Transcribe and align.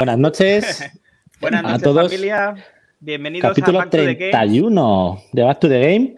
Buenas 0.00 0.18
noches. 0.18 0.82
Buenas 1.42 1.62
noches, 1.62 1.78
a 1.78 1.82
todos. 1.84 2.04
familia. 2.10 2.54
Bienvenidos 3.00 3.50
Capítulo 3.50 3.80
a 3.80 3.82
Back 3.82 3.90
to 3.90 3.96
the 3.98 4.14
Game. 4.14 4.30
31 4.32 5.22
de 5.32 5.42
Back 5.42 5.60
to 5.60 5.68
the 5.68 5.78
Game. 5.78 6.16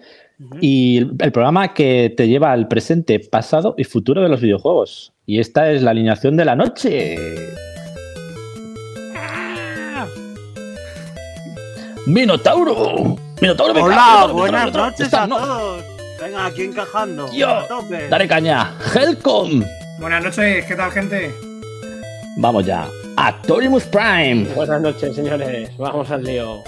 Y 0.60 0.98
el 1.20 1.32
programa 1.32 1.74
que 1.74 2.14
te 2.16 2.28
lleva 2.28 2.52
al 2.52 2.68
presente, 2.68 3.18
pasado 3.18 3.74
y 3.76 3.82
futuro 3.82 4.22
de 4.22 4.28
los 4.28 4.40
videojuegos. 4.40 5.12
Y 5.26 5.40
esta 5.40 5.68
es 5.72 5.82
la 5.82 5.90
alineación 5.90 6.36
de 6.36 6.44
la 6.44 6.54
noche. 6.54 7.16
¡Minotauro! 12.06 13.16
¡Minotauro! 13.40 13.74
venga, 13.74 13.86
Hola, 13.86 13.96
Minotauro, 13.96 14.34
buenas 14.34 14.60
Minotauro, 14.66 14.90
noches 14.90 15.06
está- 15.06 15.22
a 15.22 15.26
no, 15.26 15.38
todos. 15.38 15.84
Venga, 16.20 16.46
aquí 16.46 16.62
encajando. 16.62 17.32
Yo. 17.32 17.66
Dale 18.10 18.28
caña. 18.28 18.74
Helcom. 18.94 19.64
Buenas 19.98 20.22
noches, 20.24 20.64
¿qué 20.66 20.74
tal, 20.76 20.90
gente? 20.92 21.32
Vamos 22.36 22.64
ya. 22.64 22.88
Actorimus 23.16 23.84
Prime. 23.84 24.44
Buenas 24.54 24.80
noches, 24.80 25.14
señores. 25.14 25.70
Vamos 25.76 26.10
al 26.10 26.24
lío. 26.24 26.62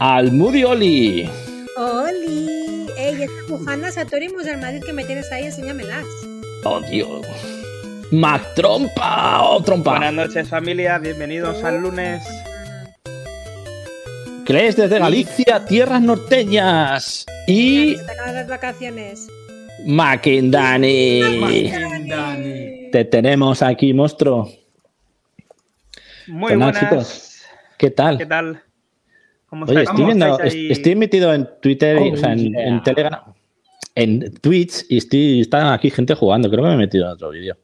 Almudi 0.00 0.64
Oli. 0.64 1.30
¡Oli! 1.76 2.86
¡Ey, 2.96 3.22
estas 3.22 3.48
bufandas 3.48 3.94
Satorimus 3.94 4.44
del 4.44 4.58
Madrid 4.58 4.82
que 4.84 4.92
me 4.92 5.04
tienes 5.04 5.30
ahí, 5.30 5.44
enséñamelas! 5.44 6.04
Oh, 6.64 6.80
Dios. 6.80 7.26
Mac 8.10 8.42
Trompa. 8.54 9.42
Oh, 9.42 9.62
Trompa. 9.62 9.92
Buenas 9.92 10.14
noches, 10.14 10.48
familia. 10.48 10.98
Bienvenidos 10.98 11.62
al 11.62 11.82
lunes. 11.82 12.22
Cres 14.44 14.76
desde 14.76 14.98
Galicia, 14.98 15.64
tierras 15.66 16.00
norteñas. 16.00 17.26
Y 17.46 17.96
Se 17.96 18.04
te 18.04 18.12
acaban 18.12 18.34
las 18.34 18.48
vacaciones. 18.48 19.28
Mackendani. 19.86 21.20
Dani. 22.08 22.90
Te 22.90 23.04
tenemos 23.04 23.62
aquí, 23.62 23.92
monstruo. 23.92 24.61
Muy 26.28 26.52
Pues 26.54 26.58
buenas. 26.58 26.80
chicos. 26.80 27.42
¿Qué 27.78 27.90
tal? 27.90 28.18
¿Qué 28.18 28.26
tal? 28.26 28.62
¿Cómo 29.46 29.64
Oye, 29.66 29.80
estoy, 29.82 29.94
¿Cómo 29.96 30.06
viendo, 30.06 30.38
estoy 30.40 30.94
metido 30.96 31.34
en 31.34 31.48
Twitter, 31.60 31.96
y- 32.00 32.10
Oh, 32.10 32.14
o 32.14 32.16
sea, 32.16 32.32
en, 32.32 32.38
yeah. 32.52 32.62
en 32.68 32.82
Telegram, 32.82 33.20
en 33.94 34.32
Twitch, 34.40 34.86
y 34.88 34.96
estoy, 34.98 35.40
está 35.42 35.74
aquí 35.74 35.90
gente 35.90 36.14
jugando. 36.14 36.48
Creo 36.50 36.62
que 36.64 36.68
me 36.68 36.74
he 36.74 36.78
metido 36.78 37.04
en 37.06 37.10
otro 37.12 37.30
vídeo. 37.30 37.56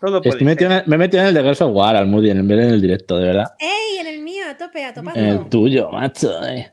Todo 0.00 0.20
puede 0.22 0.28
Estoy 0.30 0.44
metido 0.46 0.70
en- 0.70 0.82
me 0.86 0.94
he 0.94 0.98
metido 0.98 1.22
en 1.22 1.28
el 1.28 1.34
de 1.34 1.42
Gears 1.42 1.60
of 1.62 1.74
War, 1.74 1.96
Almudi, 1.96 2.30
en 2.30 2.46
vez 2.46 2.58
de 2.58 2.64
en 2.68 2.70
el 2.74 2.80
directo, 2.80 3.16
de 3.18 3.24
verdad. 3.26 3.46
¡Ey, 3.58 3.98
en 3.98 4.06
el 4.06 4.22
mío, 4.22 4.44
a 4.48 4.56
tope, 4.56 4.84
a 4.84 4.94
topazo! 4.94 5.18
En 5.18 5.24
el 5.26 5.48
tuyo, 5.48 5.90
macho. 5.90 6.44
eh. 6.46 6.72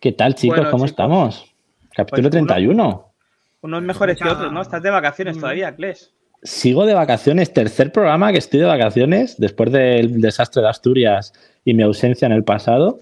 ¿Qué 0.00 0.12
tal, 0.12 0.34
chicos? 0.34 0.56
Bueno, 0.56 0.70
¿Cómo 0.70 0.84
chicos. 0.86 0.90
estamos? 0.92 1.54
Capítulo 1.94 2.30
Pues 2.30 2.40
uno- 2.40 2.46
31. 2.46 3.12
Unos 3.60 3.82
mejores 3.82 4.18
que 4.18 4.28
otros, 4.28 4.50
¿no? 4.50 4.62
Estás 4.62 4.82
de 4.82 4.90
vacaciones 4.90 5.36
Mm. 5.36 5.40
todavía, 5.40 5.76
Kles. 5.76 6.12
Sigo 6.42 6.86
de 6.86 6.94
vacaciones, 6.94 7.52
tercer 7.52 7.92
programa 7.92 8.32
que 8.32 8.38
estoy 8.38 8.58
de 8.60 8.66
vacaciones 8.66 9.36
después 9.38 9.70
del 9.70 10.20
desastre 10.20 10.60
de 10.60 10.68
Asturias 10.68 11.32
y 11.64 11.72
mi 11.74 11.84
ausencia 11.84 12.26
en 12.26 12.32
el 12.32 12.42
pasado. 12.42 12.98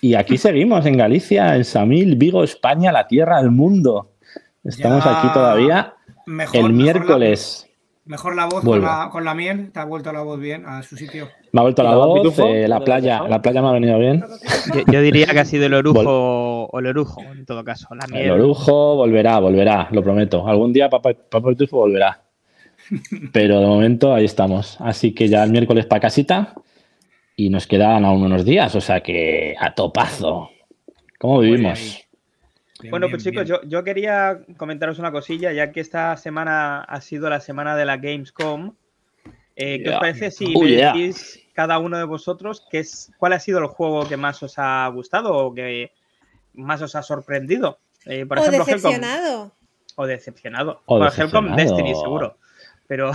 Y 0.00 0.14
aquí 0.14 0.38
seguimos 0.38 0.86
en 0.86 0.96
Galicia, 0.96 1.54
en 1.54 1.64
Samil, 1.64 2.16
Vigo, 2.16 2.42
España, 2.42 2.90
la 2.90 3.06
tierra 3.06 3.42
del 3.42 3.50
mundo. 3.50 4.12
Estamos 4.64 5.04
Ya 5.04 5.18
aquí 5.18 5.28
todavía 5.34 5.94
Mejor, 6.24 6.56
el 6.56 6.72
mejor 6.72 6.72
miércoles. 6.72 7.66
La, 8.06 8.10
mejor 8.12 8.36
la 8.36 8.46
voz 8.46 8.64
con 8.64 8.80
la, 8.80 9.08
con 9.12 9.24
la 9.24 9.34
miel. 9.34 9.70
Te 9.70 9.80
ha 9.80 9.84
vuelto 9.84 10.10
la 10.12 10.22
voz 10.22 10.40
bien 10.40 10.64
a 10.64 10.82
su 10.82 10.96
sitio. 10.96 11.28
Me 11.52 11.60
ha 11.60 11.62
vuelto 11.64 11.82
¿Y 11.82 11.84
la 11.84 11.94
voz, 11.94 12.38
eh, 12.38 12.68
la 12.68 12.76
¿Dónde 12.76 12.84
playa, 12.86 13.22
la 13.22 13.28
la 13.28 13.42
playa 13.42 13.60
me 13.60 13.68
ha 13.68 13.72
venido 13.72 13.98
bien. 13.98 14.24
Yo, 14.74 14.92
yo 14.92 15.00
diría 15.02 15.26
que 15.26 15.40
ha 15.40 15.44
sido 15.44 15.66
el 15.66 15.74
orujo 15.74 16.64
o 16.64 16.78
el 16.78 16.86
orujo, 16.86 17.20
en 17.20 17.44
todo 17.44 17.62
caso. 17.64 17.94
La 17.94 18.06
El 18.06 18.12
miel. 18.12 18.30
orujo 18.30 18.96
volverá, 18.96 19.38
volverá, 19.40 19.88
lo 19.90 20.02
prometo. 20.02 20.48
Algún 20.48 20.72
día 20.72 20.88
Papá, 20.88 21.10
Papá 21.12 21.50
Pitufo 21.50 21.76
volverá. 21.76 22.22
Pero 23.32 23.60
de 23.60 23.66
momento 23.66 24.14
ahí 24.14 24.24
estamos. 24.24 24.76
Así 24.80 25.14
que 25.14 25.28
ya 25.28 25.42
el 25.44 25.50
miércoles 25.50 25.86
para 25.86 26.00
casita 26.00 26.54
y 27.36 27.48
nos 27.50 27.66
quedan 27.66 28.04
aún 28.04 28.22
unos 28.22 28.44
días, 28.44 28.74
o 28.74 28.80
sea 28.80 29.00
que 29.02 29.54
a 29.58 29.74
topazo. 29.74 30.50
¿Cómo 31.18 31.40
vivimos? 31.40 31.78
Bien, 32.80 32.90
Bueno, 32.90 33.06
bien, 33.06 33.12
pues 33.16 33.24
chicos, 33.24 33.44
bien. 33.48 33.60
yo, 33.62 33.68
yo 33.68 33.84
quería 33.84 34.40
comentaros 34.56 34.98
una 34.98 35.12
cosilla, 35.12 35.52
ya 35.52 35.70
que 35.72 35.80
esta 35.80 36.16
semana 36.16 36.80
ha 36.82 37.00
sido 37.00 37.30
la 37.30 37.40
semana 37.40 37.76
de 37.76 37.84
la 37.84 37.96
Gamescom. 37.96 38.74
Eh, 39.54 39.82
¿Qué 39.82 39.90
os 39.90 39.96
parece 40.00 40.30
si 40.30 40.52
Oh, 40.56 40.62
me 40.62 40.68
yeah. 40.70 40.92
decís 40.92 41.40
cada 41.54 41.78
uno 41.78 41.98
de 41.98 42.04
vosotros 42.04 42.66
qué 42.70 42.78
es, 42.80 43.12
cuál 43.18 43.34
ha 43.34 43.40
sido 43.40 43.58
el 43.60 43.66
juego 43.66 44.08
que 44.08 44.16
más 44.16 44.42
os 44.42 44.54
ha 44.58 44.88
gustado 44.88 45.34
o 45.36 45.54
que 45.54 45.92
más 46.54 46.82
os 46.82 46.94
ha 46.96 47.02
sorprendido? 47.02 47.78
Eh, 48.06 48.26
por 48.26 48.38
¡O 48.38 48.42
ejemplo, 48.42 48.64
Helcom. 48.64 48.74
decepcionado! 48.92 49.52
O 49.96 50.06
decepcionado. 50.06 50.82
O 50.86 50.98
Por 50.98 51.06
Helcom, 51.06 51.44
decepcionado. 51.54 51.56
Destiny, 51.56 51.94
seguro. 51.94 52.36
Pero, 52.92 53.10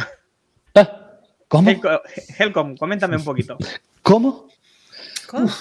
Ah, 0.73 1.19
¿Cómo? 1.47 1.69
Helcom, 1.69 1.99
Helcom, 2.39 2.77
coméntame 2.77 3.15
un 3.15 3.23
poquito. 3.23 3.59
¿Cómo? 4.01 4.47
¿Cómo? 5.27 5.51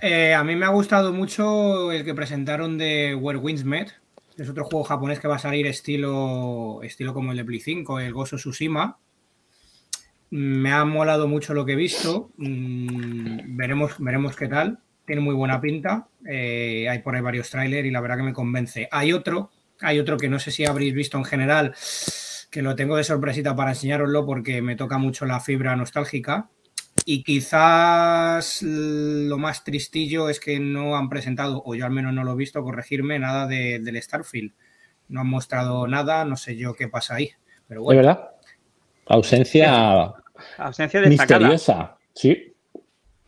Eh, 0.00 0.32
a 0.32 0.44
mí 0.44 0.54
me 0.54 0.64
ha 0.64 0.68
gustado 0.68 1.12
mucho 1.12 1.90
el 1.90 2.04
que 2.04 2.14
presentaron 2.14 2.78
de 2.78 3.16
Where 3.16 3.40
Winds 3.40 3.64
Met. 3.64 3.90
Es 4.38 4.48
otro 4.48 4.62
juego 4.66 4.84
japonés 4.84 5.18
que 5.18 5.26
va 5.26 5.34
a 5.34 5.38
salir 5.40 5.66
estilo, 5.66 6.84
estilo 6.84 7.12
como 7.14 7.32
el 7.32 7.36
de 7.38 7.44
Play 7.44 7.58
5, 7.58 7.98
el 7.98 8.12
Gozo 8.12 8.36
Tsushima. 8.36 8.96
Me 10.30 10.70
ha 10.70 10.84
molado 10.84 11.26
mucho 11.26 11.52
lo 11.52 11.66
que 11.66 11.72
he 11.72 11.76
visto. 11.76 12.30
Mm, 12.36 13.56
veremos, 13.56 13.96
veremos 13.98 14.36
qué 14.36 14.46
tal. 14.46 14.78
Tiene 15.04 15.20
muy 15.20 15.34
buena 15.34 15.60
pinta. 15.60 16.06
Eh, 16.30 16.86
hay 16.88 17.00
por 17.00 17.16
ahí 17.16 17.22
varios 17.22 17.50
trailers 17.50 17.88
y 17.88 17.90
la 17.90 18.00
verdad 18.00 18.18
que 18.18 18.22
me 18.22 18.32
convence. 18.32 18.88
Hay 18.92 19.12
otro, 19.12 19.50
hay 19.80 19.98
otro 19.98 20.16
que 20.16 20.28
no 20.28 20.38
sé 20.38 20.52
si 20.52 20.64
habréis 20.64 20.94
visto 20.94 21.18
en 21.18 21.24
general, 21.24 21.74
que 22.54 22.62
lo 22.62 22.76
tengo 22.76 22.96
de 22.96 23.02
sorpresita 23.02 23.56
para 23.56 23.70
enseñároslo 23.72 24.24
porque 24.24 24.62
me 24.62 24.76
toca 24.76 24.96
mucho 24.96 25.26
la 25.26 25.40
fibra 25.40 25.74
nostálgica. 25.74 26.48
Y 27.04 27.24
quizás 27.24 28.62
lo 28.62 29.36
más 29.38 29.64
tristillo 29.64 30.28
es 30.28 30.38
que 30.38 30.60
no 30.60 30.96
han 30.96 31.08
presentado, 31.08 31.64
o 31.66 31.74
yo 31.74 31.84
al 31.84 31.90
menos 31.90 32.14
no 32.14 32.22
lo 32.22 32.30
he 32.32 32.36
visto, 32.36 32.62
corregirme, 32.62 33.18
nada 33.18 33.48
de- 33.48 33.80
del 33.80 34.00
Starfield. 34.00 34.52
No 35.08 35.22
han 35.22 35.26
mostrado 35.26 35.88
nada, 35.88 36.24
no 36.24 36.36
sé 36.36 36.54
yo 36.56 36.74
qué 36.74 36.86
pasa 36.86 37.16
ahí. 37.16 37.30
Pero 37.66 37.80
¿De 37.80 37.84
bueno, 37.86 37.98
verdad? 38.02 38.30
Ausencia 39.06 40.12
Ausencia 40.58 41.00
destacada. 41.00 41.40
misteriosa. 41.40 41.96
Sí. 42.14 42.52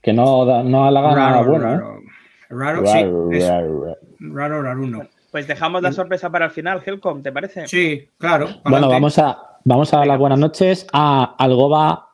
Que 0.00 0.12
no, 0.12 0.44
da, 0.44 0.62
no 0.62 0.86
halaga 0.86 1.16
nada 1.16 1.31
raro, 1.42 1.50
bueno. 1.50 1.65
¿eh? 1.72 1.76
raro. 1.76 2.00
Raro, 2.48 2.82
Raro, 2.82 3.31
sí, 3.32 3.36
es 3.38 3.48
raro, 3.48 3.84
raro. 3.84 3.98
raro, 4.20 4.62
raruno. 4.62 5.09
Pues 5.36 5.47
dejamos 5.47 5.82
la 5.82 5.92
sorpresa 5.92 6.30
para 6.30 6.47
el 6.47 6.50
final, 6.50 6.80
Helcom, 6.82 7.22
¿te 7.22 7.30
parece? 7.30 7.69
Sí, 7.69 8.08
claro. 8.16 8.48
Bueno, 8.64 8.88
vamos 8.88 9.19
a, 9.19 9.58
vamos 9.64 9.92
a 9.92 9.98
dar 9.98 10.06
las 10.06 10.19
buenas 10.19 10.38
noches 10.38 10.86
a 10.94 11.34
Algoba 11.36 12.08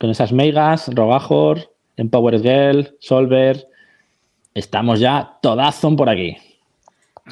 con 0.00 0.10
esas 0.10 0.32
megas, 0.32 0.90
Rogajor, 0.92 1.70
Empowered 1.96 2.42
Girl, 2.42 2.96
Solver. 2.98 3.64
Estamos 4.54 4.98
ya 4.98 5.38
todazón 5.40 5.94
por 5.94 6.10
aquí. 6.10 6.36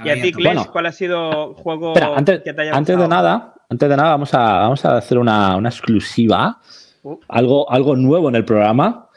Y 0.04 0.10
a 0.10 0.14
ti. 0.14 0.30
Kles, 0.30 0.44
Bueno. 0.54 0.66
¿cuál 0.70 0.86
ha 0.86 0.92
sido 0.92 1.54
juego 1.54 1.88
Espera, 1.88 2.14
antes, 2.16 2.42
que 2.42 2.54
te 2.54 2.62
haya 2.62 2.76
antes 2.76 2.96
de 2.96 3.08
nada, 3.08 3.54
antes 3.68 3.88
de 3.88 3.96
nada, 3.96 4.10
vamos 4.10 4.32
a, 4.32 4.38
vamos 4.60 4.84
a 4.84 4.96
hacer 4.96 5.18
una, 5.18 5.56
una 5.56 5.70
exclusiva, 5.70 6.60
Uh. 7.02 7.16
algo, 7.26 7.68
algo 7.68 7.96
nuevo 7.96 8.28
en 8.28 8.36
el 8.36 8.44
programa. 8.44 9.08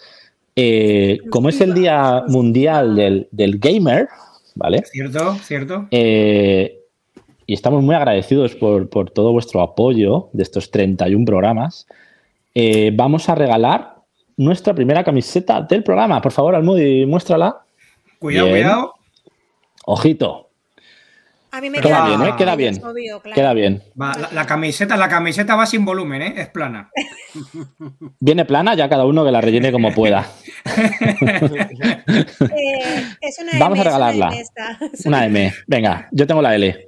Eh, 0.55 1.19
como 1.29 1.49
es 1.49 1.61
el 1.61 1.75
Día 1.75 2.23
Mundial 2.29 2.95
del, 2.95 3.27
del 3.29 3.59
Gamer, 3.59 4.07
¿vale? 4.56 4.84
Cierto, 4.86 5.36
cierto. 5.36 5.88
Eh, 5.91 6.80
y 7.46 7.53
estamos 7.53 7.84
muy 7.84 7.96
agradecidos 7.96 8.55
por, 8.55 8.90
por 8.90 9.11
todo 9.11 9.32
vuestro 9.32 9.61
apoyo 9.61 10.29
de 10.34 10.44
estos 10.44 10.72
31 10.72 11.26
programas. 11.26 11.88
Eh, 12.55 12.91
vamos 12.94 13.28
a 13.29 13.35
regalar 13.35 13.96
nuestra 14.38 14.73
primera 14.73 15.03
camiseta 15.03 15.61
del 15.61 15.84
programa. 15.84 16.22
Por 16.22 16.32
favor, 16.32 16.55
Almudi, 16.55 17.05
muéstrala. 17.05 17.61
Cuidado, 18.20 18.47
Bien. 18.47 18.59
cuidado. 18.59 18.94
Ojito, 19.85 20.50
A 21.53 21.61
mí 21.61 21.70
me 21.70 21.79
Queda 21.82 22.03
queda 22.03 22.08
bien, 22.08 22.22
¿eh? 22.23 22.34
Queda 22.35 22.55
bien. 22.55 22.73
es 22.73 22.84
obvio, 22.84 23.22
claro. 23.22 23.35
queda 23.35 23.53
bien. 23.53 23.84
Va, 24.02 24.11
la, 24.20 24.29
la 24.34 24.47
camiseta, 24.47 24.97
la 24.97 25.08
camiseta 25.08 25.55
va 25.55 25.67
sin 25.67 25.85
volumen, 25.85 26.23
¿eh? 26.23 26.34
Es 26.35 26.50
plana. 26.50 26.90
Viene 28.20 28.44
plana, 28.44 28.73
ya 28.73 28.90
cada 28.90 29.05
uno 29.05 29.23
que 29.23 29.29
la 29.29 29.40
rellene 29.40 29.72
como 29.72 29.94
pueda. 29.94 30.26
Eh, 32.05 33.03
es 33.22 33.40
una 33.40 33.52
Vamos 33.59 33.78
a 33.78 33.82
M, 33.82 33.82
es 33.82 33.82
una 33.82 33.84
regalarla. 33.84 34.32
M. 34.34 34.90
Una 35.05 35.26
M. 35.26 35.53
Venga, 35.67 36.08
yo 36.11 36.26
tengo 36.26 36.41
la 36.41 36.55
L. 36.55 36.88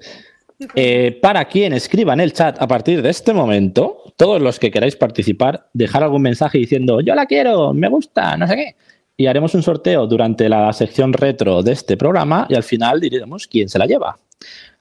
Eh, 0.73 1.19
para 1.21 1.45
quien 1.45 1.73
escriba 1.73 2.13
en 2.13 2.21
el 2.21 2.33
chat 2.33 2.59
a 2.59 2.67
partir 2.67 3.03
de 3.03 3.11
este 3.11 3.33
momento, 3.33 4.01
todos 4.17 4.41
los 4.41 4.57
que 4.59 4.71
queráis 4.71 4.95
participar, 4.95 5.67
dejar 5.73 6.01
algún 6.01 6.23
mensaje 6.23 6.57
diciendo 6.57 7.01
yo 7.01 7.13
la 7.13 7.27
quiero, 7.27 7.71
me 7.73 7.87
gusta, 7.87 8.35
no 8.35 8.47
sé 8.47 8.55
qué. 8.55 8.75
Y 9.15 9.27
haremos 9.27 9.53
un 9.53 9.61
sorteo 9.61 10.07
durante 10.07 10.49
la 10.49 10.73
sección 10.73 11.13
retro 11.13 11.61
de 11.61 11.73
este 11.73 11.97
programa 11.97 12.47
y 12.49 12.55
al 12.55 12.63
final 12.63 12.99
diremos 12.99 13.45
quién 13.47 13.69
se 13.69 13.77
la 13.77 13.85
lleva. 13.85 14.17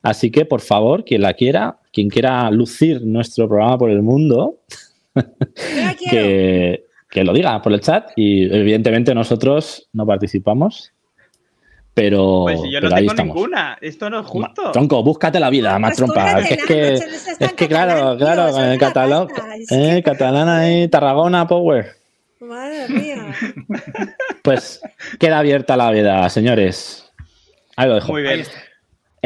Así 0.03 0.31
que, 0.31 0.45
por 0.45 0.61
favor, 0.61 1.05
quien 1.05 1.23
la 1.23 1.33
quiera, 1.35 1.79
quien 1.93 2.09
quiera 2.11 2.51
lucir 2.51 3.03
nuestro 3.03 3.49
programa 3.49 3.79
por 3.79 3.91
el 3.91 4.03
mundo, 4.03 4.59
que, 6.11 6.85
que 7.09 7.25
lo 7.25 7.33
diga 7.33 7.61
por 7.63 7.73
el 7.73 7.81
chat 7.81 8.11
y 8.17 8.45
evidentemente 8.55 9.15
nosotros 9.15 9.89
no 9.93 10.07
participamos. 10.07 10.91
Pero, 11.95 12.41
Pues 12.43 12.61
yo 12.65 12.81
pero 12.81 12.89
no 12.91 12.97
ahí 12.97 13.03
tengo 13.03 13.13
estamos. 13.13 13.35
ninguna. 13.37 13.79
Esto 13.81 14.11
no 14.11 14.21
es 14.21 14.27
justo. 14.27 14.63
Ma- 14.65 14.73
Tronco, 14.73 15.03
búscate 15.05 15.39
la 15.39 15.49
vida, 15.49 15.79
más 15.79 15.91
Pues 15.91 15.97
trompa. 15.99 16.25
cómprate 16.35 16.49
que 16.49 16.55
Es 16.55 16.67
que, 16.67 16.95
es 16.95 17.41
en 17.41 17.51
que 17.57 17.69
claro, 17.69 18.17
tío, 18.17 18.27
claro, 18.27 18.49
es 18.49 18.57
el 18.57 18.63
una 18.65 18.79
catalán, 18.79 19.29
eh, 19.71 20.03
catalán 20.05 20.49
ahí, 20.49 20.89
Tarragona 20.89 21.47
Power. 21.47 21.93
Madre 22.41 22.89
mía. 22.89 23.35
Pues 24.43 24.81
queda 25.19 25.39
abierta 25.39 25.75
la 25.77 25.91
vida, 25.91 26.29
señores. 26.29 27.11
Ahí 27.77 27.89
lo 27.89 27.95
dejo. 27.95 28.13
Muy 28.13 28.27
Ahí 28.27 28.37
bien. 28.39 28.47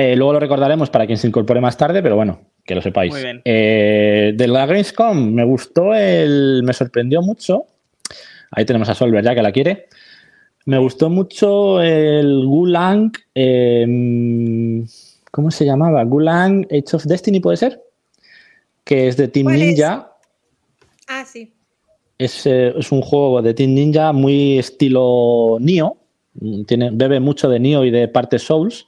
Eh, 0.00 0.14
luego 0.14 0.34
lo 0.34 0.38
recordaremos 0.38 0.90
para 0.90 1.06
quien 1.06 1.18
se 1.18 1.26
incorpore 1.26 1.60
más 1.60 1.76
tarde, 1.76 2.00
pero 2.04 2.14
bueno, 2.14 2.40
que 2.64 2.76
lo 2.76 2.80
sepáis. 2.80 3.12
Muy 3.12 3.20
bien. 3.20 3.42
Eh, 3.44 4.32
de 4.36 4.46
la 4.46 4.64
Gamescom 4.64 5.32
me 5.32 5.44
gustó 5.44 5.92
el. 5.92 6.62
Me 6.62 6.72
sorprendió 6.72 7.20
mucho. 7.20 7.64
Ahí 8.52 8.64
tenemos 8.64 8.88
a 8.88 8.94
Solver 8.94 9.24
ya 9.24 9.34
que 9.34 9.42
la 9.42 9.50
quiere. 9.50 9.88
Me 10.66 10.78
gustó 10.78 11.10
mucho 11.10 11.82
el 11.82 12.46
Gulang. 12.46 13.10
eh, 13.34 14.84
¿Cómo 15.32 15.50
se 15.50 15.64
llamaba? 15.64 16.04
Gulang 16.04 16.64
Age 16.70 16.94
of 16.96 17.04
Destiny, 17.04 17.40
¿puede 17.40 17.56
ser? 17.56 17.82
Que 18.84 19.08
es 19.08 19.16
de 19.16 19.26
Team. 19.26 19.48
Ninja. 19.48 20.12
Ah, 21.08 21.24
sí. 21.24 21.52
Es, 22.18 22.46
eh, 22.46 22.72
es 22.76 22.92
un 22.92 23.02
juego 23.02 23.42
de 23.42 23.52
Team 23.52 23.74
Ninja 23.74 24.12
muy 24.12 24.60
estilo 24.60 25.56
Nioh. 25.60 25.96
Mm, 26.34 26.64
Tiene, 26.64 26.90
bebe 26.92 27.18
mucho 27.18 27.48
de 27.48 27.58
Nioh 27.58 27.84
y 27.84 27.90
de 27.90 28.06
partes 28.06 28.42
Souls, 28.42 28.86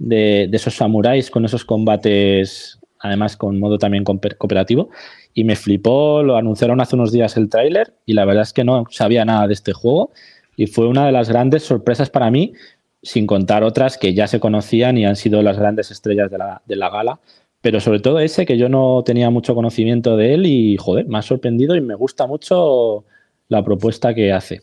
de, 0.00 0.48
de 0.50 0.56
esos 0.56 0.74
samuráis 0.74 1.30
con 1.30 1.44
esos 1.44 1.64
combates, 1.64 2.80
además 2.98 3.36
con 3.36 3.60
modo 3.60 3.78
también 3.78 4.04
cooper- 4.04 4.36
cooperativo. 4.36 4.90
Y 5.32 5.44
me 5.44 5.54
flipó, 5.54 6.24
lo 6.24 6.36
anunciaron 6.36 6.80
hace 6.80 6.96
unos 6.96 7.12
días 7.12 7.36
el 7.36 7.48
tráiler 7.48 7.94
y 8.04 8.14
la 8.14 8.24
verdad 8.24 8.42
es 8.42 8.52
que 8.52 8.64
no 8.64 8.86
sabía 8.90 9.24
nada 9.24 9.46
de 9.46 9.54
este 9.54 9.72
juego 9.72 10.10
y 10.56 10.66
fue 10.66 10.88
una 10.88 11.06
de 11.06 11.12
las 11.12 11.28
grandes 11.28 11.62
sorpresas 11.62 12.10
para 12.10 12.30
mí, 12.32 12.54
sin 13.02 13.26
contar 13.26 13.62
otras 13.62 13.96
que 13.96 14.12
ya 14.12 14.26
se 14.26 14.40
conocían 14.40 14.98
y 14.98 15.06
han 15.06 15.16
sido 15.16 15.40
las 15.42 15.58
grandes 15.58 15.90
estrellas 15.90 16.30
de 16.30 16.38
la, 16.38 16.62
de 16.66 16.76
la 16.76 16.90
gala. 16.90 17.20
Pero 17.62 17.78
sobre 17.78 18.00
todo 18.00 18.20
ese 18.20 18.46
que 18.46 18.58
yo 18.58 18.68
no 18.68 19.02
tenía 19.04 19.30
mucho 19.30 19.54
conocimiento 19.54 20.16
de 20.16 20.34
él 20.34 20.46
y, 20.46 20.76
joder, 20.78 21.06
me 21.06 21.18
ha 21.18 21.22
sorprendido 21.22 21.76
y 21.76 21.80
me 21.80 21.94
gusta 21.94 22.26
mucho 22.26 23.04
la 23.48 23.62
propuesta 23.62 24.14
que 24.14 24.32
hace. 24.32 24.62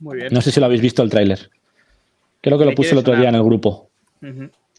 Muy 0.00 0.16
bien. 0.16 0.28
No 0.32 0.40
sé 0.40 0.50
si 0.50 0.60
lo 0.60 0.66
habéis 0.66 0.82
visto 0.82 1.02
el 1.02 1.10
tráiler. 1.10 1.50
Creo 2.40 2.58
que 2.58 2.64
lo 2.64 2.74
puse 2.74 2.92
el 2.92 2.98
otro 2.98 3.14
día 3.14 3.28
en 3.28 3.34
el 3.34 3.42
grupo. 3.42 3.89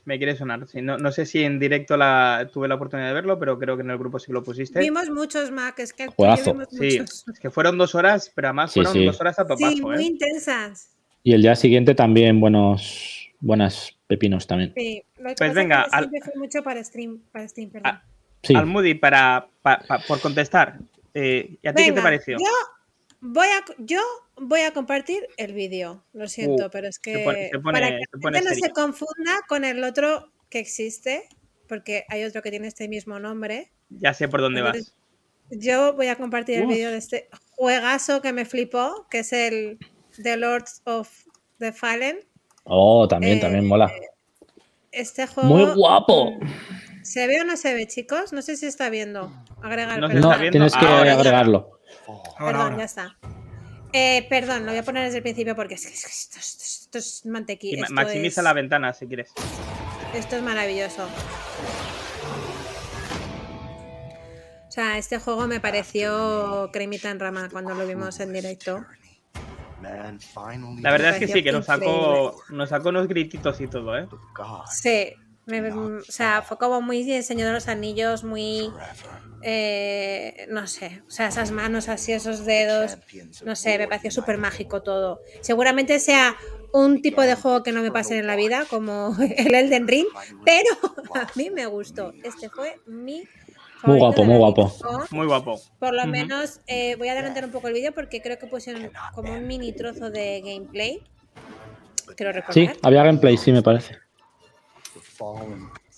Me 0.03 0.17
quiere 0.17 0.35
sonar. 0.35 0.67
Sí, 0.67 0.81
no, 0.81 0.97
no 0.97 1.11
sé 1.11 1.25
si 1.27 1.43
en 1.43 1.59
directo 1.59 1.95
la, 1.95 2.49
tuve 2.51 2.67
la 2.67 2.75
oportunidad 2.75 3.09
de 3.09 3.13
verlo, 3.13 3.38
pero 3.38 3.59
creo 3.59 3.75
que 3.77 3.83
en 3.83 3.91
el 3.91 3.97
grupo 3.99 4.17
sí 4.17 4.31
lo 4.31 4.43
pusiste. 4.43 4.79
Vimos 4.79 5.09
muchos, 5.11 5.51
Mac. 5.51 5.77
Es 5.79 5.93
que 5.93 6.05
tú 6.07 6.09
y 6.09 6.11
yo 6.11 6.15
Juegazo. 6.15 6.51
vimos 6.53 6.67
Sí, 6.71 6.99
muchos. 6.99 7.25
es 7.31 7.39
que 7.39 7.49
fueron 7.51 7.77
dos 7.77 7.93
horas, 7.93 8.31
pero 8.33 8.47
además 8.47 8.71
Sí, 8.71 8.79
fueron 8.79 8.93
sí. 8.93 9.05
dos 9.05 9.21
horas 9.21 9.38
a 9.38 9.45
topazo. 9.45 9.69
Sí, 9.75 9.81
muy 9.81 9.97
¿eh? 9.97 10.01
intensas. 10.07 10.95
Y 11.23 11.33
el 11.33 11.43
día 11.43 11.55
siguiente 11.55 11.93
también 11.93 12.39
buenos, 12.39 13.29
buenas 13.41 13.95
pepinos 14.07 14.47
también. 14.47 14.73
Sí. 14.75 15.03
Lo 15.19 15.29
que 15.29 15.35
Pues 15.35 15.53
venga, 15.53 15.83
que 15.85 15.95
al- 15.95 16.09
fue 16.09 16.33
mucho 16.35 16.63
para 16.63 16.83
stream, 16.83 17.19
para 17.31 17.47
stream, 17.47 17.69
perdón. 17.69 17.91
Ah, 17.94 18.03
Sí, 18.44 18.55
Al 18.55 18.65
Moody, 18.65 18.95
para, 18.95 19.47
pa- 19.61 19.83
pa- 19.87 19.99
por 19.99 20.19
contestar, 20.19 20.79
eh, 21.13 21.57
¿y 21.61 21.67
a 21.67 21.75
ti 21.75 21.83
qué 21.85 21.91
te 21.91 22.01
pareció? 22.01 22.39
Yo 22.39 22.45
voy 23.19 23.45
a, 23.45 23.63
yo 23.77 23.99
voy 24.41 24.61
a 24.61 24.71
compartir 24.73 25.27
el 25.38 25.53
vídeo. 25.53 26.03
Lo 26.13 26.27
siento, 26.27 26.65
Uh, 26.67 26.69
pero 26.71 26.88
es 26.88 26.99
que 26.99 27.13
se 27.15 27.23
pone- 27.23 27.49
se 27.51 27.59
pone- 27.59 27.73
para 27.73 27.88
que 27.89 27.95
se 27.97 28.17
la 28.17 28.21
pone 28.21 28.38
gente 28.39 28.55
no 28.59 28.65
se 28.67 28.71
confunda 28.73 29.39
con 29.47 29.63
el 29.65 29.83
otro 29.83 30.31
que 30.49 30.59
existe, 30.59 31.23
porque 31.67 32.05
hay 32.09 32.23
otro 32.23 32.41
que 32.41 32.49
tiene 32.51 32.67
este 32.67 32.88
mismo 32.88 33.19
nombre. 33.19 33.71
Ya 33.89 34.13
sé 34.13 34.27
por 34.27 34.41
dónde 34.41 34.59
Entonces, 34.61 34.93
vas. 35.49 35.59
Yo 35.59 35.93
voy 35.93 36.07
a 36.07 36.15
compartir 36.15 36.59
el 36.59 36.67
vídeo 36.67 36.91
de 36.91 36.97
este 36.97 37.29
juegazo 37.51 38.21
que 38.21 38.31
me 38.33 38.45
flipó, 38.45 39.07
que 39.09 39.19
es 39.19 39.33
el 39.33 39.77
The 40.21 40.38
Lords 40.38 40.81
of 40.85 41.09
the 41.59 41.71
Fallen. 41.73 42.19
Oh, 42.63 43.07
también, 43.07 43.37
eh, 43.37 43.41
también 43.41 43.67
mola. 43.67 43.91
Este 44.91 45.27
juego. 45.27 45.49
Muy 45.49 45.65
guapo. 45.73 46.31
mm, 46.31 47.03
¿Se 47.03 47.27
ve 47.27 47.41
o 47.41 47.44
no 47.44 47.57
se 47.57 47.73
ve, 47.73 47.87
chicos? 47.87 48.31
No 48.33 48.41
sé 48.41 48.55
si 48.57 48.65
está 48.65 48.89
viendo. 48.89 49.31
Agregar, 49.61 49.99
No. 49.99 50.07
No, 50.07 50.13
está 50.15 50.37
viendo. 50.37 50.51
tienes 50.51 50.75
que 50.75 50.85
agregarlo. 50.85 51.79
Ahora, 52.07 52.23
Perdón, 52.37 52.61
ahora. 52.73 52.77
ya 52.77 52.83
está. 52.85 53.17
Eh, 53.93 54.25
perdón, 54.29 54.65
lo 54.65 54.71
voy 54.71 54.79
a 54.79 54.83
poner 54.83 55.03
desde 55.05 55.17
el 55.17 55.23
principio 55.23 55.55
porque 55.55 55.73
es 55.75 55.85
que 55.85 55.93
es 55.93 56.01
que 56.05 56.09
esto, 56.11 56.39
esto- 56.39 56.63
esto 56.63 56.97
es 56.97 57.25
mantequilla. 57.25 57.85
maximiza 57.89 58.41
es, 58.41 58.45
la 58.45 58.53
ventana 58.53 58.93
si 58.93 59.05
quieres. 59.07 59.31
esto 60.13 60.35
es 60.38 60.41
maravilloso. 60.43 61.07
O 64.67 64.71
sea, 64.73 64.97
este 64.97 65.19
juego 65.19 65.47
me 65.47 65.59
pareció 65.59 66.69
cremita 66.71 67.09
en 67.11 67.19
rama 67.19 67.49
cuando 67.51 67.73
lo 67.75 67.85
vimos 67.85 68.19
en 68.21 68.31
directo. 68.31 68.85
La 69.81 70.91
verdad 70.91 71.13
es 71.15 71.19
que 71.19 71.27
sí, 71.27 71.44
que 71.44 71.51
nos 71.51 71.65
sacó, 71.65 72.41
nos 72.49 72.69
sacó 72.69 72.89
unos 72.89 73.07
grititos 73.07 73.59
y 73.59 73.67
todo, 73.67 73.97
¿eh? 73.97 74.07
Sí, 74.71 75.13
me- 75.59 75.71
o 75.74 76.01
sea, 76.07 76.42
fue 76.44 76.57
como 76.57 76.81
muy 76.81 77.12
El 77.12 77.24
Señor 77.24 77.48
de 77.48 77.53
los 77.53 77.68
Anillos, 77.68 78.24
muy. 78.24 78.71
eh, 79.44 80.45
no 80.50 80.68
sé, 80.68 81.01
o 81.07 81.09
sea, 81.09 81.27
esas 81.27 81.50
manos 81.51 81.89
así, 81.89 82.12
esos 82.13 82.45
dedos, 82.45 82.98
no 83.44 83.56
sé, 83.56 83.77
me 83.80 83.88
pareció 83.88 84.12
súper 84.12 84.38
mágico 84.38 84.83
todo. 84.83 85.19
Seguramente 85.42 86.00
sea 86.00 86.36
un 86.74 87.01
tipo 87.01 87.21
de 87.24 87.33
juego 87.36 87.63
que 87.63 87.71
no 87.71 87.81
me 87.81 87.92
pase 87.92 88.19
en 88.19 88.27
la 88.27 88.36
vida, 88.36 88.65
como 88.69 89.15
el 89.38 89.56
Elden 89.56 89.88
Ring, 89.88 90.06
pero 90.45 90.69
a 91.15 91.27
mí 91.36 91.50
me 91.50 91.65
gustó. 91.65 92.13
Este 92.24 92.50
fue 92.50 92.80
mi. 92.86 93.24
Muy 93.83 93.97
guapo, 93.97 94.21
de 94.21 94.27
muy 94.27 94.38
guapo. 94.38 94.71
Muy 95.09 95.25
guapo. 95.25 95.59
Por 95.80 95.95
lo 95.95 96.06
menos 96.06 96.59
eh, 96.68 96.95
voy 96.97 97.07
a 97.07 97.13
adelantar 97.13 97.44
un 97.45 97.51
poco 97.51 97.68
el 97.68 97.74
vídeo 97.74 97.94
porque 97.94 98.21
creo 98.21 98.38
que 98.38 98.45
pusieron 98.45 98.92
como 99.15 99.33
un 99.33 99.47
mini 99.47 99.74
trozo 99.74 100.12
de 100.12 100.39
gameplay. 100.42 101.01
Quiero 102.15 102.31
recordar. 102.31 102.75
Sí, 102.75 102.80
había 102.83 103.04
gameplay, 103.04 103.38
sí, 103.38 103.51
me 103.51 103.63
parece. 103.63 103.97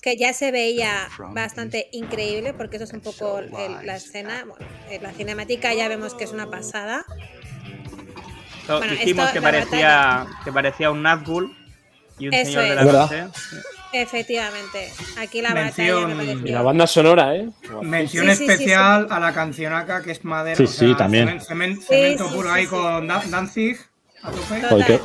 Que 0.02 0.18
ya 0.18 0.34
se 0.34 0.52
veía 0.52 1.08
bastante 1.32 1.88
increíble 1.94 2.54
porque 2.54 2.76
eso 2.76 2.84
es 2.86 2.94
un 2.94 3.00
poco 3.02 3.40
el- 3.40 3.52
la 3.86 3.96
escena, 3.96 4.44
bueno, 4.48 4.66
eh, 4.90 5.00
la 5.02 5.12
cinemática 5.14 5.74
ya 5.74 5.88
vemos 5.88 6.14
que 6.14 6.26
es 6.26 6.32
una 6.32 6.50
pasada. 6.50 7.06
So- 8.68 8.78
Bueno, 8.80 8.94
dijimos 8.94 9.26
esto, 9.28 9.34
que 9.34 9.40
la 9.40 9.52
parecía, 9.52 10.28
que 10.44 10.52
parecía 10.52 10.92
un 10.92 11.02
Nazgul 11.04 11.56
y 12.20 12.28
un 12.28 12.34
Eso 12.34 12.52
señor 12.52 12.64
de 12.64 12.70
es. 12.70 12.76
la 12.76 12.82
Es 12.82 12.86
verdad. 12.88 13.10
noche. 13.28 13.28
Efectivamente, 13.96 14.92
aquí 15.20 15.42
la 15.42 15.52
Mención- 15.54 16.02
batalla 16.10 16.16
me 16.42 16.50
Y 16.50 16.52
la 16.52 16.62
banda 16.64 16.88
sonora, 16.88 17.36
¿eh? 17.36 17.48
Mención 17.84 18.26
Sí, 18.26 18.32
sí, 18.32 18.38
sí, 18.46 18.52
especial 18.52 19.08
a 19.12 19.20
la 19.20 19.34
cancionaca 19.34 20.02
que 20.02 20.12
es 20.12 20.24
madera. 20.26 20.56
Sí, 20.58 20.64
o 20.64 20.68
sea, 20.68 20.88
sí, 20.90 20.96
también. 20.96 21.28
cemen- 21.28 21.42
cemen- 21.42 21.80
Sí, 21.80 21.86
cemento 21.88 22.28
sí, 22.30 22.34
puro 22.36 22.50
sí, 22.50 22.56
ahí 22.56 22.64
sí. 22.64 22.70
con 22.70 23.08
Da- 23.08 23.24
Danzig 23.30 23.78
a 24.24 24.32
tope. 24.32 24.86
Qué, 24.88 25.00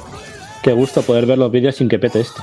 qué 0.62 0.72
gusto 0.72 1.02
poder 1.02 1.26
ver 1.26 1.36
los 1.38 1.50
vídeos 1.52 1.76
sin 1.76 1.88
que 1.88 1.98
pete 1.98 2.20
esto. 2.20 2.42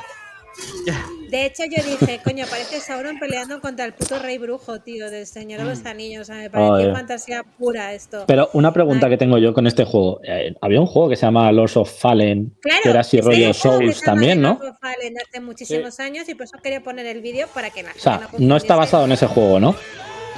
De 1.36 1.46
hecho, 1.48 1.64
yo 1.66 1.84
dije, 1.84 2.22
coño, 2.24 2.46
parece 2.50 2.80
Sauron 2.80 3.20
peleando 3.20 3.60
contra 3.60 3.84
el 3.84 3.94
puto 3.94 4.20
rey 4.20 4.38
brujo, 4.38 4.80
tío, 4.80 5.12
del 5.12 5.28
Señor 5.28 5.60
de 5.60 5.66
los 5.66 5.86
Anillos. 5.86 6.22
O 6.22 6.26
sea, 6.26 6.36
me 6.38 6.50
pareció 6.50 6.94
fantasía 6.94 7.44
pura 7.44 7.94
esto. 7.94 8.24
Pero 8.26 8.50
una 8.54 8.72
pregunta 8.72 9.08
Ay. 9.08 9.12
que 9.12 9.18
tengo 9.18 9.38
yo 9.38 9.54
con 9.54 9.68
este 9.68 9.84
juego. 9.84 10.22
Eh, 10.24 10.56
había 10.62 10.80
un 10.80 10.86
juego 10.86 11.10
que 11.10 11.18
se 11.18 11.24
llama 11.24 11.52
Lords 11.52 11.76
of 11.76 11.92
Fallen, 12.00 12.56
Claro, 12.62 12.80
que 12.84 12.90
era 12.90 13.02
así 13.02 13.18
este 13.18 13.30
rollo 13.30 13.54
Souls 13.54 14.00
también, 14.00 14.40
¿no? 14.40 14.58
Lord 14.62 14.70
of 14.72 14.78
Fallen 14.80 15.14
hace 15.28 15.42
muchísimos 15.42 16.00
años 16.00 16.30
y 16.30 16.36
por 16.36 16.46
eso 16.46 16.58
quería 16.64 16.82
poner 16.82 17.06
el 17.06 17.20
vídeo 17.20 17.48
para 17.54 17.70
que 17.70 17.84
la 17.84 17.92
O 17.92 18.00
sea, 18.00 18.14
no 18.14 18.22
está 18.22 18.30
confundiese. 18.30 18.74
basado 18.74 19.04
en 19.04 19.12
ese 19.12 19.28
juego, 19.28 19.60
¿no? 19.60 19.76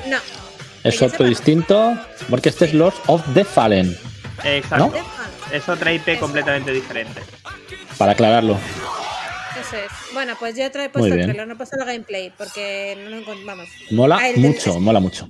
No. 0.08 0.18
Es 0.84 1.00
otro 1.04 1.27
distinto, 1.27 1.96
porque 2.27 2.50
este 2.50 2.66
es 2.66 2.74
Lords 2.74 2.98
of 3.06 3.22
the 3.36 3.44
Fallen, 3.44 3.96
Exacto. 4.44 4.88
¿No? 4.88 4.92
The 4.92 5.04
Fallen. 5.04 5.34
Es 5.54 5.70
otra 5.70 5.94
IP 5.94 6.20
completamente 6.20 6.72
diferente. 6.72 7.22
para 8.00 8.13
aclararlo. 8.13 8.58
Eso 9.67 9.77
es. 9.77 9.91
Bueno, 10.13 10.33
pues 10.39 10.55
yo 10.55 10.63
he 10.63 10.69
puesto 10.69 11.05
el 11.05 11.13
bien. 11.13 11.24
trailer, 11.27 11.47
no 11.47 11.53
he 11.53 11.57
puesto 11.57 11.77
el 11.79 11.86
gameplay 11.86 12.31
porque 12.38 12.97
no 13.03 13.09
lo 13.09 13.17
encontramos. 13.17 13.67
Mola 13.91 14.17
Ah, 14.21 14.27
del- 14.27 14.39
mucho, 14.39 14.79
mola 14.79 15.00
mucho. 15.00 15.29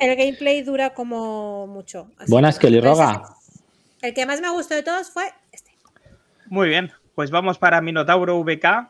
El 0.00 0.16
gameplay 0.16 0.62
dura 0.62 0.94
como 0.94 1.66
mucho. 1.66 2.08
Buenas, 2.28 2.58
que- 2.58 2.68
Kelly 2.68 2.80
Pues 2.80 2.90
Roga. 2.90 3.22
El 4.00 4.14
que 4.14 4.26
más 4.26 4.40
me 4.40 4.50
gustó 4.50 4.74
de 4.74 4.82
todos 4.82 5.10
fue 5.10 5.24
este. 5.52 5.70
Muy 6.46 6.68
bien, 6.68 6.90
pues 7.14 7.30
vamos 7.30 7.58
para 7.58 7.80
Minotauro 7.80 8.38
VK. 8.42 8.88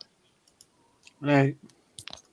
Eh, 1.27 1.57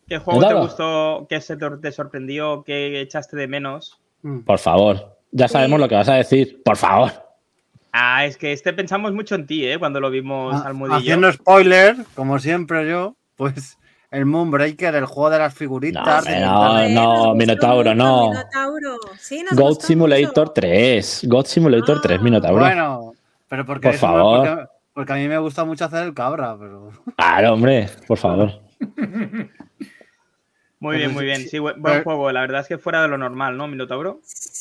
¿Qué 0.08 0.18
juego 0.18 0.48
te 0.48 0.54
gustó? 0.56 1.28
¿Qué 1.30 1.40
se 1.42 1.56
te 1.56 1.70
te 1.82 1.92
sorprendió? 1.92 2.64
¿Qué 2.64 3.00
echaste 3.02 3.36
de 3.38 3.48
menos? 3.48 4.00
mm. 4.24 4.40
Por 4.40 4.60
favor. 4.60 5.18
Ya 5.32 5.48
sabemos 5.48 5.80
lo 5.80 5.88
que 5.88 5.96
vas 5.96 6.10
a 6.10 6.16
decir. 6.16 6.62
Por 6.64 6.76
favor. 6.78 7.12
Ah, 7.92 8.26
es 8.26 8.38
que 8.38 8.54
este 8.54 8.72
pensamos 8.74 9.14
mucho 9.14 9.36
en 9.36 9.48
ti, 9.48 9.66
¿eh? 9.66 9.80
Cuando 9.80 10.00
lo 10.00 10.10
vimos 10.12 10.56
Ah, 10.56 10.68
al 10.68 10.74
mudillo. 10.76 10.98
Haciendo 10.98 11.32
spoiler, 11.32 11.96
como 12.16 12.38
siempre 12.40 12.88
yo, 12.90 13.16
pues 13.36 13.78
el 14.12 14.26
Moonbreaker, 14.26 14.96
el 14.96 15.06
juego 15.06 15.30
de 15.32 15.40
las 15.40 15.54
figuritas. 15.54 16.26
No, 16.26 16.32
de 16.32 16.90
no, 16.90 17.26
no, 17.28 17.36
Minotauro, 17.36 17.96
no. 17.96 18.30
Minotauro. 18.30 18.98
Sí, 19.20 19.44
nos 19.44 19.60
God 19.60 19.80
Simulator 19.82 20.48
mucho. 20.48 20.54
3. 20.54 21.22
God 21.28 21.46
Simulator 21.46 21.98
Ah, 21.98 22.02
3, 22.04 22.22
Minotauro. 22.22 22.60
Bueno, 22.60 23.14
pero 23.48 23.66
porque, 23.66 23.90
Por 23.90 23.98
favor. 23.98 24.48
porque, 24.48 24.66
porque 24.94 25.14
a 25.14 25.16
mí 25.16 25.28
me 25.28 25.38
gusta 25.40 25.66
mucho 25.66 25.86
hacer 25.86 26.04
el 26.04 26.14
cabra, 26.14 26.56
pero. 26.60 26.92
Claro, 27.16 27.54
hombre, 27.54 27.90
por 28.08 28.18
favor. 28.18 28.52
Muy 30.80 30.96
bien, 30.98 31.14
muy 31.14 31.26
bien. 31.26 31.42
sí, 31.50 31.60
buen, 31.60 31.82
juego. 32.04 32.32
La 32.32 32.42
verdad 32.42 32.62
es 32.62 32.68
que 32.68 32.78
fuera 32.78 33.02
de 33.02 33.10
lo 33.10 33.18
normal, 33.18 33.58
¿no, 33.58 33.68
Minotauro? 33.68 34.22
Sí. 34.24 34.59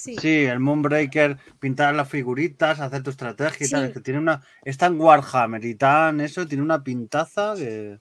Sí, 0.00 0.44
el 0.44 0.60
Moonbreaker, 0.60 1.36
pintar 1.58 1.94
las 1.94 2.08
figuritas, 2.08 2.80
hacer 2.80 3.02
tu 3.02 3.10
estrategia 3.10 3.66
y 3.66 3.70
tal. 3.70 3.84
Es 3.84 3.92
que 3.92 4.00
tiene 4.00 4.18
una. 4.18 4.42
Es 4.64 4.78
tan 4.78 5.00
Warhammer 5.00 5.64
y 5.64 5.74
tan 5.74 6.20
eso, 6.20 6.46
tiene 6.46 6.62
una 6.62 6.82
pintaza 6.82 7.54
que. 7.56 7.98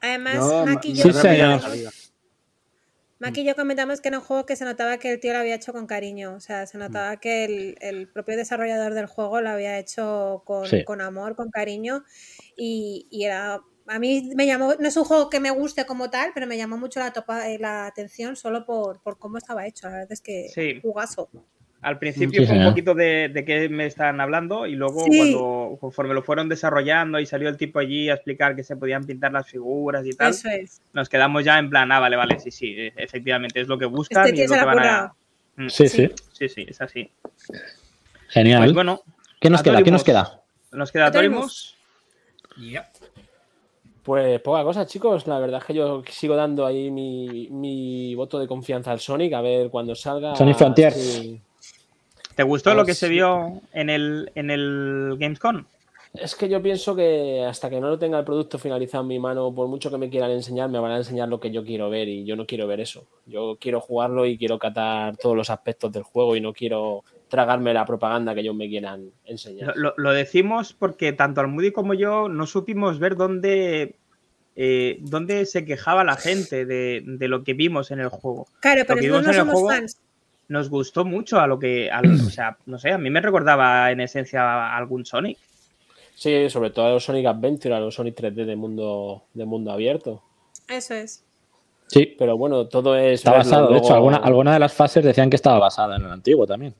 Además, 0.00 0.34
Yo 0.34 0.64
yo 0.94 1.12
Sí, 1.12 1.12
señor. 1.12 1.60
Maki 3.20 3.40
y 3.40 3.44
yo 3.46 3.56
comentamos 3.56 4.00
que 4.00 4.08
era 4.08 4.18
un 4.18 4.24
juego 4.24 4.46
que 4.46 4.54
se 4.54 4.64
notaba 4.64 4.98
que 4.98 5.10
el 5.12 5.18
tío 5.18 5.32
lo 5.32 5.40
había 5.40 5.56
hecho 5.56 5.72
con 5.72 5.88
cariño. 5.88 6.34
O 6.34 6.40
sea, 6.40 6.66
se 6.68 6.78
notaba 6.78 7.16
que 7.16 7.44
el, 7.44 7.76
el 7.80 8.06
propio 8.06 8.36
desarrollador 8.36 8.94
del 8.94 9.06
juego 9.06 9.40
lo 9.40 9.50
había 9.50 9.76
hecho 9.78 10.42
con, 10.44 10.66
Sí. 10.66 10.84
con 10.84 11.00
amor, 11.00 11.34
con 11.34 11.50
cariño. 11.50 12.04
Y, 12.56 13.08
y 13.10 13.24
era. 13.24 13.60
A 13.88 13.98
mí 13.98 14.30
me 14.34 14.46
llamó. 14.46 14.74
No 14.78 14.88
es 14.88 14.96
un 14.96 15.04
juego 15.04 15.28
que 15.30 15.40
me 15.40 15.50
guste 15.50 15.86
como 15.86 16.10
tal, 16.10 16.30
pero 16.34 16.46
me 16.46 16.56
llamó 16.56 16.76
mucho 16.76 17.00
la, 17.00 17.12
topa- 17.12 17.46
eh, 17.48 17.58
la 17.58 17.86
atención 17.86 18.36
solo 18.36 18.64
por, 18.64 19.00
por 19.00 19.18
cómo 19.18 19.38
estaba 19.38 19.66
hecho. 19.66 19.86
La 19.88 19.94
verdad 19.94 20.12
es 20.12 20.20
que 20.20 20.48
Sí. 20.52 20.78
jugazo. 20.82 21.28
Al 21.80 21.98
principio 22.00 22.40
Sí, 22.42 22.46
fue 22.48 22.58
un 22.58 22.64
poquito 22.64 22.92
de, 22.92 23.28
de 23.32 23.44
qué 23.44 23.68
me 23.68 23.86
están 23.86 24.20
hablando 24.20 24.66
y 24.66 24.74
luego 24.74 25.04
Sí. 25.04 25.16
cuando 25.16 25.78
conforme 25.80 26.12
lo 26.12 26.22
fueron 26.24 26.48
desarrollando 26.48 27.20
y 27.20 27.26
salió 27.26 27.48
el 27.48 27.56
tipo 27.56 27.78
allí 27.78 28.10
a 28.10 28.14
explicar 28.14 28.56
que 28.56 28.64
se 28.64 28.74
podían 28.76 29.04
pintar 29.06 29.32
las 29.32 29.46
figuras 29.46 30.04
y 30.04 30.10
tal, 30.10 30.30
Eso 30.32 30.48
es. 30.48 30.80
nos 30.92 31.08
quedamos 31.08 31.44
ya 31.44 31.56
en 31.56 31.70
plan, 31.70 31.90
ah, 31.92 32.00
vale, 32.00 32.16
vale, 32.16 32.40
sí, 32.40 32.50
sí, 32.50 32.74
e- 32.76 32.92
efectivamente 32.96 33.60
es 33.60 33.68
lo 33.68 33.78
que 33.78 33.84
buscan 33.86 34.24
Este 34.24 34.30
y 34.30 34.34
tío 34.34 34.44
es 34.46 34.50
lo 34.50 34.56
que 34.58 34.64
van 34.64 34.78
a... 34.80 35.14
Mm, 35.54 35.68
Sí, 35.68 35.88
sí. 35.88 36.10
Sí, 36.32 36.48
sí, 36.48 36.66
es 36.68 36.80
así. 36.80 37.12
Genial. 38.28 38.62
Pues 38.64 38.74
bueno, 38.74 39.00
¿Qué 39.40 39.48
nos 39.48 39.62
queda? 39.62 39.80
¿Qué 39.82 39.90
nos 39.92 40.02
queda? 40.02 40.42
nos 40.72 40.90
queda 40.90 41.06
Atorimus. 41.06 41.76
Torimus. 42.56 42.72
Yep. 42.72 42.84
Pues 44.08 44.40
poca 44.40 44.64
cosa, 44.64 44.86
chicos. 44.86 45.26
La 45.26 45.38
verdad 45.38 45.60
es 45.60 45.66
que 45.66 45.74
yo 45.74 46.02
sigo 46.08 46.34
dando 46.34 46.64
ahí 46.64 46.90
mi, 46.90 47.46
mi 47.50 48.14
voto 48.14 48.38
de 48.38 48.46
confianza 48.46 48.90
al 48.90 49.00
Sonic, 49.00 49.34
a 49.34 49.42
ver 49.42 49.68
cuando 49.68 49.94
salga. 49.94 50.34
Sonic 50.34 50.56
Frontier. 50.56 50.94
si- 50.94 51.38
¿Te 52.34 52.42
gustó 52.42 52.72
lo 52.72 52.86
que 52.86 52.94
se 52.94 53.08
si- 53.08 53.12
vio 53.12 53.60
en 53.74 53.90
el, 53.90 54.32
en 54.34 54.50
el 54.50 55.16
Gamescom? 55.18 55.62
Es 56.14 56.34
que 56.34 56.48
yo 56.48 56.62
pienso 56.62 56.96
que 56.96 57.44
hasta 57.44 57.68
que 57.68 57.82
no 57.82 57.90
lo 57.90 57.98
tenga 57.98 58.18
el 58.18 58.24
producto 58.24 58.58
finalizado 58.58 59.02
en 59.02 59.08
mi 59.08 59.18
mano, 59.18 59.52
por 59.54 59.68
mucho 59.68 59.90
que 59.90 59.98
me 59.98 60.08
quieran 60.08 60.30
enseñar, 60.30 60.70
me 60.70 60.78
van 60.78 60.92
a 60.92 60.96
enseñar 60.96 61.28
lo 61.28 61.38
que 61.38 61.50
yo 61.50 61.62
quiero 61.62 61.90
ver 61.90 62.08
y 62.08 62.24
yo 62.24 62.34
no 62.34 62.46
quiero 62.46 62.66
ver 62.66 62.80
eso. 62.80 63.04
Yo 63.26 63.58
quiero 63.60 63.78
jugarlo 63.82 64.24
y 64.24 64.38
quiero 64.38 64.58
catar 64.58 65.18
todos 65.18 65.36
los 65.36 65.50
aspectos 65.50 65.92
del 65.92 66.02
juego 66.04 66.34
y 66.34 66.40
no 66.40 66.54
quiero 66.54 67.04
tragarme 67.28 67.72
la 67.74 67.84
propaganda 67.84 68.34
que 68.34 68.40
ellos 68.40 68.54
me 68.54 68.68
quieran 68.68 69.10
enseñar. 69.24 69.74
Lo, 69.76 69.90
lo- 69.90 69.94
lo 69.96 70.12
decimos 70.12 70.72
porque 70.72 71.12
tanto 71.12 71.40
Almudi 71.40 71.70
como 71.72 71.94
yo 71.94 72.28
no 72.28 72.46
supimos 72.46 72.98
ver 72.98 73.16
dónde, 73.16 73.96
eh, 74.56 74.98
dónde 75.00 75.46
se 75.46 75.64
quejaba 75.64 76.04
la 76.04 76.16
gente 76.16 76.64
de, 76.66 77.02
de 77.04 77.28
lo 77.28 77.44
que 77.44 77.54
vimos 77.54 77.90
en 77.90 78.00
el 78.00 78.08
juego. 78.08 78.46
Claro, 78.60 78.82
pero 78.86 79.00
que 79.00 79.08
nosotros 79.08 79.36
no 79.36 79.40
somos 79.42 79.54
juego- 79.54 79.68
fans. 79.70 80.00
Nos 80.48 80.70
gustó 80.70 81.04
mucho 81.04 81.38
a 81.40 81.46
lo 81.46 81.58
que, 81.58 81.90
a 81.90 82.00
lo- 82.00 82.14
o 82.14 82.30
sea, 82.30 82.56
no 82.66 82.78
sé, 82.78 82.90
a 82.90 82.98
mí 82.98 83.10
me 83.10 83.20
recordaba 83.20 83.90
en 83.90 84.00
esencia 84.00 84.42
a 84.42 84.76
algún 84.76 85.04
Sonic. 85.04 85.36
Sí, 86.14 86.48
sobre 86.50 86.70
todo 86.70 86.86
a 86.86 86.90
los 86.92 87.04
Sonic 87.04 87.26
Adventure, 87.26 87.74
a 87.74 87.80
los 87.80 87.94
Sonic 87.94 88.16
3D 88.16 88.44
de 88.46 88.56
mundo, 88.56 89.24
de 89.34 89.44
mundo 89.44 89.70
abierto. 89.70 90.22
Eso 90.68 90.94
es. 90.94 91.22
Sí, 91.86 92.14
Pero 92.18 92.36
bueno, 92.36 92.66
todo 92.66 92.96
es. 92.96 93.14
está 93.20 93.32
basado. 93.32 93.68
De 93.70 93.78
hecho, 93.78 93.94
alguna, 93.94 94.16
alguna 94.18 94.52
de 94.52 94.58
las 94.58 94.74
fases 94.74 95.02
decían 95.04 95.30
que 95.30 95.36
estaba 95.36 95.58
basada 95.58 95.96
en 95.96 96.04
el 96.04 96.10
antiguo 96.10 96.46
también. 96.46 96.74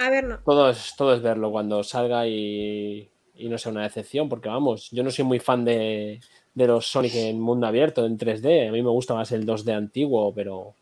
A 0.00 0.10
ver, 0.10 0.24
no. 0.24 0.38
Todo 0.44 0.70
es, 0.70 0.94
todo 0.96 1.14
es 1.14 1.22
verlo 1.22 1.50
cuando 1.50 1.82
salga 1.84 2.26
y, 2.26 3.10
y 3.34 3.48
no 3.48 3.58
sea 3.58 3.72
una 3.72 3.82
decepción, 3.82 4.28
porque 4.28 4.48
vamos, 4.48 4.88
yo 4.90 5.02
no 5.02 5.10
soy 5.10 5.24
muy 5.24 5.38
fan 5.40 5.64
de, 5.64 6.20
de 6.54 6.66
los 6.66 6.86
Sonic 6.86 7.14
en 7.14 7.40
mundo 7.40 7.66
abierto, 7.66 8.04
en 8.06 8.18
3D. 8.18 8.68
A 8.68 8.72
mí 8.72 8.82
me 8.82 8.90
gusta 8.90 9.14
más 9.14 9.30
el 9.32 9.46
2D 9.46 9.74
antiguo, 9.76 10.32
pero, 10.34 10.74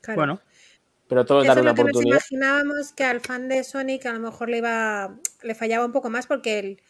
Claro. 0.00 0.20
Bueno, 0.20 0.40
pero 1.08 1.24
todo 1.26 1.40
es 1.42 1.44
Eso 1.44 1.48
dar 1.48 1.58
es 1.58 1.62
una 1.62 1.70
lo 1.70 1.74
que 1.74 1.84
nos 1.84 1.90
oportunidad. 1.92 2.16
imaginábamos 2.16 2.92
que 2.92 3.04
al 3.04 3.20
fan 3.20 3.48
de 3.48 3.64
Sonic 3.64 4.06
a 4.06 4.12
lo 4.12 4.20
mejor 4.20 4.48
le 4.48 4.58
iba 4.58 5.18
le 5.42 5.54
fallaba 5.54 5.84
un 5.86 5.92
poco 5.92 6.10
más 6.10 6.26
porque 6.26 6.58
el, 6.58 6.82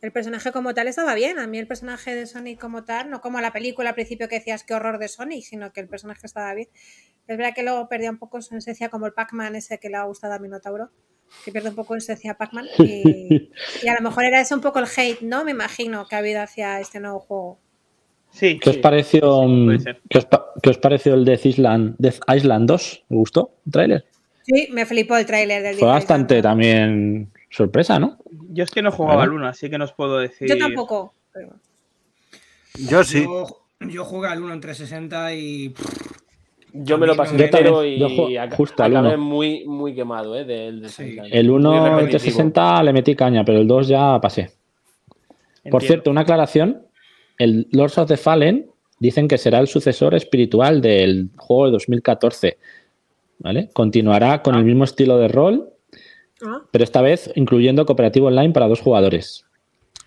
el 0.00 0.12
personaje 0.12 0.52
como 0.52 0.74
tal 0.74 0.88
estaba 0.88 1.14
bien. 1.14 1.38
A 1.38 1.46
mí 1.46 1.58
el 1.58 1.66
personaje 1.66 2.14
de 2.14 2.26
Sonic 2.26 2.60
como 2.60 2.84
tal, 2.84 3.10
no 3.10 3.20
como 3.20 3.40
la 3.40 3.52
película 3.52 3.90
al 3.90 3.94
principio 3.94 4.28
que 4.28 4.36
decías 4.38 4.64
qué 4.64 4.74
horror 4.74 4.98
de 4.98 5.08
Sonic, 5.08 5.44
sino 5.44 5.72
que 5.72 5.80
el 5.80 5.88
personaje 5.88 6.26
estaba 6.26 6.54
bien. 6.54 6.68
Es 7.26 7.36
verdad 7.38 7.54
que 7.54 7.62
luego 7.62 7.88
perdía 7.88 8.10
un 8.10 8.18
poco 8.18 8.40
su 8.42 8.56
esencia 8.56 8.88
como 8.90 9.06
el 9.06 9.12
Pac-Man 9.14 9.56
ese 9.56 9.78
que 9.78 9.88
le 9.88 9.96
ha 9.96 10.04
gustado 10.04 10.34
a 10.34 10.38
Minotauro, 10.38 10.90
que 11.44 11.52
pierde 11.52 11.68
un 11.70 11.74
poco 11.74 11.94
su 11.94 11.98
esencia 11.98 12.34
Pac-Man. 12.34 12.66
Y, 12.78 13.50
y 13.82 13.88
a 13.88 13.94
lo 13.94 14.02
mejor 14.02 14.24
era 14.24 14.40
eso 14.40 14.54
un 14.54 14.60
poco 14.60 14.78
el 14.78 14.86
hate, 14.94 15.20
¿no? 15.22 15.44
Me 15.44 15.52
imagino 15.52 16.06
que 16.06 16.14
ha 16.14 16.18
habido 16.18 16.42
hacia 16.42 16.80
este 16.80 17.00
nuevo 17.00 17.20
juego. 17.20 17.58
sí. 18.30 18.58
¿Qué 18.60 18.70
os 18.70 18.76
pareció, 18.78 19.42
mm, 19.46 19.64
puede 19.66 19.80
ser. 19.80 20.00
¿qué 20.08 20.18
os, 20.18 20.24
pa- 20.26 20.46
qué 20.62 20.70
os 20.70 20.78
pareció 20.78 21.14
el 21.14 21.24
Death 21.24 21.46
Island, 21.46 21.94
Death 21.98 22.20
Island 22.34 22.68
2? 22.68 23.04
¿Me 23.08 23.16
gustó 23.16 23.54
el 23.66 23.72
tráiler? 23.72 24.04
Sí, 24.42 24.68
me 24.72 24.84
flipó 24.84 25.16
el 25.16 25.24
tráiler 25.24 25.62
del 25.62 25.76
Fue 25.76 25.86
Death 25.88 25.94
bastante 25.96 26.38
Island. 26.38 26.42
también 26.52 27.32
sorpresa, 27.50 27.98
¿no? 27.98 28.18
Yo 28.50 28.64
es 28.64 28.70
que 28.70 28.82
no 28.82 28.90
jugaba 28.90 29.22
al 29.22 29.32
1, 29.32 29.46
así 29.46 29.70
que 29.70 29.78
no 29.78 29.84
os 29.84 29.92
puedo 29.92 30.18
decir. 30.18 30.48
Yo 30.48 30.58
tampoco. 30.58 31.14
pero- 31.32 31.56
Yo 32.88 33.04
sí. 33.04 33.22
Yo, 33.22 33.46
yo 33.80 34.04
jugué 34.04 34.28
al 34.28 34.42
1 34.42 34.52
en 34.54 34.60
360 34.60 35.34
y. 35.34 35.68
pff, 35.70 36.13
Yo 36.76 36.98
me 36.98 37.06
lo 37.06 37.12
Yo 37.12 37.16
pasé 37.16 37.30
también, 37.30 37.46
entero 37.54 37.84
y 37.84 37.98
yo 38.00 38.08
justo 38.56 38.82
acabé 38.82 39.16
muy, 39.16 39.64
muy 39.64 39.94
quemado 39.94 40.36
¿eh? 40.36 40.44
del 40.44 40.80
del 40.82 40.90
Sí. 40.90 41.16
El 41.30 41.46
Muy 41.48 41.56
1 41.56 41.70
de 41.70 41.78
repetitivo. 41.78 42.10
360 42.10 42.82
le 42.82 42.92
metí 42.92 43.14
caña, 43.14 43.44
pero 43.44 43.60
el 43.60 43.68
2 43.68 43.86
ya 43.88 44.20
pasé. 44.20 44.50
Por 45.70 45.82
cierto, 45.82 46.10
una 46.10 46.22
aclaración. 46.22 46.82
El 47.38 47.68
Lords 47.70 47.96
of 47.98 48.08
the 48.08 48.16
Fallen 48.16 48.66
dicen 48.98 49.28
que 49.28 49.38
será 49.38 49.60
el 49.60 49.68
sucesor 49.68 50.14
espiritual 50.14 50.80
del 50.80 51.30
juego 51.36 51.66
de 51.66 51.72
2014. 51.72 52.58
¿Vale? 53.38 53.70
Continuará 53.72 54.42
con 54.42 54.54
Ah. 54.54 54.58
el 54.58 54.64
mismo 54.64 54.84
estilo 54.84 55.16
de 55.18 55.28
rol, 55.28 55.70
¿no? 56.40 56.62
pero 56.72 56.82
esta 56.84 57.02
vez 57.02 57.30
incluyendo 57.36 57.86
cooperativo 57.86 58.26
online 58.26 58.52
para 58.52 58.68
dos 58.68 58.80
jugadores. 58.80 59.46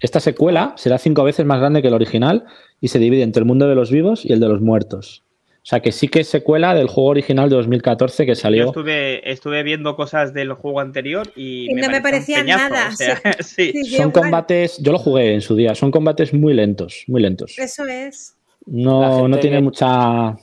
Esta 0.02 0.20
secuela 0.20 0.74
será 0.78 0.98
cinco 0.98 1.24
veces 1.24 1.46
más 1.46 1.60
grande 1.60 1.82
que 1.82 1.88
el 1.88 1.94
original 1.94 2.46
y 2.82 2.90
se 2.90 3.00
divide 3.00 3.24
entre 3.24 3.40
el 3.42 3.46
mundo 3.46 3.68
de 3.68 3.76
los 3.76 3.90
vivos 3.90 4.26
y 4.26 4.34
el 4.34 4.40
de 4.40 4.48
los 4.50 4.62
muertos. 4.62 5.24
O 5.68 5.70
sea 5.70 5.82
que 5.82 5.92
sí 5.92 6.08
que 6.08 6.22
es 6.22 6.30
secuela 6.30 6.74
del 6.74 6.88
juego 6.88 7.10
original 7.10 7.50
de 7.50 7.58
2014 7.58 8.26
que 8.26 8.32
Yo 8.32 8.36
salió. 8.36 8.66
estuve, 8.68 9.30
estuve 9.30 9.64
viendo 9.64 9.98
cosas 9.98 10.34
del 10.34 10.54
juego 10.54 10.80
anterior 10.80 11.30
y, 11.36 11.70
Y 11.70 11.74
no 11.74 11.90
me 11.90 12.00
parecía 12.00 12.38
peñazo, 12.38 12.70
nada, 12.70 12.88
o 12.88 12.96
sea, 12.96 13.22
sí. 13.42 13.74
Sí, 13.84 13.92
yo 13.92 13.98
Son 13.98 14.12
combates, 14.12 14.78
yo 14.78 14.94
lo 14.94 14.98
jugué 14.98 15.34
en 15.34 15.42
su 15.42 15.58
día, 15.58 15.76
son 15.76 15.92
combates 15.92 16.34
muy 16.34 16.54
lentos, 16.54 17.04
muy 17.08 17.22
lentos. 17.22 17.60
Eso 17.60 17.86
es. 17.86 18.38
No, 18.66 19.28
no 19.28 19.38
tiene 19.40 19.58
que- 19.58 19.62
mucha. 19.64 20.38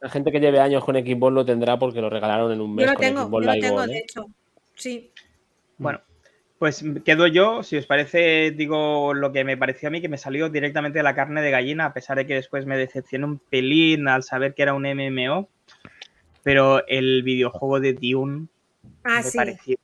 La 0.00 0.08
gente 0.10 0.32
que 0.32 0.40
lleve 0.40 0.58
años 0.58 0.82
con 0.82 0.96
Xbox 0.96 1.34
lo 1.34 1.44
tendrá 1.44 1.78
porque 1.78 2.00
lo 2.00 2.08
regalaron 2.08 2.50
en 2.50 2.62
un 2.62 2.70
Yo 2.70 2.74
mes 2.76 2.86
lo 2.86 2.94
con 2.94 3.02
tengo, 3.04 3.20
Xbox 3.26 3.44
yo 3.44 3.52
lo 3.52 3.60
tengo, 3.60 3.86
de 3.86 3.92
¿eh? 3.92 3.98
hecho. 3.98 4.26
Sí. 4.74 5.10
Bueno, 5.76 6.00
pues 6.62 6.84
quedo 7.04 7.26
yo, 7.26 7.64
si 7.64 7.76
os 7.76 7.86
parece, 7.86 8.52
digo 8.52 9.14
lo 9.14 9.32
que 9.32 9.42
me 9.42 9.56
pareció 9.56 9.88
a 9.88 9.90
mí, 9.90 10.00
que 10.00 10.08
me 10.08 10.16
salió 10.16 10.48
directamente 10.48 11.00
de 11.00 11.02
la 11.02 11.16
carne 11.16 11.42
de 11.42 11.50
gallina, 11.50 11.86
a 11.86 11.92
pesar 11.92 12.16
de 12.16 12.24
que 12.24 12.36
después 12.36 12.66
me 12.66 12.76
decepcionó 12.76 13.26
un 13.26 13.38
pelín 13.40 14.06
al 14.06 14.22
saber 14.22 14.54
que 14.54 14.62
era 14.62 14.72
un 14.72 14.84
MMO. 14.84 15.48
Pero 16.44 16.86
el 16.86 17.24
videojuego 17.24 17.80
de 17.80 17.94
Dune 17.94 18.46
Ah, 19.02 19.22
me 19.24 19.26
sí. 19.30 19.36
pareció. 19.36 19.76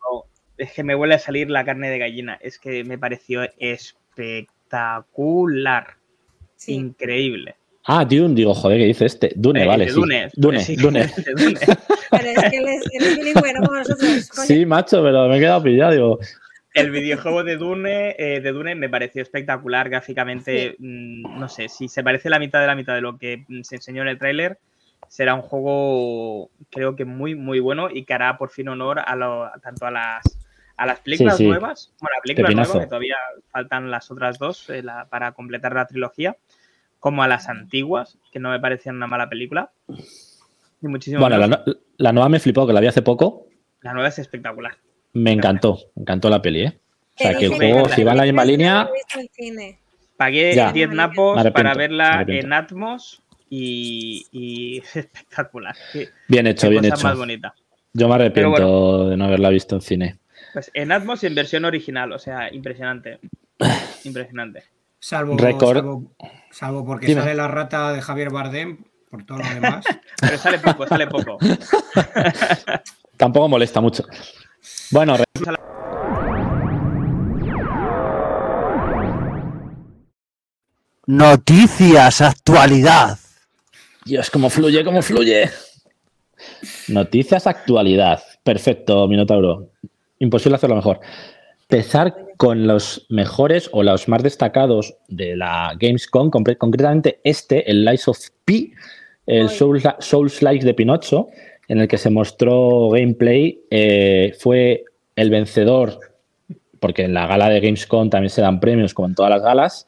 Es 0.57 0.71
que 0.73 0.85
me 0.85 0.95
vuelve 0.95 1.17
a 1.17 1.19
salir 1.19 1.51
la 1.51 1.65
carne 1.65 1.91
de 1.91 1.99
gallina. 1.99 2.39
Es 2.41 2.61
que 2.61 2.85
me 2.85 2.97
pareció 2.97 3.41
espectacular. 3.59 5.97
sí. 6.55 6.75
Increíble. 6.75 7.57
Ah, 7.91 8.05
Dune, 8.05 8.35
digo, 8.37 8.55
joder, 8.55 8.79
¿qué 8.79 8.85
dice 8.85 9.07
este? 9.07 9.33
Dune, 9.35 9.65
Eh, 9.65 9.67
vale. 9.67 9.89
sí. 9.89 9.95
Dune. 9.95 10.29
Dune, 10.35 10.61
Sí, 10.61 10.77
Dune. 10.77 11.01
de 11.27 11.33
Dune. 11.43 11.59
Pero 12.11 12.29
es 12.29 12.51
que 12.51 12.57
él 12.59 12.69
es, 12.69 12.83
él 12.93 13.03
es 13.05 13.17
bilingüe, 13.17 13.53
no 13.55 13.67
como 13.67 13.79
nosotros. 13.79 14.29
coño. 14.29 14.47
Sí, 14.47 14.65
macho, 14.65 15.03
pero 15.03 15.27
me 15.29 15.39
he 15.39 15.41
quedado 15.41 15.63
pillado. 15.65 15.93
Digo, 15.93 16.19
El 16.79 16.91
videojuego 16.91 17.45
de 17.45 17.57
Dune, 17.57 18.15
eh, 18.19 18.41
de 18.41 18.53
Dune 18.53 18.75
me 18.75 18.89
pareció 18.89 19.23
espectacular 19.23 19.89
gráficamente. 19.89 20.77
mm, 20.79 21.39
No 21.39 21.49
sé, 21.49 21.69
si 21.69 21.89
se 21.89 22.03
parece 22.03 22.31
la 22.31 22.39
mitad 22.39 22.61
de 22.61 22.67
la 22.67 22.75
mitad 22.75 22.95
de 22.95 23.01
lo 23.01 23.19
que 23.19 23.45
mm, 23.49 23.63
se 23.63 23.77
enseñó 23.77 24.03
en 24.03 24.09
el 24.09 24.19
tráiler, 24.19 24.59
será 25.09 25.35
un 25.35 25.43
juego 25.43 26.51
creo 26.71 26.97
que 26.97 27.05
muy, 27.05 27.35
muy 27.35 27.61
bueno 27.61 27.89
y 27.91 28.05
que 28.05 28.15
hará 28.15 28.37
por 28.39 28.51
fin 28.51 28.69
honor 28.69 29.01
a 29.05 29.17
lo- 29.17 29.51
tanto 29.63 29.87
a 29.87 29.91
las, 29.91 30.23
a 30.77 30.87
las 30.87 31.01
películas 31.01 31.37
sí. 31.39 31.47
nuevas, 31.47 31.93
bueno, 32.01 32.15
a 32.15 32.19
la 32.19 32.23
película 32.23 32.49
Pepinazo. 32.49 32.73
nueva, 32.75 32.85
que 32.85 32.89
todavía 32.89 33.17
faltan 33.51 33.91
las 33.91 34.11
otras 34.11 34.39
dos 34.39 34.69
eh, 34.71 34.83
la- 34.83 35.07
para 35.09 35.33
completar 35.33 35.75
la 35.75 35.87
trilogía, 35.87 36.37
como 36.99 37.23
a 37.23 37.29
las 37.29 37.49
antiguas, 37.49 38.19
que 38.33 38.39
no 38.41 38.51
me 38.51 38.61
parecían 38.61 38.97
una 38.97 39.07
mala 39.07 39.29
película. 39.29 39.71
Y 40.83 40.87
muchísimo 40.89 41.21
bueno, 41.21 41.39
la 41.97 42.13
nueva 42.13 42.29
me 42.29 42.39
flipó, 42.41 42.67
que 42.67 42.73
la 42.73 42.81
vi 42.81 42.87
hace 42.87 43.03
poco. 43.03 43.47
la 43.81 43.93
nueva 43.93 44.09
es 44.09 44.19
espectacular. 44.19 44.77
Me 45.19 45.33
encantó, 45.33 45.79
me 45.95 46.03
encantó 46.03 46.31
la 46.31 46.41
peli, 46.41 46.63
¿eh? 46.63 46.79
O 47.15 47.23
sea, 47.23 47.35
que 47.37 47.47
el 47.47 47.55
juego, 47.55 47.89
si 47.89 48.05
va 48.05 48.13
en 48.13 48.19
la 48.19 48.23
misma 48.25 48.45
línea. 48.45 48.89
Pagué 50.17 50.55
Ya. 50.55 50.73
10 50.73 50.89
Me 50.91 50.95
napos 50.97 51.43
para 51.53 51.75
verla 51.75 52.25
en 52.27 52.53
Atmos 52.53 53.23
y, 53.51 54.27
y 54.33 54.79
es 54.85 54.97
espectacular. 54.97 55.77
Qué, 55.93 56.09
bien 56.29 56.47
hecho, 56.47 56.67
qué 56.69 56.71
bien 56.71 56.85
cosa 56.85 56.95
hecho. 56.95 57.07
más 57.09 57.19
bonita. 57.19 57.55
Yo 57.93 58.09
me 58.09 58.15
arrepiento 58.15 59.09
de 59.09 59.17
no 59.17 59.25
haberla 59.25 59.51
visto 59.51 59.75
en 59.77 59.81
cine. 59.81 60.19
Pues 60.53 60.71
en 60.75 60.93
Atmos 60.93 61.23
y 61.23 61.27
en 61.27 61.35
versión 61.35 61.65
original, 61.65 62.13
o 62.13 62.19
sea, 62.19 62.53
impresionante. 62.53 63.19
Impresionante. 64.05 64.65
Salvo, 65.01 65.39
salvo, 65.39 66.13
salvo 66.51 66.85
porque 66.85 67.07
Dime. 67.07 67.21
sale 67.21 67.35
la 67.35 67.47
rata 67.47 67.93
de 67.93 68.01
Javier 68.03 68.31
Bardem, 68.31 68.79
por 69.11 69.25
todo 69.25 69.39
lo 69.39 69.49
demás. 69.49 69.85
Pero 70.21 70.39
sale 70.39 70.59
poco, 70.59 70.87
sale 70.87 71.07
poco. 71.07 71.39
Tampoco 73.17 73.49
molesta 73.49 73.81
mucho. 73.81 74.05
Bueno, 74.91 75.17
Noticias, 81.07 82.21
actualidad. 82.21 83.19
Dios, 84.05 84.29
cómo 84.31 84.51
fluye, 84.51 84.85
cómo 84.85 85.01
fluye. 85.01 85.49
Noticias, 86.89 87.47
actualidad. 87.47 88.23
Perfecto, 88.43 89.09
Minotauro. 89.09 89.71
Imposible 90.19 90.57
hacerlo 90.57 90.77
mejor. 90.77 91.01
Empezar 91.63 92.15
con 92.37 92.67
los 92.67 93.07
mejores 93.09 93.71
o 93.73 93.83
los 93.83 94.07
más 94.07 94.23
destacados 94.23 94.97
de 95.09 95.35
la 95.35 95.75
Gamescom, 95.81 96.31
concretamente 96.31 97.21
este, 97.25 97.71
el 97.71 97.87
Lies 97.87 98.07
of 98.07 98.19
P, 98.45 98.73
el. 99.27 99.49
Souls, 99.49 99.85
Souls 100.01 100.43
Like 100.43 100.65
de 100.65 100.75
Pinocho, 100.75 101.29
en 101.69 101.81
el 101.81 101.89
que 101.89 101.99
se 101.99 102.11
mostró 102.11 102.91
gameplay. 102.91 103.61
eh, 103.71 104.35
fue 104.39 104.85
el 105.17 105.31
vencedor, 105.31 105.99
porque 106.81 107.05
en 107.05 107.15
la 107.15 107.27
gala 107.27 107.49
de 107.49 107.61
Gamescom 107.61 108.11
también 108.11 108.31
se 108.31 108.41
dan 108.41 108.61
premios, 108.61 108.95
como 108.95 109.09
en 109.09 109.15
todas 109.15 109.31
las 109.31 109.43
galas. 109.43 109.87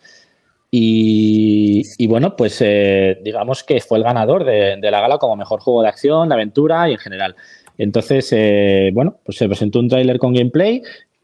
Y, 0.72 2.06
bueno, 2.06 2.36
pues 2.36 2.58
eh, 2.60 3.18
digamos 3.24 3.64
que 3.64 3.80
fue 3.80 3.98
el 3.98 4.04
ganador 4.04 4.44
de, 4.44 4.76
de 4.80 4.90
la 4.90 5.00
gala 5.00 5.18
como 5.18 5.34
mejor 5.36 5.60
juego 5.60 5.82
de 5.82 5.88
acción, 5.88 6.28
de 6.28 6.34
aventura 6.34 6.88
y 6.88 6.92
en 6.92 6.98
general. 6.98 7.34
Entonces, 7.76 8.28
eh, 8.32 8.90
bueno, 8.92 9.18
pues 9.24 9.38
se 9.38 9.46
presentó 9.46 9.80
un 9.80 9.88
tráiler 9.88 10.18
con 10.18 10.34
gameplay 10.34 10.82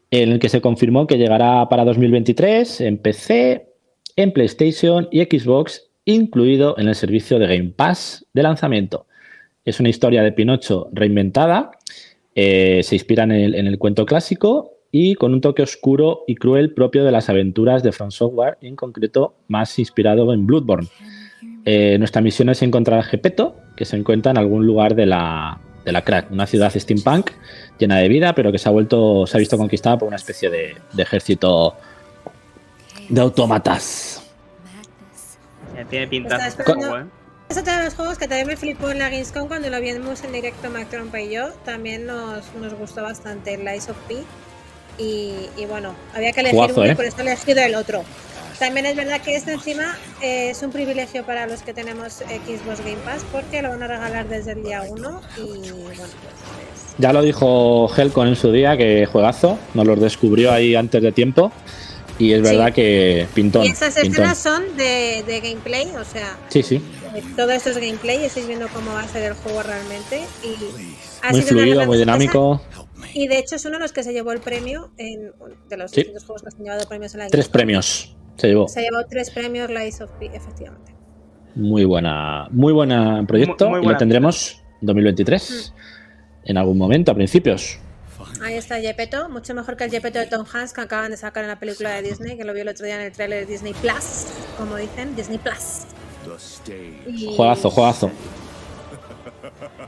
en 0.09 0.31
el 0.31 0.39
que 0.39 0.49
se 0.49 0.59
confirmó 0.59 1.05
que 1.05 1.17
llegará 1.17 1.69
para 1.69 1.85
2023 1.85 2.81
en 2.81 2.97
PC, 2.97 3.67
en 4.15 4.33
PlayStation 4.33 5.07
y 5.11 5.21
Xbox, 5.21 5.87
incluido 6.05 6.75
en 6.79 6.87
el 6.87 6.95
servicio 6.95 7.37
de 7.37 7.47
Game 7.47 7.73
Pass 7.75 8.25
de 8.33 8.41
lanzamiento. 8.43 9.05
Es 9.67 9.81
una 9.81 9.89
historia 9.89 10.23
de 10.23 10.31
Pinocho 10.31 10.87
reinventada, 10.93 11.71
eh, 12.35 12.79
se 12.83 12.95
inspira 12.95 13.23
en 13.25 13.31
el, 13.31 13.53
en 13.53 13.67
el 13.67 13.77
cuento 13.77 14.05
clásico 14.05 14.71
y 14.93 15.15
con 15.15 15.33
un 15.33 15.41
toque 15.41 15.61
oscuro 15.61 16.23
y 16.25 16.35
cruel 16.35 16.73
propio 16.73 17.03
de 17.03 17.11
las 17.11 17.27
aventuras 17.27 17.83
de 17.83 17.91
From 17.91 18.09
Software, 18.09 18.57
en 18.61 18.77
concreto 18.77 19.35
más 19.49 19.77
inspirado 19.77 20.31
en 20.31 20.47
Bloodborne. 20.47 20.87
Eh, 21.65 21.97
nuestra 21.99 22.21
misión 22.21 22.47
es 22.47 22.61
encontrar 22.61 22.99
a 22.99 23.03
Gepetto, 23.03 23.57
que 23.75 23.83
se 23.83 23.97
encuentra 23.97 24.31
en 24.31 24.37
algún 24.37 24.65
lugar 24.65 24.95
de 24.95 25.05
la, 25.05 25.59
de 25.83 25.91
la 25.91 26.01
Crack, 26.01 26.31
una 26.31 26.47
ciudad 26.47 26.71
steampunk 26.73 27.31
llena 27.77 27.97
de 27.97 28.07
vida, 28.07 28.33
pero 28.33 28.53
que 28.53 28.59
se 28.59 28.69
ha 28.69 28.71
vuelto, 28.71 29.27
se 29.27 29.35
ha 29.35 29.39
visto 29.39 29.57
conquistada 29.57 29.97
por 29.97 30.07
una 30.07 30.15
especie 30.15 30.49
de, 30.49 30.77
de 30.93 31.03
ejército 31.03 31.75
de 33.09 33.19
autómatas. 33.19 34.23
Tiene 35.89 36.07
pinta 36.07 36.47
Estaba 36.47 37.05
Es 37.49 37.57
otro 37.57 37.73
de 37.77 37.85
los 37.85 37.93
juegos 37.95 38.17
que 38.17 38.27
también 38.27 38.47
me 38.47 38.57
flipó 38.57 38.89
en 38.91 38.99
la 38.99 39.09
Gamescom 39.09 39.47
cuando 39.47 39.69
lo 39.69 39.79
vimos 39.79 40.21
en 40.23 40.33
directo 40.33 40.69
Mac 40.69 40.89
Trompa 40.89 41.21
y 41.21 41.29
yo. 41.33 41.49
También 41.63 42.05
nos, 42.05 42.43
nos 42.59 42.73
gustó 42.73 43.03
bastante 43.03 43.53
el 43.53 43.63
Lies 43.63 43.87
of 43.89 43.95
P. 44.07 44.17
Y, 44.97 45.33
y 45.55 45.65
bueno, 45.65 45.93
había 46.13 46.33
que 46.33 46.41
elegir 46.41 46.57
Juegazo, 46.59 46.81
uno 46.81 46.89
y 46.89 46.91
¿eh? 46.91 46.95
por 46.95 47.05
eso 47.05 47.17
he 47.19 47.21
elegido 47.21 47.61
el 47.61 47.75
otro. 47.75 48.03
También 48.59 48.87
es 48.87 48.95
verdad 48.95 49.21
que 49.21 49.35
este 49.35 49.53
encima 49.53 49.95
eh, 50.21 50.49
es 50.49 50.61
un 50.63 50.71
privilegio 50.71 51.23
para 51.23 51.45
los 51.47 51.61
que 51.61 51.73
tenemos 51.73 52.13
Xbox 52.13 52.79
Game 52.79 52.97
Pass 53.05 53.23
porque 53.31 53.61
lo 53.61 53.69
van 53.69 53.83
a 53.83 53.87
regalar 53.87 54.27
desde 54.27 54.53
el 54.53 54.63
día 54.63 54.81
1 54.81 55.21
y 55.37 55.41
bueno, 55.71 55.83
pues 55.85 55.99
es- 55.99 56.95
Ya 56.97 57.13
lo 57.13 57.21
dijo 57.21 57.87
Helcon 57.95 58.27
en 58.29 58.35
su 58.35 58.51
día, 58.51 58.75
que 58.75 59.05
juegazo, 59.05 59.59
nos 59.75 59.85
los 59.85 59.99
descubrió 60.01 60.51
ahí 60.51 60.73
antes 60.75 61.01
de 61.03 61.11
tiempo. 61.11 61.51
Y 62.19 62.33
es 62.33 62.37
Sí. 62.47 62.55
verdad 62.55 62.73
que 62.73 63.27
pintón. 63.33 63.63
Y 63.65 63.67
estas 63.67 63.93
pintón. 63.95 64.11
escenas 64.11 64.37
son 64.37 64.63
de, 64.77 65.23
de 65.27 65.39
gameplay, 65.41 65.87
o 65.99 66.03
sea, 66.03 66.35
Sí, 66.49 66.63
sí. 66.63 66.81
eh, 67.15 67.23
todo 67.35 67.51
esto 67.51 67.69
es 67.69 67.77
gameplay, 67.77 68.23
estáis 68.25 68.47
viendo 68.47 68.67
cómo 68.69 68.91
va 68.93 69.01
a 69.01 69.07
ser 69.07 69.23
el 69.23 69.33
juego 69.33 69.61
realmente. 69.63 70.21
Y 70.43 70.55
ha 71.23 71.31
Muy 71.31 71.41
sido 71.41 71.59
fluido, 71.59 71.85
muy 71.85 71.97
dinámico. 71.97 72.61
Y 73.13 73.27
de 73.27 73.37
hecho 73.39 73.55
es 73.55 73.65
uno 73.65 73.75
de 73.77 73.81
los 73.83 73.93
que 73.93 74.03
se 74.03 74.13
llevó 74.13 74.31
el 74.31 74.39
premio 74.39 74.91
en 74.97 75.31
de 75.69 75.77
los 75.77 75.91
Sí. 75.91 75.97
distintos 76.01 76.25
juegos 76.25 76.43
que 76.43 76.51
se 76.51 76.57
han 76.57 76.63
llevado 76.63 76.87
premios 76.87 77.13
en 77.13 77.19
la 77.19 77.27
Tres 77.27 77.47
premios 77.49 78.15
se 78.35 78.47
llevó. 78.47 78.67
Se 78.67 78.81
llevó 78.81 79.05
tres 79.09 79.29
premios 79.31 79.69
Lies 79.69 80.01
of 80.01 80.09
P, 80.19 80.25
efectivamente. 80.33 80.93
Muy 81.55 81.85
buena, 81.85 82.47
muy 82.51 82.73
buena 82.73 83.23
proyecto. 83.27 83.69
Muy- 83.69 83.79
muy 83.81 83.89
y 83.89 83.91
lo 83.93 83.97
tendremos 83.97 84.63
en 84.81 84.87
2023. 84.87 85.73
En 86.45 86.57
algún 86.57 86.77
momento, 86.77 87.11
a 87.11 87.15
principios. 87.15 87.79
Ahí 88.43 88.53
está 88.55 88.79
Gepetto, 88.79 89.29
mucho 89.29 89.53
mejor 89.53 89.75
que 89.77 89.85
el 89.85 89.91
Gepetto 89.91 90.19
de 90.19 90.27
Tom 90.27 90.45
Hanks 90.51 90.73
que 90.73 90.81
acaban 90.81 91.11
de 91.11 91.17
sacar 91.17 91.43
en 91.43 91.49
la 91.49 91.59
película 91.59 91.89
de 91.91 92.01
Disney, 92.03 92.37
que 92.37 92.43
lo 92.43 92.53
vi 92.53 92.61
el 92.61 92.67
otro 92.69 92.85
día 92.85 92.95
en 92.95 93.01
el 93.01 93.11
trailer 93.11 93.45
de 93.45 93.51
Disney 93.51 93.73
Plus, 93.73 94.27
como 94.57 94.75
dicen, 94.75 95.15
Disney 95.15 95.37
Plus. 95.39 95.85
Y, 97.07 97.35
Juegazo, 97.35 97.69
juegazo. 97.71 98.11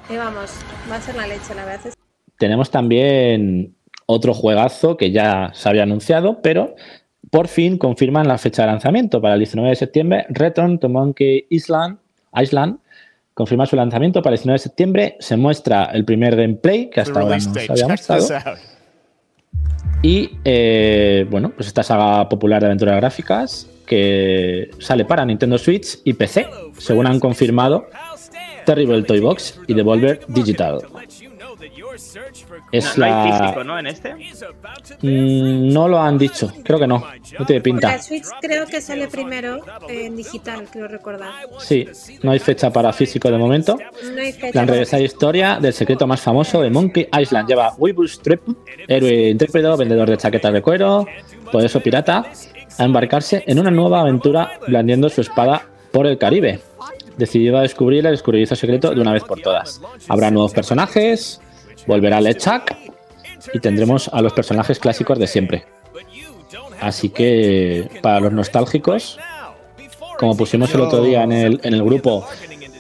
y 0.10 0.16
vamos, 0.16 0.52
va 0.90 0.96
a 0.96 1.02
ser 1.02 1.16
la 1.16 1.28
leche, 1.28 1.54
la 1.56 1.66
verdad. 1.66 1.88
es- 1.88 1.94
Tenemos 2.38 2.72
también 2.72 3.76
otro 4.06 4.34
juegazo 4.34 4.98
que 4.98 5.12
ya 5.12 5.52
se 5.54 5.70
había 5.70 5.84
anunciado, 5.84 6.42
pero 6.42 6.76
por 7.30 7.48
fin 7.50 7.78
confirman 7.78 8.28
la 8.28 8.38
fecha 8.38 8.64
de 8.64 8.70
lanzamiento 8.70 9.22
para 9.22 9.34
el 9.36 9.42
19 9.42 9.70
de 9.70 9.76
septiembre. 9.76 10.26
Return 10.30 10.80
to 10.80 10.90
Monkey 10.90 11.46
Island, 11.50 11.98
Island 12.34 12.80
confirma 13.40 13.66
su 13.66 13.78
lanzamiento 13.78 14.22
para 14.22 14.34
el 14.34 14.40
19 14.40 14.56
de 14.56 14.60
septiembre. 14.60 15.16
Se 15.22 15.38
muestra 15.38 15.86
el 15.94 16.04
primer 16.04 16.36
gameplay 16.36 16.90
que 16.90 17.00
hasta 17.00 17.22
ahora 17.22 17.38
no 17.38 17.54
se 17.54 17.72
había 17.72 17.88
mostrado. 17.88 18.28
Y 20.02 20.32
eh, 20.44 21.26
bueno, 21.32 21.54
pues 21.56 21.68
esta 21.68 21.82
saga 21.82 22.28
popular 22.28 22.60
de 22.60 22.66
aventuras 22.66 22.98
gráficas 22.98 23.70
que 23.86 24.70
sale 24.80 25.06
para 25.06 25.24
Nintendo 25.24 25.58
Switch 25.58 26.00
y 26.04 26.12
PC, 26.12 26.48
según 26.80 27.08
han 27.08 27.22
confirmado 27.22 27.88
Terrible 28.66 29.04
Toy 29.04 29.22
Box 29.22 29.58
y 29.68 29.74
Devolver 29.74 30.20
Digital. 30.28 30.80
Es 32.72 32.98
la. 32.98 33.24
físico, 33.24 33.64
¿no? 33.64 33.80
En 33.80 33.88
este. 33.88 34.14
Mm, 34.14 35.72
no 35.74 35.88
lo 35.88 36.00
han 36.00 36.18
dicho, 36.18 36.52
creo 36.64 36.80
que 36.80 36.88
no. 36.88 37.04
No 37.38 37.46
tiene 37.46 37.60
La 37.60 37.64
pinta. 37.64 38.02
Switch 38.02 38.26
creo 38.42 38.66
que 38.66 38.82
sale 38.82 39.08
primero 39.08 39.60
en 39.88 40.16
digital, 40.16 40.66
creo 40.72 40.88
recordar. 40.88 41.32
Sí, 41.60 41.88
no 42.24 42.32
hay 42.32 42.40
fecha 42.40 42.72
para 42.72 42.94
físico 42.94 43.30
de 43.30 43.38
momento. 43.38 43.78
No 44.14 44.22
hay 44.22 44.32
fecha. 44.32 44.52
La 44.54 44.62
enrevesada 44.62 45.02
historia 45.04 45.60
del 45.60 45.74
secreto 45.74 46.08
más 46.08 46.22
famoso 46.22 46.62
de 46.62 46.70
Monkey 46.70 47.08
Island. 47.20 47.48
Lleva 47.48 47.74
Weebles 47.78 48.20
Treput, 48.20 48.58
héroe 48.88 49.30
intrépido, 49.30 49.78
vendedor 49.78 50.10
de 50.10 50.18
chaquetas 50.18 50.54
de 50.54 50.62
cuero, 50.62 51.06
poderoso 51.52 51.80
pirata, 51.80 52.26
a 52.78 52.84
embarcarse 52.84 53.44
en 53.48 53.60
una 53.60 53.72
nueva 53.72 54.02
aventura 54.02 54.60
blandiendo 54.68 55.10
su 55.10 55.22
espada 55.22 55.64
por 55.92 56.08
el 56.08 56.18
Caribe. 56.18 56.60
Decidido 57.18 57.58
a 57.58 57.62
descubrir 57.64 58.06
el 58.06 58.14
escurridizo 58.14 58.56
secreto 58.56 58.94
de 58.94 59.02
una 59.02 59.12
vez 59.12 59.24
por 59.24 59.42
todas. 59.42 59.82
Habrá 60.08 60.32
nuevos 60.32 60.54
personajes, 60.54 61.42
volverá 61.88 62.22
LeChuck 62.22 62.76
y 63.54 63.60
tendremos 63.60 64.10
a 64.10 64.22
los 64.22 64.34
personajes 64.34 64.80
clásicos 64.80 65.18
de 65.20 65.28
siempre. 65.28 65.66
Así 66.82 67.10
que 67.10 67.90
para 68.02 68.20
los 68.20 68.32
nostálgicos, 68.32 69.20
como 70.18 70.36
pusimos 70.38 70.74
el 70.74 70.82
otro 70.82 71.04
día 71.04 71.24
en 71.24 71.32
el, 71.32 71.60
en 71.64 71.74
el 71.74 71.84
grupo, 71.84 72.26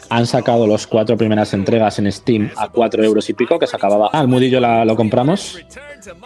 han 0.09 0.25
sacado 0.25 0.65
los 0.65 0.87
cuatro 0.87 1.17
primeras 1.17 1.53
entregas 1.53 1.99
en 1.99 2.11
Steam 2.11 2.51
a 2.55 2.69
4 2.69 3.03
euros 3.03 3.29
y 3.29 3.33
pico, 3.33 3.59
que 3.59 3.67
se 3.67 3.75
acababa. 3.75 4.07
Al 4.07 4.27
mudillo 4.27 4.59
la, 4.59 4.83
lo 4.83 4.95
compramos, 4.95 5.59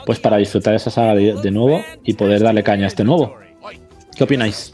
pues 0.05 0.19
para 0.19 0.38
disfrutar 0.38 0.73
esa 0.73 0.89
saga 0.89 1.15
de, 1.15 1.33
de 1.33 1.51
nuevo 1.51 1.83
y 2.03 2.13
poder 2.13 2.41
darle 2.41 2.63
caña 2.63 2.86
a 2.86 2.88
este 2.88 3.03
nuevo. 3.03 3.36
¿Qué 4.15 4.23
opináis? 4.23 4.73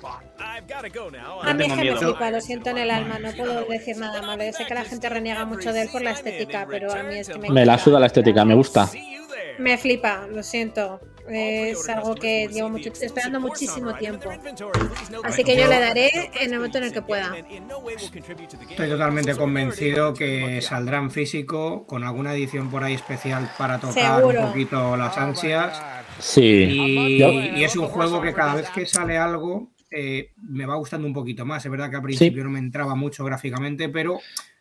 A 1.44 1.54
mí 1.54 1.65
es 1.65 1.74
que 1.74 1.84
me 1.84 1.96
flipa, 1.98 2.32
lo 2.32 2.42
siento 2.42 2.70
en 2.70 2.78
el 2.80 2.92
alma, 2.92 3.20
no 3.20 3.32
puedo 3.34 3.65
decir 3.65 3.98
nada 3.98 4.22
malo. 4.22 4.44
Yo 4.44 4.54
sé 4.54 4.65
que 4.65 4.74
la 4.74 4.86
gente 4.86 5.10
reniega 5.10 5.46
mucho 5.46 5.74
de 5.74 5.84
él 5.84 5.89
por 5.92 6.02
la 6.02 6.12
estética, 6.12 6.65
pero 6.70 6.92
a 6.94 7.04
mí 7.04 7.15
es 7.20 7.28
que 7.30 7.38
me, 7.38 7.50
Me 7.50 7.65
la 7.65 7.78
suda 7.78 8.00
la 8.00 8.06
estética, 8.08 8.46
me 8.46 8.56
gusta. 8.56 8.89
Me 9.58 9.78
flipa, 9.78 10.26
lo 10.32 10.42
siento. 10.42 11.02
Es 11.32 11.88
algo 11.89 12.15
que 12.15 12.48
llevo 12.48 12.70
mucho, 12.70 12.89
esperando 13.02 13.39
muchísimo 13.39 13.94
tiempo. 13.96 14.32
Así 15.24 15.44
que 15.44 15.56
yo 15.56 15.68
le 15.68 15.80
daré 15.80 16.10
en 16.39 16.52
el 16.54 16.58
momento 16.58 16.80
en 16.80 16.86
el 16.86 16.92
que 16.94 17.02
pueda. 17.04 17.36
Estoy 18.70 18.89
totalmente 18.89 19.36
convencido 19.36 20.13
que 20.13 20.60
saldrá 20.62 20.98
en 20.98 21.12
físico 21.12 21.86
con 21.86 22.04
alguna 22.04 22.34
edición 22.34 22.72
por 22.72 22.84
ahí 22.84 22.94
especial 22.96 23.52
para 23.60 23.78
tocar 23.80 24.18
Seguro. 24.18 24.42
un 24.42 24.48
poquito 24.48 24.98
las 24.98 25.18
ansias. 25.18 25.80
Sí. 26.20 26.42
Y, 26.70 27.20
Yo- 27.20 27.30
y 27.32 27.63
es 27.63 27.76
un 27.76 27.88
juego 27.88 28.22
que 28.22 28.34
cada 28.34 28.56
vez 28.56 28.70
que 28.72 28.86
sale 28.88 29.18
algo 29.18 29.70
eh, 29.91 30.32
me 30.41 30.65
va 30.65 30.75
gustando 30.75 31.08
un 31.08 31.13
poquito 31.13 31.45
más. 31.45 31.65
Es 31.65 31.71
verdad 31.71 31.89
que 31.89 31.95
al 31.97 32.02
principio 32.04 32.43
no 32.43 32.49
me 32.49 32.60
entraba 32.60 32.95
mucho 32.95 33.23
gráficamente, 33.25 33.89
pero 33.89 34.19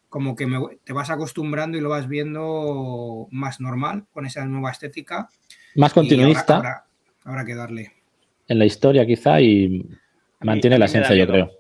como 0.09 0.35
que 0.35 0.47
me- 0.47 0.79
te 0.85 0.93
vas 0.93 1.11
acostumbrando 1.11 1.77
y 1.77 1.81
lo 1.81 1.91
vas 1.91 2.09
viendo 2.09 3.29
más 3.31 3.61
normal 3.61 4.07
con 4.13 4.25
esa 4.27 4.45
nueva 4.47 4.71
estética. 4.71 5.29
Más 5.75 5.93
continuista 5.93 6.57
habrá, 6.57 6.69
habrá- 6.71 6.85
habrá 7.25 7.45
que 7.45 7.55
darle. 7.55 7.93
en 8.51 8.59
la 8.59 8.65
historia, 8.65 9.05
quizá, 9.07 9.41
y 9.43 9.87
mantiene 10.41 10.79
la 10.79 10.87
esencia, 10.87 11.15
yo 11.15 11.27
creo. 11.31 11.51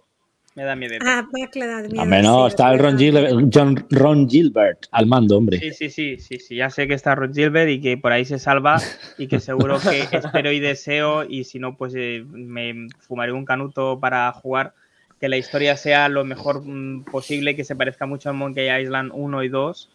Me 0.58 0.64
da 0.64 0.74
miedo. 0.74 0.96
Ah, 1.06 1.24
Mac 1.30 1.54
le 1.54 1.66
da 1.68 1.82
miedo. 1.82 2.00
Al 2.00 2.08
menos 2.08 2.42
sí, 2.42 2.48
está 2.48 2.72
el 2.72 2.80
Ron. 2.80 2.98
Gilbert, 2.98 3.32
John, 3.54 3.86
Ron 3.90 4.28
Gilbert 4.28 4.86
al 4.90 5.06
mando, 5.06 5.36
hombre. 5.36 5.60
Sí, 5.60 5.72
sí, 5.72 5.88
sí, 5.88 6.18
sí, 6.18 6.40
sí. 6.40 6.56
Ya 6.56 6.68
sé 6.68 6.88
que 6.88 6.94
está 6.94 7.14
Rod 7.14 7.32
Gilbert 7.32 7.70
y 7.70 7.80
que 7.80 7.96
por 7.96 8.10
ahí 8.10 8.24
se 8.24 8.40
salva 8.40 8.82
y 9.18 9.28
que 9.28 9.38
seguro 9.38 9.78
que 9.78 10.00
espero 10.16 10.50
y 10.50 10.58
deseo 10.58 11.22
y 11.22 11.44
si 11.44 11.60
no, 11.60 11.76
pues 11.76 11.94
eh, 11.96 12.24
me 12.28 12.88
fumaré 12.98 13.30
un 13.30 13.44
canuto 13.44 14.00
para 14.00 14.32
jugar. 14.32 14.74
Que 15.20 15.28
la 15.28 15.36
historia 15.36 15.76
sea 15.76 16.08
lo 16.08 16.24
mejor 16.24 16.64
mm, 16.64 17.04
posible, 17.04 17.54
que 17.54 17.62
se 17.62 17.76
parezca 17.76 18.06
mucho 18.06 18.28
a 18.28 18.32
Monkey 18.32 18.82
Island 18.82 19.12
1 19.14 19.44
y 19.44 19.48
2 19.48 19.90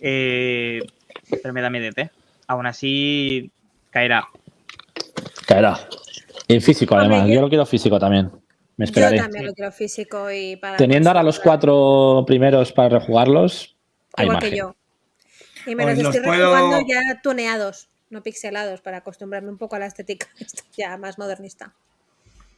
Eh, 0.00 0.80
pero 1.42 1.52
me 1.52 1.60
da 1.60 1.68
miedo, 1.68 1.92
¿eh? 1.94 2.08
Aún 2.46 2.64
así, 2.64 3.50
caerá. 3.90 4.24
Caerá. 5.46 5.78
En 6.48 6.62
físico, 6.62 6.96
además. 6.96 7.28
Yo 7.28 7.42
lo 7.42 7.50
quiero 7.50 7.66
físico 7.66 7.98
también. 7.98 8.30
Me 8.80 8.86
esperaré. 8.86 9.18
Yo 9.18 9.22
también 9.24 9.44
lo 9.46 9.52
quiero 9.54 9.72
físico 9.72 10.30
y 10.30 10.56
para. 10.56 10.76
Teniendo 10.78 11.10
ahora 11.10 11.22
los 11.22 11.38
cuatro 11.38 12.24
primeros 12.26 12.72
para 12.72 12.88
rejugarlos, 12.98 13.76
hay 14.16 14.24
Igual 14.24 14.36
margen. 14.36 14.50
que 14.50 14.56
yo. 14.56 14.74
Y 15.66 15.74
me 15.74 15.84
los 15.84 15.98
estoy 15.98 16.20
puedo- 16.22 16.54
rejugando 16.54 16.86
ya 16.88 17.20
tuneados, 17.22 17.90
no 18.08 18.22
pixelados, 18.22 18.80
para 18.80 18.96
acostumbrarme 18.96 19.50
un 19.50 19.58
poco 19.58 19.76
a 19.76 19.80
la 19.80 19.86
estética 19.86 20.28
ya 20.78 20.96
más 20.96 21.18
modernista. 21.18 21.74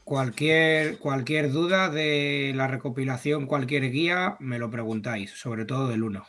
Cualquier, 0.04 0.98
cualquier 0.98 1.50
duda 1.50 1.88
de 1.88 2.52
la 2.54 2.68
recopilación, 2.68 3.46
cualquier 3.46 3.90
guía, 3.90 4.36
me 4.38 4.58
lo 4.60 4.70
preguntáis, 4.70 5.32
sobre 5.32 5.64
todo 5.64 5.88
del 5.88 6.04
1. 6.04 6.24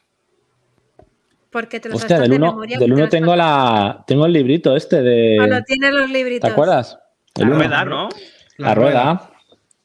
Porque 1.51 1.79
te 1.79 1.89
los 1.89 1.99
Hostia, 2.01 2.19
del 2.19 2.32
de 2.32 2.36
1 2.38 2.47
memoria, 2.47 2.79
del 2.79 2.89
te 2.89 2.93
uno 2.95 3.10
tengo 3.10 3.36
la 3.36 4.03
tengo 4.08 4.25
el 4.25 4.34
librito 4.34 4.75
este 4.75 5.03
de 5.03 5.36
Cuando 5.38 5.62
tienes 5.62 5.91
los 5.93 6.08
¿Te 6.08 6.13
libritos. 6.13 6.49
acuerdas? 6.49 6.97
La 7.36 7.43
El 7.43 7.49
uno. 7.49 7.58
rueda, 7.60 7.86
¿no? 7.86 8.10
La 8.58 8.75
rueda, 8.75 9.32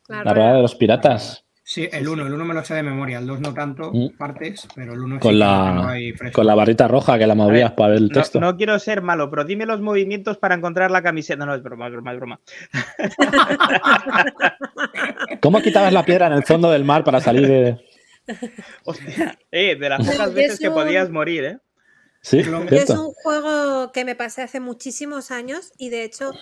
La 0.08 0.24
la 0.24 0.34
rueda 0.34 0.54
de 0.54 0.62
los 0.62 0.74
piratas 0.74 1.44
Sí, 1.70 1.86
el 1.92 2.08
1, 2.08 2.26
el 2.26 2.32
1 2.32 2.44
me 2.46 2.54
lo 2.54 2.64
sé 2.64 2.72
de 2.72 2.82
memoria, 2.82 3.18
el 3.18 3.26
2 3.26 3.40
no 3.40 3.52
tanto, 3.52 3.90
Mm. 3.92 4.16
partes, 4.16 4.66
pero 4.74 4.94
el 4.94 5.00
1 5.00 5.16
sí 5.16 5.20
con 5.20 5.32
tengo 5.32 5.44
la 5.44 5.94
con 6.32 6.46
la 6.46 6.54
barrita 6.54 6.88
roja 6.88 7.18
que 7.18 7.26
la 7.26 7.34
movías 7.34 7.68
ver, 7.72 7.76
para 7.76 7.88
ver 7.90 7.98
el 7.98 8.08
No, 8.08 8.14
texto. 8.14 8.40
no 8.40 8.56
quiero 8.56 8.78
ser 8.78 9.02
malo, 9.02 9.28
pero 9.28 9.44
dime 9.44 9.66
los 9.66 9.82
movimientos 9.82 10.38
para 10.38 10.54
encontrar 10.54 10.90
la 10.90 11.02
camiseta. 11.02 11.44
No, 11.44 11.44
no, 11.44 11.54
es 11.54 11.62
broma, 11.62 11.88
es 11.88 11.92
broma, 11.92 12.12
es 12.12 12.16
broma. 12.18 12.40
¿Cómo 15.42 15.60
quitabas 15.60 15.92
la 15.92 16.06
piedra 16.06 16.28
en 16.28 16.32
el 16.34 16.44
fondo 16.44 16.70
del 16.70 16.84
mar 16.84 17.04
para 17.04 17.20
salir 17.20 17.46
de 17.46 17.76
Hostia, 18.84 19.38
eh, 19.50 19.76
de 19.76 19.88
las 19.90 20.06
pocas 20.06 20.32
veces 20.32 20.58
que 20.58 20.70
podías 20.70 21.10
morir, 21.10 21.44
¿eh? 21.44 21.58
Sí, 22.20 22.40
Es 22.70 22.90
un 22.90 23.12
juego 23.12 23.92
que 23.92 24.04
me 24.04 24.14
pasé 24.14 24.42
hace 24.42 24.60
muchísimos 24.60 25.30
años 25.30 25.72
y 25.78 25.88
de 25.88 26.04
hecho 26.04 26.32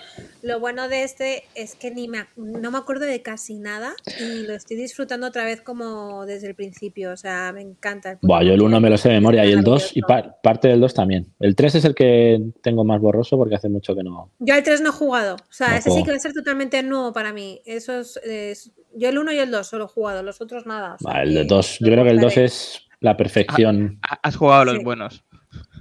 lo 0.42 0.58
bueno 0.58 0.88
de 0.88 1.04
este 1.04 1.44
es 1.54 1.76
que 1.76 1.90
ni 1.90 2.08
me, 2.08 2.24
no 2.36 2.70
me 2.70 2.78
acuerdo 2.78 3.04
de 3.04 3.22
casi 3.22 3.58
nada 3.58 3.94
y 4.18 4.46
lo 4.46 4.54
estoy 4.54 4.76
disfrutando 4.78 5.26
otra 5.28 5.44
vez 5.44 5.60
como 5.60 6.24
desde 6.26 6.48
el 6.48 6.54
principio. 6.54 7.12
O 7.12 7.16
sea, 7.16 7.52
me 7.52 7.60
encanta. 7.60 8.12
el 8.12 8.18
Buah, 8.22 8.42
yo 8.42 8.54
el 8.54 8.62
1 8.62 8.80
me 8.80 8.90
lo 8.90 8.96
sé 8.96 9.10
de 9.10 9.14
memoria 9.16 9.44
y 9.44 9.52
el 9.52 9.62
2 9.62 9.96
y 9.96 10.00
par- 10.02 10.38
parte 10.42 10.68
del 10.68 10.80
2 10.80 10.94
también. 10.94 11.32
El 11.38 11.54
3 11.54 11.76
es 11.76 11.84
el 11.84 11.94
que 11.94 12.40
tengo 12.62 12.82
más 12.84 13.00
borroso 13.00 13.36
porque 13.36 13.54
hace 13.54 13.68
mucho 13.68 13.94
que 13.94 14.02
no. 14.02 14.32
Yo 14.40 14.54
al 14.54 14.62
3 14.62 14.80
no 14.80 14.88
he 14.88 14.92
jugado. 14.92 15.36
O 15.36 15.52
sea, 15.52 15.68
No 15.70 15.76
ese 15.76 15.90
sí 15.90 16.02
que 16.02 16.10
va 16.10 16.16
a 16.16 16.20
ser 16.20 16.32
totalmente 16.32 16.82
nuevo 16.82 17.12
para 17.12 17.32
mí. 17.32 17.60
Eso 17.66 18.00
es, 18.00 18.16
es- 18.24 18.72
yo 18.94 19.10
el 19.10 19.18
1 19.18 19.30
y 19.32 19.38
el 19.38 19.50
2 19.50 19.66
solo 19.66 19.84
he 19.84 19.88
jugado, 19.88 20.22
los 20.22 20.40
otros 20.40 20.64
nada. 20.66 20.94
o 20.94 20.98
sea 20.98 21.12
Bah, 21.12 21.22
el 21.22 21.28
que 21.28 21.34
de 21.40 21.44
2, 21.44 21.80
lo 21.82 21.86
yo 21.86 21.92
creo 21.92 22.04
que 22.04 22.10
el 22.10 22.16
2 22.16 22.24
compraré. 22.24 22.46
es 22.46 22.80
la 23.00 23.16
perfección. 23.16 23.98
Ha- 24.02 24.20
Has 24.22 24.36
jugado 24.36 24.64
los 24.64 24.78
Sí. 24.78 24.84
buenos. 24.84 25.22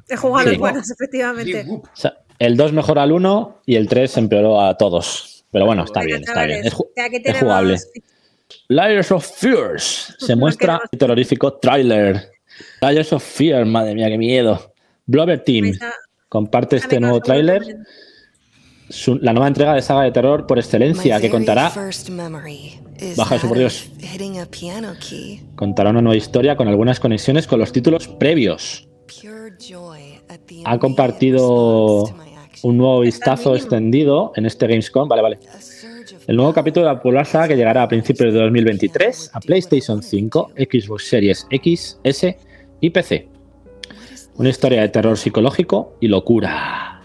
He 0.09 0.15
jugado 0.17 0.49
los 0.49 0.57
buenos, 0.59 0.89
efectivamente. 0.91 1.63
Sí, 1.63 1.69
O 1.71 1.83
sea, 1.93 2.17
el 2.39 2.57
2 2.57 2.73
mejora 2.73 3.03
al 3.03 3.11
1 3.11 3.61
y 3.65 3.75
el 3.75 3.87
3 3.87 4.17
empeoró 4.17 4.61
a 4.61 4.77
todos. 4.77 5.45
Pero 5.51 5.65
bueno, 5.65 5.83
está 5.85 6.01
bien, 6.01 6.21
está 6.23 6.45
bien. 6.45 6.65
Es, 6.65 6.73
ju- 6.73 6.87
jugable. 7.39 7.77
Layers 8.67 9.11
of 9.11 9.25
Fears. 9.25 10.15
Se 10.19 10.35
muestra 10.35 10.79
el 10.91 10.99
terrorífico 10.99 11.53
tráiler. 11.53 12.29
Layers 12.81 13.13
of 13.13 13.23
Fear, 13.23 13.65
madre 13.65 13.95
mía, 13.95 14.07
qué 14.09 14.17
miedo. 14.17 14.73
Blobber 15.05 15.43
Team 15.43 15.65
está. 15.65 15.93
comparte 16.29 16.75
este 16.77 16.99
nuevo 16.99 17.19
tráiler. 17.21 17.77
La 19.21 19.33
nueva 19.33 19.47
entrega 19.47 19.73
de 19.73 19.81
saga 19.81 20.03
de 20.03 20.11
terror 20.11 20.45
por 20.45 20.59
excelencia 20.59 21.19
que 21.19 21.29
contará, 21.31 21.71
Baja 23.17 23.35
eso, 23.35 23.47
por 23.47 23.57
Dios. 23.57 23.89
contará 25.55 25.89
una 25.89 26.01
nueva 26.03 26.15
historia 26.15 26.55
con 26.55 26.67
algunas 26.67 26.99
conexiones 26.99 27.47
con 27.47 27.59
los 27.59 27.71
títulos 27.71 28.07
previos. 28.07 28.87
Ha 30.65 30.79
compartido 30.79 32.05
un 32.63 32.77
nuevo 32.77 33.01
vistazo 33.01 33.55
extendido 33.55 34.31
en 34.35 34.47
este 34.47 34.65
Gamescom. 34.65 35.07
Vale, 35.07 35.21
vale. 35.21 35.39
El 36.27 36.35
nuevo 36.37 36.53
capítulo 36.53 36.87
de 36.87 36.93
la 36.93 36.97
popular 36.97 37.25
saga 37.25 37.49
que 37.49 37.55
llegará 37.55 37.83
a 37.83 37.87
principios 37.87 38.33
de 38.33 38.39
2023 38.39 39.31
a 39.33 39.39
PlayStation 39.39 40.01
5, 40.01 40.51
Xbox 40.57 41.07
Series 41.07 41.45
X, 41.51 41.99
S 42.03 42.37
y 42.81 42.89
PC. 42.89 43.29
Una 44.37 44.49
historia 44.49 44.81
de 44.81 44.89
terror 44.89 45.17
psicológico 45.17 45.97
y 46.01 46.07
locura. 46.07 47.01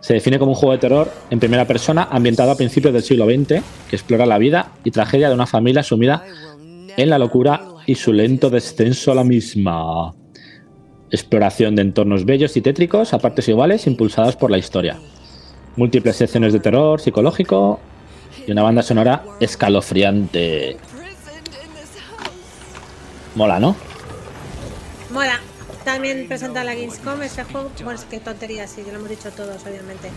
Se 0.00 0.14
define 0.14 0.38
como 0.40 0.52
un 0.52 0.56
juego 0.56 0.72
de 0.72 0.78
terror 0.78 1.10
en 1.30 1.38
primera 1.38 1.66
persona 1.66 2.08
ambientado 2.10 2.50
a 2.50 2.56
principios 2.56 2.92
del 2.92 3.02
siglo 3.02 3.26
XX 3.26 3.62
que 3.88 3.96
explora 3.96 4.26
la 4.26 4.38
vida 4.38 4.72
y 4.82 4.90
tragedia 4.90 5.28
de 5.28 5.34
una 5.34 5.46
familia 5.46 5.84
sumida 5.84 6.24
en 6.96 7.08
la 7.08 7.18
locura 7.18 7.64
y 7.86 7.94
su 7.94 8.12
lento 8.12 8.50
descenso 8.50 9.12
a 9.12 9.14
la 9.14 9.24
misma. 9.24 10.12
Exploración 11.14 11.76
de 11.76 11.82
entornos 11.82 12.24
bellos 12.24 12.56
y 12.56 12.60
tétricos 12.60 13.14
a 13.14 13.20
partes 13.20 13.48
iguales 13.48 13.86
impulsados 13.86 14.34
por 14.34 14.50
la 14.50 14.58
historia. 14.58 14.98
Múltiples 15.76 16.16
secciones 16.16 16.52
de 16.52 16.58
terror 16.58 17.00
psicológico 17.00 17.78
y 18.44 18.50
una 18.50 18.64
banda 18.64 18.82
sonora 18.82 19.22
escalofriante. 19.38 20.76
Mola, 23.36 23.60
¿no? 23.60 23.76
Mola. 25.12 25.38
También 25.84 26.26
presenta 26.26 26.64
la 26.64 26.74
Gamescom 26.74 27.22
este 27.22 27.44
juego. 27.44 27.70
Bueno, 27.84 28.00
es 28.00 28.06
que 28.06 28.18
tontería, 28.18 28.66
sí, 28.66 28.82
ya 28.84 28.90
lo 28.90 28.98
hemos 28.98 29.10
dicho 29.10 29.30
todos, 29.30 29.64
obviamente. 29.64 30.10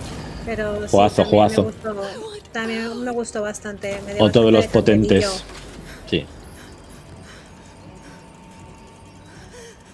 Pero 0.46 0.82
sí, 0.82 0.88
Juegazo, 0.90 1.16
también 1.18 1.30
juegazo. 1.30 1.64
Me 1.64 1.70
gustó, 1.70 2.52
también 2.52 3.04
me 3.04 3.12
gustó 3.12 3.42
bastante. 3.44 4.00
me 4.04 4.20
Otro 4.20 4.46
de 4.46 4.52
los 4.52 4.66
potentes. 4.66 5.44
Sí. 6.10 6.26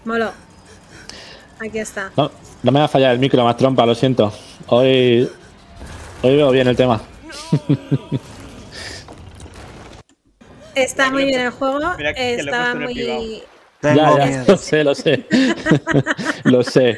Moló. 0.06 0.32
Aquí 1.64 1.80
está. 1.80 2.12
No, 2.18 2.30
no 2.62 2.72
me 2.72 2.80
va 2.80 2.86
a 2.86 2.90
fallar 2.90 3.14
el 3.14 3.20
micro 3.20 3.44
más 3.46 3.56
trompa, 3.56 3.86
lo 3.86 3.96
siento. 3.96 4.34
Hoy, 4.68 5.30
hoy 6.22 6.36
veo 6.36 6.52
bien 6.52 6.68
el 6.68 6.76
tema. 6.76 7.02
Está 10.76 11.10
muy 11.10 11.26
bien 11.26 11.42
el 11.42 11.52
juego. 11.52 11.80
Privado. 11.96 12.76
muy. 12.80 13.44
Ya, 13.82 13.96
ya, 13.96 14.44
lo 14.48 14.58
sé, 14.58 14.84
lo 14.84 14.94
sé. 14.96 15.26
lo 16.44 16.64
sé. 16.64 16.98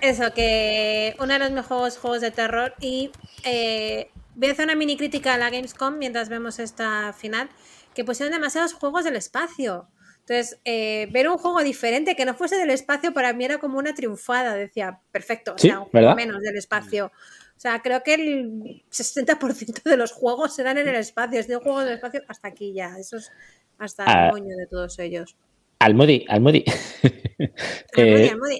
Eso, 0.00 0.32
que 0.32 1.14
uno 1.18 1.34
de 1.34 1.38
los 1.38 1.50
mejores 1.50 1.98
juegos 1.98 2.22
de 2.22 2.30
terror. 2.30 2.74
Y 2.80 3.10
eh, 3.44 4.10
voy 4.34 4.48
a 4.48 4.52
hacer 4.52 4.64
una 4.64 4.74
mini 4.74 4.96
crítica 4.96 5.34
a 5.34 5.38
la 5.38 5.50
Gamescom 5.50 5.98
mientras 5.98 6.30
vemos 6.30 6.58
esta 6.58 7.12
final. 7.12 7.50
Que 7.94 8.04
pusieron 8.04 8.32
demasiados 8.32 8.72
juegos 8.72 9.04
del 9.04 9.16
espacio. 9.16 9.88
Entonces, 10.26 10.58
eh, 10.64 11.08
ver 11.10 11.28
un 11.28 11.36
juego 11.36 11.62
diferente 11.62 12.14
que 12.14 12.24
no 12.24 12.34
fuese 12.34 12.56
del 12.56 12.70
espacio 12.70 13.12
para 13.12 13.32
mí 13.32 13.44
era 13.44 13.58
como 13.58 13.78
una 13.78 13.94
triunfada. 13.94 14.54
Decía, 14.54 15.00
perfecto, 15.10 15.54
o 15.54 15.58
sea, 15.58 15.80
un 15.80 15.88
¿verdad? 15.92 16.14
menos 16.14 16.40
del 16.42 16.56
espacio. 16.56 17.06
O 17.06 17.60
sea, 17.62 17.80
creo 17.82 18.02
que 18.02 18.14
el 18.14 18.82
60% 18.90 19.82
de 19.90 19.96
los 19.96 20.12
juegos 20.12 20.54
serán 20.54 20.78
en 20.78 20.88
el 20.88 20.96
espacio. 20.96 21.38
Es 21.40 21.48
de 21.48 21.56
un 21.56 21.62
juego 21.62 21.80
del 21.80 21.94
espacio 21.94 22.22
hasta 22.28 22.48
aquí 22.48 22.72
ya. 22.72 22.96
Eso 22.98 23.16
es 23.16 23.30
hasta 23.78 24.04
Ah. 24.06 24.26
el 24.26 24.32
moño 24.32 24.56
de 24.56 24.66
todos 24.68 24.98
ellos. 25.00 25.36
Almudi, 25.80 26.24
Almudi. 26.28 26.64
Eh, 27.96 28.30
Almudi. 28.30 28.58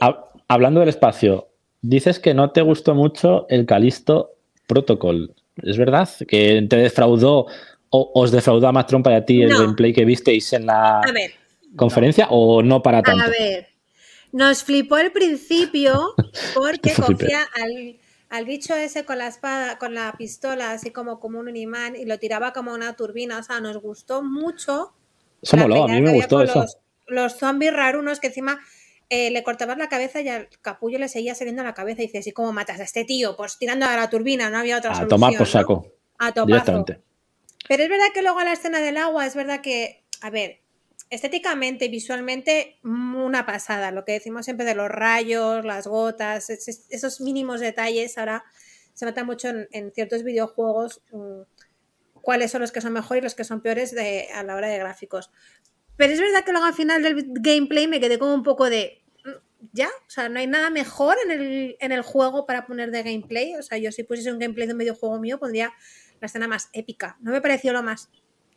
hablando 0.49 0.81
del 0.81 0.89
espacio, 0.89 1.49
dices 1.81 2.19
que 2.19 2.35
no 2.35 2.51
te 2.51 2.61
gustó 2.63 2.95
mucho 2.95 3.47
el 3.49 3.67
Calisto 3.67 4.33
Protocol. 4.67 5.35
¿Es 5.63 5.77
verdad? 5.77 6.09
¿Que 6.27 6.67
te 6.69 6.77
defraudó 6.77 7.47
o 7.91 8.11
os 8.15 8.31
defraudó 8.33 8.67
a 8.69 8.73
más 8.73 8.87
trompa 8.87 9.13
y 9.13 9.15
a 9.15 9.25
ti 9.25 9.43
el 9.43 9.51
No. 9.51 9.61
gameplay 9.61 9.93
que 9.93 10.05
visteis 10.05 10.53
en 10.55 10.67
la 10.67 11.01
A 11.01 11.13
ver, 11.13 11.31
conferencia 11.77 12.29
o 12.31 12.63
no 12.63 12.83
para 12.83 13.03
tanto? 13.03 13.25
A 13.25 13.29
ver, 13.29 13.69
nos 14.33 14.65
flipó 14.65 14.99
el 14.99 15.13
principio 15.13 16.15
porque 16.55 16.93
cogía 16.95 17.41
al, 17.55 17.99
al 18.31 18.45
bicho 18.45 18.75
ese 18.75 19.05
con 19.05 19.19
la 19.19 19.27
espada, 19.27 19.79
con 19.79 19.95
la 19.95 20.13
pistola, 20.17 20.73
así 20.73 20.91
como, 20.91 21.21
como 21.21 21.39
un 21.39 21.55
imán, 21.55 21.97
y 21.97 22.07
lo 22.07 22.19
tiraba 22.19 22.53
como 22.53 22.73
una 22.73 22.95
turbina. 22.95 23.39
O 23.39 23.43
sea, 23.43 23.61
nos 23.61 23.77
gustó 23.79 24.23
mucho. 24.23 24.95
Eso 25.43 25.57
moló, 25.57 25.85
a 25.85 25.89
mí 25.89 26.01
me 26.01 26.15
gustó 26.15 26.43
eso. 26.43 26.61
Los, 26.61 26.79
los 27.09 27.33
zombies 27.39 27.75
rarunos 27.75 28.21
que 28.21 28.29
encima 28.29 28.59
eh, 29.11 29.31
le 29.31 29.43
cortabas 29.43 29.77
la 29.77 29.91
cabeza 29.91 30.23
y 30.23 30.29
al 30.31 30.49
capullo 30.63 30.99
le 30.99 31.09
seguía 31.09 31.35
saliendo 31.35 31.63
la 31.63 31.75
cabeza. 31.75 32.01
Y 32.03 32.07
dices, 32.07 32.27
¿y 32.27 32.33
cómo 32.33 32.53
matas 32.53 32.81
a 32.81 32.85
este 32.85 33.05
tío? 33.05 33.37
Pues 33.37 33.59
tirando 33.59 33.85
a 33.85 33.95
la 33.95 34.09
turbina, 34.09 34.49
no 34.49 34.57
había 34.57 34.79
otra 34.79 34.93
A 34.93 34.95
solución. 34.95 35.09
tomar 35.11 35.33
por 35.33 35.41
¿no? 35.41 35.47
saco, 35.47 35.87
A 36.19 36.33
topazo. 36.33 36.87
Pero 37.69 37.83
es 37.83 37.89
verdad 37.91 38.07
que 38.15 38.23
luego 38.23 38.41
la 38.41 38.55
escena 38.55 38.81
del 38.81 38.97
agua, 38.97 39.27
es 39.27 39.35
verdad 39.35 39.61
que, 39.61 40.03
a 40.23 40.31
ver, 40.31 40.62
estéticamente 41.13 41.85
y 41.85 41.89
visualmente, 41.89 42.79
una 42.83 43.45
pasada. 43.45 43.91
Lo 43.91 44.05
que 44.05 44.13
decimos 44.13 44.47
siempre 44.47 44.65
de 44.67 44.75
los 44.75 44.89
rayos, 44.89 45.65
las 45.65 45.87
gotas, 45.87 46.49
es- 46.51 46.67
es- 46.69 46.87
esos 46.89 47.21
mínimos 47.21 47.61
detalles, 47.61 48.17
ahora 48.17 48.45
se 48.95 49.05
nota 49.05 49.23
mucho 49.23 49.49
en, 49.71 49.93
ciertos 49.93 50.23
videojuegos 50.23 51.03
mm, 51.13 51.43
cuáles 52.23 52.51
son 52.51 52.63
los 52.63 52.73
que 52.73 52.81
son 52.81 52.93
mejores 52.95 53.21
y 53.23 53.25
los 53.25 53.35
que 53.35 53.45
son 53.45 53.61
peores 53.61 53.95
a 54.35 54.43
la 54.43 54.57
hora 54.57 54.69
de 54.69 54.79
gráficos. 54.79 55.31
Pero 55.97 56.13
es 56.15 56.21
verdad 56.21 56.45
que 56.45 56.53
luego 56.53 56.67
al 56.67 56.75
final 56.75 57.03
del 57.03 57.27
gameplay 57.41 57.87
me 57.87 58.01
quedé 58.01 58.19
como 58.19 58.35
un 58.35 58.43
poco 58.43 58.71
de. 58.71 59.03
mm, 59.25 59.31
Ya, 59.73 59.89
o 59.89 60.11
sea, 60.11 60.29
no 60.31 60.39
hay 60.41 60.47
nada 60.47 60.71
mejor 60.71 61.17
en 61.25 61.31
el, 61.31 61.77
en 61.79 61.93
el 61.93 62.03
juego 62.03 62.47
para 62.47 62.67
poner 62.67 62.91
de 62.91 63.03
gameplay. 63.03 63.55
O 63.57 63.63
sea, 63.63 63.77
yo 63.79 63.93
si 63.93 64.03
pusiese 64.03 64.33
un 64.33 64.39
gameplay 64.39 64.67
de 64.67 64.73
un 64.73 64.79
videojuego 64.79 65.21
mío 65.21 65.39
pondría 65.39 65.73
la 66.21 66.27
escena 66.27 66.49
más 66.49 66.71
épica. 66.73 67.17
No 67.21 67.33
me 67.33 67.41
pareció 67.43 67.73
lo 67.75 67.83
más 67.83 68.11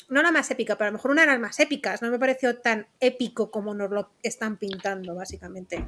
no 0.09 0.21
la 0.21 0.31
más 0.31 0.49
épica, 0.51 0.77
pero 0.77 0.87
a 0.87 0.91
lo 0.91 0.97
mejor 0.97 1.11
una 1.11 1.21
de 1.21 1.27
las 1.27 1.39
más 1.39 1.59
épicas. 1.59 2.01
No 2.01 2.09
me 2.09 2.19
pareció 2.19 2.57
tan 2.57 2.87
épico 2.99 3.51
como 3.51 3.73
nos 3.73 3.89
lo 3.89 4.11
están 4.23 4.57
pintando, 4.57 5.15
básicamente. 5.15 5.77
Eso 5.77 5.87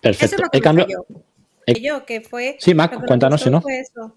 Perfecto. 0.00 0.36
es 0.36 0.42
lo 0.42 0.50
que 0.50 0.92
yo. 0.92 1.06
Que 1.66 1.80
yo, 1.80 2.04
que 2.06 2.20
fue. 2.20 2.56
Sí, 2.58 2.74
Mac, 2.74 3.04
cuéntanos, 3.06 3.42
si 3.42 3.50
no. 3.50 3.60
fue 3.60 3.80
eso. 3.80 4.14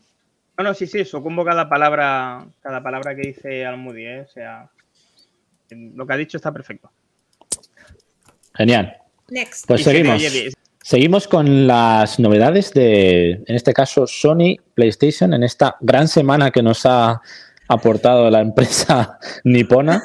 No, 0.57 0.63
no, 0.63 0.73
sí, 0.73 0.87
sí, 0.87 1.03
sucumbo 1.03 1.43
cada 1.43 1.67
palabra, 1.67 2.45
cada 2.61 2.81
palabra 2.83 3.15
que 3.15 3.27
dice 3.27 3.65
Almudi, 3.65 4.05
¿eh? 4.05 4.21
O 4.21 4.27
sea, 4.27 4.69
lo 5.69 6.05
que 6.05 6.13
ha 6.13 6.17
dicho 6.17 6.37
está 6.37 6.51
perfecto. 6.51 6.91
Genial. 8.53 8.97
Next. 9.29 9.65
Pues 9.67 9.81
Y 9.81 9.83
seguimos. 9.83 10.21
Seguimos 10.83 11.29
con 11.29 11.65
las 11.65 12.19
novedades 12.19 12.73
de, 12.73 13.31
en 13.31 13.55
este 13.55 13.73
caso, 13.73 14.05
Sony 14.05 14.57
PlayStation, 14.73 15.33
en 15.33 15.43
esta 15.43 15.77
gran 15.79 16.09
semana 16.09 16.51
que 16.51 16.61
nos 16.61 16.85
ha 16.85 17.21
aportado 17.67 18.29
la 18.29 18.41
empresa 18.41 19.17
nipona. 19.43 20.03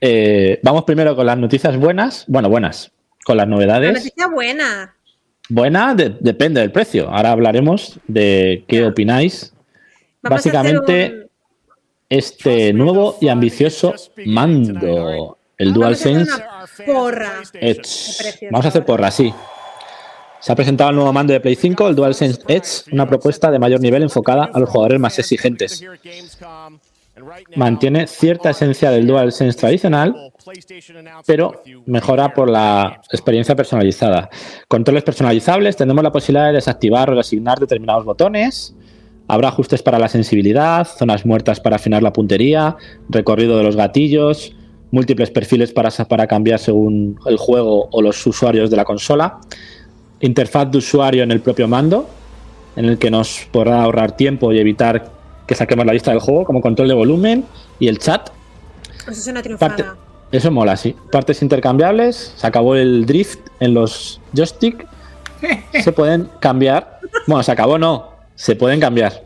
Eh, 0.00 0.60
vamos 0.62 0.84
primero 0.84 1.14
con 1.16 1.26
las 1.26 1.38
noticias 1.38 1.76
buenas. 1.76 2.24
Bueno, 2.28 2.48
buenas. 2.48 2.90
Con 3.24 3.36
las 3.36 3.48
novedades. 3.48 3.92
noticia 3.94 4.26
buena. 4.28 4.94
Buena 5.50 5.94
de- 5.94 6.16
depende 6.20 6.60
del 6.60 6.70
precio. 6.72 7.08
Ahora 7.08 7.32
hablaremos 7.32 7.98
de 8.06 8.64
qué 8.68 8.84
opináis. 8.84 9.52
Vamos 10.22 10.38
Básicamente, 10.44 11.12
un- 11.14 11.28
este 12.10 12.72
nuevo 12.72 13.18
y 13.20 13.28
ambicioso 13.28 13.94
mando, 14.26 15.38
el 15.58 15.72
DualSense 15.74 16.30
Vamos 18.50 18.64
a 18.64 18.68
hacer 18.68 18.84
porra, 18.84 19.10
sí. 19.10 19.32
Se 20.40 20.52
ha 20.52 20.56
presentado 20.56 20.90
el 20.90 20.96
nuevo 20.96 21.12
mando 21.12 21.32
de 21.32 21.40
Play 21.40 21.56
5, 21.56 21.88
el 21.88 21.94
DualSense 21.94 22.42
Edge, 22.46 22.92
una 22.92 23.06
propuesta 23.06 23.50
de 23.50 23.58
mayor 23.58 23.80
nivel 23.80 24.02
enfocada 24.02 24.50
a 24.52 24.60
los 24.60 24.68
jugadores 24.68 25.00
más 25.00 25.18
exigentes. 25.18 25.84
Mantiene 27.56 28.06
cierta 28.06 28.50
esencia 28.50 28.90
del 28.90 29.06
DualSense 29.06 29.58
tradicional, 29.58 30.32
pero 31.26 31.62
mejora 31.86 32.32
por 32.32 32.48
la 32.48 33.00
experiencia 33.10 33.56
personalizada. 33.56 34.30
Controles 34.68 35.02
personalizables, 35.02 35.76
tendremos 35.76 36.04
la 36.04 36.12
posibilidad 36.12 36.46
de 36.46 36.54
desactivar 36.54 37.10
o 37.10 37.14
reasignar 37.14 37.58
determinados 37.58 38.04
botones. 38.04 38.74
Habrá 39.26 39.48
ajustes 39.48 39.82
para 39.82 39.98
la 39.98 40.08
sensibilidad, 40.08 40.86
zonas 40.86 41.26
muertas 41.26 41.60
para 41.60 41.76
afinar 41.76 42.02
la 42.02 42.12
puntería, 42.12 42.76
recorrido 43.08 43.58
de 43.58 43.64
los 43.64 43.76
gatillos, 43.76 44.54
múltiples 44.90 45.30
perfiles 45.30 45.72
para, 45.72 45.90
para 45.90 46.26
cambiar 46.26 46.58
según 46.58 47.18
el 47.26 47.36
juego 47.36 47.88
o 47.90 48.00
los 48.00 48.24
usuarios 48.26 48.70
de 48.70 48.76
la 48.76 48.84
consola, 48.84 49.40
interfaz 50.20 50.70
de 50.70 50.78
usuario 50.78 51.22
en 51.22 51.30
el 51.30 51.40
propio 51.40 51.68
mando, 51.68 52.08
en 52.76 52.84
el 52.86 52.98
que 52.98 53.10
nos 53.10 53.46
podrá 53.50 53.82
ahorrar 53.82 54.12
tiempo 54.12 54.52
y 54.52 54.58
evitar 54.58 55.10
que 55.46 55.54
saquemos 55.54 55.86
la 55.86 55.92
vista 55.92 56.10
del 56.10 56.20
juego, 56.20 56.44
como 56.44 56.60
control 56.60 56.88
de 56.88 56.94
volumen 56.94 57.44
y 57.78 57.88
el 57.88 57.98
chat. 57.98 58.30
Eso 59.00 59.10
es 59.10 59.26
una 59.28 59.42
Parte- 59.42 59.82
triunfada. 59.82 59.96
eso 60.30 60.50
mola, 60.50 60.76
sí. 60.76 60.94
Partes 61.10 61.40
intercambiables, 61.42 62.34
se 62.36 62.46
acabó 62.46 62.74
el 62.76 63.06
drift 63.06 63.40
en 63.60 63.74
los 63.74 64.20
joystick, 64.34 64.86
se 65.82 65.92
pueden 65.92 66.28
cambiar. 66.40 67.00
Bueno, 67.26 67.42
se 67.42 67.52
acabó 67.52 67.78
no, 67.78 68.10
se 68.34 68.54
pueden 68.56 68.80
cambiar. 68.80 69.24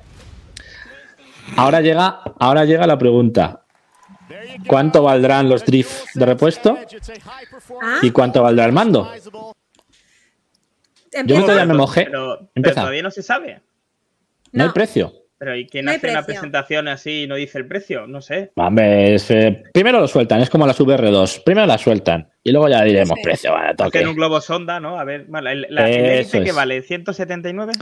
Ahora 1.57 1.81
llega, 1.81 2.21
ahora 2.39 2.65
llega 2.65 2.87
la 2.87 2.99
pregunta. 2.99 3.59
¿Cuánto 4.67 5.03
valdrán 5.03 5.49
los 5.49 5.65
drift 5.65 6.15
de 6.15 6.25
repuesto? 6.25 6.79
Ah, 7.83 7.99
¿Y 8.03 8.11
cuánto 8.11 8.43
valdrá 8.43 8.65
el 8.67 8.73
mando? 8.73 9.11
Yo 11.27 11.47
ya 11.47 11.65
me 11.67 11.75
mojé. 11.75 12.05
Pero, 12.07 12.49
todavía 12.75 13.03
no 13.03 13.11
se 13.11 13.23
sabe. 13.23 13.61
No 14.53 14.65
hay 14.65 14.71
precio. 14.71 15.13
Pero 15.39 15.57
¿y 15.57 15.67
quién 15.67 15.87
No 15.87 15.91
hace 15.91 16.09
una 16.09 16.25
presentación 16.25 16.87
así 16.87 17.23
y 17.23 17.27
no 17.27 17.35
dice 17.35 17.59
el 17.59 17.67
precio? 17.67 18.07
No 18.07 18.23
sé. 18.23 18.53
Hombre, 18.55 19.15
es, 19.17 19.29
eh, 19.33 19.65
primero 19.75 19.99
lo 20.01 20.07
sueltan, 20.07 20.41
es 20.41 20.49
como 20.49 20.69
las 20.69 20.79
VR2. 20.79 21.43
Primero 21.43 21.67
la 21.67 21.79
sueltan 21.79 22.29
y 22.45 22.53
luego 22.53 22.69
ya 22.69 22.85
diremos 22.85 23.17
Sí. 23.19 23.25
precio, 23.25 23.53
vale, 23.53 23.75
toque. 23.75 24.07
Un 24.07 24.15
globo 24.15 24.41
sonda, 24.41 24.79
¿no? 24.79 25.01
A 25.01 25.05
ver, 25.05 25.25
vale, 25.27 25.51
el, 25.53 25.67
la, 25.69 25.91
Elite 25.91 26.45
que 26.45 26.53
vale 26.53 26.81
179. 26.83 27.73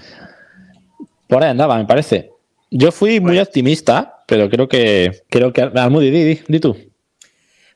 Por 1.26 1.42
ahí 1.44 1.50
andaba, 1.50 1.76
me 1.76 1.84
parece. 1.84 2.30
Yo 2.70 2.90
fui 2.92 3.20
muy 3.20 3.36
Pues- 3.36 3.48
optimista, 3.48 4.24
pero 4.26 4.48
creo 4.48 4.66
que 4.66 5.24
creo 5.28 5.52
que 5.52 5.60
Almudi, 5.60 6.10
di, 6.10 6.24
di, 6.24 6.40
di 6.48 6.60
tú. 6.60 6.76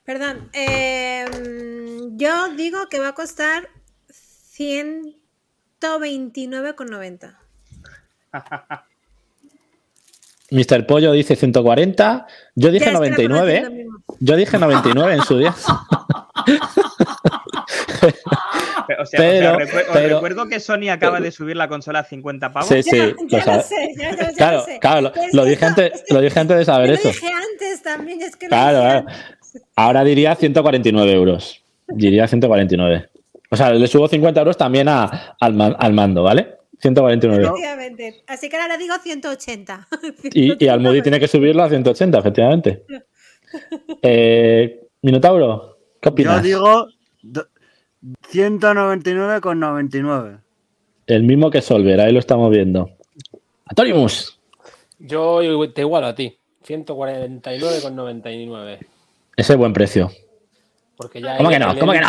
Perdón. 0.02 0.48
eh, 0.54 1.26
yo 2.12 2.48
digo 2.56 2.86
que 2.90 2.98
va 3.00 3.08
a 3.08 3.14
costar 3.14 3.68
129,90. 5.84 7.34
Mr. 10.50 10.86
Pollo 10.86 11.12
dice 11.12 11.36
140. 11.36 12.26
Yo 12.54 12.70
dije 12.70 12.84
Ya, 12.86 12.90
es 12.90 12.90
que 12.90 12.92
la 12.92 12.98
99. 12.98 13.54
conocen 13.62 13.64
lo 13.64 13.70
mismo. 13.84 13.98
Yo 14.20 14.36
dije 14.36 14.58
99 14.58 15.14
en 15.14 15.22
su 15.22 15.38
día. 15.38 15.54
Pero, 18.86 19.02
O 19.02 19.06
sea, 19.06 19.18
Pero- 19.18 19.54
o 19.54 19.56
sea, 19.56 19.66
recu- 19.66 19.80
os 19.80 19.92
pero- 19.94 20.14
recuerdo 20.16 20.46
que 20.48 20.60
Sony 20.60 20.90
acaba 20.90 21.18
de 21.20 21.30
subir 21.30 21.56
la 21.56 21.68
consola 21.68 22.00
a 22.00 22.04
50 22.04 22.52
pavos. 22.52 22.68
Sí, 22.68 22.82
sí. 22.82 22.90
Ya, 22.98 23.06
lo 23.06 23.26
ya 23.28 23.42
sabe. 23.44 23.56
lo 23.56 23.62
sé, 23.62 23.94
ya, 23.96 24.10
ya- 24.10 24.16
ya 24.30 24.32
Claro, 24.36 24.56
lo 24.58 24.64
sé. 24.64 24.78
claro, 24.78 25.00
lo, 25.00 25.12
lo 25.32 25.44
dije 25.46 25.64
antes, 25.64 25.92
es 25.94 26.02
que- 26.06 26.14
lo 26.14 26.20
dije 26.20 26.38
antes 26.40 26.58
de 26.58 26.64
saber 26.66 26.90
eso. 26.90 27.08
Lo 27.08 27.14
dije 27.14 27.30
antes 27.32 27.82
también, 27.82 28.20
es 28.22 28.36
que 28.36 28.46
lo 28.46 28.50
Claro, 28.50 28.78
dije 28.80 28.90
claro. 28.90 29.08
antes. 29.08 29.62
Ahora 29.76 30.04
diría 30.04 30.34
149 30.36 31.12
euros. 31.12 31.62
Diría 31.88 32.26
149. 32.28 33.08
O 33.50 33.56
sea, 33.56 33.70
le 33.72 33.86
subo 33.86 34.08
50 34.08 34.40
euros 34.40 34.56
también 34.56 34.88
a- 34.88 35.36
al, 35.40 35.76
al 35.78 35.92
mando, 35.92 36.22
¿vale? 36.22 36.56
149. 36.80 37.44
Efectivamente. 37.44 38.22
Así 38.26 38.48
que 38.48 38.56
ahora 38.56 38.76
digo 38.76 38.94
180. 39.02 39.88
Y, 40.32 40.64
y 40.64 40.68
Almudi 40.68 41.02
tiene 41.02 41.20
que 41.20 41.28
subirlo 41.28 41.62
a 41.62 41.68
180, 41.68 42.18
efectivamente. 42.18 42.84
Eh, 44.02 44.80
Minotauro, 45.02 45.78
¿qué 46.00 46.08
Yo 46.08 46.12
opinas? 46.12 46.42
digo 46.42 46.88
do- 47.22 47.46
199,99. 48.32 50.40
El 51.06 51.22
mismo 51.22 51.50
que 51.50 51.62
Solver, 51.62 52.00
ahí 52.00 52.12
lo 52.12 52.18
estamos 52.18 52.50
viendo. 52.50 52.90
Atorimus. 53.66 54.40
Yo 54.98 55.40
te 55.72 55.82
igualo 55.82 56.08
a 56.08 56.14
ti. 56.16 56.36
149,99. 56.66 58.78
Ese 59.36 59.52
es 59.52 59.58
buen 59.58 59.72
precio. 59.72 60.10
Porque 60.96 61.20
ya 61.20 61.36
¿Cómo 61.36 61.50
que 61.50 61.58
no? 61.58 61.76
¿Cómo 61.78 61.92
que 61.92 62.00
no? 62.00 62.08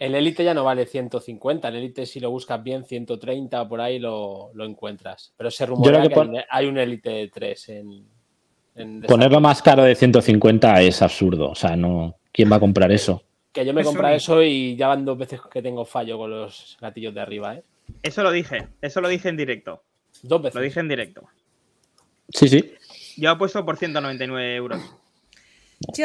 El 0.00 0.14
Elite 0.16 0.42
ya 0.42 0.54
no 0.54 0.64
vale 0.64 0.86
150. 0.86 1.68
El 1.68 1.76
Elite, 1.76 2.06
si 2.06 2.18
lo 2.20 2.30
buscas 2.30 2.60
bien, 2.62 2.84
130 2.84 3.68
por 3.68 3.80
ahí 3.80 3.98
lo, 4.00 4.50
lo 4.54 4.64
encuentras. 4.64 5.32
Pero 5.36 5.50
se 5.50 5.66
rumorea 5.66 6.02
que 6.02 6.08
que, 6.08 6.14
pon- 6.14 6.34
hay 6.48 6.66
un- 6.66 6.78
Elite 6.78 7.28
3 7.32 7.68
en. 7.68 8.06
en 8.76 9.02
Ponerlo 9.02 9.40
más 9.40 9.60
caro 9.62 9.82
de 9.84 9.94
150 9.94 10.80
es 10.80 11.02
absurdo. 11.02 11.50
O 11.50 11.54
sea, 11.54 11.76
no. 11.76 12.16
¿Quién 12.32 12.50
va 12.50 12.56
a 12.56 12.60
comprar 12.60 12.90
eso? 12.90 13.22
Que 13.52 13.64
yo 13.66 13.74
me 13.74 13.80
he 13.80 13.82
Eso 13.82 13.90
comprado 13.90 14.12
ni- 14.12 14.16
eso 14.16 14.42
y 14.42 14.74
ya 14.76 14.88
van 14.88 15.04
dos 15.04 15.18
veces 15.18 15.40
que 15.52 15.60
tengo 15.60 15.84
fallo 15.84 16.16
con 16.16 16.30
los 16.30 16.78
gatillos 16.80 17.12
de 17.12 17.20
arriba, 17.20 17.56
¿eh? 17.56 17.62
Eso 18.02 18.22
lo 18.22 18.30
dije, 18.30 18.68
eso 18.80 19.00
lo 19.00 19.08
dije 19.08 19.28
en 19.28 19.36
directo. 19.36 19.82
Dos 20.22 20.40
veces. 20.40 20.54
Lo 20.54 20.60
dije 20.62 20.80
en 20.80 20.88
directo. 20.88 21.22
Sí, 22.28 22.48
sí. 22.48 22.72
Yo 23.16 23.30
apuesto 23.30 23.64
por 23.66 23.76
199 23.76 24.54
euros. 24.56 24.80
Yo 25.96 26.04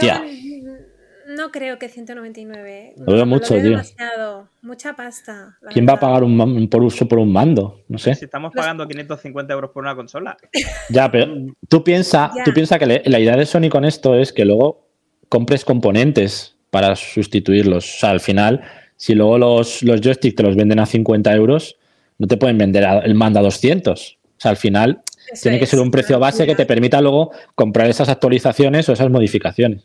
no 1.27 1.51
creo 1.51 1.77
que 1.79 1.89
199. 1.89 2.93
Lo 2.97 3.13
veo 3.13 3.25
mucho, 3.25 3.53
tío. 3.55 3.63
demasiado. 3.63 4.47
Mucha 4.61 4.95
pasta. 4.95 5.57
¿Quién 5.71 5.87
va 5.87 5.93
a 5.93 5.99
pagar 5.99 6.23
un 6.23 6.67
por 6.69 6.83
uso 6.83 7.07
por 7.07 7.19
un 7.19 7.31
mando? 7.31 7.81
No 7.87 7.97
sé. 7.97 8.15
Si 8.15 8.25
estamos 8.25 8.53
pagando 8.53 8.87
550 8.87 9.53
euros 9.53 9.71
por 9.71 9.83
una 9.83 9.95
consola. 9.95 10.37
Ya, 10.89 11.09
pero 11.11 11.33
tú 11.67 11.83
piensa, 11.83 12.31
Ya. 12.35 12.43
tú 12.43 12.51
piensa 12.53 12.77
que 12.79 12.85
le- 12.85 13.03
la 13.05 13.19
idea 13.19 13.35
de 13.35 13.45
Sony 13.45 13.69
con 13.69 13.85
esto 13.85 14.15
es 14.15 14.31
que 14.31 14.45
luego 14.45 14.87
compres 15.29 15.65
componentes 15.65 16.55
para 16.69 16.95
sustituirlos. 16.95 17.95
O 17.95 17.97
sea, 17.99 18.09
al 18.11 18.19
final, 18.19 18.61
si 18.97 19.15
luego 19.15 19.37
los, 19.37 19.81
los 19.83 20.01
joysticks 20.01 20.35
te 20.35 20.43
los 20.43 20.55
venden 20.55 20.79
a 20.79 20.85
50 20.85 21.33
euros, 21.33 21.75
no 22.17 22.27
te 22.27 22.37
pueden 22.37 22.57
vender 22.57 22.85
a- 22.85 22.99
el 22.99 23.15
mando 23.15 23.39
a 23.39 23.43
200. 23.43 24.17
O 24.23 24.39
sea, 24.39 24.51
al 24.51 24.57
final 24.57 25.01
Eso 25.31 25.43
tiene 25.43 25.59
que 25.59 25.65
ser 25.65 25.79
un 25.79 25.89
precio 25.91 26.19
base 26.19 26.45
que 26.45 26.55
te 26.55 26.65
permita 26.65 27.01
luego 27.01 27.31
comprar 27.55 27.89
esas 27.89 28.09
actualizaciones 28.09 28.87
o 28.89 28.93
esas 28.93 29.09
modificaciones. 29.09 29.83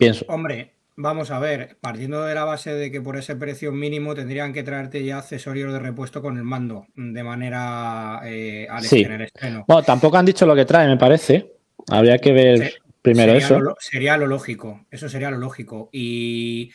Pienso. 0.00 0.24
Hombre, 0.28 0.72
vamos 0.96 1.30
a 1.30 1.38
ver, 1.38 1.76
partiendo 1.80 2.24
de 2.24 2.34
la 2.34 2.44
base 2.44 2.72
de 2.72 2.90
que 2.90 3.02
por 3.02 3.16
ese 3.18 3.36
precio 3.36 3.70
mínimo 3.70 4.14
tendrían 4.14 4.52
que 4.54 4.62
traerte 4.62 5.04
ya 5.04 5.18
accesorios 5.18 5.72
de 5.72 5.78
repuesto 5.78 6.22
con 6.22 6.38
el 6.38 6.42
mando 6.42 6.86
de 6.96 7.22
manera 7.22 8.20
eh, 8.24 8.66
al 8.70 8.82
Sí. 8.82 9.02
en 9.02 9.12
el 9.12 9.20
estreno. 9.22 9.64
Bueno, 9.68 9.82
tampoco 9.82 10.16
han 10.16 10.24
dicho 10.24 10.46
lo 10.46 10.56
que 10.56 10.64
trae, 10.64 10.88
me 10.88 10.96
parece. 10.96 11.52
Habría 11.88 12.16
que 12.18 12.32
ver 12.32 12.80
primero 13.02 13.32
sería 13.32 13.46
eso. 13.46 13.60
Lo, 13.60 13.76
sería 13.78 14.16
lo 14.16 14.26
lógico, 14.26 14.86
eso 14.90 15.08
sería 15.10 15.30
lo 15.30 15.36
lógico. 15.36 15.90
Y 15.92 16.72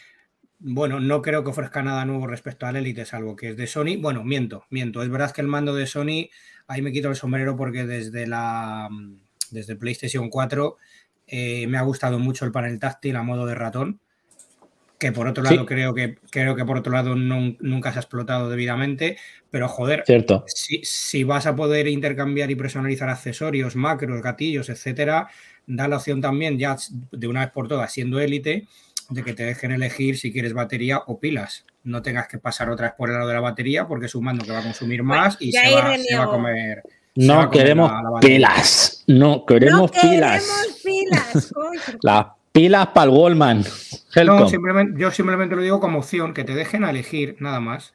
bueno, 0.59 0.99
no 0.99 1.21
creo 1.21 1.43
que 1.43 1.49
ofrezca 1.49 1.81
nada 1.81 2.05
nuevo 2.05 2.27
respecto 2.27 2.67
al 2.67 2.75
Elite, 2.75 3.05
salvo 3.05 3.35
que 3.35 3.49
es 3.49 3.57
de 3.57 3.65
Sony. 3.67 3.97
Bueno, 3.99 4.23
miento, 4.23 4.65
miento. 4.69 5.01
Es 5.01 5.09
verdad 5.09 5.31
que 5.31 5.41
el 5.41 5.47
mando 5.47 5.73
de 5.73 5.87
Sony, 5.87 6.29
ahí 6.67 6.81
me 6.83 6.91
quito 6.91 7.09
el 7.09 7.15
sombrero 7.15 7.55
porque 7.55 7.85
desde 7.85 8.27
la 8.27 8.87
desde 9.51 9.75
PlayStation 9.75 10.29
4 10.29 10.77
eh, 11.27 11.65
me 11.67 11.77
ha 11.77 11.81
gustado 11.81 12.19
mucho 12.19 12.45
el 12.45 12.51
panel 12.51 12.79
táctil 12.79 13.15
a 13.15 13.23
modo 13.23 13.45
de 13.45 13.55
ratón. 13.55 13.99
que 14.97 15.11
por 15.11 15.27
otro 15.27 15.43
Sí. 15.45 15.53
lado 15.53 15.65
creo 15.65 15.93
que 15.93 16.15
creo 16.31 16.55
que 16.55 16.63
por 16.63 16.77
otro 16.77 16.93
lado 16.93 17.15
nun- 17.15 17.57
nunca 17.59 17.91
se 17.91 17.99
ha 17.99 18.01
explotado 18.01 18.49
debidamente, 18.49 19.17
pero 19.51 19.67
joder, 19.67 20.03
Cierto. 20.05 20.45
si, 20.47 20.79
si 20.85 21.25
vas 21.25 21.45
a 21.47 21.55
poder 21.55 21.87
intercambiar 21.89 22.49
y 22.49 22.55
personalizar 22.55 23.09
accesorios, 23.09 23.75
macros, 23.75 24.21
gatillos, 24.21 24.69
etcétera, 24.69 25.27
da 25.67 25.89
la 25.89 25.97
opción 25.97 26.21
también, 26.21 26.57
ya 26.57 26.77
de 27.11 27.27
una 27.27 27.41
vez 27.41 27.51
por 27.51 27.67
todas, 27.67 27.91
siendo 27.91 28.21
élite, 28.21 28.67
de 29.09 29.21
que 29.23 29.33
te 29.33 29.43
dejen 29.43 29.73
elegir 29.73 30.17
si 30.17 30.31
quieres 30.31 30.53
batería 30.53 30.99
o 31.07 31.19
pilas. 31.19 31.65
No 31.83 32.01
tengas 32.01 32.29
que 32.29 32.37
pasar 32.39 32.69
otra 32.69 32.87
vez 32.87 32.95
por 32.97 33.09
el 33.09 33.15
lado 33.17 33.27
de 33.27 33.33
la 33.33 33.41
batería 33.41 33.85
porque 33.89 34.05
es 34.05 34.15
un 34.15 34.23
mando 34.23 34.45
que 34.45 34.53
va 34.53 34.59
a 34.59 34.63
consumir 34.63 35.03
más 35.03 35.35
y 35.41 35.51
se 35.51 35.59
va, 35.75 35.97
se 35.97 36.15
va 36.15 36.23
a 36.23 36.27
comer. 36.27 36.83
se 37.15 37.27
va 37.27 37.33
a 37.33 37.43
No 37.43 37.49
comer 37.49 37.49
queremos 37.51 37.91
la- 37.91 38.01
la 38.01 38.09
batería. 38.11 38.37
pilas. 38.37 38.94
No 39.07 39.45
queremos 39.45 39.91
no 39.93 40.01
pilas. 40.01 40.43
queremos 40.43 40.81
pilas, 40.83 41.51
coño. 41.53 41.99
Las 42.01 42.25
pilas 42.51 42.87
para 42.87 43.11
el 43.11 43.17
Wallman. 43.17 43.59
No, 43.61 43.65
Helcom. 44.21 44.49
simplemente, 44.49 45.01
yo 45.01 45.11
simplemente 45.11 45.55
lo 45.55 45.61
digo 45.61 45.79
como 45.79 45.99
opción, 45.99 46.33
que 46.33 46.43
te 46.43 46.55
dejen 46.55 46.83
a 46.83 46.89
elegir, 46.89 47.35
nada 47.39 47.59
más. 47.59 47.93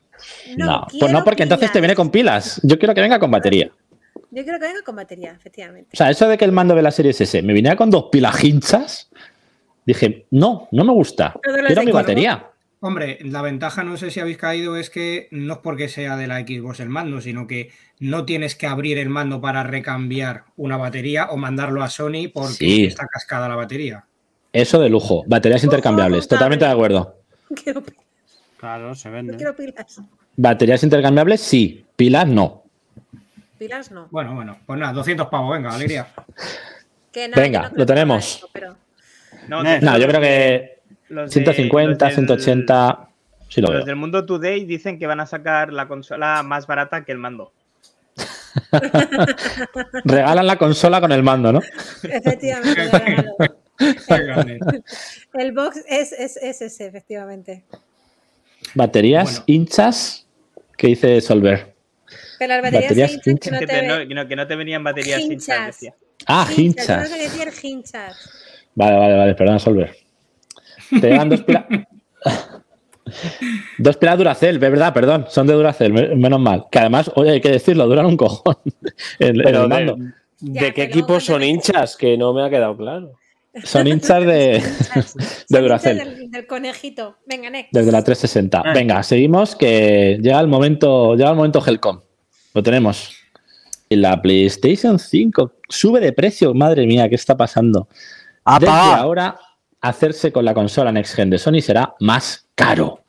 No, 0.56 0.86
pues 0.98 1.12
no, 1.12 1.24
porque 1.24 1.42
entonces 1.44 1.72
te 1.72 1.80
viene 1.80 1.94
con 1.94 2.10
pilas. 2.10 2.60
Yo 2.62 2.78
quiero 2.78 2.94
que 2.94 3.00
venga 3.00 3.18
con 3.18 3.30
batería. 3.30 3.70
Yo 4.30 4.44
quiero 4.44 4.58
que 4.58 4.66
venga 4.66 4.82
con 4.84 4.94
batería, 4.94 5.32
efectivamente. 5.32 5.90
O 5.92 5.96
sea, 5.96 6.10
eso 6.10 6.28
de 6.28 6.36
que 6.36 6.44
el 6.44 6.52
mando 6.52 6.74
de 6.74 6.82
la 6.82 6.90
serie 6.90 7.12
S 7.12 7.42
me 7.42 7.52
viniera 7.52 7.74
con 7.74 7.90
dos 7.90 8.06
pilas 8.12 8.42
hinchas, 8.44 9.10
dije, 9.86 10.26
no, 10.30 10.68
no 10.70 10.84
me 10.84 10.92
gusta. 10.92 11.34
Quiero 11.42 11.82
mi 11.82 11.90
color. 11.90 12.02
batería. 12.02 12.49
Hombre, 12.82 13.18
la 13.22 13.42
ventaja, 13.42 13.84
no 13.84 13.98
sé 13.98 14.10
si 14.10 14.20
habéis 14.20 14.38
caído, 14.38 14.76
es 14.76 14.88
que 14.88 15.28
no 15.32 15.54
es 15.54 15.58
porque 15.60 15.88
sea 15.90 16.16
de 16.16 16.26
la 16.26 16.40
Xbox 16.40 16.80
el 16.80 16.88
mando, 16.88 17.20
sino 17.20 17.46
que 17.46 17.70
no 17.98 18.24
tienes 18.24 18.54
que 18.54 18.66
abrir 18.66 18.96
el 18.96 19.10
mando 19.10 19.40
para 19.42 19.62
recambiar 19.64 20.44
una 20.56 20.78
batería 20.78 21.26
o 21.30 21.36
mandarlo 21.36 21.82
a 21.82 21.90
Sony 21.90 22.28
porque 22.32 22.54
Sí. 22.54 22.84
está 22.86 23.06
cascada 23.06 23.48
la 23.48 23.56
batería. 23.56 24.04
Eso 24.52 24.80
de 24.80 24.88
lujo. 24.88 25.24
Baterías 25.26 25.62
intercambiables. 25.62 26.26
Totalmente 26.26 26.64
de 26.64 26.70
acuerdo. 26.70 27.16
Quiero 27.62 27.82
pilas, 27.82 28.02
Claro, 28.56 28.94
se 28.94 29.08
no 29.10 29.14
vende. 29.16 29.36
quiero 29.36 29.54
pilas. 29.54 30.00
Baterías 30.36 30.82
intercambiables, 30.82 31.40
sí. 31.42 31.84
Pilas, 31.96 32.26
no. 32.28 32.62
Pilas 33.58 33.90
no. 33.90 34.08
Bueno, 34.10 34.34
bueno, 34.34 34.56
pues 34.64 34.80
nada, 34.80 34.94
200 34.94 35.28
pavos, 35.28 35.52
venga, 35.54 35.74
alegría. 35.74 36.06
Que 37.12 37.28
Venga, 37.28 37.68
no 37.68 37.76
lo 37.76 37.84
tenemos. 37.86 38.46
pero- 38.54 38.74
No, 39.48 39.98
yo 39.98 40.06
creo 40.08 40.20
que 40.20 40.79
los 41.10 41.30
de- 41.30 41.34
150, 41.34 42.06
los 42.06 42.16
del- 42.16 42.26
180. 42.26 43.08
Sí 43.48 43.60
lo 43.60 43.66
Los 43.68 43.76
veo. 43.78 43.84
del 43.86 43.96
Mundo 43.96 44.24
Today 44.26 44.64
dicen 44.64 44.98
que 44.98 45.06
van 45.06 45.20
a 45.20 45.26
sacar 45.26 45.72
la 45.72 45.86
consola 45.88 46.42
más 46.42 46.66
barata 46.66 47.04
que 47.04 47.12
el 47.12 47.18
mando. 47.18 47.52
Regalan 50.04 50.46
la 50.46 50.56
consola 50.56 51.00
con 51.00 51.12
el 51.12 51.22
mando, 51.22 51.52
¿no? 51.52 51.60
Efectivamente. 52.02 52.90
El 55.34 55.52
box 55.52 55.82
es, 55.88 56.12
es, 56.12 56.36
es 56.36 56.60
ese, 56.60 56.86
efectivamente. 56.86 57.64
Baterías 58.74 59.24
Bueno. 59.30 59.44
hinchas. 59.46 60.26
¿Qué 60.76 60.88
dice 60.88 61.20
Solver? 61.22 61.74
Pero 62.38 62.54
las 62.54 62.62
baterías, 62.62 62.90
Baterías 62.90 63.10
hinchas 63.12 63.22
que 63.24 63.30
hinchas. 63.30 63.52
no 63.52 63.58
que, 63.60 63.66
te 63.66 63.82
no, 63.86 63.98
que 64.08 64.14
no- 64.14 64.28
que 64.28 64.36
no 64.36 64.46
te 64.46 64.56
venían 64.56 64.84
baterías 64.84 65.20
hinchas, 65.20 65.48
Hinchas. 65.48 65.66
decía. 65.66 65.94
Ah, 66.26 66.46
Hinchas, 66.54 66.58
hinchas. 66.58 67.08
creo 67.08 67.16
que 67.16 67.22
decir 67.22 67.52
hinchas. 67.70 68.30
Vale, 68.74 68.96
vale, 68.98 69.16
vale, 69.16 69.34
perdona, 69.34 69.58
Solver. 69.58 69.96
Te 70.90 71.00
llegan 71.10 71.28
dos 71.30 71.42
pilas. 71.42 71.64
dos 73.78 73.96
pilas 73.96 74.18
Duracell, 74.18 74.54
es 74.56 74.60
verdad, 74.60 74.92
perdón, 74.94 75.26
son 75.28 75.46
de 75.46 75.54
Duracell, 75.54 75.92
me- 75.92 76.14
menos 76.16 76.40
mal. 76.40 76.66
Que 76.70 76.78
además, 76.78 77.10
oye, 77.14 77.30
hay 77.32 77.40
que 77.40 77.50
decirlo, 77.50 77.86
duran 77.86 78.06
un 78.06 78.16
cojón 78.16 78.56
en, 79.18 79.36
en 79.36 79.42
Pero 79.42 79.62
el 79.64 79.68
mando. 79.68 79.96
de, 79.96 80.12
Ya, 80.40 80.62
¿de 80.62 80.74
qué 80.74 80.82
equipos 80.84 81.24
son 81.24 81.42
hinchas? 81.42 81.96
Que 81.96 82.16
no 82.16 82.32
me 82.32 82.44
ha 82.44 82.50
quedado 82.50 82.76
claro. 82.76 83.12
Son 83.64 83.86
hinchas 83.86 84.24
de, 84.24 84.56
hinchas 84.94 85.14
Del, 85.48 86.30
del 86.30 86.46
conejito. 86.46 87.16
Venga, 87.26 87.50
next. 87.50 87.72
desde 87.72 87.90
la 87.90 88.04
360. 88.04 88.62
Ah. 88.64 88.72
Venga, 88.72 89.02
seguimos, 89.02 89.56
que 89.56 90.18
llega 90.22 90.38
el 90.40 90.46
momento, 90.46 91.14
llega 91.16 91.30
el 91.30 91.36
momento 91.36 91.60
Helcom. 91.66 92.00
Lo 92.54 92.62
tenemos. 92.62 93.12
Y 93.88 93.96
la 93.96 94.22
PlayStation 94.22 95.00
5 95.00 95.52
sube 95.68 95.98
de 95.98 96.12
precio, 96.12 96.54
madre 96.54 96.86
mía, 96.86 97.08
¿qué 97.08 97.16
está 97.16 97.36
pasando? 97.36 97.88
¡A 98.44 98.60
Desde 98.60 98.72
ahora, 98.72 99.36
hacerse 99.80 100.32
con 100.32 100.44
la 100.44 100.54
consola 100.54 100.90
Next 100.92 101.14
Gen 101.14 101.30
de 101.30 101.38
Sony 101.38 101.60
será 101.60 101.94
más 102.00 102.46
caro. 102.54 103.00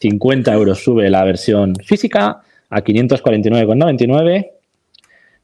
50 0.00 0.52
euros 0.52 0.82
sube 0.82 1.10
la 1.10 1.22
versión 1.24 1.74
física 1.76 2.42
a 2.70 2.82
549,99 2.82 4.50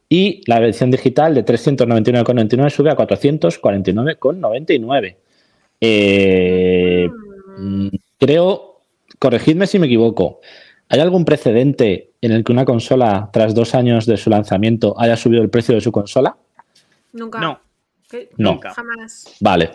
y 0.08 0.42
la 0.46 0.58
versión 0.58 0.90
digital 0.90 1.34
de 1.34 1.44
399,99 1.44 2.70
sube 2.70 2.90
a 2.90 2.96
449,99. 2.96 5.16
Eh, 5.80 7.08
mm, 7.58 7.88
creo, 8.18 8.80
corregidme 9.18 9.66
si 9.66 9.78
me 9.78 9.86
equivoco, 9.86 10.40
¿hay 10.88 11.00
algún 11.00 11.24
precedente 11.24 12.10
en 12.20 12.32
el 12.32 12.44
que 12.44 12.52
una 12.52 12.64
consola, 12.64 13.30
tras 13.32 13.54
dos 13.54 13.74
años 13.74 14.04
de 14.04 14.16
su 14.16 14.30
lanzamiento, 14.30 14.94
haya 14.98 15.16
subido 15.16 15.42
el 15.42 15.50
precio 15.50 15.76
de 15.76 15.80
su 15.80 15.92
consola? 15.92 16.36
Nunca. 17.12 17.40
No, 17.40 17.60
¿Qué? 18.10 18.28
No. 18.36 18.54
nunca. 18.54 18.74
Jamás. 18.74 19.36
Vale. 19.40 19.70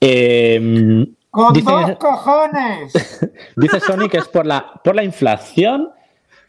Eh, 0.00 1.06
¡Con 1.30 1.52
Dice- 1.52 1.70
dos 1.70 1.96
cojones! 1.98 2.92
Dice 3.56 3.80
Sony 3.80 4.08
que 4.10 4.18
es 4.18 4.28
por 4.28 4.46
la, 4.46 4.80
por 4.82 4.96
la 4.96 5.04
inflación, 5.04 5.90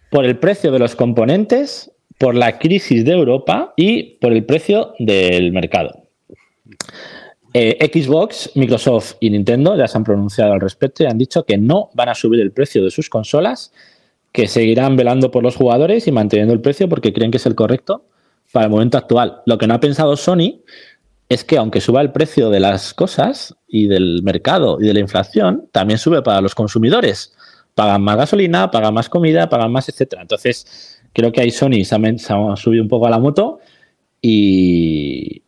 por 0.10 0.26
el 0.26 0.38
precio 0.38 0.72
de 0.72 0.80
los 0.80 0.96
componentes, 0.96 1.92
por 2.18 2.36
la 2.36 2.58
crisis 2.60 3.06
de 3.06 3.12
Europa 3.14 3.74
y 3.76 4.18
por 4.20 4.34
el 4.34 4.46
precio 4.46 4.94
del 5.00 5.52
mercado. 5.52 6.04
Eh, 7.54 7.78
Xbox, 7.92 8.52
Microsoft 8.56 9.14
y 9.20 9.32
Nintendo 9.32 9.76
ya 9.76 9.88
se 9.88 9.98
han 9.98 10.04
pronunciado 10.04 10.54
al 10.54 10.62
respecto 10.62 11.04
y 11.04 11.08
han 11.08 11.18
dicho 11.18 11.44
que 11.46 11.58
no 11.58 11.90
van 11.94 12.10
a 12.10 12.16
subir 12.16 12.40
el 12.42 12.52
precio 12.52 12.84
de 12.84 12.92
sus 12.92 13.10
consolas, 13.10 13.74
que 14.32 14.48
seguirán 14.48 14.96
velando 14.96 15.32
por 15.32 15.42
los 15.44 15.56
jugadores 15.56 16.08
y 16.08 16.12
manteniendo 16.12 16.54
el 16.54 16.62
precio 16.62 16.88
porque 16.88 17.12
creen 17.12 17.32
que 17.32 17.38
es 17.38 17.46
el 17.48 17.56
correcto 17.56 18.06
para 18.52 18.66
el 18.66 18.72
momento 18.72 18.98
actual. 18.98 19.42
Lo 19.46 19.58
que 19.58 19.66
no 19.66 19.74
ha 19.74 19.80
pensado 19.80 20.16
Sony 20.16 20.62
es 21.30 21.44
que 21.44 21.58
aunque 21.58 21.80
suba 21.80 22.02
el 22.02 22.12
precio 22.12 22.50
de 22.50 22.60
las 22.60 22.94
cosas 22.94 23.56
y 23.68 23.88
del 23.88 24.22
mercado 24.24 24.78
y 24.82 24.88
de 24.88 24.94
la 24.96 25.00
inflación, 25.00 25.70
también 25.72 26.00
sube 26.00 26.22
para 26.24 26.42
los 26.42 26.56
consumidores. 26.56 27.34
Pagan 27.76 28.02
más 28.02 28.18
gasolina, 28.18 28.72
pagan 28.72 28.94
más 28.96 29.08
comida, 29.10 29.48
pagan 29.48 29.72
más, 29.72 29.88
etcétera. 29.88 30.24
Entonces, 30.24 31.00
creo 31.14 31.32
que 31.32 31.42
ahí 31.42 31.52
Sony 31.52 31.84
se 31.86 31.96
ha, 31.96 32.00
men- 32.00 32.20
se 32.20 32.34
ha 32.34 32.56
subido 32.56 32.82
un 32.84 32.90
poco 32.90 33.06
a 33.08 33.10
la 33.12 33.20
moto 33.20 33.60
y 34.22 35.44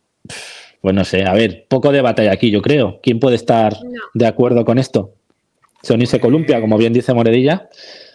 pues 0.80 0.94
no 0.94 1.04
sé, 1.04 1.24
a 1.24 1.32
ver, 1.32 1.66
poco 1.68 1.92
debate 1.92 2.22
hay 2.22 2.28
aquí, 2.28 2.50
yo 2.50 2.60
creo. 2.62 2.98
¿Quién 3.02 3.20
puede 3.20 3.36
estar 3.36 3.74
No. 3.84 4.00
de 4.14 4.26
acuerdo 4.26 4.64
con 4.64 4.78
esto? 4.78 5.14
Sony 5.82 6.06
se 6.06 6.20
columpia, 6.20 6.60
como 6.60 6.76
bien 6.78 6.92
dice 6.92 7.12
Moredilla. 7.14 7.68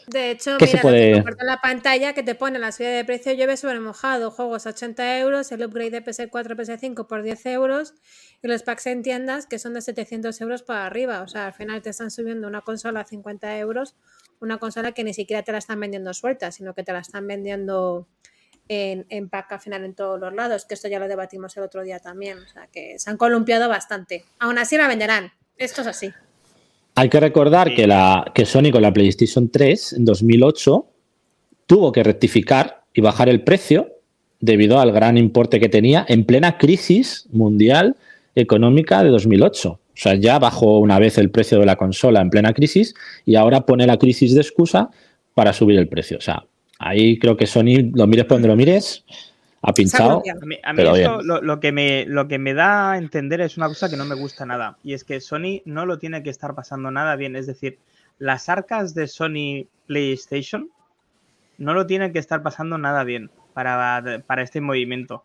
De 0.08 0.32
hecho, 0.32 0.58
¿Qué 0.58 0.68
mira, 0.68 0.82
puede- 0.82 1.24
la 1.42 1.60
pantalla 1.62 2.14
que 2.14 2.24
te 2.24 2.34
pone 2.34 2.60
la 2.60 2.72
subida 2.72 2.92
de 2.92 3.04
precio 3.04 3.34
llueve 3.34 3.58
sobre 3.58 3.82
mojado, 3.82 4.32
juegos 4.32 4.66
a 4.66 4.70
80 4.70 5.20
euros, 5.20 5.52
el 5.52 5.66
upgrade 5.66 5.92
de 5.92 6.02
PS4 6.02 6.56
PS5 6.56 7.08
por 7.08 7.24
10 7.24 7.46
euros 7.48 7.94
y 8.42 8.48
los 8.48 8.64
packs 8.64 8.88
en 8.88 9.02
tiendas 9.04 9.48
que 9.48 9.60
son 9.60 9.74
de 9.74 9.82
700 9.82 10.40
euros 10.40 10.64
para 10.64 10.86
arriba. 10.86 11.22
O 11.24 11.28
sea, 11.28 11.48
al 11.48 11.54
final 11.54 11.82
te 11.82 11.90
están 11.90 12.10
subiendo 12.10 12.48
una 12.48 12.62
consola 12.62 13.02
a 13.02 13.04
50 13.06 13.58
euros, 13.58 13.98
una 14.40 14.60
consola 14.60 14.94
que 14.94 15.04
ni 15.04 15.14
siquiera 15.14 15.44
te 15.44 15.52
la 15.52 15.58
están 15.58 15.80
vendiendo 15.82 16.14
suelta, 16.14 16.52
sino 16.54 16.74
que 16.74 16.84
te 16.84 16.94
la 16.94 17.00
están 17.00 17.28
vendiendo 17.28 18.08
en, 18.70 19.06
en 19.10 19.28
pack 19.30 19.52
al 19.52 19.60
final 19.60 19.84
en 19.84 19.94
todos 19.94 20.18
los 20.22 20.34
lados, 20.34 20.66
que 20.66 20.76
esto 20.76 20.88
ya 20.88 21.00
lo 21.00 21.10
debatimos 21.10 21.58
el 21.58 21.64
otro 21.64 21.84
día 21.84 22.00
también. 22.00 22.38
O 22.40 22.48
sea, 22.48 22.68
que 22.68 22.98
se 22.98 23.10
han 23.10 23.18
columpiado 23.18 23.68
bastante. 23.68 24.24
Aún 24.40 24.58
así 24.58 24.78
la 24.78 24.88
venderán. 24.88 25.34
Esto 25.58 25.82
es 25.82 25.88
así. 25.88 26.14
Hay 26.98 27.10
que 27.10 27.20
recordar 27.20 27.70
Sí. 27.70 27.76
que, 27.76 27.88
la, 27.88 28.32
que 28.34 28.46
Sony 28.46 28.72
con 28.72 28.82
la 28.82 28.92
PlayStation 28.92 29.50
3 29.50 29.94
en 29.94 30.06
2008 30.06 30.86
tuvo 31.68 31.92
que 31.92 32.04
rectificar 32.04 32.84
y 32.94 33.02
bajar 33.02 33.30
el 33.30 33.42
precio 33.42 33.90
debido 34.40 34.80
al 34.80 34.92
gran 34.92 35.18
importe 35.18 35.60
que 35.60 35.70
tenía 35.70 36.06
en 36.08 36.26
plena 36.26 36.58
crisis 36.58 37.28
mundial 37.32 37.96
económica 38.36 39.04
de 39.04 39.10
2008. 39.10 39.70
O 39.70 39.80
sea, 39.94 40.16
ya 40.16 40.40
bajó 40.40 40.80
una 40.80 41.00
vez 41.00 41.18
el 41.18 41.30
precio 41.30 41.60
de 41.60 41.66
la 41.66 41.76
consola 41.76 42.22
en 42.22 42.30
plena 42.30 42.54
crisis 42.54 42.94
y 43.26 43.36
ahora 43.36 43.66
pone 43.66 43.86
la 43.88 43.98
crisis 43.98 44.34
de 44.34 44.42
excusa 44.42 44.90
para 45.34 45.54
subir 45.54 45.78
el 45.78 45.88
precio. 45.88 46.18
O 46.18 46.22
sea, 46.22 46.46
ahí 46.80 47.20
creo 47.20 47.38
que 47.38 47.48
Sony, 47.48 47.92
lo 47.94 48.08
mires 48.08 48.26
por 48.26 48.36
donde 48.38 48.48
lo 48.48 48.56
mires, 48.56 49.04
ha 49.68 49.74
pinchado. 49.74 50.24
A 50.26 50.46
mí, 50.46 50.58
a 50.64 50.72
mí 50.72 50.78
Pero 50.78 50.96
esto 50.96 51.22
lo, 51.24 51.42
lo 51.42 51.60
que 51.60 51.74
me, 51.74 52.06
lo 52.06 52.30
que 52.30 52.40
me 52.40 52.54
da 52.54 52.94
a 52.94 52.98
entender 52.98 53.42
es 53.42 53.58
una 53.58 53.68
cosa 53.68 53.90
que 53.90 53.98
no 53.98 54.06
me 54.06 54.16
gusta 54.16 54.46
nada. 54.46 54.78
Y 54.82 54.94
es 54.94 55.04
que 55.04 55.20
Sony 55.20 55.62
no 55.66 55.86
lo 55.86 56.00
tiene 56.00 56.24
que 56.24 56.30
estar 56.30 56.56
pasando 56.56 56.90
nada 56.90 57.18
bien. 57.18 57.36
Es 57.36 57.48
decir, 57.48 57.78
las 58.18 58.48
arcas 58.48 58.96
de 58.96 59.08
Sony 59.08 59.68
PlayStation 59.86 60.72
no 61.58 61.74
lo 61.74 61.86
tienen 61.86 62.14
que 62.14 62.20
estar 62.20 62.44
pasando 62.44 62.78
nada 62.78 63.04
bien 63.04 63.30
para, 63.54 64.24
para 64.26 64.42
este 64.42 64.62
movimiento. 64.62 65.24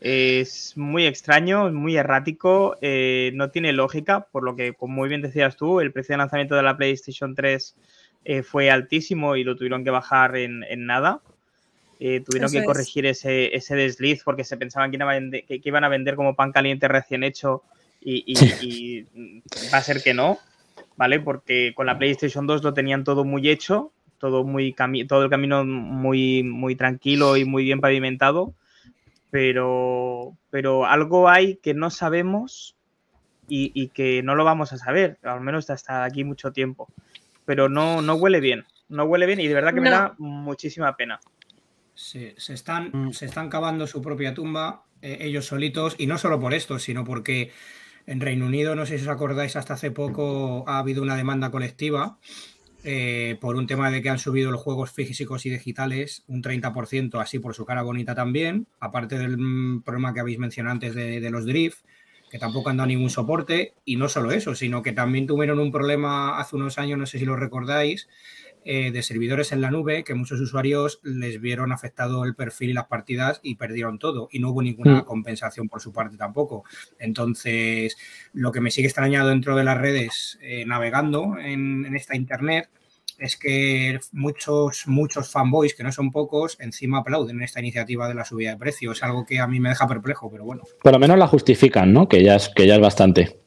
Es 0.00 0.76
muy 0.76 1.06
extraño, 1.06 1.72
muy 1.72 1.96
errático, 1.96 2.76
eh, 2.82 3.32
no 3.34 3.50
tiene 3.50 3.72
lógica, 3.72 4.26
por 4.30 4.44
lo 4.44 4.54
que, 4.54 4.74
como 4.74 4.96
muy 4.96 5.08
bien 5.08 5.22
decías 5.22 5.56
tú, 5.56 5.80
el 5.80 5.92
precio 5.92 6.12
de 6.12 6.18
lanzamiento 6.18 6.56
de 6.56 6.62
la 6.62 6.76
PlayStation 6.76 7.34
3 7.34 7.74
eh, 8.26 8.42
fue 8.42 8.70
altísimo 8.70 9.34
y 9.34 9.44
lo 9.44 9.56
tuvieron 9.56 9.82
que 9.82 9.90
bajar 9.90 10.36
en, 10.36 10.62
en 10.64 10.84
nada. 10.84 11.22
Eh, 12.00 12.20
tuvieron 12.20 12.46
Eso 12.46 12.52
que 12.54 12.58
es. 12.60 12.64
corregir 12.66 13.06
ese, 13.06 13.56
ese 13.56 13.74
desliz 13.74 14.22
porque 14.24 14.44
se 14.44 14.56
pensaban 14.56 14.90
que 14.90 14.96
iban, 14.96 15.08
a 15.08 15.12
vender, 15.12 15.44
que, 15.44 15.60
que 15.60 15.68
iban 15.68 15.84
a 15.84 15.88
vender 15.88 16.14
como 16.14 16.36
pan 16.36 16.52
caliente 16.52 16.86
recién 16.86 17.24
hecho 17.24 17.62
y, 18.00 18.22
y- 18.26 18.54
y 18.60 19.02
va 19.72 19.78
a 19.78 19.82
ser 19.82 20.02
que 20.02 20.14
no. 20.14 20.38
¿vale? 20.98 21.20
Porque 21.20 21.72
con 21.74 21.86
la 21.86 21.96
PlayStation 21.96 22.46
2 22.46 22.62
lo 22.62 22.74
tenían 22.74 23.04
todo 23.04 23.24
muy 23.24 23.48
hecho, 23.48 23.92
todo, 24.18 24.44
muy 24.44 24.74
todo 25.08 25.22
el 25.22 25.30
camino 25.30 25.64
muy, 25.64 26.42
muy 26.42 26.74
tranquilo 26.74 27.36
y 27.36 27.44
muy 27.44 27.62
bien 27.64 27.80
pavimentado, 27.80 28.52
pero, 29.30 30.36
pero 30.50 30.86
algo 30.86 31.28
hay 31.28 31.56
que 31.56 31.72
no 31.72 31.88
sabemos 31.90 32.74
y, 33.48 33.88
que 33.88 34.22
no 34.22 34.34
lo 34.34 34.44
vamos 34.44 34.72
a 34.72 34.76
saber, 34.76 35.18
al 35.22 35.40
menos 35.40 35.70
hasta 35.70 36.04
aquí 36.04 36.24
mucho 36.24 36.52
tiempo. 36.52 36.88
Pero 37.46 37.68
no, 37.68 38.02
no 38.02 38.16
huele 38.16 38.40
bien, 38.40 38.66
no 38.88 39.04
huele 39.04 39.24
bien 39.24 39.40
y 39.40 39.46
de 39.46 39.54
verdad 39.54 39.72
que 39.72 39.80
me 39.80 39.88
da 39.88 40.14
muchísima 40.18 40.96
pena. 40.96 41.20
Se, 41.98 42.34
están, 42.54 42.90
mm. 42.92 43.12
se 43.12 43.26
están 43.26 43.48
cavando 43.48 43.86
su 43.88 44.00
propia 44.00 44.32
tumba 44.32 44.84
eh, 45.02 45.18
ellos 45.20 45.46
solitos 45.46 45.96
y 45.98 46.06
no 46.06 46.16
solo 46.16 46.38
por 46.38 46.54
esto, 46.54 46.78
sino 46.78 47.04
porque 47.04 47.50
en 48.06 48.20
Reino 48.20 48.46
Unido, 48.46 48.76
no 48.76 48.86
sé 48.86 48.98
si 48.98 49.02
os 49.02 49.08
acordáis, 49.08 49.56
hasta 49.56 49.74
hace 49.74 49.90
poco 49.90 50.64
ha 50.68 50.78
habido 50.78 51.02
una 51.02 51.16
demanda 51.16 51.50
colectiva 51.50 52.18
eh, 52.84 53.36
por 53.40 53.56
un 53.56 53.66
tema 53.66 53.90
de 53.90 54.00
que 54.00 54.10
han 54.10 54.20
subido 54.20 54.52
los 54.52 54.62
juegos 54.62 54.92
físicos 54.92 55.44
y 55.44 55.50
digitales 55.50 56.22
un 56.28 56.40
30%, 56.40 57.20
así 57.20 57.40
por 57.40 57.54
su 57.54 57.66
cara 57.66 57.82
bonita 57.82 58.14
también, 58.14 58.68
aparte 58.78 59.18
del 59.18 59.36
mm, 59.36 59.82
problema 59.82 60.14
que 60.14 60.20
habéis 60.20 60.38
mencionado 60.38 60.74
antes 60.74 60.94
de, 60.94 61.20
de 61.20 61.30
los 61.30 61.44
drift 61.44 61.80
que 62.30 62.38
tampoco 62.38 62.70
han 62.70 62.76
dado 62.76 62.88
ningún 62.88 63.10
soporte, 63.10 63.74
y 63.84 63.96
no 63.96 64.08
solo 64.08 64.32
eso, 64.32 64.54
sino 64.54 64.82
que 64.82 64.92
también 64.92 65.26
tuvieron 65.26 65.58
un 65.58 65.72
problema 65.72 66.38
hace 66.38 66.56
unos 66.56 66.78
años, 66.78 66.98
no 66.98 67.06
sé 67.06 67.18
si 67.18 67.24
lo 67.24 67.36
recordáis, 67.36 68.08
eh, 68.70 68.90
de 68.90 69.02
servidores 69.02 69.50
en 69.52 69.62
la 69.62 69.70
nube, 69.70 70.04
que 70.04 70.12
muchos 70.12 70.38
usuarios 70.40 71.00
les 71.02 71.40
vieron 71.40 71.72
afectado 71.72 72.24
el 72.24 72.34
perfil 72.34 72.68
y 72.68 72.72
las 72.74 72.84
partidas 72.84 73.40
y 73.42 73.54
perdieron 73.54 73.98
todo, 73.98 74.28
y 74.30 74.40
no 74.40 74.50
hubo 74.50 74.60
ninguna 74.60 74.96
mm. 74.96 75.04
compensación 75.06 75.70
por 75.70 75.80
su 75.80 75.90
parte 75.90 76.18
tampoco. 76.18 76.64
Entonces, 76.98 77.96
lo 78.34 78.52
que 78.52 78.60
me 78.60 78.70
sigue 78.70 78.88
extrañado 78.88 79.30
dentro 79.30 79.56
de 79.56 79.64
las 79.64 79.78
redes, 79.78 80.38
eh, 80.42 80.66
navegando 80.66 81.38
en, 81.38 81.86
en 81.86 81.96
esta 81.96 82.14
internet, 82.14 82.68
es 83.18 83.38
que 83.38 83.98
muchos, 84.12 84.82
muchos 84.86 85.30
fanboys, 85.30 85.74
que 85.74 85.82
no 85.82 85.90
son 85.90 86.12
pocos, 86.12 86.58
encima 86.60 86.98
aplauden 86.98 87.40
esta 87.40 87.60
iniciativa 87.60 88.06
de 88.06 88.16
la 88.16 88.26
subida 88.26 88.50
de 88.50 88.58
precios. 88.58 88.98
Es 88.98 89.02
algo 89.02 89.24
que 89.24 89.40
a 89.40 89.46
mí 89.46 89.60
me 89.60 89.70
deja 89.70 89.88
perplejo, 89.88 90.30
pero 90.30 90.44
bueno. 90.44 90.64
Por 90.82 90.92
lo 90.92 90.98
menos 90.98 91.16
la 91.16 91.26
justifican, 91.26 91.90
¿no? 91.94 92.06
Que 92.06 92.22
ya 92.22 92.36
es, 92.36 92.50
que 92.50 92.66
ya 92.66 92.74
es 92.74 92.80
bastante. 92.82 93.40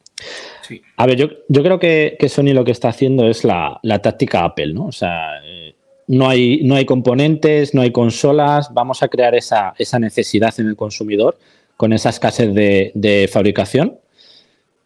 A 0.98 1.06
ver, 1.06 1.18
yo, 1.18 1.64
creo 1.64 1.80
que, 1.80 2.18
Sony 2.30 2.54
lo 2.54 2.64
que 2.64 2.72
está 2.72 2.90
haciendo 2.90 3.28
es 3.28 3.44
la, 3.44 3.80
táctica 4.02 4.44
Apple, 4.44 4.74
¿no? 4.74 4.86
O 4.86 4.92
sea, 4.92 5.44
eh, 5.46 5.76
no, 6.08 6.30
hay, 6.30 6.86
componentes, 6.86 7.74
no 7.74 7.82
hay 7.82 7.92
consolas, 7.92 8.74
vamos 8.74 9.04
a 9.04 9.08
crear 9.08 9.36
esa, 9.36 9.74
necesidad 10.00 10.54
en 10.60 10.68
el 10.68 10.76
consumidor 10.76 11.38
con 11.78 11.94
esa 11.94 12.10
escasez 12.10 12.54
de, 12.54 13.30
fabricación. 13.32 13.98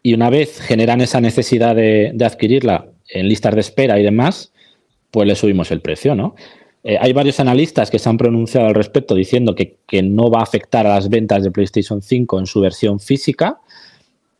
Y 0.01 0.13
una 0.13 0.29
vez 0.29 0.61
generan 0.61 1.01
esa 1.01 1.19
necesidad 1.19 1.75
de, 1.75 2.11
de 2.13 2.25
adquirirla 2.25 2.87
en 3.09 3.27
listas 3.27 3.55
de 3.55 3.61
espera 3.61 3.99
y 3.99 4.03
demás, 4.03 4.53
pues 5.11 5.27
le 5.27 5.35
subimos 5.35 5.71
el 5.71 5.81
precio, 5.81 6.15
¿no? 6.15 6.35
Eh, 6.87 6.99
hay 7.01 7.13
varios 7.13 7.39
analistas 7.39 7.89
que 7.89 7.97
se 7.97 8.07
han 8.07 8.17
pronunciado 8.17 8.67
al 8.67 8.75
respecto 8.75 9.15
diciendo 9.15 9.55
que, 9.55 9.79
no 10.03 10.29
va 10.29 10.41
a 10.41 10.43
afectar 10.43 10.85
a 10.85 10.91
las 10.91 11.09
ventas 11.09 11.43
de 11.43 11.49
PlayStation 11.49 11.99
5 11.99 12.39
en 12.39 12.45
su 12.45 12.61
versión 12.61 12.99
física. 12.99 13.59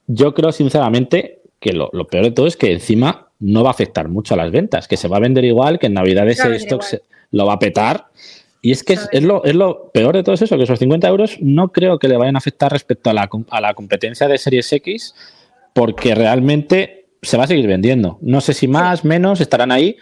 Yo 0.08 0.34
creo 0.34 0.52
sinceramente 0.52 1.42
que 1.60 1.74
lo, 1.74 1.90
peor 2.08 2.26
de 2.26 2.32
todo 2.32 2.48
es 2.48 2.58
que 2.58 2.72
encima 2.72 3.30
no 3.40 3.64
va 3.64 3.70
a 3.70 3.72
afectar 3.72 4.08
mucho 4.08 4.34
a 4.34 4.38
las 4.38 4.52
ventas, 4.52 4.88
que 4.88 4.98
se 4.98 5.08
va 5.08 5.18
a 5.18 5.20
vender 5.20 5.44
igual, 5.46 5.80
que 5.80 5.88
en 5.88 5.94
Navidad 5.94 6.28
ese 6.28 6.56
stock 6.56 6.84
lo 7.32 7.46
va 7.46 7.54
a 7.54 7.60
petar. 7.60 8.08
Y 8.62 8.72
es 8.72 8.84
que 8.84 8.94
es, 8.94 9.24
lo, 9.24 9.44
es, 9.44 9.56
lo, 9.56 9.92
peor 9.92 10.16
de 10.16 10.24
todo 10.24 10.36
eso, 10.36 10.58
que 10.58 10.64
esos 10.64 10.80
50 10.80 11.08
euros 11.08 11.38
no 11.40 11.72
creo 11.72 12.00
que 12.00 12.08
le 12.08 12.18
vayan 12.18 12.36
a 12.36 12.40
afectar 12.40 12.72
respecto 12.72 13.10
a 13.10 13.14
la, 13.14 13.30
a 13.50 13.62
la 13.62 13.74
competencia 13.74 14.28
de 14.28 14.38
Series 14.38 14.72
X, 14.74 15.14
porque 15.74 16.16
realmente 16.16 17.06
se 17.22 17.38
va 17.38 17.44
a 17.44 17.48
seguir 17.48 17.68
vendiendo. 17.68 18.18
No 18.22 18.42
sé 18.42 18.54
si 18.54 18.68
más, 18.68 19.04
menos, 19.06 19.42
estarán 19.42 19.72
ahí, 19.72 19.98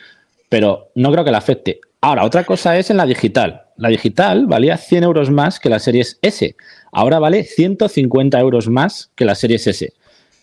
pero 0.49 0.91
no 0.95 1.11
creo 1.11 1.25
que 1.25 1.31
la 1.31 1.39
afecte. 1.39 1.81
Ahora, 1.99 2.23
otra 2.23 2.43
cosa 2.43 2.77
es 2.77 2.89
en 2.89 2.97
la 2.97 3.05
digital. 3.05 3.62
La 3.78 3.89
digital 3.89 4.45
valía 4.45 4.78
100 4.78 5.03
euros 5.03 5.32
más 5.32 5.59
que 5.59 5.69
la 5.69 5.80
Series 5.80 6.19
S. 6.21 6.55
Ahora 6.91 7.19
vale 7.19 7.43
150 7.43 8.39
euros 8.39 8.69
más 8.69 9.11
que 9.15 9.26
la 9.26 9.36
Series 9.36 9.65
S. 9.67 9.93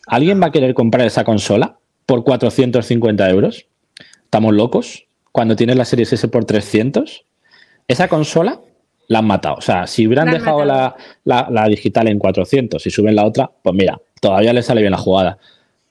¿Alguien 0.06 0.42
va 0.42 0.46
a 0.46 0.52
querer 0.52 0.74
comprar 0.74 1.06
esa 1.06 1.24
consola 1.24 1.78
por 2.06 2.24
450 2.24 3.30
euros? 3.30 3.66
¿Estamos 4.24 4.54
locos? 4.54 5.06
Cuando 5.32 5.54
tienes 5.54 5.76
la 5.76 5.84
Series 5.84 6.12
S 6.12 6.26
por 6.28 6.44
300. 6.44 7.24
Esa 7.86 8.08
consola 8.08 8.60
la 9.06 9.18
han 9.20 9.26
matado. 9.26 9.56
O 9.56 9.60
sea, 9.60 9.86
si 9.86 10.06
hubieran 10.06 10.30
dejado 10.30 10.64
la, 10.64 10.96
la, 11.24 11.68
digital 11.68 12.08
en 12.08 12.18
400 12.18 12.84
y 12.86 12.90
suben 12.90 13.16
la 13.16 13.24
otra, 13.24 13.50
pues 13.62 13.74
mira, 13.74 14.00
todavía 14.20 14.52
le 14.52 14.62
sale 14.62 14.80
bien 14.80 14.92
la 14.92 14.98
jugada. 14.98 15.38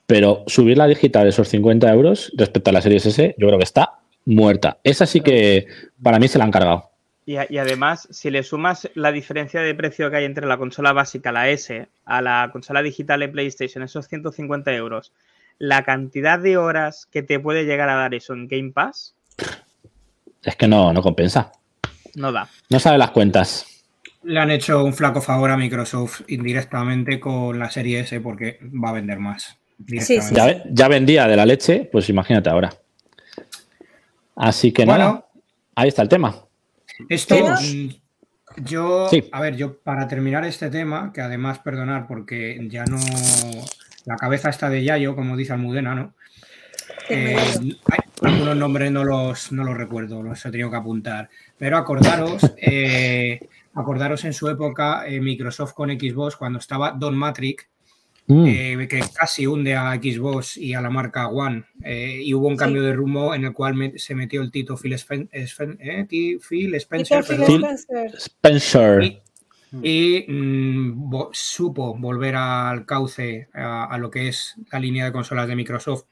Pero 0.06 0.44
subir 0.46 0.76
la 0.76 0.86
digital 0.86 1.28
esos 1.28 1.48
50 1.48 1.90
euros 1.92 2.32
respecto 2.36 2.70
a 2.70 2.72
la 2.72 2.80
Series 2.82 3.06
S, 3.06 3.34
yo 3.38 3.46
creo 3.46 3.58
que 3.58 3.64
está 3.64 4.00
muerta. 4.24 4.78
Esa 4.84 5.06
sí 5.06 5.20
que 5.20 5.66
para 6.02 6.18
mí 6.18 6.28
se 6.28 6.38
la 6.38 6.44
han 6.44 6.50
cargado. 6.50 6.89
Y, 7.30 7.58
además, 7.58 8.08
si 8.10 8.28
le 8.28 8.42
sumas 8.42 8.90
la 8.94 9.12
diferencia 9.12 9.60
de 9.60 9.72
precio 9.72 10.10
que 10.10 10.16
hay 10.16 10.24
entre 10.24 10.48
la 10.48 10.58
consola 10.58 10.92
básica, 10.92 11.30
la 11.30 11.48
S, 11.48 11.86
a 12.04 12.20
la 12.20 12.48
consola 12.50 12.82
digital 12.82 13.20
de 13.20 13.28
PlayStation, 13.28 13.84
esos 13.84 14.08
150 14.08 14.72
euros, 14.72 15.12
la 15.56 15.84
cantidad 15.84 16.40
de 16.40 16.56
horas 16.56 17.06
que 17.08 17.22
te 17.22 17.38
puede 17.38 17.66
llegar 17.66 17.88
a 17.88 17.94
dar 17.94 18.14
eso 18.14 18.32
en 18.32 18.48
Game 18.48 18.72
Pass. 18.72 19.14
Es 20.42 20.56
que 20.56 20.66
no, 20.66 20.92
no 20.92 21.02
compensa. 21.02 21.52
No 22.16 22.32
da. 22.32 22.48
No 22.68 22.80
sabe 22.80 22.98
las 22.98 23.12
cuentas. 23.12 23.64
Le 24.24 24.40
han 24.40 24.50
hecho 24.50 24.82
un 24.82 24.92
flaco 24.92 25.20
favor 25.20 25.52
a 25.52 25.56
Microsoft 25.56 26.22
indirectamente 26.26 27.20
con 27.20 27.56
la 27.60 27.70
serie 27.70 28.00
S 28.00 28.20
porque 28.20 28.58
va 28.62 28.88
a 28.88 28.94
vender 28.94 29.20
más. 29.20 29.56
ya 29.78 30.88
vendía 30.88 31.28
de 31.28 31.36
la 31.36 31.46
leche, 31.46 31.88
pues 31.92 32.08
imagínate 32.08 32.50
ahora. 32.50 32.74
Así 34.34 34.72
que 34.72 34.84
nada, 34.84 35.28
ahí 35.76 35.86
está 35.86 36.02
el 36.02 36.08
tema. 36.08 36.49
Esto, 37.08 37.34
mm, 37.34 37.88
yo, 38.64 39.08
a 39.32 39.40
ver, 39.40 39.56
yo 39.56 39.78
para 39.78 40.08
terminar 40.08 40.44
este 40.44 40.70
tema, 40.70 41.12
que 41.12 41.20
además, 41.20 41.58
perdonar, 41.60 42.06
porque 42.06 42.58
ya 42.68 42.84
no, 42.84 42.98
la 44.04 44.16
cabeza 44.16 44.50
está 44.50 44.68
de 44.68 44.84
Yayo, 44.84 45.14
como 45.14 45.36
dice 45.36 45.52
Almudena, 45.52 45.94
¿no? 45.94 46.14
Eh, 47.08 47.36
algunos 48.22 48.56
nombres 48.56 48.92
no 48.92 49.04
los, 49.04 49.52
no 49.52 49.64
los 49.64 49.76
recuerdo, 49.76 50.22
los 50.22 50.44
he 50.44 50.50
tenido 50.50 50.70
que 50.70 50.76
apuntar. 50.76 51.30
Pero 51.58 51.76
acordaros, 51.76 52.42
eh, 52.56 53.40
acordaros 53.74 54.24
en 54.24 54.32
su 54.32 54.48
época, 54.48 55.06
eh, 55.06 55.20
Microsoft 55.20 55.72
con 55.72 55.90
Xbox, 55.90 56.36
cuando 56.36 56.58
estaba 56.58 56.92
Don 56.92 57.16
Matrix, 57.16 57.66
Mm. 58.30 58.46
Eh, 58.46 58.88
que 58.88 59.00
casi 59.12 59.44
hunde 59.44 59.74
a 59.74 59.92
Xbox 59.94 60.56
y 60.56 60.72
a 60.72 60.80
la 60.80 60.88
marca 60.88 61.28
One. 61.28 61.64
Eh, 61.82 62.20
y 62.22 62.32
hubo 62.32 62.46
un 62.46 62.56
cambio 62.56 62.80
de 62.82 62.92
rumbo 62.92 63.34
en 63.34 63.44
el 63.44 63.52
cual 63.52 63.92
se 63.96 64.14
metió 64.14 64.40
el 64.40 64.52
Tito 64.52 64.76
Phil, 64.76 64.96
eh, 65.32 66.06
Phil 66.48 66.74
Spencer. 66.76 67.24
Spencer. 68.14 69.20
Y, 69.82 70.24
mm, 70.28 71.10
supo 71.32 71.96
volver 71.98 72.36
al 72.36 72.86
cauce 72.86 73.48
a, 73.52 73.98
lo 73.98 74.10
que 74.10 74.28
es 74.28 74.54
la 74.70 74.78
línea 74.78 75.06
de 75.06 75.12
consolas 75.12 75.48
de 75.48 75.56
Microsoft. 75.56 76.04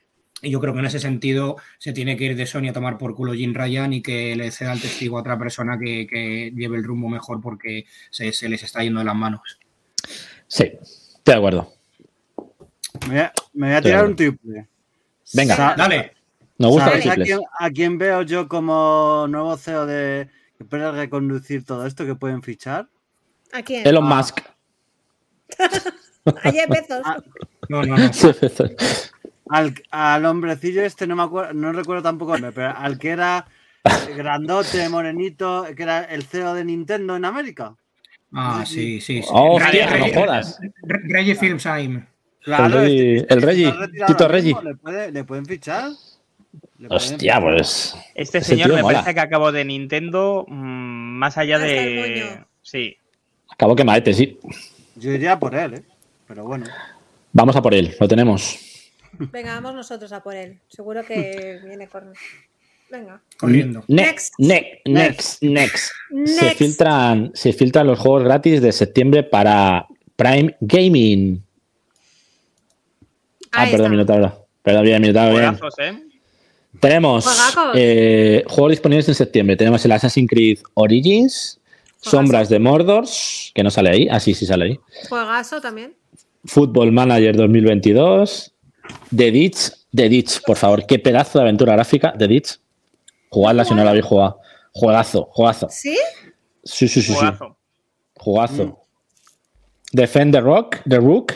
Y 0.42 0.50
yo 0.50 0.60
creo 0.60 0.72
que 0.72 0.80
en 0.80 0.86
ese 0.86 0.98
sentido 1.00 1.56
se 1.78 1.92
tiene 1.92 2.16
que 2.16 2.24
ir 2.24 2.36
de 2.36 2.46
Sony 2.46 2.68
a 2.68 2.72
tomar 2.72 2.98
por 2.98 3.14
culo 3.14 3.32
Jim 3.32 3.54
Ryan 3.54 3.92
y 3.92 4.02
que 4.02 4.34
le 4.34 4.50
ceda 4.50 4.72
el 4.72 4.80
testigo 4.80 5.18
a 5.18 5.20
otra 5.20 5.38
persona 5.38 5.78
que, 5.78 6.52
lleve 6.54 6.76
el 6.78 6.84
rumbo 6.84 7.08
mejor 7.08 7.40
porque 7.40 7.84
se, 8.10 8.32
se 8.32 8.48
les 8.48 8.64
está 8.64 8.82
yendo 8.82 9.00
de 9.00 9.06
las 9.06 9.16
manos. 9.16 9.60
Sí, 10.48 10.64
estoy 10.64 11.34
de 11.34 11.34
acuerdo. 11.34 11.77
Me 13.06 13.30
voy 13.54 13.72
a, 13.72 13.82
tirar 13.82 14.06
un 14.06 14.16
triple. 14.16 14.68
Venga, 15.34 15.74
dale. 15.76 16.14
Nos 16.58 16.72
gusta 16.72 16.92
a 17.60 17.70
quién, 17.70 17.98
veo 17.98 18.22
yo 18.22 18.48
como 18.48 19.26
nuevo 19.28 19.56
CEO 19.56 19.86
de 19.86 20.28
que 20.56 20.64
puede 20.64 20.90
reconducir 20.90 21.64
todo 21.64 21.86
esto 21.86 22.04
que 22.04 22.16
pueden 22.16 22.42
fichar? 22.42 22.88
¿A 23.52 23.62
quién? 23.62 23.86
Elon 23.86 24.10
ah. 24.10 24.16
Musk. 24.16 24.40
Ayer 26.42 26.68
Bezos. 26.68 27.02
Ah. 27.04 27.18
no, 27.68 27.82
no, 27.84 27.96
no. 27.96 28.10
Al, 29.50 29.74
al, 29.90 30.24
hombrecillo 30.26 30.82
este 30.82 31.06
no 31.06 31.16
me 31.16 31.22
acuerdo, 31.22 31.54
no 31.54 31.72
recuerdo 31.72 32.02
tampoco, 32.02 32.36
pero 32.54 32.76
al 32.76 32.98
que 32.98 33.10
era 33.10 33.46
grandote, 34.16 34.88
morenito, 34.88 35.64
que 35.74 35.82
era 35.82 36.04
el 36.04 36.24
CEO 36.24 36.54
de 36.54 36.64
Nintendo 36.64 37.16
en 37.16 37.24
América. 37.24 37.74
Ah, 38.32 38.64
sí, 38.66 39.00
sí. 39.00 39.22
sí. 39.22 39.28
Oh, 39.30 39.56
hostia, 39.56 39.96
no 39.96 40.06
jodas. 40.12 40.58
Reggie 40.82 41.34
Filmsheim 41.34 42.04
el 42.56 43.42
Reggie, 43.42 43.72
Tito 44.06 44.28
Reggie. 44.28 44.56
¿Le, 45.12 45.24
pueden 45.24 45.46
fichar? 45.46 45.90
Hostia, 46.88 47.40
pues. 47.40 47.96
Este 48.14 48.40
señor 48.40 48.72
me 48.72 48.82
parece 48.82 49.14
que 49.14 49.20
acabó 49.20 49.52
de 49.52 49.64
Nintendo 49.64 50.44
mm, 50.48 51.18
más 51.18 51.36
allá 51.38 51.58
de. 51.58 52.44
Sí. 52.62 52.96
Acabó 53.50 53.74
que 53.74 53.84
maete, 53.84 54.14
sí. 54.14 54.38
Yo 54.96 55.12
iría 55.12 55.38
por 55.38 55.54
él, 55.54 55.74
¿eh? 55.74 55.82
Pero 56.26 56.44
bueno. 56.44 56.66
Vamos 57.32 57.56
a 57.56 57.62
por 57.62 57.74
él, 57.74 57.94
lo 57.98 58.08
tenemos. 58.08 58.58
Venga, 59.12 59.54
vamos 59.54 59.74
nosotros 59.74 60.12
a 60.12 60.22
por 60.22 60.34
él. 60.34 60.60
Seguro 60.68 61.04
que 61.04 61.60
viene 61.66 61.88
con. 61.88 62.12
Venga. 62.90 63.20
Corriendo. 63.38 63.84
Next, 63.88 64.32
next, 64.38 64.86
next, 64.86 65.42
next. 65.42 65.92
Se, 66.24 66.54
filtran, 66.54 67.30
se 67.34 67.52
filtran 67.52 67.86
los 67.86 67.98
juegos 67.98 68.24
gratis 68.24 68.62
de 68.62 68.72
septiembre 68.72 69.24
para 69.24 69.86
Prime 70.16 70.56
Gaming. 70.60 71.44
Ah, 73.52 73.66
perdón, 73.70 73.90
Minotauro. 73.90 74.46
Pero 74.62 74.82
bien, 74.82 75.02
bien. 75.02 75.14
Juegazos, 75.14 75.74
¿eh? 75.78 76.08
Tenemos 76.80 77.26
eh, 77.74 78.44
juegos 78.46 78.70
disponibles 78.70 79.08
en 79.08 79.14
septiembre. 79.14 79.56
Tenemos 79.56 79.84
el 79.84 79.92
Assassin's 79.92 80.28
Creed 80.28 80.58
Origins, 80.74 81.60
Sombras 82.00 82.48
de 82.48 82.58
Mordor, 82.58 83.04
que 83.54 83.62
no 83.62 83.70
sale 83.70 83.90
ahí. 83.90 84.08
Ah, 84.10 84.20
sí, 84.20 84.34
sí 84.34 84.46
sale 84.46 84.64
ahí. 84.66 84.80
Juegazo 85.08 85.60
también. 85.60 85.94
Football 86.44 86.92
Manager 86.92 87.36
2022. 87.36 88.52
The 89.14 89.30
Ditch. 89.30 89.72
The 89.94 90.08
Ditch, 90.08 90.42
por 90.46 90.56
favor. 90.56 90.86
Qué 90.86 90.98
pedazo 90.98 91.38
de 91.38 91.44
aventura 91.44 91.72
gráfica. 91.72 92.12
The 92.16 92.28
Ditch. 92.28 92.60
Jugadla 93.30 93.64
si 93.64 93.74
no 93.74 93.82
la 93.82 93.90
habéis 93.90 94.04
jugado. 94.04 94.40
Juegazo, 94.72 95.28
juegazo. 95.32 95.68
¿Sí? 95.70 95.96
Sí, 96.62 96.88
sí, 96.88 97.02
sí, 97.02 97.02
sí. 97.02 97.14
Juegazo. 97.14 97.56
Jugazo. 98.16 98.84
Defend 99.92 100.34
the 100.34 100.40
Rock, 100.40 100.76
The 100.88 100.98
Rook. 100.98 101.32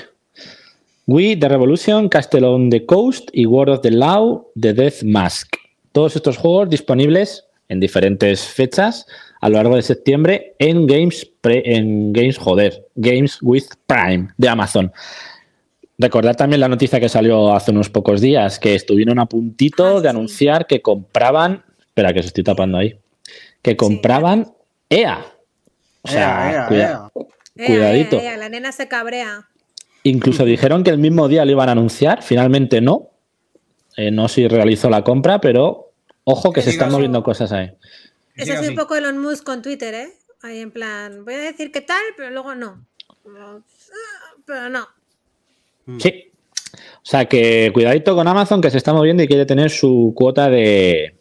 We, 1.06 1.36
The 1.36 1.48
Revolution, 1.48 2.08
Castle 2.08 2.44
on 2.44 2.70
the 2.70 2.86
Coast 2.86 3.28
y 3.32 3.46
World 3.46 3.74
of 3.74 3.80
the 3.82 3.90
Law, 3.90 4.46
The 4.60 4.72
Death 4.72 5.02
Mask. 5.02 5.56
Todos 5.92 6.16
estos 6.16 6.36
juegos 6.38 6.70
disponibles 6.70 7.44
en 7.68 7.80
diferentes 7.80 8.42
fechas 8.46 9.06
a 9.40 9.48
lo 9.48 9.56
largo 9.56 9.76
de 9.76 9.82
septiembre 9.82 10.54
en 10.58 10.86
Games, 10.86 11.28
Pre- 11.40 11.62
en 11.64 12.12
Games, 12.12 12.38
joder, 12.38 12.86
Games 12.94 13.38
with 13.42 13.64
Prime 13.86 14.28
de 14.36 14.48
Amazon. 14.48 14.92
Recordad 15.98 16.36
también 16.36 16.60
la 16.60 16.68
noticia 16.68 17.00
que 17.00 17.08
salió 17.08 17.52
hace 17.52 17.70
unos 17.72 17.90
pocos 17.90 18.20
días, 18.20 18.58
que 18.58 18.74
estuvieron 18.74 19.18
a 19.18 19.26
puntito 19.26 19.84
Ah, 19.86 19.94
de 19.94 20.00
sí. 20.02 20.06
anunciar 20.08 20.66
que 20.66 20.80
compraban, 20.82 21.64
espera 21.80 22.12
que 22.12 22.22
se 22.22 22.28
estoy 22.28 22.44
tapando 22.44 22.78
ahí, 22.78 22.98
que 23.60 23.76
compraban 23.76 24.52
EA. 24.88 25.24
O 26.02 26.08
sea, 26.08 26.50
Ea, 26.50 26.52
ea, 26.52 26.66
cuida- 26.68 26.82
ea. 26.84 27.10
Ea, 27.56 27.66
Cuidadito. 27.66 28.16
ea, 28.16 28.32
ea, 28.32 28.36
la 28.38 28.48
nena 28.48 28.72
se 28.72 28.88
cabrea. 28.88 29.48
Incluso 30.04 30.44
dijeron 30.44 30.82
que 30.82 30.90
el 30.90 30.98
mismo 30.98 31.28
día 31.28 31.44
lo 31.44 31.52
iban 31.52 31.68
a 31.68 31.72
anunciar, 31.72 32.22
finalmente 32.22 32.80
no. 32.80 33.10
Eh, 33.96 34.10
no 34.10 34.28
se 34.28 34.48
realizó 34.48 34.88
la 34.90 35.04
compra, 35.04 35.40
pero 35.40 35.92
ojo 36.24 36.52
que 36.52 36.62
se 36.62 36.70
están 36.70 36.90
moviendo 36.90 37.22
cosas 37.22 37.52
ahí. 37.52 37.70
Eso 38.34 38.54
es 38.54 38.68
un 38.68 38.74
poco 38.74 38.96
Elon 38.96 39.18
Musk 39.18 39.44
con 39.44 39.62
Twitter, 39.62 39.94
¿eh? 39.94 40.12
Ahí 40.42 40.58
en 40.60 40.70
plan, 40.70 41.24
voy 41.24 41.34
a 41.34 41.38
decir 41.38 41.70
qué 41.70 41.82
tal, 41.82 42.02
pero 42.16 42.30
luego 42.30 42.54
no. 42.54 42.84
Pero 44.46 44.68
no. 44.70 44.88
Sí. 45.98 46.30
O 46.74 47.04
sea 47.04 47.26
que 47.26 47.70
cuidadito 47.74 48.14
con 48.14 48.26
Amazon 48.26 48.60
que 48.60 48.70
se 48.70 48.78
está 48.78 48.92
moviendo 48.92 49.22
y 49.22 49.28
quiere 49.28 49.44
tener 49.46 49.70
su 49.70 50.12
cuota 50.16 50.48
de, 50.48 51.16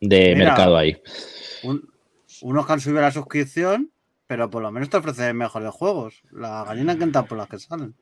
de 0.00 0.34
Mira. 0.34 0.46
mercado 0.48 0.76
ahí. 0.76 0.96
Un- 1.62 1.88
unos 2.42 2.66
que 2.66 2.72
han 2.72 2.80
subido 2.80 3.02
la 3.02 3.12
suscripción, 3.12 3.90
pero 4.30 4.48
por 4.48 4.62
lo 4.62 4.70
menos 4.70 4.88
te 4.88 4.96
ofrecen 4.96 5.36
mejores 5.36 5.70
juegos. 5.72 6.22
La 6.30 6.62
gallina 6.62 6.96
canta 6.96 7.24
por 7.24 7.36
las 7.36 7.48
que 7.48 7.58
salen. 7.58 7.96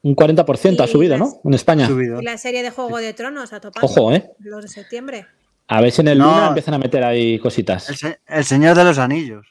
Un 0.00 0.16
40% 0.16 0.80
ha 0.82 0.86
subido, 0.86 1.18
las- 1.18 1.28
¿no? 1.28 1.40
En 1.44 1.52
España. 1.52 1.86
Subido. 1.86 2.22
Y 2.22 2.24
la 2.24 2.38
serie 2.38 2.62
de 2.62 2.70
Juego 2.70 2.96
de 2.96 3.12
Tronos 3.12 3.52
a 3.52 3.60
topar. 3.60 3.84
Ojo, 3.84 4.10
¿eh? 4.14 4.30
Los 4.38 4.62
de 4.62 4.68
septiembre. 4.68 5.26
A 5.66 5.82
ver 5.82 5.92
si 5.92 6.00
en 6.00 6.08
el 6.08 6.18
No. 6.18 6.24
Luna 6.30 6.48
empiezan 6.48 6.72
a 6.72 6.78
meter 6.78 7.04
ahí 7.04 7.38
cositas. 7.38 7.90
El, 7.90 7.96
se- 7.96 8.18
el 8.26 8.44
Señor 8.46 8.78
de 8.78 8.84
los 8.84 8.96
Anillos. 8.96 9.46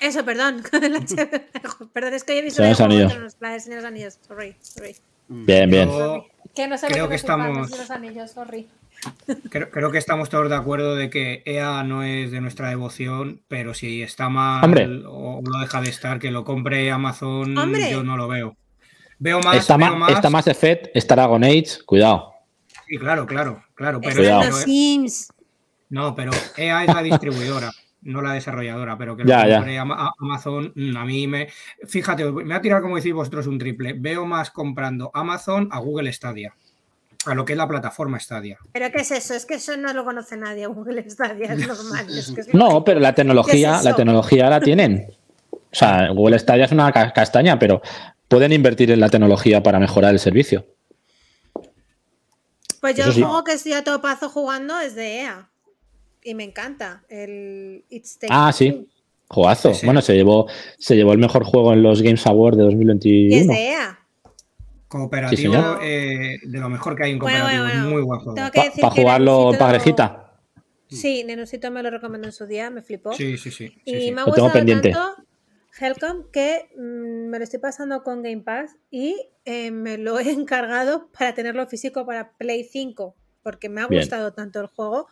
Eso, 0.00 0.24
perdón. 0.24 0.62
perdón, 1.92 2.14
es 2.14 2.24
que 2.24 2.32
hoy 2.32 2.38
he 2.38 2.42
visto 2.42 2.62
Señor 2.62 2.62
la 2.62 2.68
de 2.68 2.70
los 2.70 2.76
Juego 2.78 2.88
de 2.88 2.94
Anillos. 2.94 3.12
Tronos, 3.12 3.36
la 3.40 3.50
de 3.50 3.60
Señor 3.60 3.76
de 3.76 3.82
los 3.82 3.90
Anillos. 3.90 4.18
Sorry, 4.26 4.56
sorry. 4.62 4.96
Bien, 5.28 5.68
bien. 5.68 5.90
Yo 5.90 6.24
Que 6.54 6.66
no 6.68 6.78
sé 6.78 6.86
Creo 6.86 7.06
que 7.10 7.16
estamos- 7.16 7.48
Señor 7.52 7.70
de 7.70 7.76
los 7.76 7.90
Anillos, 7.90 8.30
sorry. 8.30 8.66
Creo, 9.50 9.70
creo 9.70 9.90
que 9.90 9.98
estamos 9.98 10.28
todos 10.28 10.48
de 10.48 10.56
acuerdo 10.56 10.94
de 10.94 11.10
que 11.10 11.42
EA 11.44 11.82
no 11.84 12.02
es 12.02 12.30
de 12.30 12.40
nuestra 12.40 12.68
devoción, 12.68 13.42
pero 13.48 13.74
si 13.74 14.02
está 14.02 14.28
mal 14.28 14.64
Hombre. 14.64 15.02
o 15.06 15.40
lo 15.44 15.58
deja 15.60 15.80
de 15.80 15.88
estar, 15.90 16.18
que 16.18 16.30
lo 16.30 16.44
compre 16.44 16.90
Amazon, 16.90 17.56
Hombre. 17.56 17.90
yo 17.90 18.02
no 18.02 18.16
lo 18.16 18.28
veo. 18.28 18.56
Veo 19.18 19.40
más, 19.40 19.56
Está, 19.56 19.76
veo 19.76 19.94
más. 19.96 20.12
está 20.12 20.30
Mass 20.30 20.46
Effect, 20.48 20.88
está 20.94 21.14
Dragon 21.14 21.44
Age, 21.44 21.78
cuidado. 21.86 22.32
Sí, 22.88 22.98
claro, 22.98 23.26
claro, 23.26 23.62
claro. 23.74 24.00
Pero, 24.00 24.16
Cuidado. 24.16 24.52
Sims. 24.52 25.32
no, 25.90 26.14
pero 26.14 26.32
EA 26.56 26.84
es 26.84 26.92
la 26.94 27.02
distribuidora, 27.02 27.70
no 28.02 28.20
la 28.20 28.32
desarrolladora, 28.32 28.98
pero 28.98 29.16
que 29.16 29.22
lo 29.22 29.28
Ya, 29.28 29.46
ya. 29.46 29.56
compre 29.58 29.78
Ama- 29.78 29.96
a- 30.08 30.12
Amazon, 30.18 30.72
mm, 30.74 30.96
a 30.96 31.04
mí 31.04 31.26
me. 31.28 31.48
Fíjate, 31.86 32.24
me 32.32 32.44
va 32.44 32.56
a 32.56 32.60
tirar 32.62 32.82
como 32.82 32.96
decís 32.96 33.12
vosotros 33.14 33.46
un 33.46 33.58
triple. 33.58 33.94
Veo 33.96 34.26
más 34.26 34.50
comprando 34.50 35.10
Amazon 35.14 35.68
a 35.70 35.78
Google 35.78 36.12
Stadia. 36.12 36.54
A 37.26 37.34
lo 37.34 37.44
que 37.44 37.52
es 37.52 37.56
la 37.56 37.68
plataforma 37.68 38.18
Stadia. 38.18 38.58
¿Pero 38.72 38.90
qué 38.90 39.02
es 39.02 39.10
eso? 39.12 39.34
Es 39.34 39.46
que 39.46 39.54
eso 39.54 39.76
no 39.76 39.92
lo 39.92 40.04
conoce 40.04 40.36
nadie. 40.36 40.66
Google 40.66 41.08
Stadia 41.08 41.52
es 41.52 41.66
normal. 41.66 42.06
es 42.18 42.32
que 42.32 42.40
es 42.40 42.54
No, 42.54 42.82
pero 42.84 42.98
la 43.00 43.14
tecnología, 43.14 43.72
¿Qué 43.72 43.78
es 43.78 43.84
la 43.84 43.94
tecnología 43.96 44.50
la 44.50 44.60
tienen. 44.60 45.06
O 45.52 45.58
sea, 45.74 46.08
Google 46.10 46.38
Stadia 46.38 46.64
es 46.64 46.72
una 46.72 46.90
ca- 46.92 47.12
castaña, 47.12 47.58
pero 47.58 47.80
pueden 48.28 48.52
invertir 48.52 48.90
en 48.90 49.00
la 49.00 49.08
tecnología 49.08 49.62
para 49.62 49.78
mejorar 49.78 50.12
el 50.12 50.18
servicio. 50.18 50.66
Pues 52.80 52.96
yo 52.96 53.04
el 53.04 53.12
sí. 53.12 53.22
juego 53.22 53.44
que 53.44 53.52
estoy 53.52 53.72
a 53.74 53.84
topazo 53.84 54.28
jugando 54.28 54.78
es 54.80 54.94
de 54.94 55.20
EA. 55.20 55.48
Y 56.24 56.34
me 56.34 56.44
encanta. 56.44 57.02
El 57.08 57.84
It's 57.88 58.18
Take 58.18 58.32
Ah, 58.34 58.52
sí. 58.52 58.88
Juegazo. 59.28 59.72
Sí, 59.72 59.80
sí. 59.80 59.86
Bueno, 59.86 60.02
se 60.02 60.14
llevó, 60.14 60.46
se 60.78 60.94
llevó 60.96 61.12
el 61.12 61.18
mejor 61.18 61.44
juego 61.44 61.72
en 61.72 61.82
los 61.82 62.02
Games 62.02 62.26
Awards 62.26 62.56
de 62.58 62.64
Y 62.64 62.66
es 62.66 63.46
2021. 63.46 63.52
de 63.52 63.66
EA. 63.68 63.98
Cooperativo 64.92 65.78
eh, 65.80 66.38
de 66.42 66.58
lo 66.58 66.68
mejor 66.68 66.94
que 66.94 67.04
hay 67.04 67.12
en 67.12 67.18
cooperativo. 67.18 67.62
bueno, 67.62 67.64
bueno. 67.64 67.90
muy 67.90 68.02
buen 68.02 68.20
juego. 68.20 68.34
Tengo 68.34 68.50
que 68.50 68.80
Para 68.80 68.94
jugarlo 68.94 69.52
en 69.52 69.58
parejita. 69.58 70.34
Sí, 70.88 71.24
Nenusito 71.24 71.70
me 71.70 71.82
lo 71.82 71.90
recomendó 71.90 72.28
en 72.28 72.32
su 72.32 72.46
día, 72.46 72.68
me 72.68 72.82
flipó. 72.82 73.14
Sí, 73.14 73.38
sí, 73.38 73.50
sí. 73.50 73.68
sí, 73.68 73.80
y 73.86 74.00
sí. 74.00 74.12
me 74.12 74.20
ha 74.20 74.24
gustado 74.24 74.52
pendiente. 74.52 74.90
tanto 74.90 75.22
Helcom 75.80 76.30
que 76.30 76.68
mm, 76.76 77.30
me 77.30 77.38
lo 77.38 77.44
estoy 77.44 77.58
pasando 77.58 78.02
con 78.02 78.22
Game 78.22 78.42
Pass 78.42 78.76
y 78.90 79.16
eh, 79.46 79.70
me 79.70 79.96
lo 79.96 80.18
he 80.20 80.30
encargado 80.30 81.08
para 81.16 81.34
tenerlo 81.34 81.66
físico 81.66 82.04
para 82.04 82.32
Play 82.32 82.64
5 82.64 83.16
porque 83.42 83.70
me 83.70 83.80
ha 83.80 83.86
Bien. 83.86 84.02
gustado 84.02 84.32
tanto 84.34 84.60
el 84.60 84.66
juego 84.66 85.08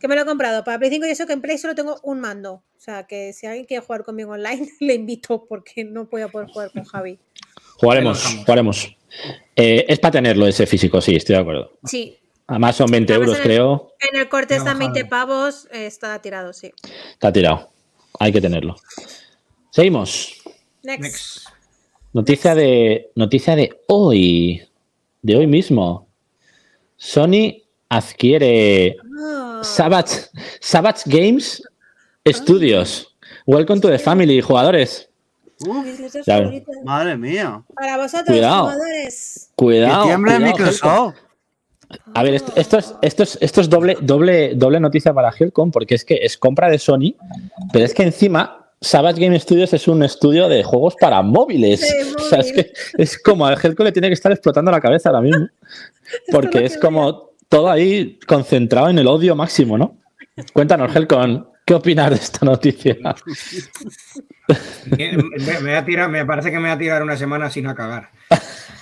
que 0.00 0.08
me 0.08 0.16
lo 0.16 0.22
he 0.22 0.24
comprado 0.24 0.64
para 0.64 0.78
Play 0.78 0.90
5 0.90 1.06
y 1.06 1.10
eso 1.10 1.26
que 1.26 1.34
en 1.34 1.42
Play 1.42 1.58
solo 1.58 1.74
tengo 1.74 2.00
un 2.02 2.18
mando. 2.18 2.54
O 2.54 2.80
sea 2.80 3.06
que 3.06 3.34
si 3.34 3.46
alguien 3.46 3.66
quiere 3.66 3.84
jugar 3.84 4.04
conmigo 4.04 4.32
online, 4.32 4.68
le 4.80 4.94
invito 4.94 5.44
porque 5.46 5.84
no 5.84 6.06
voy 6.06 6.22
a 6.22 6.28
poder 6.28 6.48
jugar 6.48 6.72
con 6.72 6.84
Javi. 6.84 7.18
Jugaremos, 7.76 8.24
jugaremos. 8.44 8.96
Eh, 9.56 9.84
es 9.88 9.98
para 9.98 10.12
tenerlo 10.12 10.46
ese 10.46 10.66
físico, 10.66 11.00
sí, 11.00 11.14
estoy 11.16 11.34
de 11.36 11.40
acuerdo. 11.42 11.72
Sí, 11.84 12.18
Además 12.46 12.76
son 12.76 12.90
20 12.90 13.12
Además, 13.14 13.28
euros, 13.28 13.44
en 13.44 13.50
el- 13.50 13.56
creo. 13.56 13.92
en 14.12 14.20
el 14.20 14.28
corte 14.28 14.56
están 14.56 14.78
bajado. 14.78 14.92
20 14.94 15.08
pavos, 15.08 15.68
eh, 15.72 15.86
está 15.86 16.20
tirado, 16.20 16.52
sí. 16.52 16.72
Está 17.12 17.32
tirado. 17.32 17.70
Hay 18.18 18.32
que 18.32 18.40
tenerlo. 18.40 18.76
Seguimos. 19.70 20.42
Next. 20.82 21.02
Next. 21.02 21.46
Noticia 22.12 22.54
de, 22.54 23.10
noticia 23.14 23.56
de 23.56 23.80
hoy. 23.86 24.60
De 25.22 25.36
hoy 25.36 25.46
mismo. 25.46 26.08
Sony 26.96 27.62
adquiere 27.88 28.96
Oh. 29.18 29.62
Savage, 29.64 30.26
Savage 30.60 31.02
Games 31.06 31.62
Studios. 32.26 33.16
Welcome 33.46 33.80
to 33.80 33.88
the 33.88 33.98
family, 33.98 34.40
jugadores. 34.42 35.08
Uf, 35.66 35.86
madre 36.84 37.16
mía. 37.16 37.62
Para 37.74 37.96
vosotros, 37.96 38.28
Cuidado. 38.28 38.62
jugadores. 38.62 39.50
Cuidado. 39.54 40.04
tiemble 40.04 40.32
cuidado, 40.32 40.46
Helcom. 40.46 40.66
Microsoft. 40.66 41.16
A 42.14 42.22
ver, 42.22 42.34
esto, 42.34 42.52
esto 42.56 42.78
es, 42.78 42.94
esto 43.02 43.22
es, 43.22 43.38
esto 43.40 43.60
es 43.60 43.68
doble, 43.68 43.96
doble, 44.00 44.54
doble 44.54 44.80
noticia 44.80 45.12
para 45.12 45.30
Helcom, 45.30 45.70
porque 45.70 45.94
es 45.94 46.04
que 46.04 46.18
es 46.22 46.38
compra 46.38 46.70
de 46.70 46.78
Sony, 46.78 47.14
pero 47.72 47.84
es 47.84 47.92
que 47.92 48.02
encima 48.02 48.62
Savage 48.82 49.20
Game 49.20 49.38
Studios 49.38 49.72
es 49.72 49.86
un 49.86 50.02
estudio 50.02 50.48
de 50.48 50.62
juegos 50.64 50.96
para 51.00 51.22
móviles. 51.22 51.80
O 52.16 52.34
sea, 52.34 52.40
es 52.40 52.52
que 52.52 52.72
es 52.96 53.18
como 53.18 53.46
a 53.46 53.54
Helcom 53.54 53.84
le 53.84 53.92
tiene 53.92 54.08
que 54.08 54.14
estar 54.14 54.32
explotando 54.32 54.70
la 54.70 54.80
cabeza 54.80 55.10
ahora 55.10 55.20
mismo. 55.20 55.46
Porque 56.32 56.64
es 56.64 56.78
como 56.78 57.32
todo 57.48 57.70
ahí 57.70 58.18
concentrado 58.26 58.88
en 58.88 58.98
el 58.98 59.06
odio 59.06 59.36
máximo, 59.36 59.76
¿no? 59.76 59.98
Cuéntanos, 60.52 60.94
Helcom, 60.94 61.44
¿qué 61.66 61.74
opinas 61.74 62.10
de 62.10 62.16
esta 62.16 62.46
noticia? 62.46 62.96
Me, 64.96 65.16
me 65.16 65.58
voy 65.60 65.70
a 65.72 65.84
tirar, 65.84 66.08
me 66.10 66.24
parece 66.26 66.50
que 66.50 66.56
me 66.56 66.62
voy 66.62 66.70
a 66.72 66.78
tirar 66.78 67.02
una 67.02 67.16
semana 67.16 67.50
sin 67.50 67.66
a 67.66 67.74
cagar. 67.74 68.10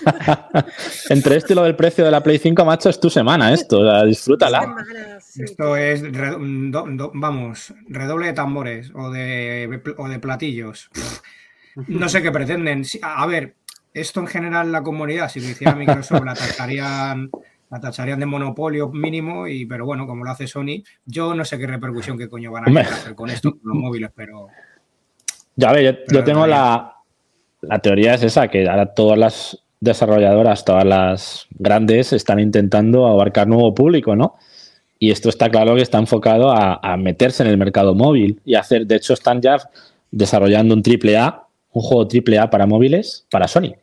Entre 1.09 1.35
esto 1.35 1.53
y 1.53 1.55
lo 1.55 1.63
del 1.63 1.75
precio 1.75 2.03
de 2.03 2.11
la 2.11 2.21
Play 2.23 2.37
5, 2.39 2.65
macho, 2.65 2.89
es 2.89 2.99
tu 2.99 3.09
semana 3.09 3.53
esto. 3.53 3.79
O 3.79 3.89
sea, 3.89 4.03
disfrútala. 4.03 4.75
Sí. 5.19 5.43
Esto 5.43 5.75
es, 5.75 6.01
re- 6.01 6.35
do- 6.39 6.85
do- 6.89 7.11
vamos, 7.13 7.73
redoble 7.87 8.27
de 8.27 8.33
tambores 8.33 8.91
o 8.93 9.09
de, 9.11 9.81
o 9.97 10.07
de 10.07 10.19
platillos. 10.19 10.89
No 11.87 12.09
sé 12.09 12.21
qué 12.21 12.31
pretenden. 12.31 12.83
A 13.01 13.25
ver, 13.27 13.55
esto 13.93 14.19
en 14.19 14.27
general 14.27 14.71
la 14.71 14.83
comunidad, 14.83 15.29
si 15.29 15.39
lo 15.39 15.47
hiciera 15.49 15.75
Microsoft, 15.75 16.23
la 16.25 16.33
tacharían, 16.33 17.29
la 17.69 17.79
tacharían 17.79 18.19
de 18.19 18.25
monopolio 18.25 18.89
mínimo, 18.89 19.47
y, 19.47 19.65
pero 19.65 19.85
bueno, 19.85 20.05
como 20.07 20.23
lo 20.25 20.31
hace 20.31 20.47
Sony, 20.47 20.83
yo 21.05 21.33
no 21.35 21.45
sé 21.45 21.57
qué 21.57 21.67
repercusión 21.67 22.17
que 22.17 22.27
coño 22.29 22.51
van 22.51 22.75
a 22.77 22.81
hacer 22.81 23.15
con 23.15 23.29
esto, 23.29 23.51
con 23.51 23.61
los 23.63 23.77
móviles, 23.77 24.09
pero 24.15 24.47
Ya, 25.55 25.69
a 25.69 25.73
ver, 25.73 25.83
yo, 26.07 26.13
yo 26.19 26.23
tengo 26.23 26.47
la, 26.47 26.95
la 27.61 27.79
teoría 27.79 28.13
es 28.15 28.23
esa, 28.23 28.47
que 28.47 28.67
ahora 28.67 28.93
todas 28.93 29.17
las 29.17 29.57
desarrolladoras, 29.79 30.63
todas 30.65 30.85
las 30.85 31.47
grandes, 31.57 32.13
están 32.13 32.39
intentando 32.39 33.07
abarcar 33.07 33.47
nuevo 33.47 33.73
público, 33.73 34.15
¿no? 34.15 34.35
Y 34.99 35.11
esto 35.11 35.29
está 35.29 35.49
claro 35.49 35.75
que 35.75 35.81
está 35.81 35.97
enfocado 35.97 36.51
a, 36.51 36.79
a 36.81 36.97
meterse 36.97 37.43
en 37.43 37.49
el 37.49 37.57
mercado 37.57 37.95
móvil 37.95 38.39
y 38.45 38.55
hacer, 38.55 38.85
de 38.85 38.95
hecho, 38.95 39.13
están 39.13 39.41
ya 39.41 39.57
desarrollando 40.11 40.75
un 40.75 40.83
triple 40.83 41.17
A, 41.17 41.43
un 41.71 41.81
juego 41.81 42.07
triple 42.07 42.37
A 42.39 42.49
para 42.49 42.67
móviles, 42.67 43.25
para 43.31 43.47
Sony. 43.47 43.73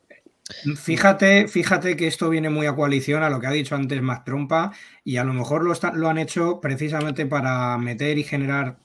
Fíjate, 0.77 1.47
fíjate 1.47 1.97
que 1.97 2.07
esto 2.07 2.31
viene 2.31 2.49
muy 2.49 2.67
a 2.67 2.75
coalición 2.75 3.23
a 3.23 3.29
lo 3.31 3.39
que 3.39 3.47
ha 3.47 3.51
dicho 3.51 3.75
antes 3.75 4.01
Mac 4.01 4.25
Trompa 4.25 4.73
y 5.05 5.19
a 5.19 5.25
lo 5.25 5.35
mejor 5.35 5.63
lo, 5.63 5.73
está- 5.73 5.93
lo 5.93 6.09
han 6.09 6.19
hecho 6.19 6.61
precisamente 6.61 7.27
para 7.27 7.77
meter 7.79 8.17
y 8.19 8.25
generar 8.25 8.79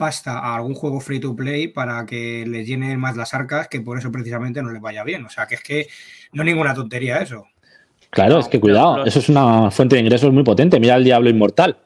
pasta 0.00 0.38
a 0.38 0.56
algún 0.56 0.74
juego 0.74 0.98
free 1.00 1.20
to 1.20 1.36
play 1.36 1.68
para 1.68 2.04
que 2.06 2.44
les 2.48 2.66
llene 2.66 2.96
más 2.96 3.16
las 3.16 3.34
arcas, 3.34 3.68
que 3.68 3.80
por 3.82 3.98
eso 3.98 4.10
precisamente 4.10 4.62
no 4.62 4.72
les 4.72 4.80
vaya 4.80 5.04
bien. 5.04 5.24
O 5.26 5.28
sea, 5.28 5.46
que 5.46 5.56
es 5.56 5.62
que 5.62 5.86
no 6.32 6.42
es 6.42 6.46
ninguna 6.46 6.72
tontería 6.74 7.18
eso. 7.18 7.44
Claro, 8.08 8.38
es 8.40 8.48
que 8.48 8.58
cuidado, 8.58 9.04
eso 9.04 9.18
es 9.20 9.28
una 9.28 9.70
fuente 9.70 9.94
de 9.96 10.02
ingresos 10.02 10.32
muy 10.32 10.42
potente. 10.42 10.80
Mira 10.80 10.96
el 10.96 11.04
Diablo 11.04 11.28
Inmortal. 11.30 11.76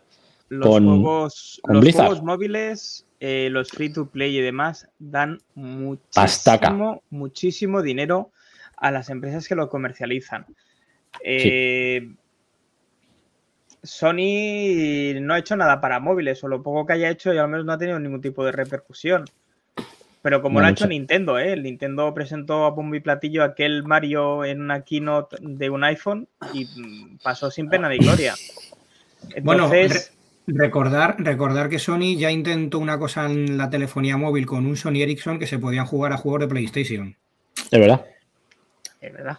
Los 0.48 0.66
con- 0.68 0.86
juegos, 0.86 1.60
con 1.62 1.74
los 1.80 1.92
juegos 1.92 2.22
móviles, 2.22 3.06
eh, 3.18 3.48
los 3.50 3.70
free 3.70 3.90
to 3.92 4.06
play 4.06 4.38
y 4.38 4.40
demás, 4.40 4.88
dan 4.98 5.40
Pastaca. 6.14 6.70
muchísimo, 6.70 7.02
muchísimo 7.10 7.82
dinero 7.82 8.30
a 8.76 8.90
las 8.90 9.10
empresas 9.10 9.48
que 9.48 9.54
lo 9.56 9.68
comercializan. 9.68 10.46
Eh, 11.24 12.14
Sony 13.84 15.20
no 15.20 15.34
ha 15.34 15.38
hecho 15.38 15.56
nada 15.56 15.80
para 15.80 16.00
móviles, 16.00 16.42
o 16.42 16.48
lo 16.48 16.62
poco 16.62 16.86
que 16.86 16.94
haya 16.94 17.10
hecho, 17.10 17.32
y 17.32 17.38
al 17.38 17.48
menos 17.48 17.64
no 17.64 17.72
ha 17.72 17.78
tenido 17.78 18.00
ningún 18.00 18.20
tipo 18.20 18.44
de 18.44 18.52
repercusión. 18.52 19.24
Pero 20.22 20.40
como 20.40 20.54
No 20.54 20.62
lo 20.62 20.66
ha 20.68 20.70
hecho 20.70 20.86
Nintendo, 20.86 21.38
¿eh? 21.38 21.52
El 21.52 21.62
Nintendo 21.62 22.12
presentó 22.14 22.64
a 22.64 22.70
bombo 22.70 22.94
y 22.94 23.00
platillo 23.00 23.44
aquel 23.44 23.84
Mario 23.84 24.44
en 24.44 24.62
una 24.62 24.80
keynote 24.80 25.36
de 25.38 25.68
un 25.68 25.84
iPhone 25.84 26.28
y 26.54 26.64
mm, 26.64 27.18
pasó 27.22 27.50
sin 27.50 27.68
pena 27.68 27.90
ni 27.90 27.98
gloria. 27.98 28.34
Bueno, 29.42 29.70
Recordar, 30.46 31.16
recordar 31.18 31.70
que 31.70 31.78
Sony 31.78 32.16
ya 32.18 32.30
intentó 32.30 32.78
una 32.78 32.98
cosa 32.98 33.24
en 33.24 33.56
la 33.56 33.70
telefonía 33.70 34.18
móvil 34.18 34.44
con 34.44 34.66
un 34.66 34.76
Sony 34.76 35.00
Ericsson 35.00 35.38
que 35.38 35.46
se 35.46 35.58
podían 35.58 35.86
jugar 35.86 36.12
a 36.12 36.18
juegos 36.18 36.40
de 36.40 36.48
PlayStation. 36.48 37.16
De 37.70 37.78
verdad. 37.78 38.04
es 39.00 39.12
verdad. 39.12 39.38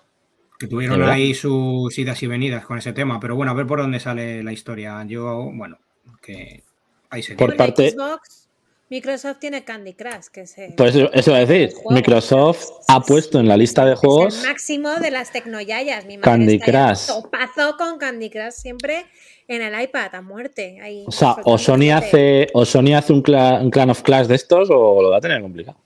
Que 0.58 0.68
tuvieron 0.68 1.04
ahí 1.04 1.34
sus 1.34 1.98
idas 1.98 2.22
y 2.24 2.28
venidas 2.28 2.66
con 2.66 2.78
ese 2.78 2.94
tema. 2.94 3.20
Pero 3.20 3.36
bueno, 3.36 3.52
a 3.52 3.56
ver 3.56 3.68
por 3.68 3.80
dónde 3.80 4.00
sale 4.00 4.42
la 4.44 4.54
historia. 4.54 5.04
Yo, 5.06 5.50
bueno, 5.54 5.78
que 6.22 6.64
ahí 7.10 7.22
se 7.24 7.36
Por 7.36 7.56
parte- 7.58 7.92
Xbox, 7.92 8.48
Microsoft 8.90 9.40
tiene 9.40 9.64
Candy 9.66 9.94
Crush, 9.94 10.28
que 10.32 10.42
es, 10.42 10.58
el- 10.58 10.76
Pues 10.76 10.96
eso, 10.96 11.34
a 11.34 11.40
decir. 11.40 11.74
Juego. 11.74 11.92
Microsoft 11.92 12.66
ha 12.88 13.02
puesto 13.02 13.40
en 13.40 13.48
la 13.48 13.58
lista 13.58 13.84
de 13.86 13.94
es 13.94 14.00
juegos. 14.00 14.38
el 14.44 14.48
máximo 14.48 14.92
de 14.96 15.12
las 15.12 15.32
tecnoyayas. 15.32 16.06
Mi 16.06 16.18
madre 16.18 16.22
Candy 16.32 16.60
Crush. 16.60 17.08
Topazo 17.08 17.76
con 17.78 17.98
Candy 17.98 18.30
Crush 18.30 18.52
siempre 18.52 19.06
en 19.48 19.62
el 19.62 19.82
iPad 19.82 20.14
a 20.16 20.22
muerte. 20.22 20.80
ahí 20.82 21.04
O 21.08 21.12
sea, 21.12 21.36
o 21.44 21.58
Sony 21.58 21.92
hace, 21.94 22.48
o 22.54 22.64
Sony 22.64 22.94
hace 22.96 23.12
un, 23.12 23.24
cla- 23.24 23.60
un 23.62 23.72
Clan 23.72 23.90
of 23.90 24.04
Clash 24.04 24.28
de 24.28 24.36
estos 24.36 24.70
o 24.72 25.02
lo 25.02 25.10
va 25.10 25.18
a 25.18 25.22
tener 25.22 25.42
complicado. 25.42 25.78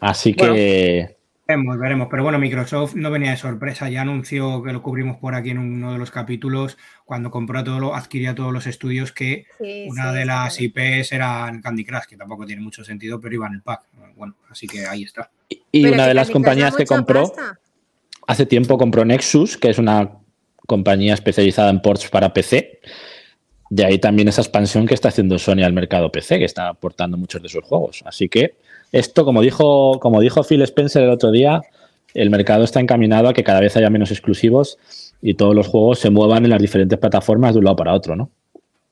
Así 0.00 0.34
que. 0.34 1.16
Veremos, 1.46 1.78
veremos. 1.78 2.08
Pero 2.10 2.22
bueno, 2.22 2.38
Microsoft 2.38 2.94
no 2.94 3.10
venía 3.10 3.32
de 3.32 3.36
sorpresa. 3.36 3.90
Ya 3.90 4.00
anunció 4.00 4.62
que 4.62 4.72
lo 4.72 4.82
cubrimos 4.82 5.18
por 5.18 5.34
aquí 5.34 5.50
en 5.50 5.58
uno 5.58 5.92
de 5.92 5.98
los 5.98 6.10
capítulos 6.10 6.78
cuando 7.04 7.30
compró 7.30 7.62
todo 7.62 7.80
lo, 7.80 7.94
adquiría 7.94 8.34
todos 8.34 8.52
los 8.52 8.66
estudios 8.66 9.12
que 9.12 9.44
Sí, 9.58 9.86
una 9.88 10.10
sí, 10.10 10.16
de 10.16 10.22
sí, 10.22 10.26
las 10.26 10.54
sí. 10.54 10.72
IPs 10.74 11.12
eran 11.12 11.60
Candy 11.60 11.84
Crush, 11.84 12.06
que 12.08 12.16
tampoco 12.16 12.46
tiene 12.46 12.62
mucho 12.62 12.82
sentido, 12.82 13.20
pero 13.20 13.34
iba 13.34 13.46
en 13.46 13.54
el 13.54 13.62
pack. 13.62 13.82
Bueno, 14.16 14.36
así 14.50 14.66
que 14.66 14.86
ahí 14.86 15.02
está. 15.02 15.30
Y 15.70 15.86
una 15.86 16.06
de 16.06 16.14
las 16.14 16.30
compañías 16.30 16.74
que 16.74 16.86
compró 16.86 17.24
pasta. 17.24 17.58
hace 18.26 18.46
tiempo 18.46 18.78
compró 18.78 19.04
Nexus, 19.04 19.58
que 19.58 19.68
es 19.68 19.78
una 19.78 20.12
compañía 20.66 21.12
especializada 21.12 21.68
en 21.68 21.82
ports 21.82 22.08
para 22.08 22.32
PC. 22.32 22.80
De 23.68 23.84
ahí 23.84 23.98
también 23.98 24.28
esa 24.28 24.40
expansión 24.40 24.86
que 24.86 24.94
está 24.94 25.08
haciendo 25.08 25.38
Sony 25.38 25.62
al 25.62 25.72
mercado 25.74 26.10
PC, 26.10 26.38
que 26.38 26.44
está 26.46 26.68
aportando 26.68 27.18
muchos 27.18 27.42
de 27.42 27.48
sus 27.50 27.64
juegos. 27.64 28.02
Así 28.06 28.30
que 28.30 28.56
esto, 28.98 29.24
como 29.24 29.42
dijo, 29.42 29.98
como 30.00 30.20
dijo 30.20 30.42
Phil 30.44 30.62
Spencer 30.62 31.02
el 31.02 31.10
otro 31.10 31.30
día, 31.30 31.60
el 32.14 32.30
mercado 32.30 32.64
está 32.64 32.80
encaminado 32.80 33.28
a 33.28 33.32
que 33.34 33.42
cada 33.44 33.60
vez 33.60 33.76
haya 33.76 33.90
menos 33.90 34.10
exclusivos 34.10 34.78
y 35.20 35.34
todos 35.34 35.54
los 35.54 35.66
juegos 35.66 35.98
se 35.98 36.10
muevan 36.10 36.44
en 36.44 36.50
las 36.50 36.60
diferentes 36.62 36.98
plataformas 36.98 37.54
de 37.54 37.58
un 37.58 37.64
lado 37.64 37.76
para 37.76 37.92
otro, 37.94 38.14
¿no? 38.16 38.30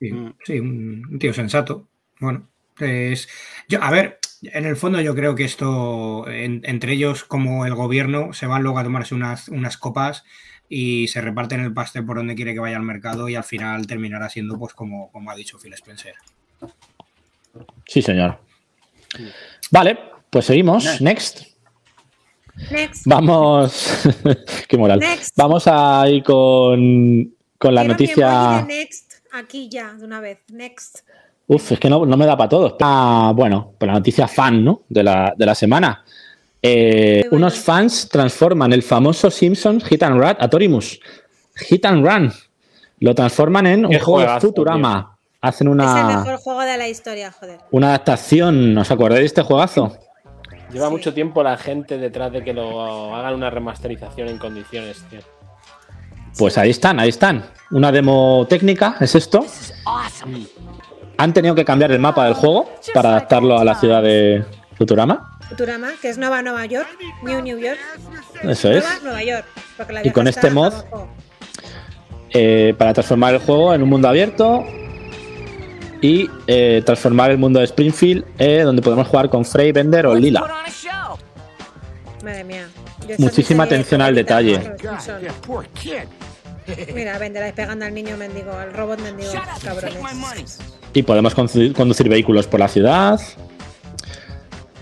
Sí, 0.01 0.13
Mm. 0.13 0.35
sí, 0.45 0.59
un, 0.59 1.19
tío 1.21 1.33
sensato. 1.33 1.87
Bueno, 2.19 2.49
es. 2.81 3.29
Yo, 3.69 3.81
a 3.83 3.91
ver, 3.93 4.19
en 4.43 4.67
el 4.67 4.75
fondo 4.77 5.01
yo 5.01 5.15
creo 5.15 5.35
que 5.37 5.45
esto, 5.45 6.29
en- 6.29 6.63
entre 6.65 6.95
ellos 6.95 7.23
como 7.25 7.65
el 7.67 7.75
gobierno, 7.77 8.33
se 8.33 8.47
van 8.47 8.63
luego 8.65 8.79
a 8.81 8.85
tomarse 8.85 9.15
unas, 9.15 9.49
unas 9.49 9.77
copas 9.77 10.25
y 10.69 11.07
se 11.09 11.21
reparten 11.21 11.61
el 11.61 11.73
pastel 11.73 12.05
por 12.05 12.17
donde 12.17 12.35
quiere 12.35 12.55
que 12.55 12.61
vaya 12.61 12.77
el 12.77 12.83
mercado 12.83 13.29
y 13.29 13.37
al 13.37 13.45
final 13.45 13.87
terminará 13.87 14.29
siendo 14.31 14.59
pues 14.59 14.75
como, 14.75 15.13
como 15.13 15.31
ha 15.31 15.37
dicho 15.37 15.59
Phil 15.59 15.75
Spencer. 15.75 16.15
Sí, 17.87 18.03
señor. 18.03 18.39
Vale, 19.73 19.99
pues 20.29 20.45
seguimos. 20.45 21.01
Next. 21.01 21.43
Next. 22.71 23.07
Vamos. 23.07 24.07
Qué 24.69 24.77
moral. 24.77 25.01
Next. 25.01 25.35
Vamos 25.35 25.65
a 25.67 26.05
ir 26.09 26.23
con, 26.23 27.35
con 27.57 27.75
la 27.75 27.81
Quiero 27.81 27.95
noticia. 27.95 28.63
Next 28.69 29.15
aquí 29.33 29.71
ya, 29.71 29.95
de 29.95 30.05
una 30.05 30.21
vez. 30.21 30.41
Next. 30.53 31.01
Uf, 31.47 31.73
es 31.73 31.81
que 31.81 31.89
no, 31.89 32.05
no 32.05 32.17
me 32.19 32.27
da 32.27 32.37
para 32.37 32.51
todos. 32.51 32.75
Ah, 32.81 33.33
bueno, 33.35 33.73
pues 33.79 33.87
la 33.87 33.95
noticia 33.95 34.29
fan, 34.29 34.63
¿no? 34.63 34.83
De 34.91 35.03
la, 35.03 35.33
de 35.35 35.47
la 35.47 35.55
semana. 35.55 36.05
Eh, 36.61 37.23
bueno. 37.31 37.47
unos 37.47 37.59
fans 37.59 38.09
transforman 38.11 38.73
el 38.75 38.83
famoso 38.83 39.31
Simpsons 39.31 39.85
Hit 39.85 40.03
and 40.03 40.21
Run 40.21 40.37
a 40.39 40.49
Torimus. 40.49 41.01
Hit 41.57 41.87
and 41.87 42.07
Run. 42.07 42.33
Lo 43.01 43.15
transforman 43.15 43.67
en 43.67 43.87
un 43.87 43.99
juego 43.99 44.21
de 44.21 44.39
Futurama. 44.39 45.12
Hacen 45.43 45.67
Es 45.67 45.73
el 45.73 45.81
una, 45.81 46.05
mejor 46.19 46.37
juego 46.37 46.61
de 46.61 46.79
la 46.79 46.89
historia, 46.89 47.33
joder. 47.33 47.59
una 47.73 47.89
adaptación. 47.89 48.79
¿Os 48.79 48.91
acordáis 48.93 49.21
de 49.23 49.27
este 49.27 49.43
juegazo? 49.43 49.97
Lleva 50.73 50.87
Sí. 50.87 50.93
mucho 50.93 51.13
tiempo 51.13 51.43
la 51.43 51.57
gente 51.59 51.99
detrás 51.99 52.33
de 52.33 52.45
que 52.45 52.53
lo 52.55 53.15
hagan 53.15 53.35
una 53.35 53.51
remasterización 53.51 54.29
en 54.29 54.39
condiciones, 54.39 55.03
tío. 55.11 55.19
Pues 56.39 56.57
ahí 56.57 56.71
están, 56.71 56.99
ahí 57.01 57.09
están. 57.11 57.45
Una 57.73 57.91
demo 57.93 58.47
técnica, 58.49 58.97
es 59.01 59.15
esto. 59.17 59.45
Han 61.19 61.33
tenido 61.35 61.55
que 61.55 61.65
cambiar 61.65 61.91
el 61.93 61.99
mapa 61.99 62.25
del 62.25 62.35
juego 62.35 62.71
para 62.95 63.11
adaptarlo 63.11 63.59
a 63.59 63.65
la 63.65 63.75
ciudad 63.75 64.03
de 64.03 64.45
Futurama. 64.79 65.39
Futurama, 65.49 65.91
que 66.01 66.09
es 66.09 66.19
Nueva 66.19 66.41
Nueva 66.41 66.65
York, 66.67 66.89
New 67.25 67.43
New 67.43 67.59
York. 67.59 67.79
Eso 68.45 68.71
es. 68.71 68.83
Nueva 68.85 68.99
Nueva 69.03 69.23
York. 69.25 69.45
porque 69.77 69.93
la 69.93 70.07
Y 70.07 70.11
con 70.11 70.27
este 70.29 70.51
mod- 70.51 70.85
eh, 72.31 72.75
para 72.79 72.95
transformar 72.95 73.35
el 73.35 73.41
juego 73.41 73.75
en 73.75 73.83
un 73.83 73.89
mundo 73.91 74.09
abierto 74.09 74.65
y 76.03 76.29
eh, 76.47 76.83
transformar 76.85 77.31
el 77.31 77.39
mundo 77.39 77.61
de 77.61 77.65
Springfield 77.65 78.25
eh, 78.39 78.61
donde 78.63 78.83
podemos 78.83 79.07
jugar 79.09 79.31
con 79.31 79.45
Frey, 79.45 79.73
Bender 79.73 80.07
o 80.07 80.15
Lila. 80.15 80.45
Madre 82.23 82.45
mía. 82.45 82.69
Muchísima 83.19 83.65
atención 83.65 84.03
al 84.03 84.15
detalle. 84.15 84.75
Mira, 86.95 87.19
venderáis 87.19 87.55
pegando 87.55 87.85
al 87.85 87.95
niño 87.95 88.17
mendigo, 88.17 88.53
al 88.53 88.73
robot 88.73 89.01
mendigo, 89.01 89.33
cabrones. 89.65 90.59
Y 90.93 91.03
podemos 91.03 91.35
conducir, 91.35 91.73
conducir 91.73 92.09
vehículos 92.09 92.47
por 92.47 92.61
la 92.61 92.69
ciudad. 92.69 93.21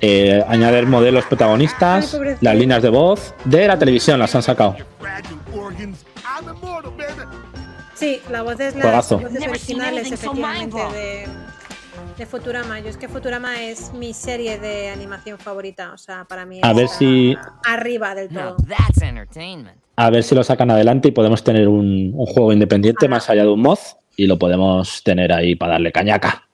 eh, 0.03 0.43
añadir 0.49 0.87
modelos 0.87 1.25
protagonistas, 1.27 2.15
Ay, 2.15 2.37
las 2.41 2.57
líneas 2.57 2.83
de 2.83 2.89
voz 2.89 3.35
de 3.45 3.67
la 3.67 3.79
televisión 3.79 4.19
las 4.19 4.35
han 4.35 4.43
sacado. 4.43 4.77
Sí, 8.01 8.21
la 8.31 8.43
voz 8.43 8.59
es 8.61 8.75
las 8.75 8.83
Juegazo. 8.83 9.19
voces 9.19 9.33
Never 9.33 9.59
seen 9.59 9.81
originales, 9.81 10.09
so 10.09 10.15
efectivamente, 10.15 10.77
mind-blowing. 10.77 10.95
de, 10.95 11.27
de 12.17 12.27
Futurama. 12.27 12.81
Yo 12.81 12.89
es 12.89 12.97
que 12.97 13.09
Futurama 13.09 13.63
es 13.63 13.93
mi 13.93 14.15
serie 14.15 14.59
de 14.59 14.89
animación 14.89 15.39
favorita. 15.39 15.93
O 15.93 15.99
sea, 15.99 16.25
para 16.25 16.47
mí 16.47 16.61
A 16.63 16.73
ver 16.73 16.87
está 16.87 16.99
si- 16.99 17.37
arriba 17.65 18.15
del 18.15 18.29
todo. 18.31 18.57
A 19.97 20.11
ver 20.11 20.23
si 20.25 20.35
lo 20.35 20.43
sacan 20.43 20.71
adelante 20.71 21.09
y 21.09 21.11
podemos 21.11 21.45
tener 21.45 21.69
un, 21.69 22.13
un 22.15 22.27
juego 22.27 22.53
independiente 22.53 23.07
más 23.09 23.29
allá 23.29 23.43
de 23.43 23.49
un 23.51 23.61
mod 23.61 23.79
y 24.17 24.27
lo 24.27 24.39
podemos 24.39 25.03
tener 25.05 25.33
ahí 25.33 25.55
para 25.55 25.73
darle 25.73 25.93
cañaca. 25.93 26.47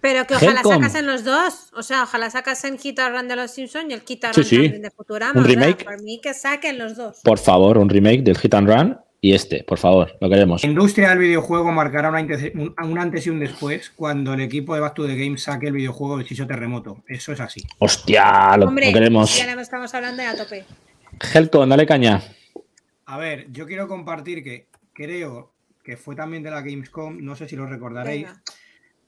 Pero 0.00 0.24
que 0.24 0.34
ojalá 0.36 0.60
Helcom. 0.60 0.74
sacasen 0.74 1.06
los 1.06 1.24
dos. 1.24 1.70
O 1.74 1.82
sea, 1.82 2.04
ojalá 2.04 2.30
sacasen 2.30 2.78
Hit 2.78 3.00
and 3.00 3.16
Run 3.16 3.26
de 3.28 3.34
los 3.34 3.50
Simpsons 3.50 3.86
y 3.90 3.92
el 3.94 4.02
Hit 4.02 4.24
and 4.24 4.34
Sí, 4.34 4.40
Run 4.40 4.48
sí. 4.74 4.78
de 4.80 4.90
Futurama. 4.92 5.32
Un 5.32 5.44
o 5.44 5.48
sea, 5.48 5.54
remake. 5.54 5.84
Por 5.84 6.00
mí 6.02 6.20
que 6.22 6.32
saquen 6.32 6.78
los 6.78 6.96
dos. 6.96 7.18
Por 7.24 7.38
favor, 7.38 7.76
un 7.78 7.88
remake 7.88 8.22
del 8.22 8.38
Hit 8.38 8.54
and 8.54 8.68
Run 8.68 8.98
y 9.26 9.34
este, 9.34 9.64
por 9.64 9.78
favor, 9.78 10.16
lo 10.20 10.30
queremos. 10.30 10.62
La 10.62 10.68
industria 10.68 11.08
del 11.08 11.18
videojuego 11.18 11.72
marcará 11.72 12.10
un, 12.10 12.74
un 12.80 12.98
antes 12.98 13.26
y 13.26 13.30
un 13.30 13.40
después 13.40 13.90
cuando 13.90 14.34
el 14.34 14.40
equipo 14.40 14.76
de 14.76 14.80
Back 14.80 14.94
to 14.94 15.04
the 15.04 15.16
Game 15.16 15.36
saque 15.36 15.66
el 15.66 15.72
videojuego 15.72 16.16
de 16.16 16.24
Chicho 16.24 16.46
Terremoto. 16.46 17.02
Eso 17.08 17.32
es 17.32 17.40
así. 17.40 17.64
Hostia, 17.80 18.56
lo, 18.56 18.68
Hombre, 18.68 18.86
lo 18.86 18.92
queremos. 18.92 19.36
ya 19.36 19.52
estamos 19.60 19.92
hablando 19.94 20.22
de 20.22 20.28
a 20.28 20.36
tope. 20.36 20.64
Helcon, 21.34 21.68
dale 21.68 21.86
caña. 21.86 22.22
A 23.06 23.18
ver, 23.18 23.50
yo 23.50 23.66
quiero 23.66 23.88
compartir 23.88 24.44
que 24.44 24.68
creo 24.92 25.52
que 25.82 25.96
fue 25.96 26.14
también 26.14 26.44
de 26.44 26.52
la 26.52 26.60
Gamescom, 26.60 27.18
no 27.20 27.34
sé 27.34 27.48
si 27.48 27.56
lo 27.56 27.66
recordaréis. 27.66 28.26
Venga. 28.26 28.42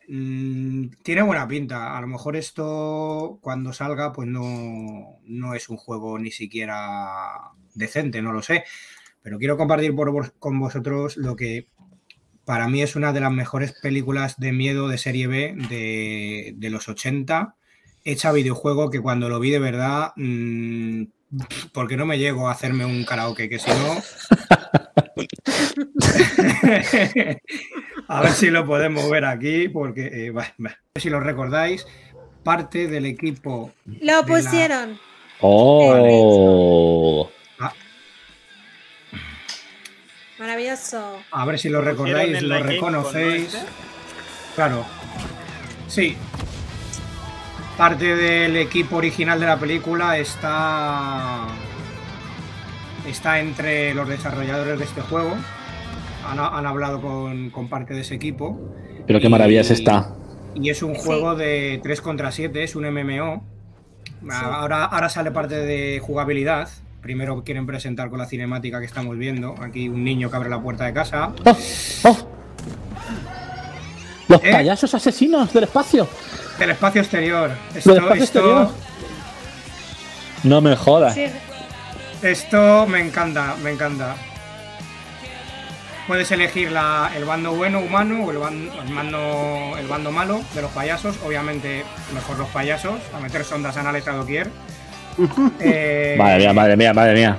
Mm, 0.08 0.88
tiene 1.04 1.22
buena 1.22 1.46
pinta. 1.46 1.96
A 1.96 2.00
lo 2.00 2.08
mejor 2.08 2.34
esto 2.34 3.38
cuando 3.40 3.72
salga, 3.72 4.12
pues 4.12 4.26
no, 4.26 5.20
no 5.22 5.54
es 5.54 5.68
un 5.68 5.76
juego 5.76 6.18
ni 6.18 6.32
siquiera 6.32 7.52
decente, 7.74 8.20
no 8.20 8.32
lo 8.32 8.42
sé. 8.42 8.64
Pero 9.28 9.38
quiero 9.38 9.58
compartir 9.58 9.94
por 9.94 10.32
con 10.38 10.58
vosotros 10.58 11.18
lo 11.18 11.36
que 11.36 11.66
para 12.46 12.66
mí 12.66 12.80
es 12.80 12.96
una 12.96 13.12
de 13.12 13.20
las 13.20 13.30
mejores 13.30 13.72
películas 13.72 14.38
de 14.38 14.52
miedo 14.52 14.88
de 14.88 14.96
serie 14.96 15.26
B 15.26 15.54
de, 15.68 16.54
de 16.56 16.70
los 16.70 16.88
80, 16.88 17.54
hecha 18.06 18.32
videojuego, 18.32 18.88
que 18.88 19.02
cuando 19.02 19.28
lo 19.28 19.38
vi 19.38 19.50
de 19.50 19.58
verdad 19.58 20.12
mm, 20.16 21.02
Porque 21.74 21.98
no 21.98 22.06
me 22.06 22.16
llego 22.16 22.48
a 22.48 22.52
hacerme 22.52 22.86
un 22.86 23.04
karaoke, 23.04 23.50
que 23.50 23.58
si 23.58 23.70
no. 23.70 24.02
a 28.08 28.22
ver 28.22 28.32
si 28.32 28.48
lo 28.48 28.64
podemos 28.64 29.10
ver 29.10 29.26
aquí, 29.26 29.68
porque 29.68 30.06
eh, 30.10 30.30
bah, 30.30 30.54
bah. 30.56 30.78
si 30.96 31.10
lo 31.10 31.20
recordáis, 31.20 31.86
parte 32.44 32.88
del 32.88 33.04
equipo. 33.04 33.72
Lo 33.84 33.94
de 34.00 34.06
la- 34.06 34.22
pusieron. 34.22 34.98
Oh. 35.40 37.28
Maravilloso. 40.38 41.16
A 41.32 41.44
ver 41.44 41.58
si 41.58 41.68
lo 41.68 41.80
recordáis, 41.80 42.42
lo 42.42 42.62
reconocéis. 42.62 43.52
¿no, 43.54 43.58
este? 43.60 43.70
Claro. 44.54 44.84
Sí. 45.88 46.16
Parte 47.76 48.14
del 48.16 48.56
equipo 48.56 48.96
original 48.96 49.38
de 49.40 49.46
la 49.46 49.58
película 49.58 50.18
está. 50.18 51.46
Está 53.06 53.40
entre 53.40 53.94
los 53.94 54.08
desarrolladores 54.08 54.78
de 54.78 54.84
este 54.84 55.00
juego. 55.00 55.34
Han, 56.28 56.38
han 56.38 56.66
hablado 56.66 57.00
con, 57.00 57.50
con 57.50 57.68
parte 57.68 57.94
de 57.94 58.02
ese 58.02 58.14
equipo. 58.14 58.58
Pero 59.06 59.20
qué 59.20 59.28
maravilla 59.28 59.62
es 59.62 59.70
Y- 59.70 59.74
esta. 59.74 60.14
Y 60.54 60.70
es 60.70 60.82
un 60.82 60.94
Sí. 60.94 61.02
juego 61.04 61.34
de 61.36 61.80
3 61.82 62.00
contra 62.00 62.32
7, 62.32 62.62
es 62.64 62.74
un 62.76 62.84
MMO. 62.84 63.44
Ahora, 64.30 64.84
ahora 64.84 65.08
sale 65.08 65.30
parte 65.30 65.54
de 65.54 66.00
jugabilidad. 66.00 66.68
Primero 67.08 67.42
quieren 67.42 67.64
presentar 67.64 68.10
con 68.10 68.18
la 68.18 68.26
cinemática 68.26 68.80
que 68.80 68.84
estamos 68.84 69.16
viendo. 69.16 69.54
Aquí 69.62 69.88
un 69.88 70.04
niño 70.04 70.28
que 70.28 70.36
abre 70.36 70.50
la 70.50 70.60
puerta 70.60 70.84
de 70.84 70.92
casa. 70.92 71.32
¡Oh! 71.42 71.56
¡Oh! 72.04 72.28
Los 74.28 74.44
¿Eh? 74.44 74.52
payasos 74.52 74.92
asesinos 74.92 75.50
del 75.54 75.64
espacio. 75.64 76.06
Del 76.58 76.68
espacio 76.68 77.00
exterior. 77.00 77.48
Del 77.70 77.78
Esto, 77.78 77.94
espacio 77.94 78.24
esto, 78.24 78.38
exterior. 78.40 78.70
No 80.42 80.60
me 80.60 80.76
jodas. 80.76 81.14
Sí, 81.14 81.24
esto 82.20 82.86
me 82.86 83.00
encanta, 83.00 83.56
me 83.62 83.70
encanta. 83.70 84.14
Puedes 86.06 86.30
elegir 86.30 86.70
la- 86.72 87.10
el 87.16 87.24
bando 87.24 87.54
bueno 87.54 87.80
humano 87.80 88.22
o 88.22 88.30
el, 88.30 88.36
ban- 88.38 88.70
el 88.86 88.94
bando, 88.94 89.78
el 89.78 89.86
bando 89.88 90.12
malo 90.12 90.42
de 90.54 90.60
los 90.60 90.70
payasos. 90.72 91.16
Obviamente, 91.24 91.84
mejor 92.12 92.36
los 92.36 92.48
payasos, 92.48 93.00
a 93.16 93.20
meter 93.20 93.44
sondas 93.46 93.78
anales 93.78 94.06
a 94.08 94.12
doquier. 94.12 94.50
Eh, 95.60 96.14
Madre 96.18 96.38
mía, 96.38 96.52
madre 96.52 96.76
mía, 96.76 96.94
madre 96.94 97.14
mía. 97.14 97.38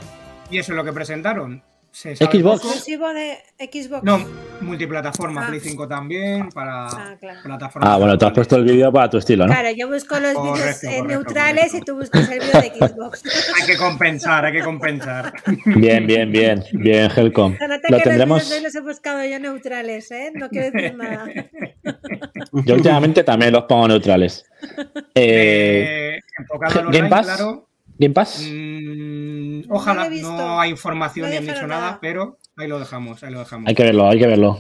Y 0.52 0.58
eso 0.58 0.72
es 0.74 0.76
lo 0.76 0.84
que 0.84 0.94
presentaron. 0.94 1.64
Se 1.92 2.16
sabe 2.16 2.40
Xbox. 2.40 2.64
exclusivo 2.64 3.10
de 3.10 3.38
Xbox. 3.60 4.04
No, 4.04 4.24
multiplataforma, 4.62 5.46
Ah. 5.46 5.48
Play 5.48 5.60
5 5.60 5.88
también, 5.88 6.50
para 6.50 6.86
Ah, 6.86 7.16
claro. 7.20 7.40
plataformas. 7.44 7.90
Ah, 7.92 7.98
bueno, 7.98 8.16
tú 8.18 8.26
has 8.28 8.32
puesto 8.34 8.56
el 8.58 8.64
vídeo 8.64 8.92
para 8.94 9.10
tu 9.10 9.18
estilo, 9.18 9.48
¿no? 9.48 9.54
Claro, 9.54 9.70
yo 9.76 9.88
busco 9.90 10.20
los 10.20 10.34
vídeos 10.34 10.84
eh, 10.84 11.02
neutrales 11.02 11.66
correcto. 11.72 11.78
y 11.78 11.82
tú 11.82 11.96
buscas 11.96 12.30
el 12.30 12.40
vídeo 12.42 12.62
de 12.62 12.88
Xbox. 12.88 13.24
Hay 13.60 13.66
que 13.66 13.76
compensar, 13.78 14.46
hay 14.46 14.54
que 14.54 14.62
compensar. 14.64 15.34
Bien, 15.66 16.06
bien, 16.06 16.32
bien. 16.32 16.64
Bien, 16.74 17.10
Helcom. 17.16 17.56
Lo 17.60 17.98
que 17.98 18.04
tendremos. 18.04 18.48
los 18.50 18.62
los 18.62 18.76
he 18.76 18.82
buscado 18.82 19.26
yo 19.26 19.40
neutrales, 19.40 20.12
¿eh? 20.12 20.32
No 20.36 20.48
quiero 20.50 20.70
decir 20.72 20.96
nada. 20.96 21.26
Yo 22.66 22.76
últimamente 22.76 23.24
también 23.24 23.52
los 23.52 23.64
pongo 23.64 23.88
neutrales. 23.88 24.46
Eh, 25.16 26.16
Eh, 26.16 26.20
enfocado 26.38 26.80
al 26.82 26.86
Game 26.86 26.98
online, 26.98 27.10
Pass. 27.10 27.26
claro. 27.26 27.69
¿Game 28.00 28.14
Pass? 28.14 28.42
Mm, 28.50 29.68
No 29.68 29.76
ojalá, 29.76 30.06
he 30.08 30.10
visto. 30.10 30.32
no 30.32 30.60
hay 30.60 30.72
información 30.72 31.26
No 31.26 31.32
ni 31.32 31.38
han 31.38 31.46
dicho 31.46 31.68
nada, 31.68 31.82
nada. 31.82 32.00
pero 32.02 32.38
ahí 32.56 32.68
lo 32.68 32.80
dejamos, 32.80 33.22
ahí 33.24 33.32
lo 33.32 33.40
dejamos. 33.40 33.68
Hay 33.68 33.76
que 33.76 33.84
verlo, 33.84 34.10
hay 34.10 34.18
que 34.20 34.26
verlo. 34.28 34.60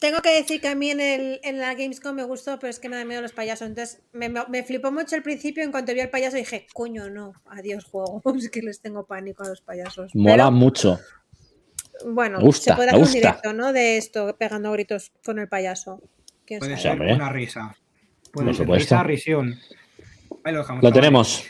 Tengo 0.00 0.20
que 0.20 0.30
decir 0.30 0.60
que 0.60 0.68
a 0.68 0.74
mí 0.74 0.90
en, 0.90 1.00
el, 1.00 1.40
en 1.42 1.58
la 1.58 1.72
Gamescom 1.74 2.14
me 2.14 2.22
gustó, 2.24 2.58
pero 2.58 2.70
es 2.70 2.78
que 2.78 2.88
me 2.90 2.96
da 2.96 3.04
miedo 3.04 3.22
los 3.22 3.32
payasos. 3.32 3.66
Entonces 3.68 4.02
me, 4.12 4.62
flipó 4.62 4.92
mucho 4.92 5.16
al 5.16 5.22
principio. 5.22 5.62
En 5.64 5.70
cuanto 5.70 5.94
vi 5.94 6.00
al 6.00 6.10
payaso 6.10 6.36
dije, 6.36 6.66
coño, 6.74 7.08
no, 7.08 7.32
adiós 7.46 7.84
juego. 7.84 8.20
Es 8.36 8.50
que 8.50 8.60
les 8.62 8.80
tengo 8.80 9.06
pánico 9.06 9.42
a 9.44 9.48
los 9.48 9.60
payasos. 9.62 10.14
Mola 10.14 10.36
Pero, 10.44 10.50
mucho. 10.50 10.98
bueno, 12.06 12.40
gusta, 12.40 12.72
se 12.72 12.76
puede 12.76 12.90
hacer 12.90 13.02
un 13.02 13.12
directo, 13.12 13.52
¿no? 13.54 13.72
De 13.72 13.96
esto, 13.96 14.36
pegando 14.38 14.70
gritos 14.72 15.12
con 15.24 15.38
el 15.38 15.48
payaso. 15.48 16.02
¿Quién 16.44 16.60
Puede 16.60 16.76
sabe? 16.76 17.06
ser 17.08 17.14
una 17.16 17.30
risa. 17.30 17.74
Puede 18.32 18.46
Por 18.48 18.54
ser 18.56 18.64
supuesto. 18.66 18.94
risa, 18.96 19.02
risión. 19.02 19.58
Ahí 20.44 20.52
lo 20.52 20.58
dejamos. 20.60 20.82
Lo 20.84 20.92
tenemos. 20.92 21.44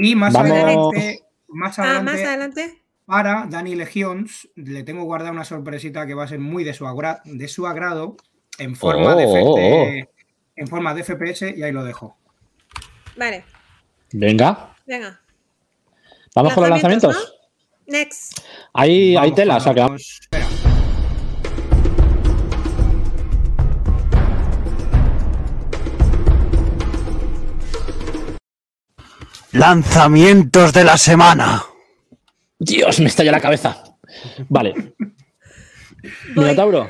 Y 0.00 0.14
más 0.14 0.32
Vamos. 0.32 0.50
adelante, 0.52 1.20
más 1.48 1.78
Ah, 1.78 1.82
adelante, 1.82 2.12
más 2.12 2.20
adelante. 2.22 2.82
para 3.06 3.46
Dani 3.48 3.74
Legions, 3.74 4.48
le 4.54 4.82
tengo 4.84 5.04
guardada 5.04 5.32
una 5.32 5.44
sorpresita 5.44 6.06
que 6.06 6.14
va 6.14 6.24
a 6.24 6.28
ser 6.28 6.38
muy 6.38 6.62
de 6.64 6.74
su, 6.74 6.86
agra- 6.86 7.20
de 7.24 7.48
su 7.48 7.66
agrado 7.66 8.16
en 8.58 8.76
forma, 8.76 9.14
de, 9.16 9.24
Oh, 9.26 9.54
oh, 9.54 9.56
de- 9.56 10.08
en 10.56 10.66
forma 10.66 10.94
de 10.94 11.02
FPS 11.04 11.54
y 11.56 11.62
ahí 11.62 11.72
lo 11.72 11.84
dejo. 11.84 12.16
Vale, 13.16 13.44
Venga, 14.12 14.74
venga. 14.86 15.20
vamos 16.34 16.52
con 16.54 16.62
los 16.62 16.70
Lanzamientos. 16.70 17.34
Next. 17.86 18.38
Ahí, 18.74 19.16
hay 19.16 19.30
Vamos 19.30 19.34
tela, 19.34 19.54
con 19.54 19.60
o 19.60 19.64
sea 19.64 19.74
que 19.74 19.94
Espera. 19.94 20.67
Lanzamientos 29.58 30.72
de 30.72 30.84
la 30.84 30.96
semana. 30.96 31.64
Dios, 32.60 33.00
me 33.00 33.06
estalla 33.06 33.32
la 33.32 33.40
cabeza. 33.40 33.82
Vale, 34.48 34.94
Minotauro, 36.36 36.88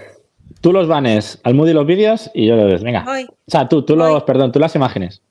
tú 0.61 0.73
los 0.73 0.87
banes 0.87 1.41
al 1.45 1.55
Moody 1.55 1.73
los 1.73 1.87
vídeos 1.87 2.31
y 2.35 2.47
yo 2.47 2.57
los. 2.57 2.83
Venga. 2.83 3.05
voy. 3.05 3.25
O 3.25 3.35
sea, 3.51 3.67
tú, 3.69 3.85
tú 3.87 3.97
Voy. 3.97 4.13
los, 4.13 4.23
perdón, 4.25 4.53
tú 4.53 4.59
las 4.59 4.75
imágenes. 4.75 5.23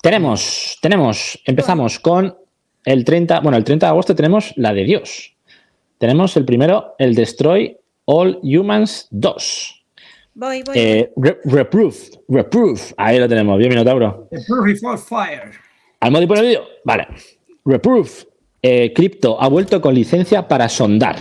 Tenemos, 0.00 0.78
tenemos, 0.80 1.40
empezamos 1.44 1.98
con 1.98 2.36
el 2.84 3.04
30, 3.04 3.40
bueno, 3.40 3.58
el 3.58 3.64
30 3.64 3.86
de 3.86 3.90
agosto 3.90 4.14
tenemos 4.14 4.52
la 4.56 4.72
de 4.72 4.84
Dios. 4.84 5.34
Tenemos 5.98 6.36
el 6.36 6.44
primero, 6.44 6.94
el 6.98 7.14
Destroy 7.16 7.76
All 8.04 8.38
Humans 8.42 9.08
2. 9.10 9.84
Voy, 10.34 10.62
voy. 10.62 10.74
Eh, 10.78 11.12
re- 11.16 11.40
reproof, 11.44 12.10
reproof. 12.28 12.92
Ahí 12.96 13.18
lo 13.18 13.28
tenemos, 13.28 13.58
bien, 13.58 13.70
Minotauro. 13.70 14.28
Purify 14.46 14.96
Fire. 14.98 15.63
¿Al 16.04 16.10
modo 16.10 16.28
por 16.28 16.36
el 16.36 16.44
vídeo? 16.44 16.66
Vale. 16.84 17.08
Reproof. 17.64 18.24
Eh, 18.60 18.92
Crypto 18.94 19.40
ha 19.40 19.48
vuelto 19.48 19.80
con 19.80 19.94
licencia 19.94 20.46
para 20.46 20.68
sondar. 20.68 21.16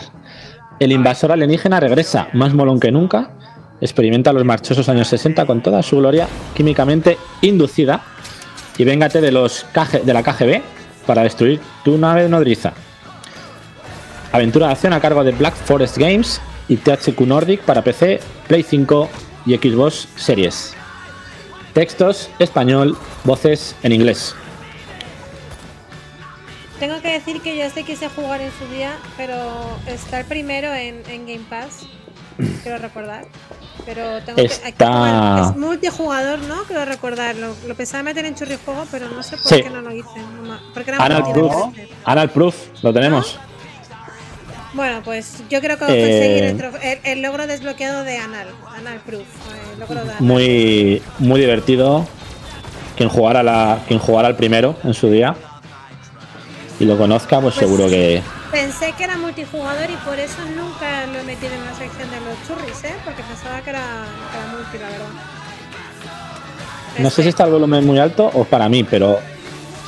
El 0.77 0.91
invasor 0.91 1.31
alienígena 1.31 1.79
regresa, 1.79 2.27
más 2.33 2.53
molón 2.53 2.81
que 2.81 2.91
nunca. 2.91 3.31
Experimenta 3.79 4.33
los 4.33 4.43
marchosos 4.43 4.89
años 4.89 5.07
60 5.07 5.45
con 5.45 5.63
toda 5.63 5.81
su 5.83 5.99
gloria 5.99 6.27
químicamente 6.53 7.17
inducida. 7.41 8.03
Y 8.77 8.83
véngate 8.83 9.21
de, 9.21 9.31
los 9.31 9.63
KG 9.71 10.03
de 10.03 10.13
la 10.13 10.21
KGB 10.21 10.61
para 11.07 11.23
destruir 11.23 11.61
tu 11.85 11.97
nave 11.97 12.27
nodriza. 12.27 12.73
Aventura 14.33 14.67
de 14.67 14.73
acción 14.73 14.91
a 14.91 14.99
cargo 14.99 15.23
de 15.23 15.31
Black 15.31 15.55
Forest 15.55 15.97
Games 15.97 16.41
y 16.67 16.75
THQ 16.75 17.21
Nordic 17.21 17.61
para 17.61 17.85
PC, 17.85 18.19
Play 18.49 18.63
5 18.63 19.09
y 19.45 19.55
Xbox 19.55 20.09
Series. 20.17 20.75
Textos 21.71 22.29
español, 22.37 22.97
voces 23.23 23.77
en 23.81 23.93
inglés. 23.93 24.35
Tengo 26.83 27.01
que 27.01 27.13
decir 27.13 27.39
que 27.41 27.55
yo 27.55 27.63
este 27.63 27.83
quise 27.85 28.09
jugar 28.09 28.41
en 28.41 28.51
su 28.59 28.67
día, 28.67 28.91
pero 29.15 29.33
está 29.87 30.19
el 30.19 30.25
primero 30.25 30.67
en, 30.73 31.01
en 31.09 31.25
Game 31.25 31.45
Pass. 31.49 31.85
Quiero 32.61 32.77
recordar. 32.77 33.23
Pero 33.85 34.21
tengo 34.23 34.35
que, 34.35 34.41
hay 34.41 34.47
que 34.49 34.67
Está- 34.67 34.87
jugar. 34.91 35.43
Es 35.51 35.55
multijugador, 35.57 36.39
¿no? 36.39 36.63
Quiero 36.63 36.83
recordar. 36.83 37.37
Lo, 37.37 37.55
lo 37.65 37.75
pensaba 37.75 38.03
meter 38.03 38.25
en 38.25 38.35
churrijuego, 38.35 38.85
pero 38.91 39.07
no 39.07 39.23
sé 39.23 39.37
por 39.37 39.45
Sí. 39.47 39.63
qué 39.63 39.69
no 39.69 39.79
lo 39.79 39.93
hice. 39.93 40.09
no 40.43 40.59
porque 40.73 40.91
era 40.91 41.05
Anal 41.05 41.23
Proof. 41.31 41.55
Anal 42.03 42.29
Proof, 42.31 42.55
lo 42.81 42.93
tenemos. 42.93 43.39
Bueno, 44.73 44.99
pues 45.05 45.41
yo 45.49 45.61
creo 45.61 45.77
que 45.77 45.85
Eh, 45.85 45.87
conseguir 45.87 46.43
el, 46.43 46.57
trof- 46.59 46.79
el- 46.83 46.99
el 47.09 47.21
logro 47.21 47.47
desbloqueado 47.47 48.03
de 48.03 48.17
Anal. 48.17 48.47
Anal 48.77 48.99
Proof. 49.05 49.21
eh, 49.21 49.71
el 49.75 49.79
logro 49.79 49.95
de 50.03 50.11
Anal. 50.11 50.21
Muy, 50.21 51.01
muy 51.19 51.39
divertido. 51.39 52.05
Quien 52.97 53.07
jugara, 53.07 53.41
la, 53.41 53.79
quien 53.87 53.99
jugara 53.99 54.27
el 54.27 54.35
primero 54.35 54.75
en 54.83 54.93
su 54.93 55.09
día 55.09 55.33
y 56.79 56.85
lo 56.85 56.97
conozca, 56.97 57.39
pues, 57.41 57.55
Pues- 57.55 57.65
seguro 57.65 57.87
que. 57.89 58.21
Pensé 58.51 58.93
que 58.97 59.03
era 59.03 59.17
multijugador 59.17 59.89
y 59.89 59.95
por 60.05 60.19
eso 60.19 60.37
nunca 60.55 61.07
lo 61.07 61.19
he 61.19 61.23
metido 61.23 61.53
en 61.53 61.65
la 61.65 61.73
sección 61.73 62.09
de 62.11 62.17
los 62.21 62.37
churris, 62.47 62.83
¿eh? 62.83 62.93
Porque 63.03 63.23
pensaba 63.23 63.61
que 63.61 63.69
era, 63.71 64.05
que 64.31 64.37
era 64.37 64.47
multi, 64.47 64.77
la 64.77 64.89
verdad. 64.89 65.07
No 66.99 67.09
sé 67.09 67.23
si 67.23 67.29
está 67.29 67.45
el 67.45 67.51
volumen 67.51 67.85
muy 67.85 67.97
alto 67.97 68.29
o 68.33 68.43
para 68.45 68.69
mí, 68.69 68.83
pero 68.83 69.19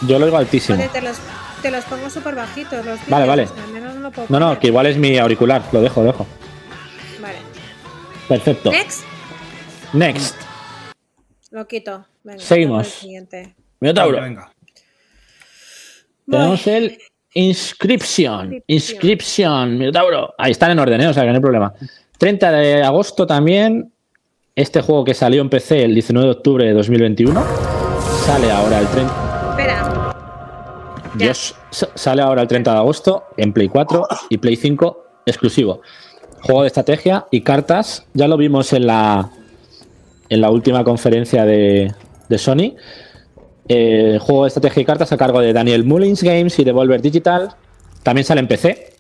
yo 0.08 0.18
lo 0.18 0.26
oigo 0.26 0.38
altísimo. 0.38 0.78
Joder, 0.78 0.92
te 0.92 1.02
los, 1.02 1.18
te 1.62 1.70
los 1.70 1.86
pongo 1.86 2.10
súper 2.10 2.34
bajitos. 2.34 2.84
Los 2.84 3.00
Vale, 3.08 3.28
vale. 3.28 3.48
al 3.64 3.72
menos 3.72 3.94
no, 3.94 4.02
lo 4.02 4.12
puedo 4.12 4.28
No, 4.30 4.40
no, 4.40 4.60
que 4.60 4.68
igual 4.68 4.88
es 4.88 4.98
mi 4.98 5.16
auricular. 5.20 5.62
Lo 5.72 5.82
dejo, 5.82 6.02
lo 6.02 6.08
dejo. 6.08 6.26
Vale. 7.22 7.38
Perfecto. 8.28 8.72
Next. 8.72 9.04
Next. 9.94 10.36
Lo 11.52 11.68
quito. 11.68 12.06
Venga, 12.24 12.40
Seguimos. 12.40 13.06
Minotauro. 13.80 14.20
Venga. 14.22 14.52
Tenemos 16.30 16.68
el 16.68 16.98
Inscription. 17.36 18.64
Inscription. 18.68 19.78
Minotauro. 19.78 20.34
Ahí 20.38 20.52
están 20.52 20.72
en 20.72 20.80
orden, 20.80 21.02
¿eh? 21.02 21.08
o 21.08 21.14
sea 21.14 21.24
que 21.24 21.30
no 21.30 21.36
hay 21.36 21.42
problema. 21.42 21.74
30 22.18 22.52
de 22.52 22.84
agosto 22.84 23.28
también. 23.28 23.92
Este 24.56 24.82
juego 24.82 25.04
que 25.04 25.14
salió 25.14 25.42
en 25.42 25.50
PC 25.50 25.84
el 25.84 25.94
19 25.94 26.28
de 26.28 26.32
octubre 26.32 26.66
de 26.66 26.74
2021. 26.74 27.44
Sale 28.26 28.52
ahora 28.52 28.80
el 28.80 28.88
30. 28.88 29.50
Espera. 29.50 30.16
Dios, 31.16 31.56
sale 31.72 32.22
ahora 32.22 32.42
el 32.42 32.48
30 32.48 32.72
de 32.72 32.78
agosto 32.78 33.26
en 33.36 33.52
Play 33.52 33.68
4 33.68 34.08
y 34.30 34.38
Play 34.38 34.56
5 34.56 35.06
exclusivo. 35.26 35.82
Juego 36.42 36.62
de 36.62 36.68
estrategia 36.68 37.26
y 37.32 37.42
cartas. 37.42 38.06
Ya 38.14 38.30
lo 38.30 38.38
vimos 38.38 38.72
en 38.72 38.88
la, 38.88 39.30
en 40.30 40.40
la 40.40 40.50
última 40.50 40.86
conferencia 40.86 41.44
de, 41.44 41.94
de 42.30 42.38
Sony. 42.38 42.76
Eh, 43.68 44.20
juego 44.22 44.44
de 44.44 44.50
estrategia 44.50 44.82
y 44.82 44.86
cartas 44.86 45.12
a 45.12 45.18
cargo 45.18 45.40
de 45.40 45.52
Daniel 45.52 45.86
Mullins 45.86 46.22
Games 46.22 46.58
y 46.60 46.64
Devolver 46.64 47.02
Digital. 47.02 47.56
También 48.04 48.26
sale 48.26 48.42
en 48.42 48.48
PC. 48.48 48.94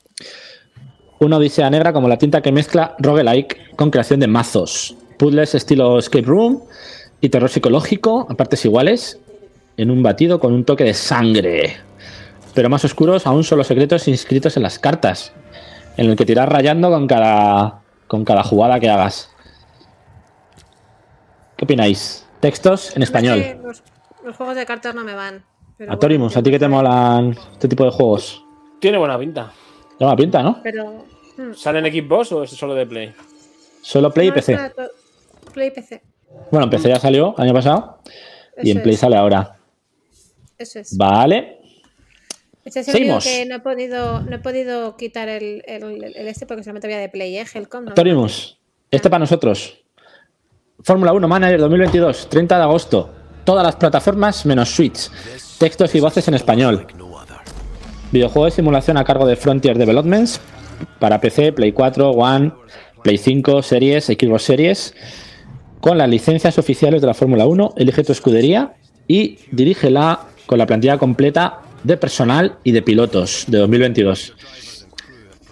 Una 1.19 1.37
odisea 1.37 1.69
negra 1.69 1.93
como 1.93 2.09
la 2.09 2.17
tinta 2.17 2.41
que 2.41 2.51
mezcla 2.51 2.95
roguelike 2.99 3.75
con 3.75 3.91
creación 3.91 4.19
de 4.19 4.27
mazos. 4.27 4.95
Puzzles 5.17 5.55
estilo 5.55 5.99
escape 5.99 6.25
room 6.25 6.63
y 7.21 7.29
terror 7.29 7.49
psicológico 7.49 8.27
a 8.29 8.35
partes 8.35 8.65
iguales 8.65 9.19
en 9.77 9.91
un 9.91 10.03
batido 10.03 10.39
con 10.39 10.53
un 10.53 10.65
toque 10.65 10.83
de 10.83 10.93
sangre. 10.93 11.77
Pero 12.53 12.69
más 12.69 12.83
oscuros 12.85 13.27
aún 13.27 13.43
son 13.43 13.57
los 13.57 13.67
secretos 13.67 14.07
inscritos 14.07 14.57
en 14.57 14.63
las 14.63 14.79
cartas, 14.79 15.33
en 15.97 16.09
el 16.09 16.15
que 16.15 16.25
tiras 16.25 16.49
rayando 16.49 16.89
con 16.89 17.07
cada, 17.07 17.81
con 18.07 18.25
cada 18.25 18.43
jugada 18.43 18.79
que 18.79 18.89
hagas. 18.89 19.29
¿Qué 21.57 21.65
opináis? 21.65 22.25
Textos 22.39 22.95
en 22.95 23.03
español. 23.03 23.43
Los, 24.25 24.35
juegos 24.35 24.55
de 24.55 24.65
cartas 24.65 24.93
no 24.95 25.03
me 25.03 25.13
van. 25.13 25.43
pero 25.77 25.93
Atorimus, 25.93 26.33
bueno, 26.33 26.39
¿a 26.39 26.43
ti 26.43 26.51
qué 26.51 26.59
te 26.59 26.67
molan 26.67 27.37
este 27.53 27.67
tipo 27.67 27.83
de 27.85 27.91
juegos? 27.91 28.43
Tiene 28.79 28.97
buena 28.97 29.17
pinta. 29.17 29.51
Llama 29.99 30.15
pinta, 30.15 30.43
¿no? 30.43 30.59
Pero. 30.63 31.05
hmm, 31.37 31.53
¿Sale 31.53 31.79
en 31.79 31.85
Xbox 31.93 32.31
o 32.31 32.43
es 32.43 32.49
solo 32.51 32.73
de 32.75 32.85
Play? 32.85 33.13
Solo 33.81 34.11
Play 34.11 34.27
y 34.29 34.31
PC. 34.31 34.57
Play 35.53 35.67
y 35.67 35.71
PC. 35.71 36.01
Bueno, 36.51 36.65
en 36.65 36.69
PC 36.69 36.89
ya 36.89 36.99
salió 36.99 37.33
año 37.37 37.53
pasado 37.53 37.99
y 38.61 38.71
en 38.71 38.81
Play 38.81 38.95
es, 38.95 38.99
sale 38.99 39.15
ahora. 39.15 39.57
Eso 40.57 40.79
es. 40.79 40.97
Vale. 40.97 41.59
Este 42.65 42.79
es 42.79 42.87
el 42.89 42.95
único 42.95 43.21
Seguimos. 43.21 43.23
que 43.23 43.45
no 43.45 43.55
he 43.55 43.59
podido, 43.59 44.21
no 44.21 44.35
he 44.35 44.39
podido 44.39 44.97
quitar 44.97 45.29
el, 45.29 45.61
el- 45.67 46.03
el 46.15 46.27
este 46.27 46.47
porque 46.47 46.63
solamente 46.63 46.87
había 46.87 46.97
de 46.97 47.09
Play, 47.09 47.37
¿eh? 47.37 47.45
Helcom. 47.53 47.85
no 47.85 47.93
Torimus, 47.93 48.57
este 48.89 49.09
para 49.09 49.19
nosotros. 49.19 49.77
Fórmula 50.81 51.13
1 51.13 51.27
Manager 51.27 51.59
2022, 51.59 52.27
30 52.27 52.57
de 52.57 52.63
agosto. 52.63 53.13
Todas 53.45 53.63
las 53.63 53.75
plataformas 53.75 54.45
menos 54.47 54.69
Switch. 54.69 55.09
Textos 55.59 55.93
y 55.93 55.99
voces 55.99 56.27
en 56.27 56.33
español. 56.33 56.87
Videojuego 58.11 58.45
de 58.45 58.51
simulación 58.51 58.97
a 58.97 59.03
cargo 59.03 59.27
de 59.27 59.35
Frontier 59.35 59.77
Developments 59.77 60.41
para 60.99 61.21
PC, 61.21 61.53
Play 61.53 61.71
4, 61.71 62.09
One, 62.09 62.51
Play 63.03 63.19
5, 63.19 63.61
Series, 63.61 64.05
Xbox 64.05 64.41
Series. 64.41 64.95
Con 65.79 65.99
las 65.99 66.09
licencias 66.09 66.57
oficiales 66.57 67.01
de 67.01 67.07
la 67.07 67.13
Fórmula 67.13 67.45
1, 67.45 67.75
elige 67.77 68.03
tu 68.03 68.11
escudería 68.11 68.73
y 69.07 69.37
dirígela 69.51 70.21
con 70.47 70.57
la 70.57 70.65
plantilla 70.65 70.97
completa 70.97 71.61
de 71.83 71.97
personal 71.97 72.57
y 72.63 72.71
de 72.71 72.81
pilotos 72.81 73.45
de 73.47 73.59
2022. 73.59 74.33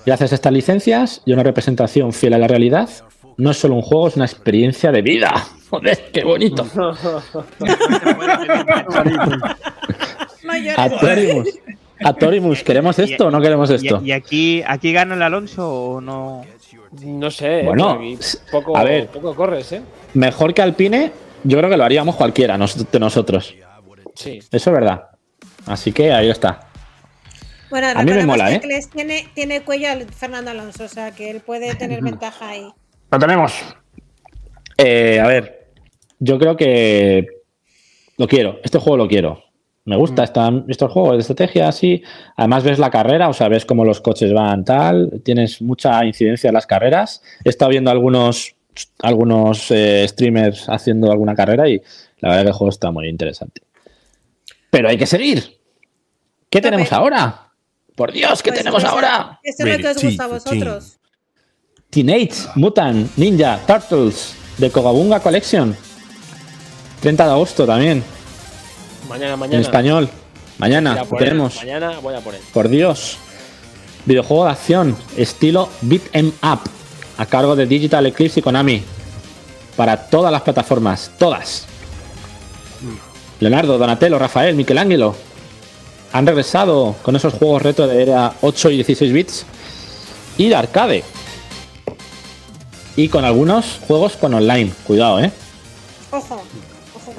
Gracias 0.03 0.31
a 0.31 0.35
estas 0.35 0.51
licencias 0.51 1.21
y 1.25 1.33
una 1.33 1.43
representación 1.43 2.11
fiel 2.11 2.33
a 2.33 2.39
la 2.39 2.47
realidad, 2.47 2.89
no 3.37 3.51
es 3.51 3.57
solo 3.57 3.75
un 3.75 3.83
juego, 3.83 4.07
es 4.07 4.15
una 4.15 4.25
experiencia 4.25 4.91
de 4.91 5.03
vida. 5.03 5.31
Joder, 5.73 6.11
qué 6.13 6.23
bonito. 6.23 6.63
Atorimus. 10.77 11.49
Atorimus, 12.05 12.63
¿queremos 12.63 12.99
esto 12.99 13.27
o 13.27 13.31
no 13.31 13.41
queremos 13.41 13.69
esto? 13.71 13.99
¿Y, 14.03 14.09
y 14.09 14.11
aquí, 14.11 14.63
aquí 14.67 14.91
gana 14.93 15.15
el 15.15 15.21
Alonso 15.23 15.67
o 15.95 16.01
no? 16.01 16.45
No 17.01 17.31
sé. 17.31 17.61
eh, 17.61 17.63
Bueno, 17.65 17.99
poco, 18.51 18.77
a 18.77 18.83
ver. 18.83 19.07
poco 19.07 19.35
corres, 19.35 19.71
¿eh? 19.71 19.81
Mejor 20.13 20.53
que 20.53 20.61
Alpine, 20.61 21.11
yo 21.43 21.57
creo 21.57 21.69
que 21.71 21.77
lo 21.77 21.83
haríamos 21.85 22.15
cualquiera 22.17 22.55
nos- 22.57 22.91
de 22.91 22.99
nosotros. 22.99 23.55
Sí. 24.13 24.37
Eso 24.51 24.69
es 24.69 24.73
verdad. 24.73 25.05
Así 25.65 25.91
que 25.91 26.11
ahí 26.13 26.29
está. 26.29 26.67
Bueno, 27.71 27.87
A 27.95 28.03
mí 28.03 28.11
me 28.11 28.25
mola, 28.27 28.59
que 28.59 28.67
¿eh? 28.67 28.81
Tiene, 28.93 29.27
tiene 29.33 29.61
cuello 29.63 29.89
al 29.89 30.05
Fernando 30.05 30.51
Alonso, 30.51 30.83
o 30.83 30.87
sea 30.87 31.09
que 31.15 31.31
él 31.31 31.39
puede 31.41 31.73
tener 31.73 32.01
ventaja 32.03 32.49
ahí. 32.49 32.67
Lo 33.11 33.17
tenemos. 33.17 33.53
Eh, 34.77 35.19
a 35.19 35.27
ver, 35.27 35.62
yo 36.23 36.39
creo 36.39 36.55
que 36.55 37.27
lo 38.17 38.27
quiero. 38.27 38.59
Este 38.63 38.79
juego 38.79 38.97
lo 38.97 39.07
quiero. 39.07 39.43
Me 39.85 39.97
gusta 39.97 40.23
esta- 40.23 40.63
estos 40.69 40.91
juegos 40.91 41.13
de 41.13 41.19
estrategia 41.19 41.67
así. 41.67 42.01
Además 42.37 42.63
ves 42.63 42.79
la 42.79 42.89
carrera, 42.89 43.27
o 43.27 43.33
sea, 43.33 43.49
ves 43.49 43.65
cómo 43.65 43.83
los 43.83 43.99
coches 43.99 44.31
van 44.33 44.63
tal. 44.63 45.21
Tienes 45.25 45.61
mucha 45.61 46.05
incidencia 46.05 46.47
en 46.47 46.53
las 46.53 46.65
carreras. 46.65 47.21
He 47.43 47.49
estado 47.49 47.71
viendo 47.71 47.91
algunos, 47.91 48.55
algunos 49.01 49.69
eh, 49.71 50.05
streamers 50.07 50.69
haciendo 50.69 51.11
alguna 51.11 51.35
carrera 51.35 51.67
y 51.67 51.81
la 52.19 52.29
verdad 52.29 52.43
que 52.43 52.47
el 52.49 52.53
juego 52.53 52.69
está 52.69 52.91
muy 52.91 53.09
interesante. 53.09 53.61
Pero 54.69 54.87
hay 54.87 54.97
que 54.97 55.05
seguir. 55.05 55.59
¿Qué 56.49 56.59
Tope. 56.61 56.71
tenemos 56.71 56.93
ahora? 56.93 57.49
Por 57.95 58.11
Dios, 58.13 58.41
¿qué 58.41 58.51
Pues 58.51 58.59
tenemos 58.61 58.81
eso- 58.83 58.91
ahora? 58.93 59.39
Eso 59.43 59.67
es 59.67 59.71
lo 59.71 59.77
que 59.83 59.87
os 59.89 60.01
gusta 60.03 60.23
a 60.23 60.27
vosotros. 60.27 60.99
Teenage 61.89 62.47
Mutant 62.55 63.15
Ninja 63.17 63.59
Turtles 63.67 64.33
de 64.57 64.69
Kogabunga 64.71 65.19
Collection. 65.19 65.75
30 67.03 67.25
de 67.25 67.31
agosto 67.31 67.65
también, 67.65 68.01
Mañana, 69.09 69.35
mañana. 69.35 69.57
en 69.57 69.61
español. 69.61 70.09
Mañana 70.57 71.01
él. 71.01 71.07
tenemos. 71.17 71.57
Mañana 71.57 71.99
voy 72.01 72.15
a 72.15 72.21
por 72.21 72.33
él. 72.33 72.41
Por 72.53 72.69
Dios. 72.69 73.17
Videojuego 74.05 74.45
de 74.45 74.51
acción, 74.51 74.95
estilo 75.17 75.67
Beat 75.81 76.03
'em 76.13 76.31
Up, 76.41 76.61
a 77.17 77.25
cargo 77.25 77.57
de 77.57 77.65
Digital 77.65 78.05
Eclipse 78.05 78.39
y 78.39 78.43
Konami. 78.43 78.81
Para 79.75 79.97
todas 79.97 80.31
las 80.31 80.43
plataformas, 80.43 81.11
todas. 81.19 81.65
Leonardo, 83.41 83.77
Donatello, 83.77 84.17
Rafael, 84.17 84.55
Michelangelo. 84.55 85.13
Han 86.13 86.25
regresado 86.25 86.95
con 87.01 87.17
esos 87.17 87.33
juegos 87.33 87.61
retro 87.63 87.85
de 87.87 88.01
era 88.01 88.33
8 88.41 88.69
y 88.69 88.75
16 88.75 89.11
bits. 89.11 89.45
Y 90.37 90.47
de 90.47 90.55
arcade. 90.55 91.03
Y 92.95 93.09
con 93.09 93.25
algunos 93.25 93.79
juegos 93.87 94.13
con 94.15 94.33
online. 94.33 94.71
Cuidado, 94.85 95.19
eh. 95.19 95.31
Ojo. 96.11 96.41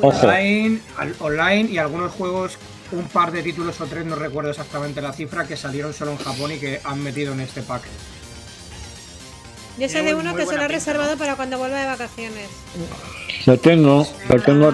Online, 0.09 0.81
al- 0.97 1.15
online 1.21 1.71
y 1.71 1.79
algunos 1.79 2.13
juegos, 2.13 2.59
un 2.93 3.05
par 3.09 3.33
de 3.33 3.43
títulos 3.43 3.81
o 3.81 3.87
tres, 3.87 4.05
no 4.07 4.15
recuerdo 4.17 4.51
exactamente 4.51 5.01
la 5.01 5.13
cifra, 5.13 5.47
que 5.47 5.57
salieron 5.57 5.93
solo 5.95 6.13
en 6.13 6.19
Japón 6.19 6.53
y 6.53 6.57
que 6.59 6.81
han 6.85 7.03
metido 7.03 7.33
en 7.33 7.41
este 7.41 7.63
pack. 7.63 7.83
Yo 9.79 9.89
sé 9.89 10.03
de 10.03 10.15
uno 10.15 10.37
que 10.37 10.47
se 10.47 10.55
lo 10.57 10.63
ha 10.63 10.69
reservado 10.69 11.17
para 11.17 11.35
cuando 11.35 11.59
vuelva 11.59 11.79
de 11.81 11.87
vacaciones. 11.87 12.47
Lo 13.47 13.59
tengo, 13.59 14.07
lo 14.29 14.43
tengo 14.43 14.67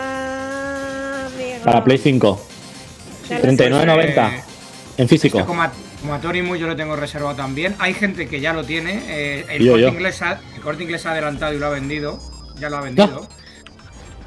Ah, 0.00 1.26
amigo. 1.26 1.64
para 1.64 1.84
Play 1.84 1.98
5. 1.98 2.46
Ya 3.28 3.38
lo 3.38 3.44
39.90 3.44 4.28
Eh, 4.34 4.42
en 4.98 5.08
físico. 5.08 5.38
Este 5.38 5.46
como, 5.46 5.62
a, 5.62 5.70
como 6.00 6.14
a 6.14 6.20
Torimu 6.20 6.56
yo 6.56 6.66
lo 6.66 6.74
tengo 6.74 6.96
reservado 6.96 7.36
también. 7.36 7.76
Hay 7.78 7.94
gente 7.94 8.26
que 8.28 8.40
ya 8.40 8.52
lo 8.52 8.64
tiene. 8.64 9.02
eh, 9.06 9.46
el, 9.48 9.62
Yo, 9.62 9.72
corte 9.72 9.82
yo. 9.82 9.88
Inglés 9.90 10.22
ha, 10.22 10.40
el 10.56 10.60
corte 10.60 10.82
inglés 10.82 11.06
ha 11.06 11.12
adelantado 11.12 11.52
y 11.54 11.58
lo 11.58 11.66
ha 11.66 11.70
vendido. 11.70 12.18
Ya 12.58 12.68
lo 12.68 12.78
ha 12.78 12.80
vendido. 12.80 13.28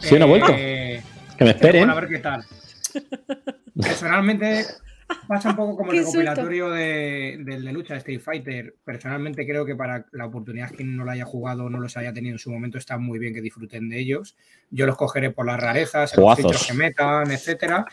Sí, 0.05 0.19
no 0.19 0.25
he 0.25 0.29
vuelto. 0.29 0.51
Eh, 0.55 1.01
Que 1.37 1.43
me 1.43 1.49
esperen. 1.51 1.81
bueno, 1.81 1.93
a 1.93 1.99
ver 2.01 2.09
qué 2.09 2.19
tal. 2.19 2.43
Personalmente 3.81 4.65
pasa 5.27 5.49
un 5.49 5.55
poco 5.55 5.77
como 5.77 5.91
el 5.91 5.99
recopilatorio 5.99 6.69
de, 6.71 7.37
del 7.39 7.63
de 7.63 7.71
lucha 7.73 7.93
de 7.93 7.99
Street 7.99 8.21
Fighter. 8.21 8.75
Personalmente 8.83 9.45
creo 9.45 9.65
que 9.65 9.75
para 9.75 10.05
la 10.11 10.25
oportunidad 10.25 10.71
quien 10.71 10.95
no 10.95 11.03
lo 11.03 11.11
haya 11.11 11.25
jugado 11.25 11.65
o 11.65 11.69
no 11.69 11.79
los 11.79 11.97
haya 11.97 12.13
tenido 12.13 12.33
en 12.35 12.39
su 12.39 12.51
momento 12.51 12.77
está 12.77 12.97
muy 12.97 13.19
bien 13.19 13.33
que 13.33 13.41
disfruten 13.41 13.89
de 13.89 13.99
ellos. 13.99 14.35
Yo 14.71 14.85
los 14.85 14.95
cogeré 14.95 15.31
por 15.31 15.45
las 15.45 15.59
rarezas, 15.59 16.15
los 16.15 16.67
que 16.67 16.73
metan, 16.73 17.29
etcétera. 17.31 17.85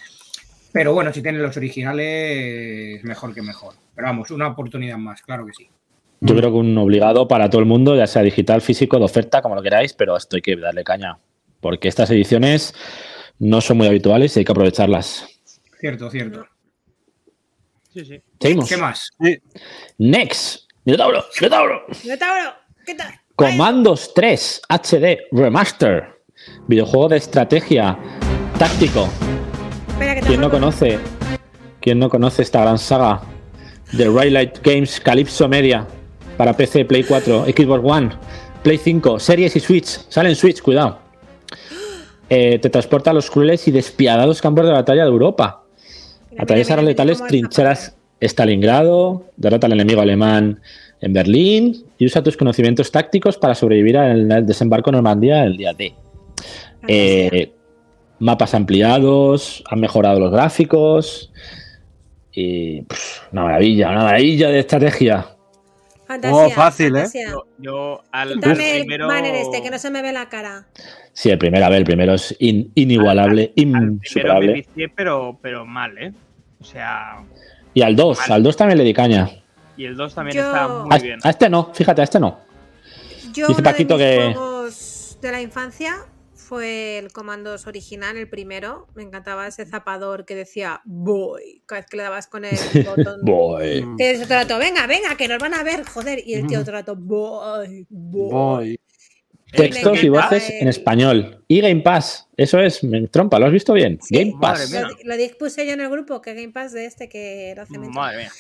Pero 0.72 0.94
bueno, 0.94 1.12
si 1.12 1.20
tienen 1.20 1.42
los 1.42 1.56
originales, 1.56 3.04
mejor 3.04 3.34
que 3.34 3.42
mejor. 3.42 3.74
Pero 3.94 4.06
vamos, 4.06 4.30
una 4.30 4.48
oportunidad 4.48 4.96
más, 4.96 5.20
claro 5.20 5.44
que 5.44 5.52
sí. 5.52 5.68
Yo 6.20 6.36
creo 6.36 6.50
que 6.50 6.56
un 6.56 6.78
obligado 6.78 7.26
para 7.26 7.50
todo 7.50 7.60
el 7.60 7.66
mundo, 7.66 7.96
ya 7.96 8.06
sea 8.06 8.22
digital, 8.22 8.62
físico, 8.62 8.98
de 8.98 9.04
oferta, 9.04 9.42
como 9.42 9.56
lo 9.56 9.62
queráis, 9.62 9.92
pero 9.92 10.16
esto 10.16 10.36
hay 10.36 10.42
que 10.42 10.56
darle 10.56 10.84
caña. 10.84 11.18
Porque 11.62 11.88
estas 11.88 12.10
ediciones 12.10 12.74
no 13.38 13.62
son 13.62 13.78
muy 13.78 13.86
habituales 13.86 14.36
y 14.36 14.40
hay 14.40 14.44
que 14.44 14.52
aprovecharlas. 14.52 15.26
Cierto, 15.80 16.10
cierto. 16.10 16.46
Sí, 17.94 18.04
sí. 18.04 18.20
Seguimos. 18.40 18.68
¿Qué 18.68 18.76
más? 18.76 19.10
Next. 19.96 20.68
Minotauro, 20.84 21.24
Minotauro. 21.40 21.86
Minotauro, 22.02 22.54
¿qué 22.84 22.94
tal? 22.96 23.14
Comandos 23.36 24.12
3 24.14 24.62
HD 24.68 25.18
Remaster. 25.30 26.22
Videojuego 26.66 27.08
de 27.10 27.18
estrategia 27.18 27.96
táctico. 28.58 29.08
Espera, 29.88 30.16
que 30.16 30.22
¿Quién 30.22 30.40
no 30.40 30.50
conoce? 30.50 30.98
¿Quién 31.80 32.00
no 32.00 32.10
conoce 32.10 32.42
esta 32.42 32.62
gran 32.62 32.78
saga 32.78 33.22
de 33.92 34.08
Raylight 34.08 34.58
Games 34.64 34.98
Calypso 34.98 35.48
Media 35.48 35.86
para 36.36 36.56
PC, 36.56 36.84
Play 36.86 37.04
4, 37.04 37.44
Xbox 37.44 37.80
One, 37.84 38.10
Play 38.64 38.78
5, 38.78 39.20
Series 39.20 39.54
y 39.54 39.60
Switch? 39.60 39.86
Sale 40.08 40.30
en 40.30 40.36
Switch, 40.36 40.60
cuidado. 40.60 41.01
Eh, 42.34 42.58
te 42.60 42.70
transporta 42.70 43.10
a 43.10 43.12
los 43.12 43.30
crueles 43.30 43.68
y 43.68 43.72
despiadados 43.72 44.40
campos 44.40 44.64
de 44.64 44.72
batalla 44.72 45.02
de 45.02 45.10
Europa. 45.10 45.64
Mira, 46.30 46.44
Atraviesa 46.44 46.76
mira 46.76 46.88
letales 46.88 47.22
trincheras 47.28 47.94
Stalingrado, 48.22 49.26
derrota 49.36 49.66
al 49.66 49.74
enemigo 49.74 50.00
alemán 50.00 50.58
en 51.02 51.12
Berlín 51.12 51.84
y 51.98 52.06
usa 52.06 52.22
tus 52.22 52.38
conocimientos 52.38 52.90
tácticos 52.90 53.36
para 53.36 53.54
sobrevivir 53.54 53.98
al 53.98 54.46
desembarco 54.46 54.88
en 54.88 54.94
Normandía 54.94 55.44
el 55.44 55.58
día 55.58 55.74
D. 55.74 55.94
Eh, 56.88 57.52
mapas 58.18 58.54
ampliados, 58.54 59.62
han 59.68 59.80
mejorado 59.80 60.18
los 60.18 60.32
gráficos, 60.32 61.30
Y 62.32 62.86
una 63.30 63.42
maravilla, 63.44 63.90
una 63.90 64.04
maravilla 64.04 64.48
de 64.48 64.60
estrategia. 64.60 65.26
Fantasía. 66.06 66.46
Oh, 66.46 66.50
fácil, 66.50 66.96
¿eh? 66.96 67.04
Yo, 67.12 67.44
yo 67.58 68.02
al, 68.10 68.32
al 68.32 68.40
Dame 68.40 68.76
el 68.76 68.80
primero. 68.86 69.06
banner 69.06 69.34
este, 69.34 69.62
que 69.62 69.70
no 69.70 69.78
se 69.78 69.90
me 69.90 70.00
ve 70.00 70.12
la 70.12 70.30
cara. 70.30 70.66
Sí, 71.14 71.30
el 71.30 71.38
primero, 71.38 71.64
a 71.66 71.68
ver, 71.68 71.78
el 71.78 71.84
primero 71.84 72.14
es 72.14 72.34
in- 72.38 72.72
inigualable, 72.74 73.42
Al 73.48 73.52
primero 73.54 73.80
me 73.86 73.92
insuperable. 73.94 74.52
vicié, 74.54 74.88
pero, 74.88 75.38
pero 75.42 75.66
mal, 75.66 75.96
¿eh? 75.98 76.12
O 76.60 76.64
sea. 76.64 77.22
Y 77.74 77.82
al 77.82 77.94
2, 77.96 78.30
al 78.30 78.42
2 78.42 78.56
también 78.56 78.78
le 78.78 78.84
di 78.84 78.94
caña. 78.94 79.28
Y 79.76 79.84
el 79.84 79.96
2 79.96 80.14
también 80.14 80.36
Yo- 80.36 80.46
está 80.46 80.64
A, 80.64 80.68
muy 80.84 81.00
bien. 81.00 81.18
a 81.22 81.30
este 81.30 81.48
no, 81.50 81.70
fíjate, 81.74 82.00
a 82.00 82.04
este 82.04 82.18
no. 82.20 82.38
Yo, 83.32 83.48
Dice 83.48 83.60
uno 83.60 83.62
Paquito 83.62 83.96
de 83.98 84.16
mis 84.16 84.26
que- 84.28 84.34
juegos 84.34 85.18
de 85.22 85.32
la 85.32 85.40
infancia 85.40 85.96
fue 86.34 86.98
el 86.98 87.12
Comandos 87.12 87.66
original, 87.66 88.16
el 88.16 88.28
primero. 88.28 88.86
Me 88.94 89.02
encantaba 89.02 89.46
ese 89.46 89.64
zapador 89.64 90.24
que 90.26 90.34
decía 90.34 90.82
boy, 90.84 91.62
cada 91.66 91.80
vez 91.80 91.90
que 91.90 91.96
le 91.96 92.02
dabas 92.02 92.26
con 92.26 92.44
el 92.44 92.50
botón. 93.16 93.20
Boy. 93.22 93.86
Que 93.96 94.08
decía 94.08 94.24
el 94.24 94.28
rato, 94.28 94.58
venga, 94.58 94.86
venga, 94.86 95.16
que 95.16 95.28
nos 95.28 95.38
van 95.38 95.54
a 95.54 95.62
ver, 95.62 95.84
joder. 95.84 96.22
Y 96.26 96.34
el 96.34 96.46
tío 96.46 96.60
el 96.60 96.66
rato, 96.66 96.94
boy, 96.96 97.86
boy. 97.88 98.30
Voy. 98.30 98.80
Textos 99.52 100.02
y 100.02 100.08
voces 100.08 100.50
en 100.50 100.68
español. 100.68 101.44
Y 101.48 101.60
Game 101.60 101.80
Pass. 101.82 102.28
Eso 102.36 102.58
es, 102.60 102.82
me 102.84 103.06
trompa, 103.08 103.38
¿lo 103.38 103.46
has 103.46 103.52
visto 103.52 103.72
bien? 103.74 103.98
Sí. 104.02 104.14
Game 104.16 104.34
Pass. 104.40 104.70
Lo, 104.70 104.88
lo 105.04 105.16
yo 105.16 105.72
en 105.72 105.80
el 105.80 105.90
grupo, 105.90 106.20
que 106.22 106.34
Game 106.34 106.52
Pass 106.52 106.72
de 106.72 106.86
este 106.86 107.08
que 107.08 107.50
era 107.50 107.66
cemento. 107.66 107.90
Madre 107.90 108.18
mía. 108.18 108.32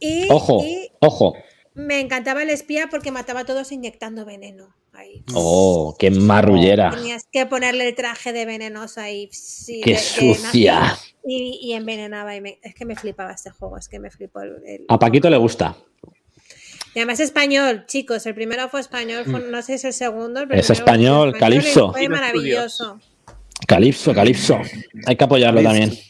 Y, 0.00 0.26
Ojo, 0.30 0.62
y 0.64 0.90
ojo. 1.00 1.34
me 1.74 2.00
encantaba 2.00 2.42
el 2.42 2.50
espía 2.50 2.88
porque 2.90 3.10
mataba 3.10 3.40
a 3.40 3.44
todos 3.44 3.72
inyectando 3.72 4.24
veneno. 4.24 4.74
Ahí. 4.92 5.24
Oh, 5.34 5.96
qué 5.98 6.10
marrullera. 6.12 6.90
Tenías 6.90 7.26
que 7.32 7.46
ponerle 7.46 7.88
el 7.88 7.94
traje 7.96 8.32
de 8.32 8.46
venenos 8.46 8.96
ahí. 8.96 9.28
sí, 9.32 9.80
Qué 9.82 9.92
de- 9.94 9.98
sucia. 9.98 10.96
Y, 11.26 11.58
y 11.62 11.72
envenenaba. 11.72 12.36
Y 12.36 12.40
me- 12.40 12.60
es 12.62 12.74
que 12.76 12.84
me 12.84 12.94
flipaba 12.94 13.32
este 13.32 13.50
juego. 13.50 13.76
Es 13.76 13.88
que 13.88 13.98
me 13.98 14.10
flipó 14.10 14.40
el. 14.42 14.52
el- 14.64 14.84
A 14.88 14.98
Paquito 14.98 15.28
le 15.28 15.36
gusta. 15.36 15.76
Y 16.94 17.00
además 17.00 17.20
español, 17.20 17.84
chicos. 17.86 18.24
El 18.26 18.34
primero 18.34 18.68
fue 18.68 18.80
español. 18.80 19.24
fue- 19.28 19.40
no 19.40 19.58
sé 19.62 19.66
si 19.66 19.72
es 19.74 19.84
el 19.84 19.92
segundo. 19.92 20.40
el 20.40 20.46
Mm. 20.48 20.52
Es 20.54 20.70
español, 20.70 21.32
y 21.34 21.38
Calipso. 21.38 21.92
Fue 21.92 22.08
maravilloso. 22.08 22.98
Calipso, 23.66 24.14
Calipso. 24.14 24.58
Hay 25.06 25.16
que 25.16 25.24
apoyarlo 25.24 25.62
Calipso. 25.62 25.80
también. 25.88 26.04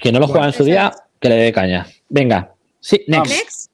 Quien 0.00 0.14
no 0.14 0.20
lo 0.20 0.28
juega 0.28 0.46
en 0.46 0.52
su 0.52 0.64
día, 0.64 0.92
que 1.20 1.28
le 1.28 1.34
dé 1.36 1.52
caña. 1.52 1.86
Venga. 2.08 2.52
Sí, 2.80 3.02
next. 3.08 3.30
Next. 3.32 3.70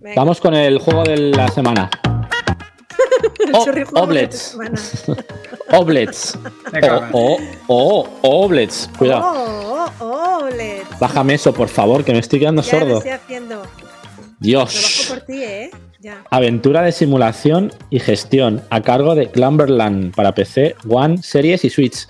Venga, 0.00 0.14
Vamos 0.16 0.40
con 0.40 0.54
el 0.54 0.78
juego 0.78 1.02
de 1.04 1.16
la 1.16 1.48
semana. 1.48 1.88
el 3.46 3.54
O- 3.54 3.64
churri 3.64 3.84
juego 3.84 4.06
de 4.06 4.12
Oblets. 4.12 4.56
Oblets. 5.70 6.38
Me 6.72 6.78
O, 6.78 6.80
cagas. 6.82 7.10
o, 7.12 7.38
o, 7.68 8.08
oblets. 8.22 8.90
Cuidado. 8.98 9.22
Oh, 9.24 9.86
oh, 10.00 10.38
Oblets. 10.44 10.98
Bájame 10.98 11.34
eso, 11.34 11.52
por 11.54 11.68
favor, 11.68 12.04
que 12.04 12.12
me 12.12 12.18
estoy 12.18 12.38
quedando 12.40 12.62
Ya 12.62 12.72
lo 12.74 12.80
sordo. 12.80 12.96
estoy 12.98 13.12
haciendo. 13.12 13.62
Dios. 14.44 15.06
por 15.08 15.20
ti, 15.22 15.42
¿eh? 15.42 15.70
Ya. 16.00 16.22
Aventura 16.30 16.82
de 16.82 16.92
simulación 16.92 17.72
y 17.88 17.98
gestión 17.98 18.62
a 18.68 18.82
cargo 18.82 19.14
de 19.14 19.30
Clamberland 19.30 20.14
para 20.14 20.34
PC, 20.34 20.76
One, 20.86 21.22
Series 21.22 21.64
y 21.64 21.70
Switch. 21.70 22.06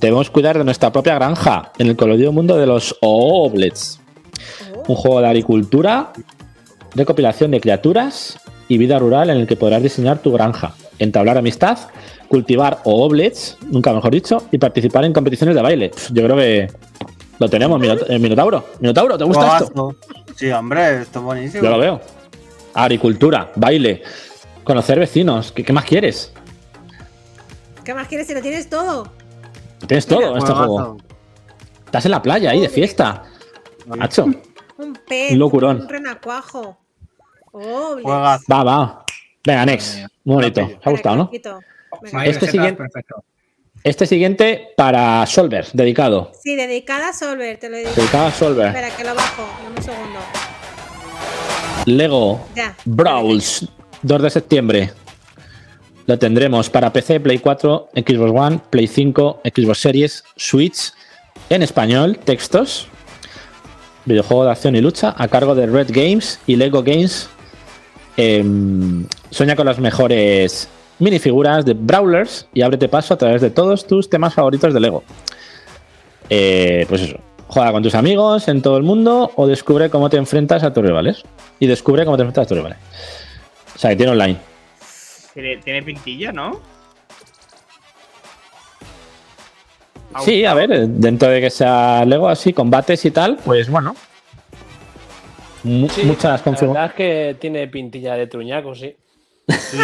Debemos 0.00 0.30
cuidar 0.30 0.56
de 0.56 0.64
nuestra 0.64 0.92
propia 0.92 1.16
granja 1.16 1.72
en 1.78 1.88
el 1.88 1.96
colorido 1.96 2.30
mundo 2.30 2.56
de 2.56 2.66
los 2.66 2.96
Oblets. 3.00 3.98
Oh. 4.76 4.92
Un 4.92 4.96
juego 4.96 5.20
de 5.20 5.26
agricultura, 5.26 6.12
recopilación 6.94 7.50
de 7.50 7.60
criaturas 7.60 8.38
y 8.68 8.78
vida 8.78 9.00
rural 9.00 9.30
en 9.30 9.38
el 9.38 9.46
que 9.48 9.56
podrás 9.56 9.82
diseñar 9.82 10.18
tu 10.18 10.30
granja, 10.32 10.74
entablar 11.00 11.36
amistad, 11.36 11.78
cultivar 12.28 12.78
Oblets, 12.84 13.56
nunca 13.66 13.92
mejor 13.92 14.12
dicho, 14.12 14.46
y 14.52 14.58
participar 14.58 15.04
en 15.04 15.12
competiciones 15.12 15.56
de 15.56 15.62
baile. 15.62 15.90
Yo 16.12 16.22
creo 16.22 16.36
que 16.36 16.68
lo 17.38 17.48
tenemos, 17.48 17.80
eh, 18.08 18.18
Minotauro. 18.18 18.64
Minotauro, 18.80 19.18
¿te 19.18 19.24
gusta 19.24 19.58
esto? 19.58 19.96
Sí, 20.36 20.50
hombre, 20.50 21.02
esto 21.02 21.18
es 21.20 21.24
buenísimo. 21.24 21.62
Yo 21.64 21.70
lo 21.70 21.78
veo. 21.78 22.00
Agricultura, 22.74 23.50
baile, 23.56 24.02
conocer 24.64 24.98
vecinos. 24.98 25.52
¿Qué, 25.52 25.64
qué 25.64 25.72
más 25.72 25.84
quieres? 25.84 26.32
¿Qué 27.84 27.94
más 27.94 28.08
quieres 28.08 28.26
si 28.26 28.34
lo 28.34 28.42
tienes 28.42 28.68
todo? 28.68 29.08
Tienes 29.86 30.06
todo 30.06 30.32
en 30.32 30.38
este 30.38 30.52
juego. 30.52 30.96
Estás 31.84 32.04
en 32.04 32.10
la 32.10 32.20
playa 32.22 32.50
ahí 32.50 32.60
de 32.60 32.68
fiesta. 32.68 33.22
Macho. 33.86 34.24
Un 34.78 34.98
pez. 35.06 35.32
Un 35.32 35.38
locurón. 35.38 35.80
Un 35.82 35.88
renacuajo. 35.88 36.78
Juegazo. 37.52 38.44
Va, 38.52 38.64
va. 38.64 39.04
Venga, 39.46 39.64
next. 39.66 39.98
Muy 40.24 40.34
bonito. 40.36 40.66
¿Te 40.66 40.78
ha 40.84 40.90
gustado, 40.90 41.16
no? 41.16 41.30
Este 42.24 42.46
siguiente- 42.48 42.76
Perfecto. 42.82 43.24
Este 43.86 44.04
siguiente 44.04 44.70
para 44.76 45.24
Solver, 45.26 45.68
dedicado. 45.72 46.32
Sí, 46.42 46.56
dedicada 46.56 47.10
a 47.10 47.12
Solver, 47.12 47.56
te 47.56 47.70
lo 47.70 47.76
digo. 47.76 47.90
Dedicado 47.94 48.26
a 48.26 48.32
Solver. 48.32 48.66
Espera, 48.66 48.96
que 48.96 49.04
lo 49.04 49.14
bajo. 49.14 49.48
Dame 49.62 49.76
un 49.76 49.82
segundo. 49.84 50.18
Lego 51.84 52.44
Ya. 52.56 52.74
Brawls, 52.84 53.68
2 54.02 54.22
de 54.22 54.30
septiembre. 54.30 54.90
Lo 56.06 56.18
tendremos 56.18 56.68
para 56.68 56.92
PC, 56.92 57.20
Play 57.20 57.38
4, 57.38 57.90
Xbox 57.94 58.32
One, 58.34 58.60
Play 58.70 58.88
5, 58.88 59.42
Xbox 59.54 59.78
Series, 59.78 60.24
Switch, 60.34 60.92
en 61.48 61.62
español, 61.62 62.18
textos. 62.18 62.88
Videojuego 64.04 64.46
de 64.46 64.50
acción 64.50 64.74
y 64.74 64.80
lucha 64.80 65.14
a 65.16 65.28
cargo 65.28 65.54
de 65.54 65.66
Red 65.66 65.90
Games 65.92 66.40
y 66.48 66.56
Lego 66.56 66.82
Games. 66.82 67.28
Em, 68.16 69.06
sueña 69.30 69.54
con 69.54 69.66
las 69.66 69.78
mejores 69.78 70.68
minifiguras 70.98 71.64
de 71.64 71.74
Brawlers 71.74 72.48
y 72.54 72.62
ábrete 72.62 72.88
paso 72.88 73.14
a 73.14 73.18
través 73.18 73.42
de 73.42 73.50
todos 73.50 73.86
tus 73.86 74.08
temas 74.08 74.34
favoritos 74.34 74.72
de 74.74 74.80
Lego. 74.80 75.02
Eh, 76.30 76.86
pues 76.88 77.02
eso, 77.02 77.18
juega 77.48 77.72
con 77.72 77.82
tus 77.82 77.94
amigos 77.94 78.48
en 78.48 78.62
todo 78.62 78.76
el 78.76 78.82
mundo 78.82 79.30
o 79.36 79.46
descubre 79.46 79.90
cómo 79.90 80.10
te 80.10 80.16
enfrentas 80.16 80.62
a 80.62 80.72
tus 80.72 80.84
rivales. 80.84 81.22
Y 81.58 81.66
descubre 81.66 82.04
cómo 82.04 82.16
te 82.16 82.22
enfrentas 82.22 82.44
a 82.44 82.48
tus 82.48 82.56
rivales. 82.58 82.78
O 83.74 83.78
sea, 83.78 83.90
que 83.90 83.96
tiene 83.96 84.12
online. 84.12 84.36
Tiene, 85.32 85.56
tiene 85.58 85.82
pintilla, 85.82 86.32
¿no? 86.32 86.60
Sí, 90.22 90.44
a 90.46 90.54
ver, 90.54 90.88
dentro 90.88 91.28
de 91.28 91.40
que 91.42 91.50
sea 91.50 92.04
Lego 92.06 92.28
así, 92.28 92.52
combates 92.52 93.04
y 93.04 93.10
tal, 93.10 93.36
pues 93.44 93.68
bueno. 93.68 93.94
Sí, 95.62 96.02
muchas 96.04 96.24
La 96.40 96.44
configuraciones. 96.44 96.72
verdad 96.72 96.86
es 96.86 96.92
que 96.94 97.36
tiene 97.38 97.66
pintilla 97.68 98.14
de 98.14 98.26
truñaco, 98.26 98.74
sí. 98.74 98.96
Sí. 99.48 99.78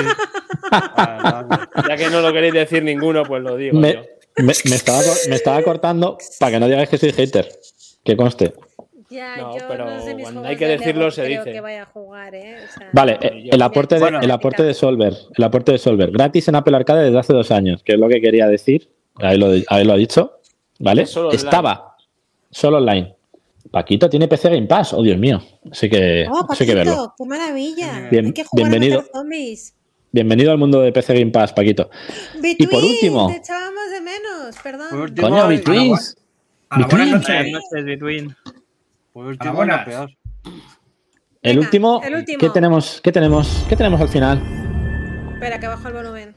Ya 1.88 1.96
que 1.96 2.10
no 2.10 2.20
lo 2.20 2.32
queréis 2.32 2.54
decir 2.54 2.82
ninguno, 2.82 3.22
pues 3.24 3.42
lo 3.42 3.56
digo 3.56 3.78
Me, 3.78 3.94
yo. 3.94 4.00
me- 4.38 4.44
me 4.44 4.74
estaba, 4.76 4.98
cor- 5.02 5.28
me 5.28 5.34
estaba 5.36 5.62
cortando 5.62 6.18
para 6.40 6.52
que 6.52 6.60
no 6.60 6.66
digáis 6.66 6.88
que 6.88 6.98
soy 6.98 7.12
hater. 7.12 7.48
Que 8.04 8.16
conste. 8.16 8.54
Ya, 9.10 9.36
No, 9.36 9.58
yo 9.58 9.68
pero 9.68 9.84
no 9.84 10.02
sé 10.02 10.14
mis 10.14 10.22
cuando 10.24 10.44
hay 10.48 10.56
que 10.56 10.66
de 10.66 10.78
decirlo, 10.78 11.10
se 11.10 11.24
creo 11.24 11.40
dice. 11.44 11.52
que 11.52 11.60
vaya 11.60 11.82
a 11.82 11.86
jugar, 11.86 12.34
¿eh? 12.34 12.56
O 12.64 12.78
sea, 12.78 12.88
Vale, 12.94 13.18
eh, 13.20 13.48
el 13.52 13.60
aporte, 13.62 13.96
de, 13.96 14.00
Bueno. 14.00 14.20
el 14.20 14.30
aporte 14.30 14.62
de 14.62 14.72
Solver. 14.72 15.14
El 15.36 15.44
aporte 15.44 15.72
de 15.72 15.78
Solver. 15.78 16.10
Gratis 16.10 16.48
en 16.48 16.54
Apple 16.56 16.74
Arcade 16.74 17.04
desde 17.04 17.18
hace 17.18 17.34
dos 17.34 17.50
años, 17.50 17.82
que 17.82 17.92
es 17.92 17.98
lo 17.98 18.08
que 18.08 18.22
quería 18.22 18.46
decir. 18.48 18.88
Ahí 19.16 19.36
lo, 19.36 19.48
ahí 19.68 19.84
lo 19.84 19.92
ha 19.92 19.96
dicho. 19.96 20.38
¿Vale? 20.78 21.04
Solo. 21.06 21.30
Estaba 21.32 21.96
solo 22.50 22.78
online. 22.78 23.14
Paquito 23.70 24.08
tiene 24.10 24.28
PC 24.28 24.50
Game 24.50 24.66
Pass. 24.66 24.92
Oh, 24.92 25.02
Dios 25.02 25.18
mío. 25.18 25.40
Así 25.70 25.88
que, 25.88 26.26
¡Oh, 26.30 26.46
así 26.48 26.66
que 26.66 26.74
verlo. 26.74 26.92
Paquito! 26.92 27.14
¡Qué 27.18 27.24
maravilla! 27.26 28.08
Bien- 28.10 28.26
Hay 28.26 28.32
que 28.32 28.44
jugar 28.44 28.68
bienvenido. 28.70 29.00
a 29.00 29.04
zombies. 29.18 29.74
Bienvenido 30.10 30.52
al 30.52 30.58
mundo 30.58 30.80
de 30.80 30.92
PC 30.92 31.14
Game 31.18 31.30
Pass, 31.30 31.52
Paquito. 31.52 31.88
Y 32.42 32.66
por 32.66 32.80
Between, 32.80 32.84
último- 32.92 33.28
Te 33.28 33.36
echábamos 33.36 33.90
de 33.92 34.00
menos, 34.00 34.56
perdón. 34.62 34.86
Por 34.90 34.98
último, 35.00 35.28
Coño, 35.28 35.48
Betweens. 35.48 36.16
Between. 36.76 36.88
Buenas 37.10 37.28
noches, 37.28 37.84
Between. 37.84 38.36
Por 39.12 39.26
último, 39.26 39.52
buena. 39.54 39.84
peor. 39.84 40.10
El 41.42 41.56
Venga, 41.56 41.60
último, 41.60 42.00
el 42.04 42.14
último. 42.14 42.38
¿qué 42.38 42.50
tenemos? 42.50 43.00
¿Qué 43.02 43.10
tenemos? 43.12 43.64
¿Qué 43.68 43.76
tenemos 43.76 44.00
al 44.00 44.08
final? 44.08 44.42
Espera, 45.34 45.58
que 45.58 45.66
bajo 45.66 45.88
el 45.88 45.94
volumen. 45.94 46.34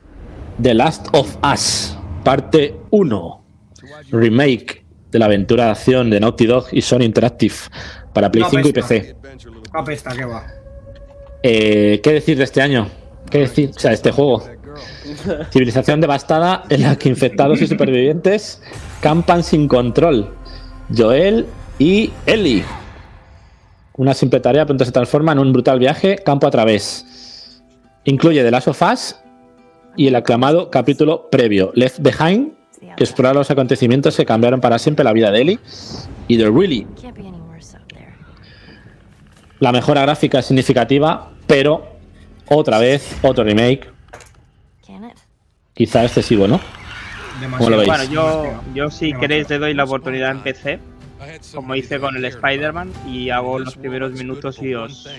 The 0.62 0.74
Last 0.74 1.08
of 1.14 1.38
Us, 1.44 1.98
parte 2.24 2.76
1. 2.92 3.42
Remake 4.12 4.85
de 5.16 5.20
la 5.20 5.28
aventura 5.28 5.66
de 5.66 5.72
acción 5.72 6.10
de 6.10 6.20
Naughty 6.20 6.46
Dog 6.46 6.66
y 6.74 6.82
Sony 6.82 7.04
Interactive 7.04 7.56
para 8.12 8.30
Play 8.30 8.44
No, 8.44 8.50
5 8.50 8.68
y. 8.68 8.74
PC. 8.74 9.16
Apesta, 9.72 10.14
que 10.14 10.26
va. 10.26 10.46
Eh, 11.42 12.02
¿Qué 12.04 12.12
decir 12.12 12.38
de 12.38 12.44
este 12.44 12.62
año? 12.62 12.90
¿Qué 13.32 13.40
decir? 13.40 13.72
O 13.74 13.80
sea, 13.80 13.92
de 13.92 13.96
este 13.96 14.12
juego. 14.12 14.44
Civilización 15.52 16.02
devastada 16.02 16.66
en 16.70 16.82
la 16.82 16.98
que 16.98 17.08
infectados 17.08 17.62
y 17.62 17.68
supervivientes 17.68 18.62
campan 19.00 19.42
sin 19.42 19.70
control. 19.70 20.36
Joel 20.94 21.46
y 21.80 22.12
Ellie. 22.26 22.66
Una 23.96 24.14
simple 24.14 24.42
tarea 24.42 24.66
pronto 24.66 24.84
se 24.84 24.92
transforma 24.92 25.32
en 25.32 25.40
un 25.40 25.54
brutal 25.54 25.80
viaje 25.80 26.18
campo 26.18 26.46
a 26.46 26.52
través. 26.52 27.62
Incluye 28.04 28.44
The 28.44 28.52
Last 28.52 28.68
of 28.68 28.82
Us 28.82 29.16
y 29.96 30.08
el 30.08 30.16
aclamado 30.18 30.70
capítulo 30.70 31.30
previo, 31.30 31.72
Left 31.74 32.00
Behind, 32.02 32.52
que 32.96 33.04
explora 33.04 33.34
los 33.34 33.50
acontecimientos 33.52 34.16
que 34.16 34.26
cambiaron 34.26 34.62
para 34.62 34.80
siempre 34.80 35.04
la 35.04 35.14
vida 35.14 35.32
de 35.32 35.42
Ellie 35.42 35.60
y 36.28 36.38
de 36.38 36.46
Really. 36.46 36.88
La 39.60 39.72
mejora 39.72 40.02
gráfica 40.02 40.40
es 40.40 40.46
significativa, 40.46 41.32
pero 41.48 41.86
otra 42.48 42.80
vez, 42.80 43.18
otro 43.24 43.44
remake, 43.44 43.90
quizá 45.74 46.04
excesivo, 46.04 46.48
¿no? 46.48 46.60
¿Cómo 47.58 47.70
lo 47.70 47.78
veis? 47.78 47.88
Bueno, 47.88 48.04
yo, 48.06 48.62
yo 48.74 48.90
si 48.90 49.14
queréis 49.14 49.50
le 49.50 49.60
doy 49.60 49.74
la 49.74 49.84
oportunidad 49.84 50.32
en 50.32 50.40
PC. 50.40 50.80
como 51.54 51.76
hice 51.76 52.00
con 52.00 52.16
el 52.16 52.26
Spider-Man, 52.26 52.92
y 53.08 53.30
hago 53.30 53.60
los 53.60 53.76
primeros 53.76 54.14
minutos 54.14 54.62
y 54.62 54.74
os, 54.74 55.10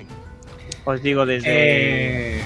os 0.84 1.02
digo 1.02 1.26
desde. 1.26 2.38
Eh, 2.38 2.42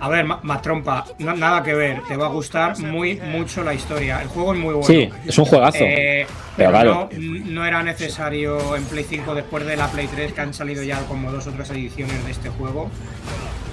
a 0.00 0.08
ver, 0.08 0.24
ma- 0.24 0.40
más 0.42 0.62
trompa, 0.62 1.04
no- 1.18 1.34
nada 1.34 1.62
que 1.62 1.74
ver, 1.74 2.02
te 2.08 2.16
va 2.16 2.26
a 2.26 2.28
gustar 2.30 2.78
muy 2.80 3.20
mucho 3.20 3.62
la 3.64 3.74
historia. 3.74 4.20
El 4.22 4.28
juego 4.28 4.52
es 4.54 4.58
muy 4.60 4.74
bueno. 4.74 4.86
Sí, 4.86 5.08
es 5.26 5.38
un 5.38 5.44
juegazo. 5.46 5.78
Eh, 5.84 6.26
Pero 6.56 6.70
pero 6.70 6.70
claro. 6.70 7.08
no, 7.18 7.44
no 7.52 7.66
era 7.66 7.82
necesario 7.82 8.76
en 8.76 8.84
Play 8.84 9.04
5 9.04 9.34
después 9.34 9.66
de 9.66 9.76
la 9.76 9.88
Play 9.88 10.06
3 10.06 10.32
que 10.32 10.40
han 10.40 10.54
salido 10.54 10.82
ya 10.82 11.00
como 11.06 11.30
dos 11.32 11.46
o 11.46 11.50
tres 11.52 11.70
ediciones 11.70 12.24
de 12.24 12.30
este 12.30 12.48
juego 12.50 12.90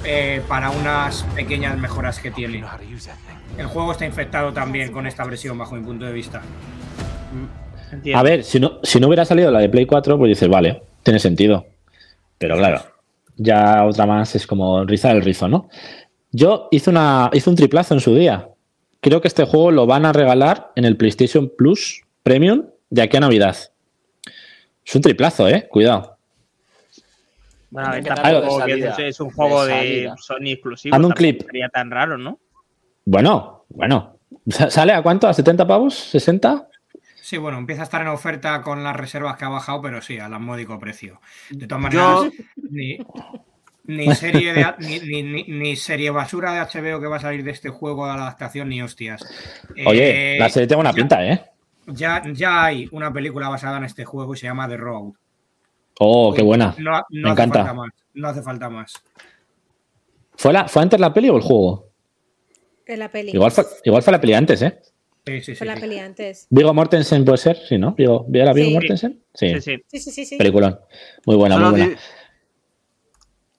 eh, 0.06 0.42
para 0.48 0.70
unas 0.70 1.24
pequeñas 1.36 1.78
mejoras 1.78 2.20
que 2.20 2.32
tiene. 2.32 2.64
El 3.58 3.68
juego 3.68 3.92
está 3.92 4.06
infectado 4.06 4.52
también 4.52 4.92
con 4.92 5.06
esta 5.08 5.24
versión 5.26 5.58
bajo 5.58 5.76
mi 5.76 5.84
punto 5.84 6.06
de 6.06 6.12
vista. 6.14 6.42
Entiendo. 7.92 8.20
A 8.20 8.24
ver, 8.24 8.44
si 8.44 8.60
no, 8.60 8.80
si 8.84 9.00
no 9.00 9.08
hubiera 9.08 9.24
salido 9.26 9.52
la 9.52 9.60
de 9.60 9.70
Play 9.70 9.86
4, 9.86 10.18
pues 10.18 10.30
dices, 10.30 10.50
vale, 10.50 10.82
tiene 11.04 11.20
sentido. 11.20 11.66
Pero 12.38 12.58
claro, 12.58 12.82
ya 13.38 13.86
otra 13.86 14.06
más 14.06 14.36
es 14.36 14.48
como 14.48 14.84
rizar 14.84 15.16
el 15.16 15.22
rizo, 15.22 15.48
¿no? 15.48 15.70
Yo 16.34 16.68
hice, 16.72 16.90
una, 16.90 17.30
hice 17.32 17.50
un 17.50 17.56
triplazo 17.56 17.94
en 17.94 18.00
su 18.00 18.14
día. 18.16 18.50
Creo 19.00 19.22
que 19.22 19.28
este 19.28 19.46
juego 19.46 19.72
lo 19.72 19.86
van 19.86 20.06
a 20.06 20.12
regalar 20.14 20.72
en 20.76 20.84
el 20.86 20.98
PlayStation 20.98 21.52
Plus 21.56 22.02
Premium 22.24 22.66
de 22.90 23.02
aquí 23.04 23.18
a 23.18 23.20
Navidad. 23.20 23.56
Es 24.86 24.96
un 24.96 25.02
triplazo, 25.02 25.48
¿eh? 25.48 25.68
Cuidado. 25.70 26.18
Bueno, 27.70 27.90
a 27.90 27.92
ver, 27.94 28.04
tampoco 28.04 28.66
que 28.66 29.08
es, 29.08 29.20
un 29.20 29.32
juego 29.32 29.66
de. 29.66 30.12
Sony 30.18 30.48
exclusivo. 30.52 30.98
Un 30.98 31.12
clip. 31.12 31.44
Sería 31.46 31.70
tan 31.70 31.90
raro, 31.92 32.18
¿no? 32.18 32.40
Bueno, 33.06 33.66
bueno. 33.70 34.18
Sa- 34.50 34.70
¿Sale 34.70 34.94
a 34.94 35.02
cuánto? 35.02 35.28
¿A 35.28 35.34
70 35.34 35.66
pavos? 35.68 36.14
¿60? 36.14 36.68
Sí, 37.22 37.38
bueno, 37.38 37.58
empieza 37.58 37.82
a 37.82 37.86
estar 37.86 38.02
en 38.02 38.10
oferta 38.10 38.62
con 38.62 38.84
las 38.84 38.96
reservas 38.96 39.38
que 39.38 39.46
ha 39.46 39.50
bajado, 39.50 39.82
pero 39.82 40.02
sí, 40.02 40.20
al 40.20 40.38
módico 40.40 40.78
precio. 40.80 41.22
De 41.50 41.68
todas 41.68 41.84
Yo- 41.94 42.00
maneras, 42.00 42.34
ni, 42.70 42.98
ni 43.86 44.14
serie 44.16 44.54
de, 44.54 44.66
ni, 44.80 45.00
ni- 45.00 45.24
ni- 45.24 45.44
ni 45.44 45.76
serie 45.76 46.10
basura 46.10 46.54
de 46.54 46.60
HBO 46.62 47.00
que 47.02 47.08
va 47.08 47.18
a 47.18 47.20
salir 47.20 47.44
de 47.44 47.52
este 47.52 47.70
juego 47.70 48.06
de 48.06 48.14
adaptación, 48.14 48.70
ni 48.70 48.82
hostias. 48.82 49.22
Oye, 49.86 50.36
Eh, 50.36 50.40
la 50.40 50.50
serie 50.50 50.68
tiene 50.68 50.82
una 50.82 50.92
ya- 50.92 50.96
pinta, 50.96 51.26
¿eh? 51.26 51.44
Ya, 51.88 52.22
ya 52.34 52.64
hay 52.66 52.88
una 52.94 53.12
película 53.12 53.50
basada 53.50 53.78
en 53.78 53.84
este 53.84 54.06
juego 54.06 54.34
y 54.34 54.38
se 54.38 54.48
llama 54.48 54.68
The 54.70 54.78
Road. 54.78 55.12
Oh, 56.00 56.34
qué 56.34 56.42
buena. 56.42 56.74
No, 56.78 56.92
no 56.92 57.04
Me 57.10 57.22
hace 57.32 57.32
encanta. 57.44 57.60
falta 57.60 57.74
más. 57.74 57.90
No 58.14 58.28
hace 58.30 58.42
falta 58.42 58.70
más. 58.70 58.94
¿Fue, 60.36 60.54
la, 60.54 60.68
¿Fue 60.68 60.82
antes 60.82 61.00
la 61.00 61.14
peli 61.14 61.30
o 61.30 61.36
el 61.36 61.42
juego? 61.44 61.90
En 62.86 63.00
la 63.00 63.10
peli. 63.10 63.32
Igual 63.34 63.52
fue, 63.52 63.66
igual 63.84 64.02
fue 64.02 64.12
la 64.14 64.22
peli 64.22 64.34
antes, 64.34 64.62
¿eh? 64.62 64.80
Sí, 65.26 65.40
sí, 65.40 65.44
sí. 65.52 65.56
Fue 65.56 65.68
la 65.68 65.76
peli 65.76 66.00
antes. 66.00 66.48
Vigo 66.50 66.74
Mortensen 66.74 67.24
puede 67.24 67.38
ser, 67.38 67.58
sí, 67.68 67.78
¿no? 67.78 67.94
Vigo, 67.94 68.26
¿Viera 68.28 68.52
Vigo 68.54 68.68
Sí. 68.68 68.74
Mortensen? 68.74 69.24
Sí, 69.34 69.50
Sí, 69.56 69.62
sí. 69.62 69.84
Sí, 69.88 70.00
sí, 70.00 70.12
sí, 70.12 70.26
sí. 70.26 70.38
peliculón. 70.38 70.80
Muy 71.26 71.36
buena, 71.36 71.58
muy 71.58 71.70
buena. 71.72 71.98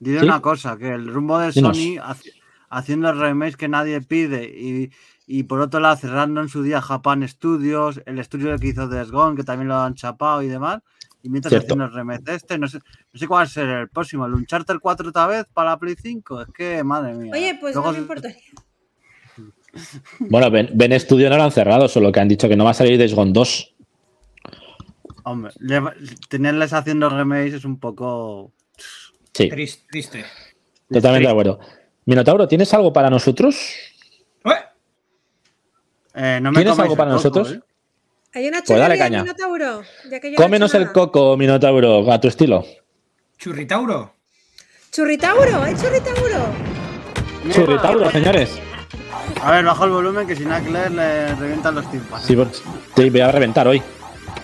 Di- 0.05 0.11
diré 0.11 0.19
¿Sí? 0.21 0.25
una 0.25 0.41
cosa, 0.41 0.77
que 0.77 0.93
el 0.93 1.07
rumbo 1.07 1.37
de 1.39 1.51
Dinos. 1.51 1.75
Sony 1.77 1.95
haci- 2.01 2.31
haciendo 2.69 3.09
el 3.09 3.19
remake 3.19 3.55
que 3.55 3.67
nadie 3.67 4.01
pide 4.01 4.43
y, 4.45 4.91
y 5.27 5.43
por 5.43 5.61
otro 5.61 5.79
lado 5.79 5.95
cerrando 5.97 6.41
en 6.41 6.49
su 6.49 6.61
día 6.63 6.81
Japan 6.81 7.27
Studios, 7.27 8.01
el 8.05 8.19
estudio 8.19 8.57
que 8.57 8.67
hizo 8.67 8.87
Desgone, 8.87 9.35
que 9.35 9.43
también 9.43 9.67
lo 9.69 9.75
han 9.77 9.95
chapado 9.95 10.41
y 10.41 10.47
demás. 10.47 10.79
Y 11.23 11.29
mientras 11.29 11.49
Cierto. 11.49 11.65
haciendo 11.73 11.85
el 11.85 11.93
remake 11.93 12.23
de 12.23 12.35
este, 12.35 12.57
no 12.59 12.67
sé, 12.67 12.77
no 13.11 13.19
sé 13.19 13.27
cuál 13.27 13.47
será 13.47 13.81
el 13.81 13.89
próximo, 13.89 14.25
el 14.27 14.33
Uncharted 14.35 14.75
4 14.79 15.09
otra 15.09 15.25
vez 15.25 15.45
para 15.53 15.71
la 15.71 15.79
Play 15.79 15.95
5. 15.99 16.41
Es 16.41 16.47
que, 16.55 16.83
madre 16.83 17.13
mía. 17.15 17.31
Oye, 17.33 17.57
pues 17.59 17.73
Luego 17.73 17.89
no 17.89 17.93
me 17.93 17.99
importaría. 18.01 18.37
Bueno, 20.19 20.49
Ben, 20.49 20.69
Ben 20.73 20.97
Studio 20.99 21.29
no 21.29 21.35
lo 21.37 21.43
han 21.43 21.51
cerrado, 21.51 21.87
solo 21.89 22.09
que 22.11 22.19
han 22.21 22.29
dicho 22.29 22.47
que 22.47 22.55
no 22.55 22.63
va 22.63 22.69
a 22.71 22.73
salir 22.73 22.97
Days 22.97 23.13
Gone 23.13 23.33
2. 23.33 23.75
Hombre, 25.23 25.51
le- 25.59 25.81
tenerles 26.29 26.71
haciendo 26.73 27.09
remakes 27.09 27.55
es 27.55 27.65
un 27.65 27.77
poco. 27.79 28.53
Sí, 29.35 29.49
Triste. 29.49 29.83
triste. 29.91 30.25
totalmente 30.89 31.27
de 31.27 31.31
acuerdo. 31.31 31.59
Minotauro, 32.05 32.47
¿tienes 32.47 32.73
algo 32.73 32.93
para 32.93 33.09
nosotros? 33.09 33.75
Eh, 36.17 36.39
no 36.41 36.53
me 36.53 36.59
¿Tienes 36.59 36.79
algo 36.79 36.95
para 36.95 37.11
coco, 37.11 37.15
nosotros? 37.17 37.51
¿eh? 37.51 37.59
Hay 38.35 38.47
una 38.47 38.61
Pues 38.65 38.79
dale 38.79 38.97
caña. 38.97 39.23
Minotauro. 39.23 39.81
Ya 40.09 40.21
que 40.21 40.31
yo 40.31 40.37
no 40.37 40.41
he 40.41 40.45
Cómenos 40.45 40.73
el 40.73 40.93
coco, 40.93 41.35
Minotauro, 41.35 42.09
a 42.09 42.21
tu 42.21 42.29
estilo. 42.29 42.63
Churritauro. 43.37 44.13
Churritauro, 44.93 45.61
hay 45.63 45.75
churritauro. 45.75 46.45
Churritauro, 47.51 48.09
señores. 48.11 48.57
A 49.43 49.51
ver, 49.51 49.65
bajo 49.65 49.83
el 49.83 49.91
volumen 49.91 50.25
que 50.25 50.37
si 50.37 50.45
no 50.45 50.57
Claire 50.63 50.89
le 50.91 51.35
revientan 51.35 51.75
los 51.75 51.91
tímpanos. 51.91 52.25
Sí, 52.25 52.37
pues, 52.37 52.63
te 52.95 53.09
voy 53.09 53.19
a 53.19 53.31
reventar 53.33 53.67
hoy. 53.67 53.81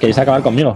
¿Queréis 0.02 0.18
acabar 0.18 0.42
conmigo? 0.42 0.76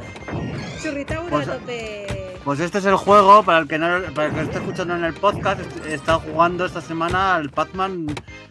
Pues 2.46 2.60
este 2.60 2.78
es 2.78 2.86
el 2.86 2.96
juego, 2.96 3.42
para 3.44 3.58
el 3.60 3.68
que 3.68 3.78
no 3.80 3.88
para 4.14 4.28
el 4.28 4.34
que 4.36 4.42
esté 4.42 4.58
escuchando 4.60 4.96
en 4.96 5.04
el 5.04 5.14
podcast, 5.16 5.60
est- 5.62 5.86
está 5.88 6.16
jugando 6.20 6.66
esta 6.66 6.80
semana 6.80 7.36
al 7.36 7.50
Pac-Man 7.50 8.06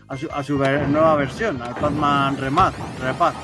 a 0.09 0.17
su, 0.17 0.29
a 0.35 0.43
su 0.43 0.59
ver- 0.59 0.89
nueva 0.89 1.15
versión, 1.15 1.63
al 1.63 1.75
Pac-Man 1.77 2.37
Remaz, 2.37 2.75
Repaz. 3.01 3.35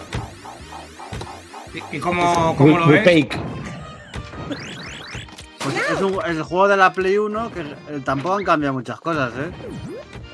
¿Y, 1.73 1.97
y 1.97 2.01
cómo, 2.01 2.57
cómo 2.57 2.79
lo 2.79 2.87
ves? 2.89 3.05
Remake. 3.05 3.39
Pues 5.63 5.77
es, 5.93 6.01
un- 6.03 6.19
es 6.25 6.37
el 6.37 6.43
juego 6.43 6.67
de 6.67 6.77
la 6.77 6.93
Play 6.93 7.17
1 7.19 7.53
que 7.53 7.61
eh, 7.61 8.01
tampoco 8.05 8.35
han 8.37 8.45
cambiado 8.45 8.75
muchas 8.75 8.99
cosas, 9.01 9.33
¿eh? 9.39 9.51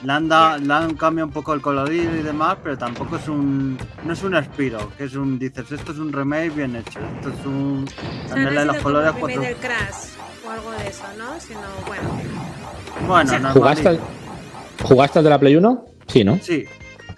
Le 0.05 0.13
han, 0.13 0.29
da- 0.29 0.59
le 0.59 0.73
han 0.73 0.95
cambiado 0.95 1.27
un 1.29 1.33
poco 1.33 1.55
el 1.55 1.61
colorido 1.61 2.15
y 2.15 2.23
demás, 2.23 2.57
pero 2.63 2.77
tampoco 2.77 3.17
es 3.17 3.27
un. 3.29 3.79
No 4.05 4.13
es 4.13 4.23
un 4.23 4.37
Spiro, 4.45 4.93
que 4.97 5.05
es 5.05 5.15
un. 5.15 5.39
Dices, 5.39 5.73
esto 5.73 5.93
es 5.93 5.99
un 5.99 6.13
remake 6.13 6.51
bien 6.51 6.77
hecho. 6.77 7.01
Esto 7.17 7.31
es 7.31 7.47
un. 7.47 7.85
O 7.89 7.91
sea, 7.91 8.05
no 8.29 8.29
Cambiarle 8.35 8.61
ha 8.61 8.65
los 8.67 8.77
colores 8.79 9.13
como 9.13 9.29
el 9.29 9.35
cuatro. 9.35 9.43
del 9.43 9.57
Crash 9.57 9.95
o 10.47 10.51
algo 10.51 10.71
de 10.73 10.89
eso, 10.89 11.05
¿no? 11.19 11.41
Sino, 11.41 11.61
bueno. 11.87 12.03
Bueno, 13.09 13.29
sea, 13.31 13.39
normal. 13.39 13.53
¿Jugaste 13.55 13.89
al, 13.89 14.01
¿Jugaste 14.83 15.19
al 15.19 15.25
de 15.25 15.31
la 15.31 15.39
Play 15.39 15.57
1? 15.57 15.85
Sí, 16.07 16.25
¿no? 16.25 16.39
Sí, 16.43 16.65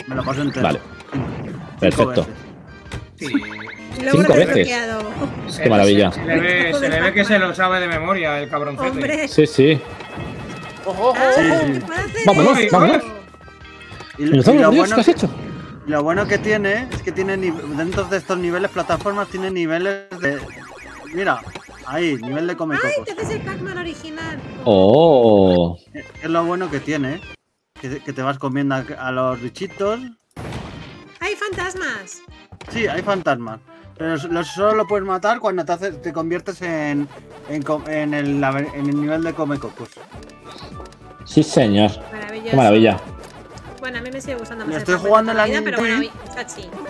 me 0.07 0.14
lo 0.14 0.24
paso 0.24 0.43
entero. 0.43 0.62
Vale. 0.62 0.81
Cinco 1.12 1.79
Perfecto. 1.81 2.26
veces. 2.26 2.35
Sí. 3.16 3.26
Cinco 4.12 4.35
veces. 4.35 4.68
Qué 5.62 5.68
maravilla. 5.68 6.12
Se, 6.12 6.20
se 6.20 6.26
le 6.26 6.41
ve, 6.41 6.74
se 6.74 6.89
le 6.89 7.01
ve 7.01 7.12
que 7.12 7.24
se 7.24 7.39
lo 7.39 7.55
sabe 7.55 7.81
de 7.81 7.89
memoria 7.89 8.39
el 8.41 8.49
cabroncete. 8.49 8.89
Hombre. 8.89 9.29
Sí, 9.29 9.47
sí. 9.47 9.81
¡Ojo, 10.89 11.09
ojo! 11.11 11.14
Ah, 11.18 11.30
Sí, 11.36 11.43
¿se 11.43 11.74
sí. 11.74 11.80
puede 11.80 12.01
hacer 12.01 12.26
Vámonos, 12.26 12.59
vámonos. 12.72 13.03
Y, 14.16 14.22
y 14.22 14.26
lo, 14.59 14.72
bueno 14.72 14.95
¿qué 14.95 15.01
has 15.01 15.07
que, 15.07 15.12
hecho? 15.12 15.30
lo 15.86 16.03
bueno 16.03 16.26
que 16.26 16.39
tiene 16.39 16.89
es 16.91 17.03
que 17.03 17.12
tiene 17.12 17.36
dentro 17.36 18.05
de 18.05 18.16
estos 18.16 18.39
niveles, 18.39 18.70
plataformas, 18.70 19.28
tiene 19.28 19.51
niveles 19.51 20.09
de. 20.20 20.39
Mira, 21.14 21.41
ahí, 21.86 22.16
nivel 22.16 22.47
de 22.47 22.57
come 22.57 22.76
Ay, 22.82 22.93
te 23.05 23.12
haces 23.12 23.30
el 23.30 23.41
Pac-Man 23.43 23.78
original. 23.78 24.41
Oh. 24.64 25.78
Es 25.95 26.28
lo 26.30 26.45
bueno 26.45 26.70
que 26.70 26.80
tiene, 26.80 27.14
¿eh? 27.16 27.20
que, 27.80 28.01
que 28.01 28.12
te 28.12 28.22
vas 28.22 28.39
comiendo 28.39 28.74
a, 28.74 28.84
a 28.99 29.12
los 29.12 29.40
bichitos. 29.40 30.01
¡Hay 31.20 31.35
fantasmas! 31.36 32.23
Sí, 32.70 32.86
hay 32.86 33.02
fantasmas. 33.02 33.60
Pero 33.97 34.16
lo- 34.28 34.44
solo 34.44 34.74
lo 34.74 34.86
puedes 34.86 35.06
matar 35.06 35.39
cuando 35.40 35.65
te, 35.65 35.73
haces- 35.73 36.01
te 36.02 36.12
conviertes 36.12 36.60
en, 36.62 37.09
en, 37.48 37.62
co- 37.62 37.82
en 37.89 38.15
el, 38.15 38.43
en 38.43 38.89
el 38.89 39.01
nivel 39.01 39.23
de 39.24 39.32
come 39.32 39.59
cocos. 39.59 39.89
Sí, 41.29 41.43
señor. 41.43 41.91
Maravilloso. 42.13 42.51
Qué 42.51 42.57
maravilla. 42.57 43.01
Bueno, 43.81 43.99
a 43.99 44.01
mí 44.03 44.11
me 44.11 44.21
sigue 44.21 44.35
gustando 44.37 44.67
más. 44.67 44.77
estoy 44.77 44.97
jugando 44.97 45.31
en 45.33 45.37
la 45.37 45.45
vida, 45.47 45.61
Pero 45.63 45.79
bueno. 45.79 46.03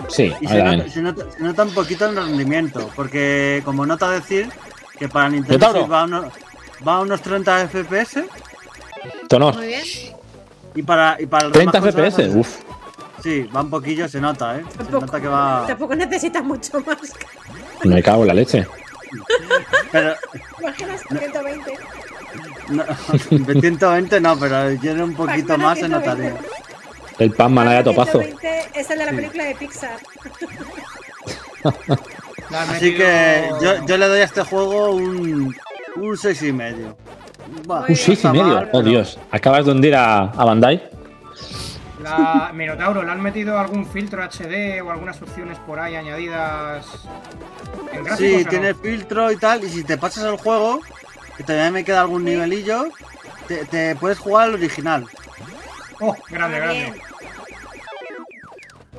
Sí, 0.07 0.33
Y 0.41 0.45
a 0.45 0.49
se 0.49 0.57
nota, 0.63 0.69
ver. 0.77 0.89
se 0.91 1.01
nota- 1.01 1.31
se 1.31 1.43
nota 1.43 1.63
un 1.63 1.73
poquito 1.73 2.05
el 2.09 2.15
rendimiento, 2.15 2.89
porque 2.95 3.61
como 3.65 3.85
nota 3.85 4.09
decir 4.11 4.49
que 4.97 5.07
para 5.07 5.29
Nintendo. 5.29 5.71
Switch 5.71 5.91
va 5.91 6.01
a, 6.01 6.03
unos, 6.05 6.25
va 6.87 6.93
a 6.95 6.99
unos 7.01 7.21
30 7.21 7.67
FPS 7.67 8.25
Tonor. 9.27 9.55
Muy 9.55 9.67
bien. 9.67 9.83
y 10.75 10.83
para, 10.83 11.17
y 11.21 11.25
para 11.25 11.45
el 11.47 11.51
30 11.51 11.71
demás 11.79 11.93
consolas, 11.95 12.13
FPS. 12.15 12.35
Uf. 12.37 12.57
Sí, 13.21 13.49
va 13.55 13.61
un 13.61 13.69
poquillo, 13.69 14.07
se 14.07 14.19
nota, 14.21 14.57
¿eh? 14.57 14.63
Se 14.71 14.77
Tampoco, 14.77 15.05
nota 15.05 15.21
que 15.21 15.27
va... 15.27 15.65
tampoco 15.67 15.93
necesitas 15.95 16.43
mucho 16.43 16.79
más. 16.85 16.97
Me 17.83 18.01
cago 18.01 18.21
en 18.21 18.27
la 18.29 18.33
leche. 18.33 18.65
Pero, 19.91 20.13
Imaginas 20.59 21.01
120. 21.09 21.73
No, 22.69 22.83
de 23.29 23.61
120 23.61 24.19
no, 24.21 24.37
pero 24.39 24.77
tiene 24.79 25.03
un 25.03 25.13
poquito 25.15 25.47
Pac-Man 25.49 25.61
más 25.67 25.79
se 25.79 25.85
120. 25.87 25.89
notaría. 26.31 26.49
El 27.19 27.31
Pac-Man 27.31 27.67
ahí 27.67 27.77
a 27.77 27.83
topazo. 27.83 28.19
120 28.19 28.69
es 28.79 28.89
el 28.89 28.99
de 28.99 29.05
la 29.05 29.11
Sí. 29.11 29.15
película 29.17 29.43
de 29.45 29.55
Pixar. 29.55 29.97
Así 32.51 32.95
que 32.95 33.49
yo, 33.61 33.85
yo 33.85 33.97
le 33.97 34.07
doy 34.07 34.19
a 34.21 34.23
este 34.23 34.41
juego 34.43 34.91
un, 34.91 35.55
un 35.97 36.17
6 36.17 36.41
y 36.43 36.51
medio. 36.53 36.97
Bueno, 37.65 37.85
Un 37.89 37.95
6 37.95 38.23
y 38.23 38.27
medio. 38.29 38.43
mal, 38.45 38.63
Oh, 38.65 38.69
pero- 38.71 38.83
Dios. 38.83 39.19
Acabas 39.31 39.65
de 39.65 39.71
hundir 39.71 39.95
a, 39.95 40.21
a 40.23 40.45
Bandai. 40.45 40.89
La 42.01 42.51
Minotauro, 42.53 43.03
¿le 43.03 43.11
han 43.11 43.21
metido 43.21 43.59
algún 43.59 43.85
filtro 43.85 44.23
HD 44.23 44.81
o 44.81 44.89
algunas 44.89 45.21
opciones 45.21 45.57
por 45.59 45.79
ahí 45.81 45.95
añadidas 45.95 46.85
en 47.91 48.03
gráficos 48.05 48.17
Sí, 48.17 48.35
o 48.35 48.39
no? 48.45 48.49
tiene 48.49 48.73
filtro 48.73 49.31
y 49.31 49.37
tal, 49.37 49.63
y 49.65 49.69
si 49.69 49.83
te 49.83 49.97
pasas 49.97 50.23
el 50.23 50.37
juego, 50.37 50.79
que 51.39 51.45
todavía 51.45 51.71
me 51.71 51.85
queda 51.85 52.01
algún 52.01 52.25
nivelillo, 52.25 52.89
te, 53.47 53.63
te 53.63 53.95
puedes 53.95 54.19
jugar 54.19 54.49
al 54.49 54.55
original. 54.55 55.05
Oh, 56.01 56.13
grande, 56.29 56.59
grande. 56.59 57.01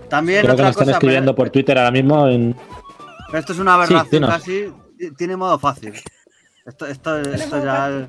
También 0.09 0.41
Creo 0.41 0.49
que 0.49 0.53
otra 0.55 0.65
me 0.65 0.71
están 0.71 0.85
cosa, 0.87 0.97
escribiendo 0.97 1.33
pero, 1.35 1.37
por 1.37 1.51
Twitter 1.51 1.77
ahora 1.77 1.91
mismo. 1.91 2.27
En... 2.29 2.57
pero 3.27 3.39
esto 3.41 3.53
es 3.53 3.59
una 3.59 3.75
aberración 3.75 4.09
dinos. 4.11 4.31
casi, 4.31 4.73
tiene 5.19 5.37
modo 5.37 5.59
fácil. 5.59 5.93
Esto, 6.65 6.87
esto, 6.87 7.21
esto 7.21 7.63
ya. 7.63 8.09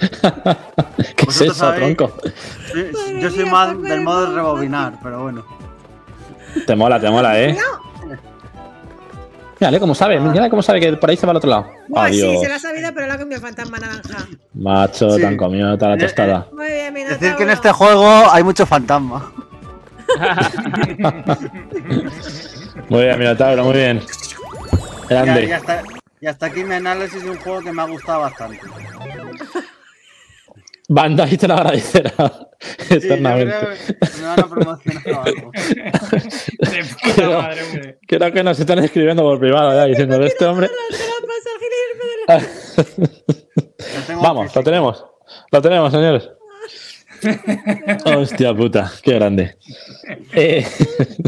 ¿Qué 0.00 0.08
es 0.08 1.26
Vosotros 1.26 1.40
eso, 1.40 1.54
sabéis- 1.54 1.96
tronco? 1.96 2.16
sí, 2.72 3.20
Yo 3.20 3.30
soy 3.30 3.44
más 3.44 3.80
del 3.82 4.00
modo 4.00 4.26
de 4.30 4.34
rebobinar, 4.34 4.98
pero 5.00 5.22
bueno. 5.22 5.46
Te 6.66 6.74
mola, 6.74 6.98
te 6.98 7.08
mola, 7.08 7.40
¿eh? 7.40 7.56
Mírale 9.60 9.78
cómo 9.78 9.94
sabe, 9.94 10.18
mírale 10.18 10.48
cómo 10.48 10.62
sabe 10.62 10.80
que 10.80 10.92
por 10.96 11.10
ahí 11.10 11.16
se 11.18 11.26
va 11.26 11.32
al 11.32 11.36
otro 11.36 11.50
lado. 11.50 11.66
Buah, 11.88 12.08
sí, 12.08 12.20
se 12.40 12.48
lo 12.48 12.54
ha 12.54 12.58
sabido, 12.58 12.90
pero 12.94 13.06
lo 13.06 13.12
ha 13.12 13.18
cambiado 13.18 13.42
fantasma 13.42 13.76
naranja. 13.78 14.26
Macho, 14.54 15.10
Sí. 15.10 15.22
han 15.24 15.36
comido 15.36 15.76
toda 15.76 15.90
la 15.90 15.96
Eh, 15.96 16.00
tostada. 16.06 16.46
Muy 16.52 16.66
bien, 16.66 16.94
Minotauro. 16.94 17.20
Decir 17.20 17.36
que 17.36 17.42
en 17.42 17.50
este 17.50 17.70
juego 17.72 18.08
hay 18.30 18.42
mucho 18.42 18.64
fantasma. 18.64 19.30
Muy 22.88 23.02
bien, 23.04 23.18
Minotauro, 23.18 23.64
muy 23.64 23.74
bien. 23.74 23.98
Y, 23.98 24.02
y 25.04 25.08
Grande. 25.08 25.54
hasta, 25.54 25.82
y 26.20 26.26
hasta 26.26 26.46
aquí 26.46 26.64
mi 26.64 26.74
análisis 26.74 27.22
de 27.22 27.30
un 27.30 27.36
juego 27.38 27.60
que 27.62 27.72
me 27.72 27.82
ha 27.82 27.86
gustado 27.86 28.20
bastante. 28.20 28.60
Bandai 30.92 31.36
te 31.36 31.46
lo 31.46 31.54
agradecerá 31.54 32.12
Sí, 32.58 32.86
yo 32.90 32.96
eternamente. 32.96 33.54
creo 33.54 33.70
que 33.70 34.18
me 34.18 34.26
van 34.26 34.40
a 34.40 34.46
promocionar 34.48 35.02
algo. 35.26 35.50
De 35.52 36.84
puta 36.84 37.14
Creo- 37.14 37.42
madre, 37.42 37.62
hombre. 37.62 37.98
Creo 38.08 38.32
que 38.32 38.42
nos 38.42 38.58
están 38.60 38.78
escribiendo 38.80 39.22
por 39.22 39.38
privado 39.38 39.72
ya 39.72 39.84
diciendo 39.84 40.18
de 40.18 40.26
este 40.26 40.44
hombre. 40.46 40.68
Lo 42.28 42.34
Lo 42.38 42.42
tengo 44.06 44.20
Vamos, 44.22 44.54
lo 44.54 44.62
tenemos. 44.62 45.04
Lo 45.52 45.62
tenemos, 45.62 45.92
señores. 45.92 46.28
Hostia 48.16 48.54
puta, 48.54 48.90
qué 49.02 49.14
grande. 49.14 49.56
Eh, 50.32 50.66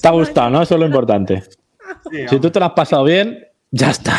te 0.00 0.08
ha 0.08 0.10
gustado, 0.12 0.50
¿no? 0.50 0.62
Eso 0.62 0.74
es 0.74 0.80
lo 0.80 0.86
importante. 0.86 1.42
Sí, 2.10 2.28
Si 2.28 2.40
tú 2.40 2.50
te 2.50 2.58
lo 2.60 2.66
has 2.66 2.72
pasado 2.72 3.04
bien, 3.04 3.46
ya 3.70 3.90
está. 3.90 4.18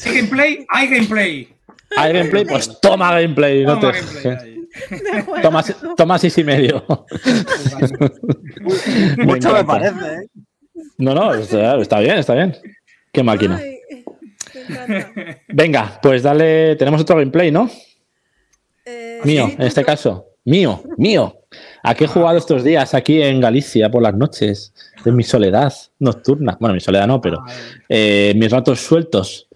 ¿Sí 0.00 0.14
gameplay? 0.14 0.64
¡Hay 0.70 0.88
gameplay! 0.88 1.48
¿Hay 1.96 2.12
gameplay? 2.14 2.44
Pues 2.46 2.80
toma 2.80 3.12
gameplay. 3.20 3.64
No 3.64 3.78
Toma 3.78 3.92
te- 3.92 4.00
gameplay 4.00 4.36
ahí. 4.36 4.56
toma, 5.42 5.64
toma 5.96 6.18
seis 6.18 6.38
y 6.38 6.44
medio. 6.44 6.84
Mucho 9.18 9.52
Me 9.52 9.64
parece, 9.64 10.14
¿eh? 10.14 10.28
No, 10.98 11.14
no, 11.14 11.34
está, 11.34 11.76
está 11.80 12.00
bien, 12.00 12.18
está 12.18 12.34
bien. 12.34 12.56
Qué 13.12 13.22
máquina. 13.22 13.56
Ay. 13.62 13.76
Venga, 15.48 15.98
pues 16.02 16.22
dale. 16.22 16.76
Tenemos 16.76 17.00
otro 17.02 17.16
gameplay, 17.16 17.50
¿no? 17.50 17.68
Eh, 18.84 19.20
Mío, 19.24 19.46
sí, 19.48 19.56
en 19.58 19.62
este 19.66 19.84
caso. 19.84 20.26
Mío, 20.44 20.82
mío. 20.96 21.36
¿A 21.82 21.94
qué 21.94 22.04
he 22.04 22.08
jugado 22.08 22.38
estos 22.38 22.64
días 22.64 22.94
aquí 22.94 23.20
en 23.22 23.40
Galicia 23.40 23.90
por 23.90 24.02
las 24.02 24.14
noches? 24.14 24.72
En 25.04 25.16
mi 25.16 25.22
soledad 25.24 25.72
nocturna. 25.98 26.56
Bueno, 26.60 26.74
mi 26.74 26.80
soledad 26.80 27.06
no, 27.06 27.20
pero 27.20 27.42
eh, 27.88 28.32
mis 28.36 28.50
ratos 28.50 28.80
sueltos. 28.80 29.48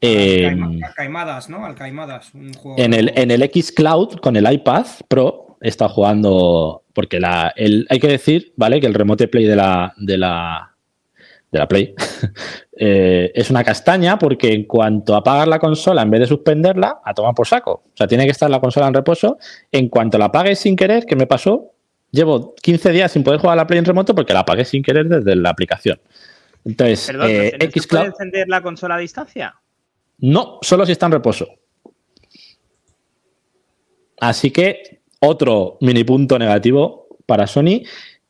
Eh, 0.00 0.46
Alcaima- 0.46 0.86
Alcaimadas, 0.86 1.48
¿no? 1.50 1.64
Alcaimadas. 1.66 2.34
Un 2.34 2.52
juego. 2.54 2.78
en, 2.78 2.94
el, 2.94 3.12
en 3.16 3.30
el 3.30 3.42
X 3.42 3.72
Cloud 3.72 4.14
con 4.20 4.36
el 4.36 4.50
iPad 4.50 4.86
Pro 5.08 5.58
he 5.60 5.68
estado 5.68 5.90
jugando. 5.90 6.82
Porque 6.92 7.20
la, 7.20 7.52
el, 7.56 7.86
hay 7.90 8.00
que 8.00 8.08
decir, 8.08 8.52
¿vale? 8.56 8.80
Que 8.80 8.86
el 8.86 8.94
remote 8.94 9.28
play 9.28 9.44
de 9.46 9.56
la, 9.56 9.92
de 9.96 10.18
la, 10.18 10.74
de 11.52 11.58
la 11.58 11.68
Play 11.68 11.94
eh, 12.76 13.30
es 13.34 13.50
una 13.50 13.62
castaña 13.64 14.18
porque 14.18 14.52
en 14.52 14.64
cuanto 14.64 15.14
apagas 15.14 15.46
la 15.48 15.58
consola, 15.58 16.02
en 16.02 16.10
vez 16.10 16.20
de 16.20 16.26
suspenderla, 16.26 17.00
a 17.04 17.14
tomar 17.14 17.34
por 17.34 17.46
saco. 17.46 17.82
O 17.86 17.96
sea, 17.96 18.06
tiene 18.06 18.24
que 18.24 18.30
estar 18.32 18.50
la 18.50 18.60
consola 18.60 18.88
en 18.88 18.94
reposo. 18.94 19.38
En 19.70 19.88
cuanto 19.88 20.18
la 20.18 20.26
apagues 20.26 20.58
sin 20.58 20.76
querer, 20.76 21.04
¿qué 21.06 21.14
me 21.16 21.26
pasó? 21.26 21.72
Llevo 22.10 22.54
15 22.60 22.90
días 22.90 23.12
sin 23.12 23.22
poder 23.22 23.38
jugar 23.40 23.52
a 23.52 23.62
la 23.62 23.66
Play 23.66 23.78
en 23.78 23.84
remoto 23.84 24.14
porque 24.14 24.32
la 24.32 24.40
apagué 24.40 24.64
sin 24.64 24.82
querer 24.82 25.06
desde 25.08 25.36
la 25.36 25.50
aplicación. 25.50 26.00
Entonces, 26.64 27.06
Perdón, 27.06 27.28
eh, 27.30 27.50
¿no 27.54 27.58
se 27.60 27.64
X 27.66 27.86
puede 27.86 28.02
Cloud, 28.02 28.06
encender 28.14 28.48
la 28.48 28.60
consola 28.62 28.96
a 28.96 28.98
distancia? 28.98 29.54
No, 30.20 30.58
solo 30.62 30.86
si 30.86 30.92
está 30.92 31.06
en 31.06 31.12
reposo. 31.12 31.48
Así 34.20 34.50
que 34.50 35.00
otro 35.20 35.78
mini 35.80 36.04
punto 36.04 36.38
negativo 36.38 37.08
para 37.26 37.46
Sony 37.46 37.82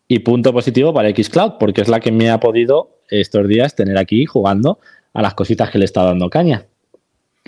y 0.07 0.19
punto 0.21 0.53
positivo 0.53 0.93
para 0.93 1.11
Xcloud, 1.11 1.53
porque 1.59 1.81
es 1.81 1.89
la 1.89 2.01
que 2.01 2.13
me 2.13 2.31
ha 2.31 2.41
podido 2.41 2.99
estos 3.09 3.47
días 3.49 3.75
tener 3.75 3.99
aquí 3.99 4.27
jugando 4.27 4.79
a 5.13 5.23
las 5.23 5.35
cositas 5.35 5.71
que 5.71 5.79
le 5.79 5.85
está 5.85 6.05
dando 6.05 6.31
caña. 6.31 6.67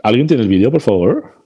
¿Alguien 0.03 0.27
tiene 0.27 0.43
el 0.43 0.49
vídeo, 0.49 0.71
por 0.71 0.81
favor? 0.81 1.43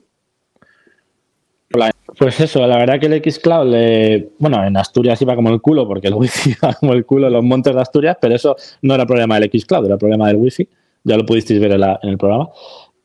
Pues 2.18 2.40
eso, 2.40 2.66
la 2.66 2.78
verdad 2.78 2.98
que 2.98 3.06
el 3.06 3.32
Xcloud, 3.32 3.74
eh, 3.74 4.30
bueno, 4.38 4.64
en 4.64 4.76
Asturias 4.76 5.20
iba 5.20 5.34
como 5.34 5.50
el 5.50 5.60
culo, 5.60 5.86
porque 5.86 6.08
el 6.08 6.14
wifi 6.14 6.50
iba 6.62 6.72
como 6.74 6.94
el 6.94 7.04
culo 7.04 7.26
en 7.26 7.34
los 7.34 7.44
montes 7.44 7.74
de 7.74 7.80
Asturias, 7.80 8.16
pero 8.20 8.34
eso 8.34 8.56
no 8.80 8.94
era 8.94 9.04
problema 9.04 9.38
del 9.38 9.50
Xcloud, 9.50 9.84
era 9.84 9.98
problema 9.98 10.28
del 10.28 10.36
wifi. 10.36 10.66
Ya 11.04 11.16
lo 11.16 11.26
pudisteis 11.26 11.60
ver 11.60 11.72
en 11.72 12.08
el 12.08 12.18
programa. 12.18 12.48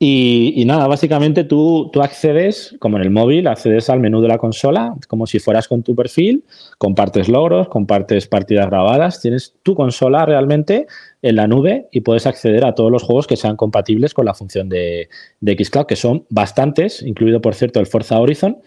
Y, 0.04 0.64
nada, 0.66 0.88
básicamente 0.88 1.44
tú, 1.44 1.92
accedes, 2.02 2.76
como 2.80 2.98
en 2.98 3.04
el 3.04 3.12
móvil, 3.12 3.46
accedes 3.46 3.88
al 3.88 4.00
menú 4.00 4.20
de 4.20 4.30
la 4.30 4.40
consola, 4.40 4.96
como 5.08 5.28
si 5.28 5.38
fueras 5.38 5.68
con 5.68 5.84
tu 5.84 5.96
perfil, 5.96 6.44
compartes 6.80 7.30
logros, 7.30 7.68
compartes 7.68 8.26
partidas 8.26 8.66
grabadas, 8.66 9.22
tienes 9.22 9.54
tu 9.62 9.76
consola 9.76 10.26
realmente 10.26 10.88
en 11.22 11.36
la 11.36 11.46
nube 11.46 11.88
y 11.92 12.02
puedes 12.02 12.26
acceder 12.26 12.66
a 12.66 12.74
todos 12.74 12.92
los 12.92 13.04
juegos 13.04 13.28
que 13.28 13.38
sean 13.38 13.56
compatibles 13.56 14.16
con 14.16 14.26
la 14.26 14.34
función 14.34 14.70
de, 14.70 15.08
de 15.40 15.64
Xcloud, 15.64 15.86
que 15.86 15.96
son 15.96 16.26
bastantes, 16.32 17.04
incluido 17.04 17.40
por 17.40 17.54
cierto 17.54 17.80
el 17.80 17.86
Forza 17.86 18.20
Horizon, 18.20 18.58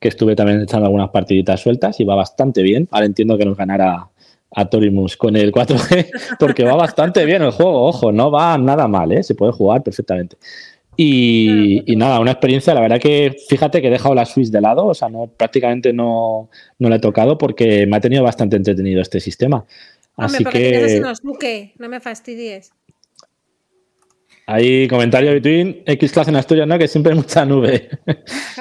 que 0.00 0.08
estuve 0.08 0.34
también 0.34 0.62
echando 0.62 0.86
algunas 0.86 1.10
partiditas 1.10 1.60
sueltas 1.60 2.00
y 2.00 2.04
va 2.04 2.16
bastante 2.16 2.60
bien. 2.60 2.88
Ahora 2.90 3.06
entiendo 3.06 3.38
que 3.38 3.44
nos 3.44 3.56
ganara 3.56 4.08
a 4.54 4.66
Torimus 4.66 5.16
con 5.16 5.36
el 5.36 5.52
4G, 5.52 6.36
porque 6.38 6.64
va 6.64 6.74
bastante 6.74 7.24
bien 7.24 7.42
el 7.42 7.52
juego, 7.52 7.86
ojo, 7.86 8.12
no 8.12 8.30
va 8.30 8.58
nada 8.58 8.86
mal, 8.88 9.12
¿eh? 9.12 9.22
se 9.22 9.34
puede 9.34 9.52
jugar 9.52 9.82
perfectamente. 9.82 10.36
Y, 10.96 11.82
y 11.90 11.96
nada, 11.96 12.20
una 12.20 12.32
experiencia, 12.32 12.74
la 12.74 12.80
verdad 12.82 13.00
que 13.00 13.34
fíjate 13.48 13.80
que 13.80 13.88
he 13.88 13.90
dejado 13.90 14.14
la 14.14 14.26
Switch 14.26 14.50
de 14.50 14.60
lado, 14.60 14.86
o 14.86 14.94
sea, 14.94 15.08
no, 15.08 15.26
prácticamente 15.26 15.92
no, 15.92 16.50
no 16.78 16.88
la 16.88 16.96
he 16.96 17.00
tocado 17.00 17.38
porque 17.38 17.86
me 17.86 17.96
ha 17.96 18.00
tenido 18.00 18.22
bastante 18.22 18.56
entretenido 18.56 19.00
este 19.00 19.18
sistema. 19.18 19.64
Hombre, 20.16 20.36
Así 20.36 20.44
que 20.44 20.98
unos 21.00 21.22
buque, 21.22 21.72
no 21.78 21.88
me 21.88 21.98
fastidies. 21.98 22.72
hay 24.46 24.86
comentario 24.88 25.32
between 25.32 25.82
X 25.86 26.12
clase 26.12 26.30
en 26.30 26.36
Asturias, 26.36 26.68
¿no? 26.68 26.78
Que 26.78 26.88
siempre 26.88 27.12
hay 27.12 27.18
mucha 27.18 27.46
nube. 27.46 27.88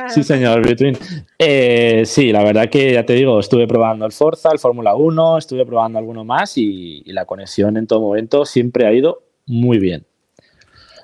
sí, 0.07 0.23
señor, 0.23 0.65
between. 0.65 0.97
Eh, 1.37 2.03
sí, 2.05 2.31
la 2.31 2.43
verdad 2.43 2.69
que 2.69 2.93
ya 2.93 3.05
te 3.05 3.13
digo, 3.13 3.41
estuve 3.41 3.67
probando 3.67 4.05
el 4.05 4.13
Forza, 4.13 4.49
el 4.53 4.59
Fórmula 4.59 4.95
1, 4.95 5.37
estuve 5.37 5.65
probando 5.65 5.99
alguno 5.99 6.23
más 6.23 6.57
y, 6.57 7.03
y 7.05 7.11
la 7.11 7.25
conexión 7.25 7.75
en 7.75 7.87
todo 7.87 7.99
momento 7.99 8.45
siempre 8.45 8.85
ha 8.87 8.93
ido 8.93 9.23
muy 9.45 9.79
bien. 9.79 10.05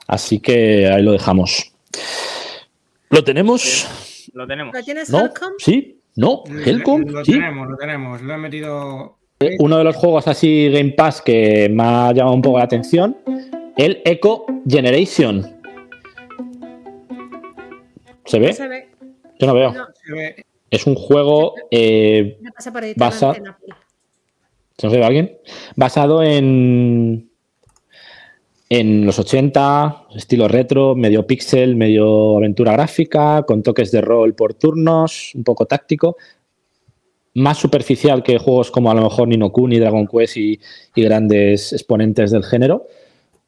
Así 0.07 0.39
que 0.39 0.88
ahí 0.88 1.03
lo 1.03 1.11
dejamos. 1.11 1.71
¿Lo 3.09 3.23
tenemos? 3.23 3.88
Lo 4.34 4.47
tenemos. 4.47 4.73
¿Lo 4.73 4.84
tienes, 4.84 5.09
¿No? 5.09 5.21
Helcom? 5.21 5.53
¿Sí? 5.59 5.99
¿No? 6.15 6.43
¿Helcom? 6.65 7.01
Lo 7.07 7.23
¿Sí? 7.25 7.34
tenemos, 7.34 7.69
lo 7.69 7.77
tenemos. 7.77 8.21
Lo 8.21 8.34
he 8.34 8.38
metido. 8.38 9.17
Uno 9.59 9.77
de 9.77 9.84
los 9.84 9.95
juegos 9.95 10.27
así 10.27 10.69
Game 10.71 10.91
Pass 10.91 11.21
que 11.21 11.69
me 11.69 11.84
ha 11.84 12.11
llamado 12.11 12.35
un 12.35 12.41
poco 12.41 12.57
la 12.57 12.63
atención, 12.63 13.17
el 13.77 14.01
Echo 14.03 14.45
Generation. 14.67 15.55
¿Se 18.25 18.39
ve? 18.39 18.47
No 18.47 18.53
se 18.53 18.67
ve. 18.67 18.89
Yo 19.39 19.47
no 19.47 19.53
veo. 19.53 19.71
No, 19.73 19.85
Se 20.05 20.11
ve- 20.13 20.45
Es 20.69 20.85
un 20.88 20.95
juego 20.95 21.53
eh, 21.71 22.38
me 22.41 22.51
pasa 22.51 22.73
por 22.73 22.84
ahí. 22.84 22.93
Basa-. 22.95 23.34
¿Se 24.77 24.88
nos 24.88 24.93
ve 24.95 25.03
alguien? 25.03 25.38
Basado 25.75 26.23
en. 26.23 27.27
En 28.69 29.06
los 29.06 29.18
80, 29.18 30.07
estilo 30.15 30.49
retro, 30.49 30.94
medio 30.94 31.26
pixel, 31.26 31.77
medio 31.77 32.38
aventura 32.38 32.73
gráfica, 32.73 33.44
con 33.44 33.64
toques 33.64 33.91
de 33.91 34.02
rol 34.02 34.35
por 34.35 34.56
turnos, 34.56 35.31
un 35.35 35.45
poco 35.45 35.65
táctico. 35.65 36.18
Más 37.34 37.57
superficial 37.57 38.23
que 38.23 38.39
juegos 38.39 38.69
como 38.69 38.91
a 38.91 38.95
lo 38.95 39.03
mejor 39.03 39.30
Nino 39.30 39.52
Kuni, 39.52 39.80
Dragon 39.80 40.06
Quest 40.06 40.35
y, 40.35 40.60
y 40.95 41.02
grandes 41.02 41.72
exponentes 41.72 42.31
del 42.31 42.44
género. 42.44 42.88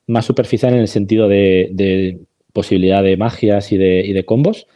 Más 0.08 0.26
superficial 0.26 0.74
en 0.74 0.80
el 0.80 0.88
sentido 0.88 1.28
de, 1.28 1.70
de 1.74 2.20
posibilidad 2.54 3.04
de 3.04 3.18
magias 3.18 3.74
y 3.74 3.78
de, 3.78 4.06
y 4.06 4.14
de 4.14 4.24
combos. 4.24 4.68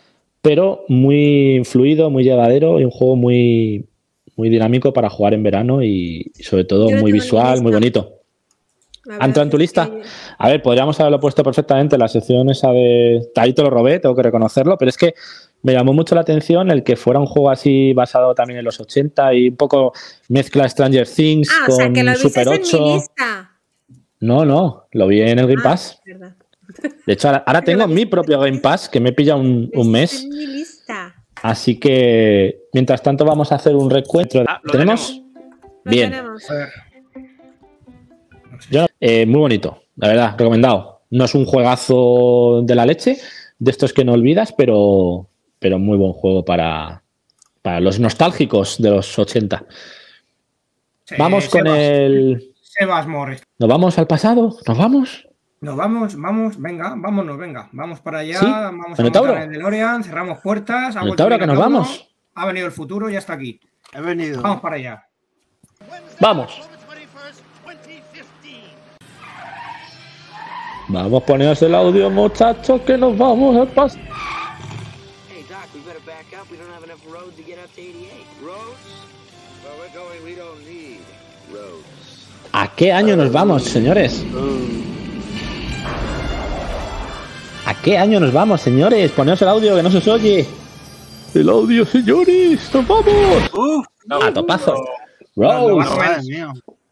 Pero 0.41 0.84
muy 0.90 1.61
fluido, 1.64 2.10
muy 2.10 2.26
llevadero 2.26 2.82
y 2.82 2.84
un 2.84 2.91
juego 2.91 3.15
muy, 3.15 3.86
muy 4.36 4.49
dinámico 4.49 4.91
para 4.91 5.10
jugar 5.10 5.34
en 5.36 5.44
verano 5.44 5.82
y, 5.82 6.34
y 6.38 6.44
sobre 6.44 6.65
todo 6.65 6.90
Yo 6.90 6.98
muy 6.98 7.14
visual, 7.14 7.61
muy 7.61 7.72
bonito. 7.72 8.23
La 9.06 9.16
¿Ha 9.20 9.26
entrado 9.26 9.44
en 9.44 9.50
tu 9.50 9.58
lista? 9.58 9.90
que- 9.90 10.02
A 10.38 10.48
ver, 10.50 10.62
podríamos 10.62 11.00
haberlo 11.00 11.20
puesto 11.20 11.44
perfectamente 11.44 11.96
en 11.96 12.00
la 12.00 12.08
sección 12.08 12.50
esa 12.50 12.72
de... 12.72 13.22
Ahí 13.36 13.54
te 13.54 13.62
lo 13.62 13.70
robé, 13.70 14.00
tengo 14.00 14.16
que 14.16 14.24
reconocerlo, 14.24 14.78
pero 14.78 14.88
es 14.90 14.98
que 14.98 15.14
me 15.62 15.74
llamó 15.74 15.92
mucho 15.94 16.16
la 16.16 16.22
atención 16.22 16.72
el 16.72 16.84
que 16.84 16.96
fuera 16.96 17.20
un 17.20 17.26
juego 17.26 17.50
así 17.50 17.92
basado 17.94 18.34
también 18.34 18.60
en 18.60 18.66
los 18.66 18.80
80 18.80 19.34
y 19.34 19.50
un 19.50 19.56
poco 19.58 19.92
mezcla 20.30 20.68
Stranger 20.70 21.08
Things 21.08 21.50
Ah, 21.52 21.64
o 21.64 21.68
con 21.68 21.76
sea, 21.76 21.92
que 21.94 22.04
lo 22.04 22.12
viste 22.12 22.28
Super 22.30 22.48
en 22.48 22.54
mi 22.54 22.60
8. 22.68 22.94
lista. 22.96 23.52
No, 24.22 24.46
no, 24.46 24.88
lo 24.94 25.08
vi 25.08 25.22
en 25.22 25.38
el 25.40 25.48
Game 25.48 25.60
Ah, 25.60 25.64
Pass. 25.64 26.02
verdad. 26.06 26.36
De 27.06 27.14
hecho, 27.14 27.28
ahora, 27.28 27.44
ahora 27.46 27.62
tengo 27.66 27.88
mi 27.88 28.06
propio 28.06 28.40
Game 28.40 28.60
Pass 28.60 28.88
que 28.88 29.02
me 29.02 29.12
pilla 29.12 29.36
un, 29.36 29.70
un 29.74 29.92
mes. 29.92 30.24
en 30.24 30.30
mi 30.30 30.48
lista. 30.48 31.14
Así 31.42 31.78
que, 31.78 32.62
mientras 32.74 33.02
tanto, 33.04 33.26
vamos 33.26 33.52
a 33.52 33.56
hacer 33.56 33.76
un 33.76 33.90
recuento. 33.90 34.42
Ah, 34.48 34.62
lo 34.64 34.72
¿Tenemos? 34.72 35.22
Lo 35.84 35.92
Bien. 35.92 36.10
tenemos. 36.10 36.48
Ver. 36.50 36.70
Yo, 38.72 38.86
eh, 39.06 39.26
muy 39.26 39.42
bonito, 39.42 39.84
la 39.98 40.08
verdad, 40.08 40.36
recomendado. 40.38 41.02
No 41.10 41.26
es 41.26 41.36
un 41.36 41.46
juegazo 41.46 42.62
de 42.64 42.74
la 42.74 42.86
leche, 42.86 43.18
de 43.60 43.70
estos 43.70 43.92
que 43.92 44.06
no 44.06 44.14
olvidas, 44.14 44.54
pero, 44.54 45.28
pero 45.60 45.78
muy 45.78 45.98
buen 45.98 46.14
juego 46.14 46.46
para, 46.46 47.04
para 47.62 47.82
los 47.82 48.00
nostálgicos 48.00 48.82
de 48.82 48.92
los 48.92 49.20
80. 49.20 49.66
Sí, 51.04 51.16
Vamos 51.20 51.50
con 51.50 51.64
Sebas, 51.64 51.78
el. 51.80 52.54
Sebas 52.62 53.06
Morris. 53.06 53.44
¿Nos 53.60 53.70
vamos 53.70 53.98
al 53.98 54.08
pasado? 54.08 54.56
¿Nos 54.66 54.78
vamos? 54.78 55.28
Nos 55.60 55.76
vamos, 55.76 56.16
vamos, 56.16 56.62
venga, 56.62 56.94
vámonos, 56.96 57.38
venga. 57.38 57.68
Vamos 57.74 58.00
para 58.00 58.20
allá, 58.20 58.40
¿Sí? 58.40 58.46
vamos 58.46 58.98
a 58.98 59.04
montar 59.04 59.44
el 59.44 59.50
DeLorean, 59.50 60.02
cerramos 60.06 60.40
puertas. 60.40 60.96
ha 60.96 61.04
Minotauro, 61.04 61.38
que 61.38 61.48
nos 61.48 61.60
vamos. 61.60 62.08
Ha 62.36 62.46
venido 62.46 62.68
el 62.68 62.72
futuro, 62.72 63.10
ya 63.10 63.20
está 63.20 63.34
aquí. 63.34 63.60
He 63.92 64.00
venido. 64.00 64.42
Vamos 64.42 64.62
para 64.62 64.78
allá. 64.78 65.08
Vamos. 66.22 66.62
Vamos, 70.89 71.23
poneros 71.23 71.61
el 71.61 71.76
audio, 71.76 72.10
muchachos, 72.10 72.81
que 72.81 72.97
nos 72.97 73.18
vamos 73.18 73.55
al 73.55 73.68
pasado. 73.69 74.01
Hey, 75.30 75.43
Doc, 75.49 75.60
we 75.73 75.80
better 75.81 75.99
back 76.05 76.26
up. 76.34 76.49
We 76.51 76.57
don't 76.57 76.69
have 76.73 76.84
enough 76.84 77.01
road 77.07 77.35
to 77.38 77.43
get 77.43 77.57
up 77.60 77.73
to 77.76 77.81
88. 77.81 78.11
Roads? 78.43 78.60
Where 79.64 79.76
we're 79.80 79.93
going, 79.93 80.23
we 80.26 80.35
don't 80.35 80.60
need 80.65 80.99
roads. 81.51 82.27
¿A 82.51 82.68
qué 82.76 82.91
año 82.91 83.15
nos 83.15 83.31
vamos, 83.31 83.64
señores? 83.64 84.23
¿A 87.65 87.73
qué 87.81 87.97
año 87.97 88.19
nos 88.19 88.34
vamos, 88.34 88.61
señores? 88.61 89.11
Poneos 89.11 89.41
el 89.41 89.47
audio, 89.47 89.76
que 89.76 89.84
no 89.84 89.89
se 89.89 89.97
os 89.97 90.07
oye. 90.07 90.45
El 91.34 91.49
audio, 91.49 91.85
señores. 91.85 92.69
¡Nos 92.73 92.88
vamos! 92.88 93.51
Uf, 93.53 93.85
A 94.10 94.31
topazo. 94.34 94.76
No, 95.35 95.80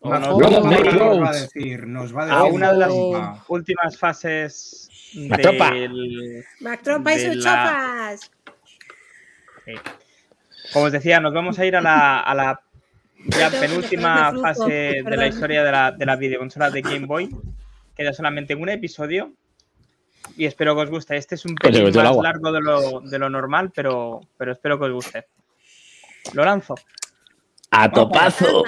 no, 0.03 0.39
Road, 0.39 0.51
no, 0.63 0.69
Nick 0.69 0.85
no, 0.85 0.91
nos 0.91 0.99
va 1.21 1.29
a 1.29 1.31
Rhodes. 1.31 1.41
decir, 1.53 1.87
nos 1.87 2.15
va 2.15 2.23
a 2.23 2.25
a 2.25 2.43
decir. 2.43 2.53
una 2.55 2.71
de 2.73 2.77
las 2.79 2.91
Ah, 2.93 3.43
últimas 3.47 3.97
fases 3.97 4.89
La 5.15 5.37
tropa. 5.37 5.71
del, 5.71 6.43
Back 6.59 6.81
Trompa 6.81 7.13
y 7.13 7.17
de 7.19 7.33
sus 7.33 7.43
la- 7.43 7.51
chofas. 8.15 8.31
Sí. 9.65 9.73
Como 10.73 10.85
os 10.85 10.91
decía, 10.91 11.19
nos 11.19 11.33
vamos 11.33 11.59
a 11.59 11.65
ir 11.65 11.75
a 11.75 11.81
la, 11.81 12.19
a 12.21 12.33
la 12.33 12.61
ya 13.25 13.49
Tengo 13.51 13.61
penúltima 13.61 14.33
fase 14.41 15.03
de 15.05 15.17
la 15.17 15.27
historia 15.27 15.63
de 15.63 15.71
la, 15.71 15.91
de 15.91 16.05
la 16.05 16.15
videoconsola 16.15 16.71
de 16.71 16.81
Game 16.81 17.05
Boy. 17.05 17.29
Queda 17.95 18.13
solamente 18.13 18.55
un 18.55 18.69
episodio. 18.69 19.33
Y 20.37 20.45
espero 20.45 20.75
que 20.75 20.81
os 20.83 20.89
guste. 20.89 21.17
Este 21.17 21.35
es 21.35 21.45
un 21.45 21.53
Pues 21.55 21.71
pelín 21.73 21.87
el 21.95 22.03
más 22.03 22.15
largo 22.17 22.51
de 22.51 22.61
lo, 22.61 23.01
de 23.01 23.19
lo 23.19 23.29
normal, 23.29 23.71
pero, 23.75 24.21
pero 24.37 24.53
espero 24.53 24.79
que 24.79 24.85
os 24.85 24.91
guste. 24.93 25.27
Lo 26.33 26.43
lanzo. 26.45 26.73
A 27.69 27.91
topazo. 27.91 28.63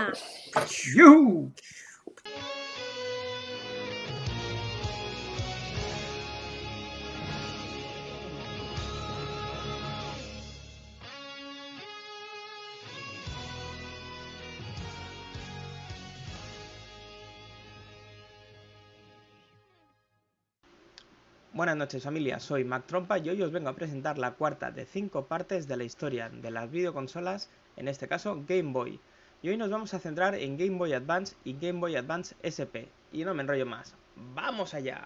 Buenas 21.51 21.77
noches 21.77 22.03
familia, 22.03 22.39
soy 22.39 22.63
Mac 22.63 22.85
Trompa 22.85 23.17
y 23.17 23.29
hoy 23.29 23.41
os 23.41 23.51
vengo 23.51 23.69
a 23.69 23.75
presentar 23.75 24.19
la 24.19 24.31
cuarta 24.31 24.69
de 24.69 24.85
cinco 24.85 25.25
partes 25.25 25.67
de 25.67 25.77
la 25.77 25.83
historia 25.83 26.29
de 26.29 26.51
las 26.51 26.69
videoconsolas, 26.69 27.49
en 27.75 27.87
este 27.87 28.07
caso 28.07 28.43
Game 28.47 28.71
Boy. 28.71 28.99
Y 29.43 29.49
hoy 29.49 29.57
nos 29.57 29.69
vamos 29.69 29.93
a 29.93 29.99
centrar 29.99 30.35
en 30.35 30.57
Game 30.57 30.77
Boy 30.77 30.93
Advance 30.93 31.35
y 31.43 31.57
Game 31.59 31.81
Boy 31.81 31.97
Advance 31.97 32.33
SP. 32.39 32.87
Y 33.11 33.25
no 33.25 33.33
me 33.33 33.41
enrollo 33.41 33.65
más, 33.65 33.93
¡vamos 34.33 34.73
allá! 34.73 35.05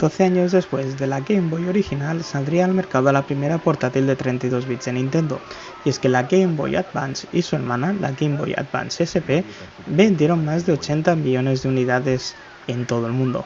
12 0.00 0.24
años 0.24 0.50
después 0.50 0.98
de 0.98 1.06
la 1.06 1.20
Game 1.20 1.50
Boy 1.50 1.68
original 1.68 2.24
saldría 2.24 2.64
al 2.64 2.74
mercado 2.74 3.12
la 3.12 3.24
primera 3.24 3.58
portátil 3.58 4.08
de 4.08 4.16
32 4.16 4.66
bits 4.66 4.86
de 4.86 4.94
Nintendo, 4.94 5.40
y 5.84 5.90
es 5.90 6.00
que 6.00 6.08
la 6.08 6.24
Game 6.24 6.56
Boy 6.56 6.74
Advance 6.74 7.28
y 7.32 7.42
su 7.42 7.54
hermana, 7.54 7.92
la 7.92 8.10
Game 8.10 8.38
Boy 8.38 8.54
Advance 8.54 9.04
SP, 9.06 9.44
vendieron 9.86 10.44
más 10.44 10.66
de 10.66 10.72
80 10.72 11.14
millones 11.14 11.62
de 11.62 11.68
unidades 11.68 12.34
en 12.66 12.86
todo 12.86 13.06
el 13.06 13.12
mundo. 13.12 13.44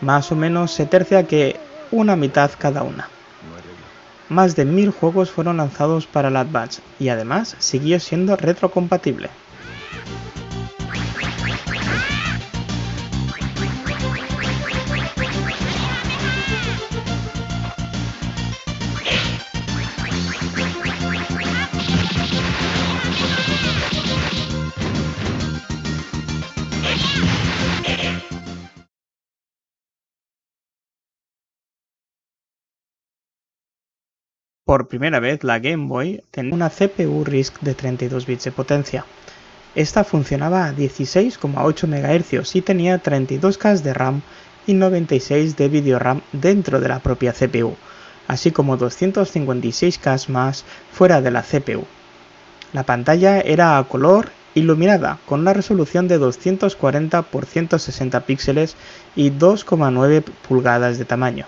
Más 0.00 0.32
o 0.32 0.36
menos 0.36 0.72
se 0.72 0.86
tercia 0.86 1.28
que 1.28 1.60
una 1.92 2.16
mitad 2.16 2.50
cada 2.58 2.82
una. 2.82 3.08
Más 4.32 4.56
de 4.56 4.64
mil 4.64 4.90
juegos 4.90 5.30
fueron 5.30 5.58
lanzados 5.58 6.06
para 6.06 6.30
la 6.30 6.40
Advance 6.40 6.80
y 6.98 7.10
además 7.10 7.54
siguió 7.58 8.00
siendo 8.00 8.34
retrocompatible. 8.34 9.28
Por 34.72 34.88
primera 34.88 35.20
vez 35.20 35.44
la 35.44 35.58
Game 35.58 35.86
Boy 35.86 36.24
tenía 36.30 36.54
una 36.54 36.70
CPU 36.70 37.24
RISC 37.24 37.60
de 37.60 37.74
32 37.74 38.24
bits 38.24 38.44
de 38.44 38.52
potencia. 38.52 39.04
Esta 39.74 40.02
funcionaba 40.02 40.64
a 40.64 40.72
16,8 40.72 41.88
MHz 41.88 42.56
y 42.56 42.62
tenía 42.62 43.02
32K 43.02 43.82
de 43.82 43.92
RAM 43.92 44.22
y 44.66 44.72
96 44.72 45.58
de 45.58 45.68
video 45.68 45.98
RAM 45.98 46.22
dentro 46.32 46.80
de 46.80 46.88
la 46.88 47.00
propia 47.00 47.34
CPU, 47.34 47.76
así 48.28 48.50
como 48.50 48.78
256K 48.78 50.28
más 50.28 50.64
fuera 50.90 51.20
de 51.20 51.32
la 51.32 51.42
CPU. 51.42 51.84
La 52.72 52.84
pantalla 52.84 53.42
era 53.42 53.76
a 53.76 53.84
color 53.84 54.30
iluminada 54.54 55.18
con 55.26 55.40
una 55.40 55.52
resolución 55.52 56.08
de 56.08 56.16
240 56.16 57.26
x 57.30 57.48
160 57.50 58.20
píxeles 58.24 58.76
y 59.16 59.32
2,9 59.32 60.22
pulgadas 60.48 60.96
de 60.96 61.04
tamaño 61.04 61.44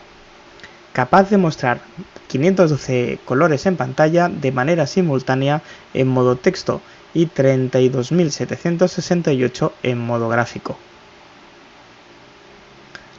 capaz 0.95 1.29
de 1.29 1.37
mostrar 1.37 1.83
512 2.29 3.19
colores 3.27 3.67
en 3.67 3.77
pantalla 3.77 4.31
de 4.31 4.51
manera 4.53 4.87
simultánea 4.87 5.61
en 5.93 6.09
modo 6.09 6.37
texto 6.37 6.81
y 7.13 7.27
32.768 7.27 9.73
en 9.83 9.99
modo 9.99 10.31
gráfico. 10.31 10.79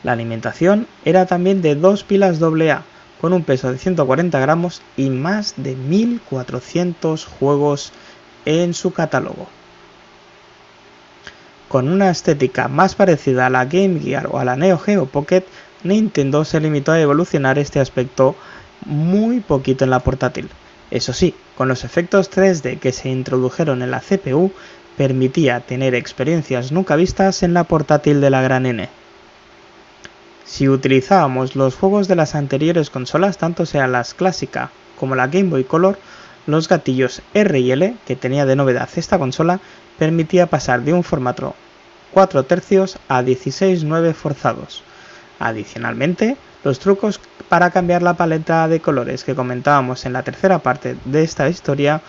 La 0.04 0.14
alimentación 0.14 0.88
era 1.04 1.26
también 1.26 1.62
de 1.62 1.76
dos 1.76 2.04
pilas 2.04 2.42
AA 2.42 2.84
con 3.20 3.34
un 3.34 3.44
peso 3.44 3.70
de 3.72 3.78
140 3.78 4.40
gramos 4.40 4.82
y 4.96 5.10
más 5.10 5.56
de 5.58 5.76
1.400 5.76 7.26
juegos 7.26 7.92
en 8.46 8.74
su 8.74 8.94
catálogo. 8.94 9.50
Con 11.68 11.90
una 11.90 12.10
estética 12.10 12.70
más 12.70 12.96
parecida 12.96 13.48
a 13.48 13.50
la 13.50 13.66
Game 13.66 14.00
Gear 14.00 14.30
o 14.32 14.40
a 14.40 14.46
la 14.46 14.56
Neo 14.56 14.78
Geo 14.78 15.08
Pocket, 15.08 15.44
Nintendo 15.86 16.44
se 16.46 16.60
limitó 16.60 16.92
a 16.92 17.00
evolucionar 17.00 17.60
este 17.60 17.80
aspecto 17.80 18.36
muy 18.86 19.40
poquito 19.40 19.84
en 19.84 19.92
la 19.92 20.00
portátil. 20.00 20.50
Eso 20.90 21.14
sí, 21.14 21.36
con 21.56 21.68
los 21.68 21.84
efectos 21.84 22.32
3D 22.32 22.80
que 22.80 22.92
se 22.92 23.10
introdujeron 23.10 23.84
en 23.84 23.92
la 23.92 24.02
CPU, 24.02 24.52
permitía 24.98 25.60
tener 25.60 25.94
experiencias 25.94 26.72
nunca 26.72 26.96
vistas 26.96 27.44
en 27.44 27.54
la 27.54 27.66
portátil 27.66 28.20
de 28.20 28.30
la 28.32 28.42
gran 28.42 28.66
N. 28.66 28.90
Si 30.44 30.68
utilizábamos 30.68 31.56
los 31.56 31.76
juegos 31.76 32.08
de 32.08 32.16
las 32.16 32.34
anteriores 32.34 32.90
consolas, 32.90 33.38
tanto 33.38 33.68
sea 33.68 33.88
las 33.88 34.16
clásica 34.16 34.72
como 35.00 35.16
la 35.16 35.28
Game 35.28 35.50
Boy 35.50 35.66
Color, 35.66 36.00
los 36.48 36.68
gatillos 36.68 37.22
R 37.36 37.60
y 37.60 37.72
L 37.72 37.96
que 38.08 38.16
tenía 38.16 38.46
de 38.46 38.56
novedad 38.56 38.90
esta 38.96 39.20
consola 39.20 39.60
permitía 40.00 40.48
pasar 40.48 40.82
de 40.82 40.94
un 40.94 41.04
formato 41.04 41.56
4 42.14 42.44
tercios 42.44 42.98
a 43.08 43.22
16-9 43.22 44.14
forzados. 44.14 44.84
Adicionalmente, 45.40 46.38
los 46.64 46.80
trucos 46.80 47.20
para 47.50 47.72
cambiar 47.72 48.02
la 48.02 48.16
paleta 48.16 48.68
de 48.68 48.80
colores 48.80 49.24
que 49.24 49.36
comentábamos 49.36 50.06
en 50.06 50.14
la 50.14 50.24
tercera 50.24 50.60
parte 50.60 50.96
de 51.06 51.24
esta 51.24 51.48
historia 51.50 52.02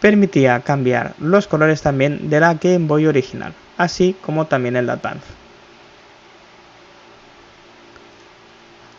permitía 0.00 0.60
cambiar 0.60 1.14
los 1.18 1.46
colores 1.46 1.80
también 1.80 2.28
de 2.28 2.40
la 2.40 2.54
Game 2.54 2.86
Boy 2.86 3.06
original, 3.06 3.54
así 3.78 4.16
como 4.20 4.46
también 4.46 4.76
el 4.76 4.90
Advance. 4.90 5.42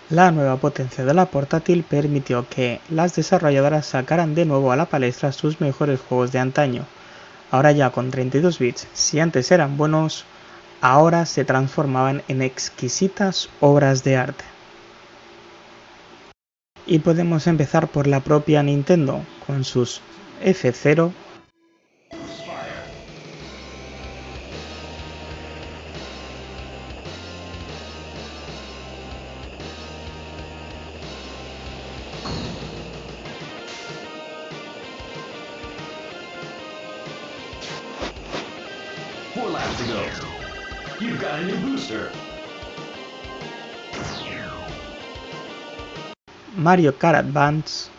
La 0.10 0.32
nueva 0.32 0.58
potencia 0.58 1.04
de 1.04 1.14
la 1.14 1.26
portátil 1.26 1.84
permitió 1.84 2.48
que 2.48 2.80
las 2.90 3.16
desarrolladoras 3.16 3.86
sacaran 3.86 4.36
de 4.36 4.46
nuevo 4.46 4.72
a 4.72 4.76
la 4.76 4.86
palestra 4.86 5.32
sus 5.32 5.60
mejores 5.60 6.00
juegos 6.02 6.32
de 6.32 6.40
antaño. 6.40 6.86
Ahora 7.52 7.72
ya 7.72 7.90
con 7.90 8.12
32 8.12 8.60
bits, 8.60 8.88
si 8.94 9.20
antes 9.20 9.52
eran 9.52 9.76
buenos, 9.76 10.26
ahora 10.84 11.26
se 11.26 11.46
transformaban 11.46 12.24
en 12.28 12.42
exquisitas 12.42 13.50
obras 13.62 14.04
de 14.04 14.18
arte. 14.18 14.44
Y 16.86 17.00
podemos 17.00 17.48
empezar 17.48 17.88
por 17.88 18.06
la 18.06 18.20
propia 18.20 18.62
Nintendo, 18.64 19.22
con 19.48 19.64
sus 19.64 20.02
F0 20.44 21.14
Four 39.34 39.50
laps 39.50 39.78
to 39.78 39.88
go. 39.88 40.33
You've 41.04 41.20
got 41.20 41.42
a 41.42 41.44
new 41.44 41.58
booster. 41.58 42.10
Mario 46.56 46.94
Kart 46.94 47.20
Advance 47.20 47.90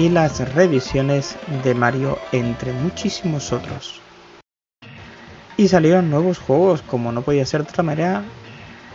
y 0.00 0.08
las 0.08 0.40
revisiones 0.54 1.36
de 1.62 1.74
Mario 1.74 2.16
entre 2.32 2.72
muchísimos 2.72 3.52
otros. 3.52 4.00
Y 5.58 5.68
salieron 5.68 6.08
nuevos 6.08 6.38
juegos, 6.38 6.80
como 6.80 7.12
no 7.12 7.20
podía 7.20 7.44
ser 7.44 7.64
de 7.64 7.68
otra 7.68 7.82
manera, 7.82 8.22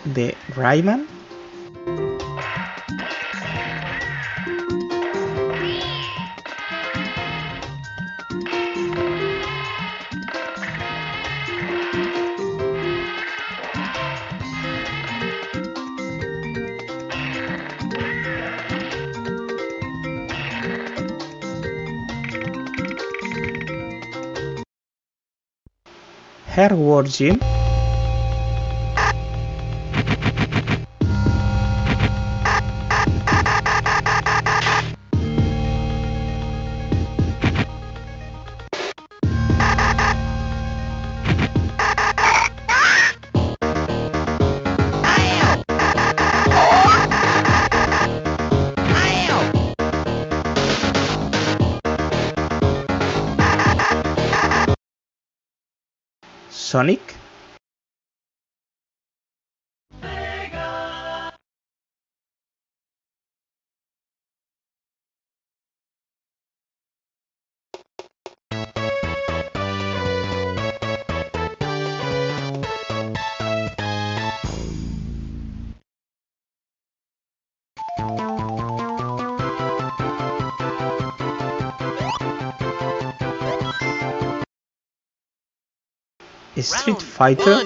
de 0.03 0.35
Rayman, 0.55 1.05
origin 26.73 27.64
Street 86.65 87.01
Fighter, 87.01 87.63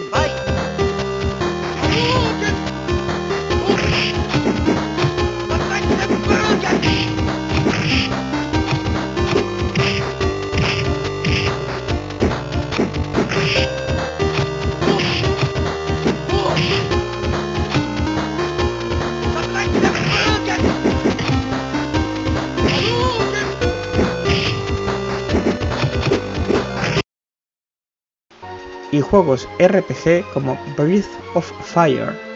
y 28.99 29.01
juegos 29.01 29.47
RPG 29.59 30.25
como 30.33 30.59
Breath 30.75 31.07
of 31.33 31.49
Fire. 31.63 32.28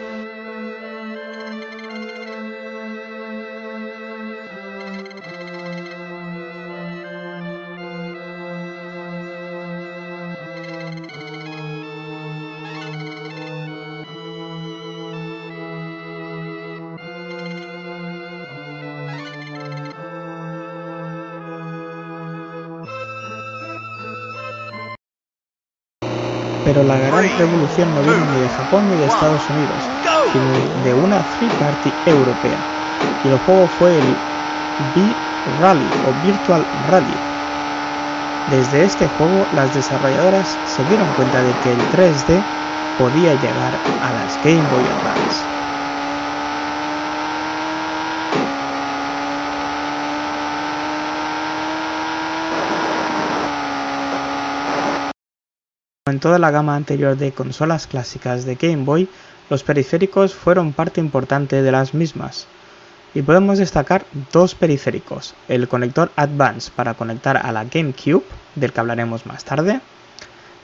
Pero 26.74 26.86
la 26.88 26.98
gran 26.98 27.38
revolución 27.38 27.94
no 27.94 28.02
vino 28.02 28.24
ni 28.34 28.40
de 28.40 28.48
Japón 28.48 28.88
ni 28.88 28.96
de 28.96 29.06
Estados 29.06 29.48
Unidos, 29.48 29.88
sino 30.32 30.82
de 30.82 30.92
una 30.92 31.22
free 31.22 31.48
party 31.48 31.94
europea. 32.04 32.66
Y 33.22 33.28
el 33.28 33.36
juego 33.36 33.68
fue 33.68 33.98
el 33.98 34.18
V-Rally 34.78 35.88
o 36.04 36.12
Virtual 36.14 36.66
Rally. 36.72 37.20
Desde 38.46 38.82
este 38.82 39.06
juego, 39.06 39.46
las 39.52 39.72
desarrolladoras 39.72 40.58
se 40.64 40.84
dieron 40.84 41.14
cuenta 41.14 41.44
de 41.44 41.54
que 41.54 41.74
el 41.74 41.78
3D 41.78 42.44
podía 42.96 43.36
llegar 43.36 43.80
a 44.00 44.12
las 44.12 44.40
Game 44.40 44.68
Boy 44.68 44.82
Advance. 44.88 45.53
En 56.14 56.20
toda 56.20 56.38
la 56.38 56.52
gama 56.52 56.76
anterior 56.76 57.16
de 57.16 57.32
consolas 57.32 57.88
clásicas 57.88 58.44
de 58.44 58.54
Game 58.54 58.84
Boy, 58.84 59.08
los 59.50 59.64
periféricos 59.64 60.32
fueron 60.32 60.72
parte 60.72 61.00
importante 61.00 61.60
de 61.60 61.72
las 61.72 61.92
mismas. 61.92 62.46
Y 63.14 63.22
podemos 63.22 63.58
destacar 63.58 64.06
dos 64.32 64.54
periféricos, 64.54 65.34
el 65.48 65.66
conector 65.66 66.12
Advance 66.14 66.70
para 66.70 66.94
conectar 66.94 67.36
a 67.36 67.50
la 67.50 67.64
GameCube, 67.64 68.22
del 68.54 68.72
que 68.72 68.78
hablaremos 68.78 69.26
más 69.26 69.44
tarde, 69.44 69.80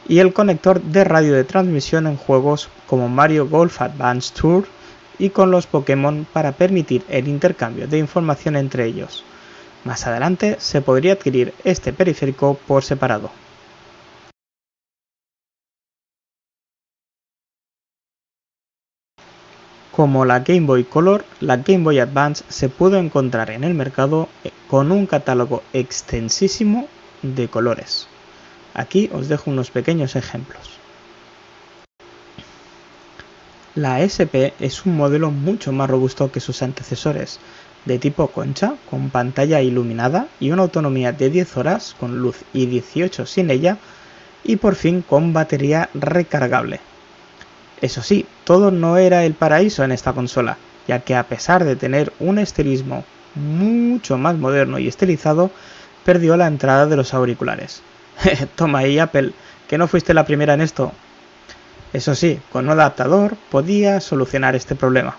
y 0.07 0.21
el 0.21 0.33
conector 0.33 0.81
de 0.81 1.03
radio 1.03 1.35
de 1.35 1.43
transmisión 1.43 2.07
en 2.07 2.17
juegos 2.17 2.69
como 2.87 3.09
Mario 3.09 3.49
Golf 3.49 3.83
Advance 3.83 4.33
Tour 4.33 4.67
y 5.19 5.31
con 5.31 5.51
los 5.51 5.67
Pokémon 5.67 6.29
para 6.33 6.53
permitir 6.53 7.05
el 7.09 7.27
intercambio 7.27 7.89
de 7.89 7.99
información 7.99 8.55
entre 8.55 8.87
ellos. 8.87 9.25
Más 9.83 10.07
adelante 10.07 10.59
se 10.61 10.81
podría 10.81 11.15
adquirir 11.15 11.55
este 11.65 11.93
periférico 11.93 12.55
por 12.55 12.85
separado. 12.85 13.33
Como 20.01 20.25
la 20.25 20.39
Game 20.41 20.63
Boy 20.63 20.85
Color, 20.85 21.27
la 21.41 21.59
Game 21.59 21.85
Boy 21.85 21.99
Advance 21.99 22.43
se 22.49 22.71
pudo 22.71 22.97
encontrar 22.97 23.51
en 23.51 23.65
el 23.65 23.75
mercado 23.75 24.31
con 24.67 24.93
un 24.93 25.05
catálogo 25.05 25.63
extensísimo 25.75 26.89
de 27.21 27.49
colores. 27.49 28.09
Aquí 28.73 29.11
os 29.13 29.29
dejo 29.29 29.51
unos 29.51 29.71
pequeños 29.71 30.17
ejemplos. 30.17 30.79
La 33.75 34.01
SP 34.01 34.57
es 34.59 34.87
un 34.87 34.97
modelo 34.97 35.31
mucho 35.31 35.71
más 35.71 35.91
robusto 35.91 36.33
que 36.33 36.41
sus 36.41 36.63
antecesores, 36.63 37.39
de 37.85 37.99
tipo 37.99 38.29
concha, 38.29 38.77
con 38.89 39.11
pantalla 39.11 39.61
iluminada 39.61 40.29
y 40.41 40.51
una 40.51 40.63
autonomía 40.63 41.13
de 41.13 41.29
10 41.29 41.59
horas 41.59 41.95
con 42.01 42.21
luz 42.21 42.39
y 42.55 42.65
18 42.65 43.27
sin 43.27 43.51
ella, 43.51 43.77
y 44.45 44.57
por 44.57 44.77
fin 44.77 45.03
con 45.03 45.35
batería 45.35 45.91
recargable. 45.93 46.81
Eso 47.83 48.03
sí, 48.03 48.27
todo 48.45 48.71
no 48.71 48.97
era 48.97 49.25
el 49.25 49.35
paraíso 49.35 49.85
en 49.85 49.93
esta 49.93 50.13
consola, 50.13 50.59
ya 50.87 51.01
que 51.01 51.17
a 51.17 51.25
pesar 51.25 51.65
de 51.65 51.77
tener 51.77 52.13
un 52.21 52.39
estilismo 52.39 53.05
mucho 53.35 54.19
más 54.19 54.37
moderno 54.37 54.79
y 54.79 54.89
estilizado, 54.89 55.51
perdió 56.05 56.37
la 56.37 56.47
entrada 56.47 56.87
de 56.87 56.97
los 56.97 57.15
auriculares. 57.15 57.83
Toma 58.57 58.81
ahí 58.81 58.99
Apple, 58.99 59.33
que 59.69 59.79
no 59.79 59.89
fuiste 59.89 60.15
la 60.15 60.27
primera 60.27 60.55
en 60.55 60.61
esto. 60.61 60.93
Eso 61.93 62.15
sí, 62.15 62.39
con 62.53 62.67
un 62.67 62.73
adaptador 62.73 63.37
podía 63.51 64.01
solucionar 64.01 64.55
este 64.55 64.75
problema. 64.75 65.17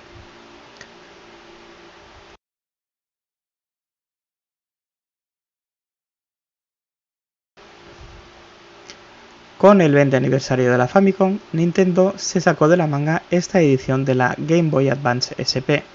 Con 9.62 9.80
el 9.80 9.94
20 9.94 10.18
aniversario 10.18 10.72
de 10.72 10.78
la 10.80 10.88
Famicom, 10.88 11.38
Nintendo 11.54 12.16
se 12.18 12.42
sacó 12.42 12.68
de 12.68 12.78
la 12.78 12.88
manga 12.88 13.22
esta 13.30 13.62
edición 13.62 14.06
de 14.06 14.16
la 14.16 14.34
Game 14.40 14.72
Boy 14.72 14.90
Advance 14.90 15.36
SP. 15.38 15.86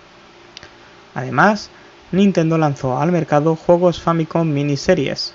Además, 1.17 1.69
Nintendo 2.13 2.59
lanzó 2.59 2.97
al 2.97 3.11
mercado 3.11 3.57
juegos 3.57 4.01
Famicom 4.01 4.49
Miniseries, 4.49 5.33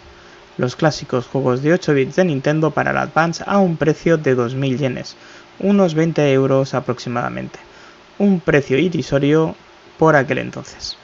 los 0.58 0.78
clásicos 0.78 1.28
juegos 1.28 1.62
de 1.62 1.74
8 1.74 1.94
bits 1.94 2.16
de 2.16 2.24
Nintendo 2.24 2.72
para 2.72 2.91
el 2.91 2.98
Advance 2.99 3.44
a 3.45 3.58
un 3.58 3.76
precio 3.76 4.18
de 4.18 4.38
2.000 4.38 4.78
yenes, 4.78 5.18
unos 5.60 5.94
20 5.94 6.32
euros 6.32 6.74
aproximadamente, 6.74 7.60
un 8.18 8.40
precio 8.40 8.78
irrisorio 8.78 9.56
por 9.99 10.16
aquel 10.16 10.38
entonces. 10.38 10.95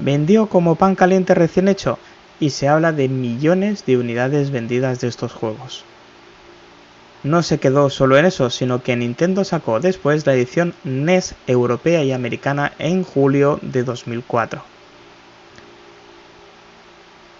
Vendió 0.00 0.48
como 0.48 0.74
pan 0.74 0.96
caliente 0.96 1.36
recién 1.36 1.68
hecho 1.68 2.00
y 2.40 2.50
se 2.50 2.66
habla 2.66 2.90
de 2.90 3.08
millones 3.08 3.86
de 3.86 3.96
unidades 3.96 4.50
vendidas 4.50 5.00
de 5.00 5.06
estos 5.06 5.32
juegos. 5.32 5.84
No 7.26 7.42
se 7.42 7.58
quedó 7.58 7.90
solo 7.90 8.16
en 8.16 8.24
eso, 8.24 8.50
sino 8.50 8.84
que 8.84 8.94
Nintendo 8.94 9.42
sacó 9.42 9.80
después 9.80 10.24
la 10.26 10.34
edición 10.34 10.74
NES 10.84 11.34
europea 11.48 12.04
y 12.04 12.12
americana 12.12 12.72
en 12.78 13.02
julio 13.02 13.58
de 13.62 13.82
2004. 13.82 14.62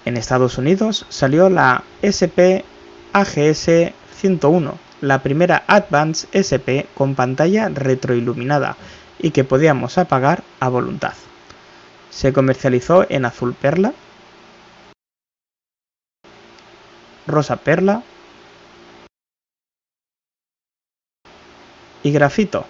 En 0.05 0.17
Estados 0.17 0.59
Unidos 0.59 1.07
salió 1.09 1.49
la 1.51 1.85
SP 2.03 2.67
AGS 3.13 3.93
101, 4.17 4.77
la 5.03 5.23
primera 5.23 5.63
Advance 5.69 6.27
SP 6.35 6.91
con 6.97 7.15
pantalla 7.15 7.69
retroiluminada 7.69 8.77
y 9.21 9.31
que 9.31 9.45
podíamos 9.45 9.99
apagar 9.99 10.43
a 10.59 10.69
voluntad. 10.69 11.15
Se 12.11 12.33
comercializó 12.33 13.07
en 13.09 13.25
azul 13.25 13.55
perla, 13.55 13.93
rosa 17.29 17.55
perla 17.55 18.03
y 22.07 22.13
grafito. 22.13 22.65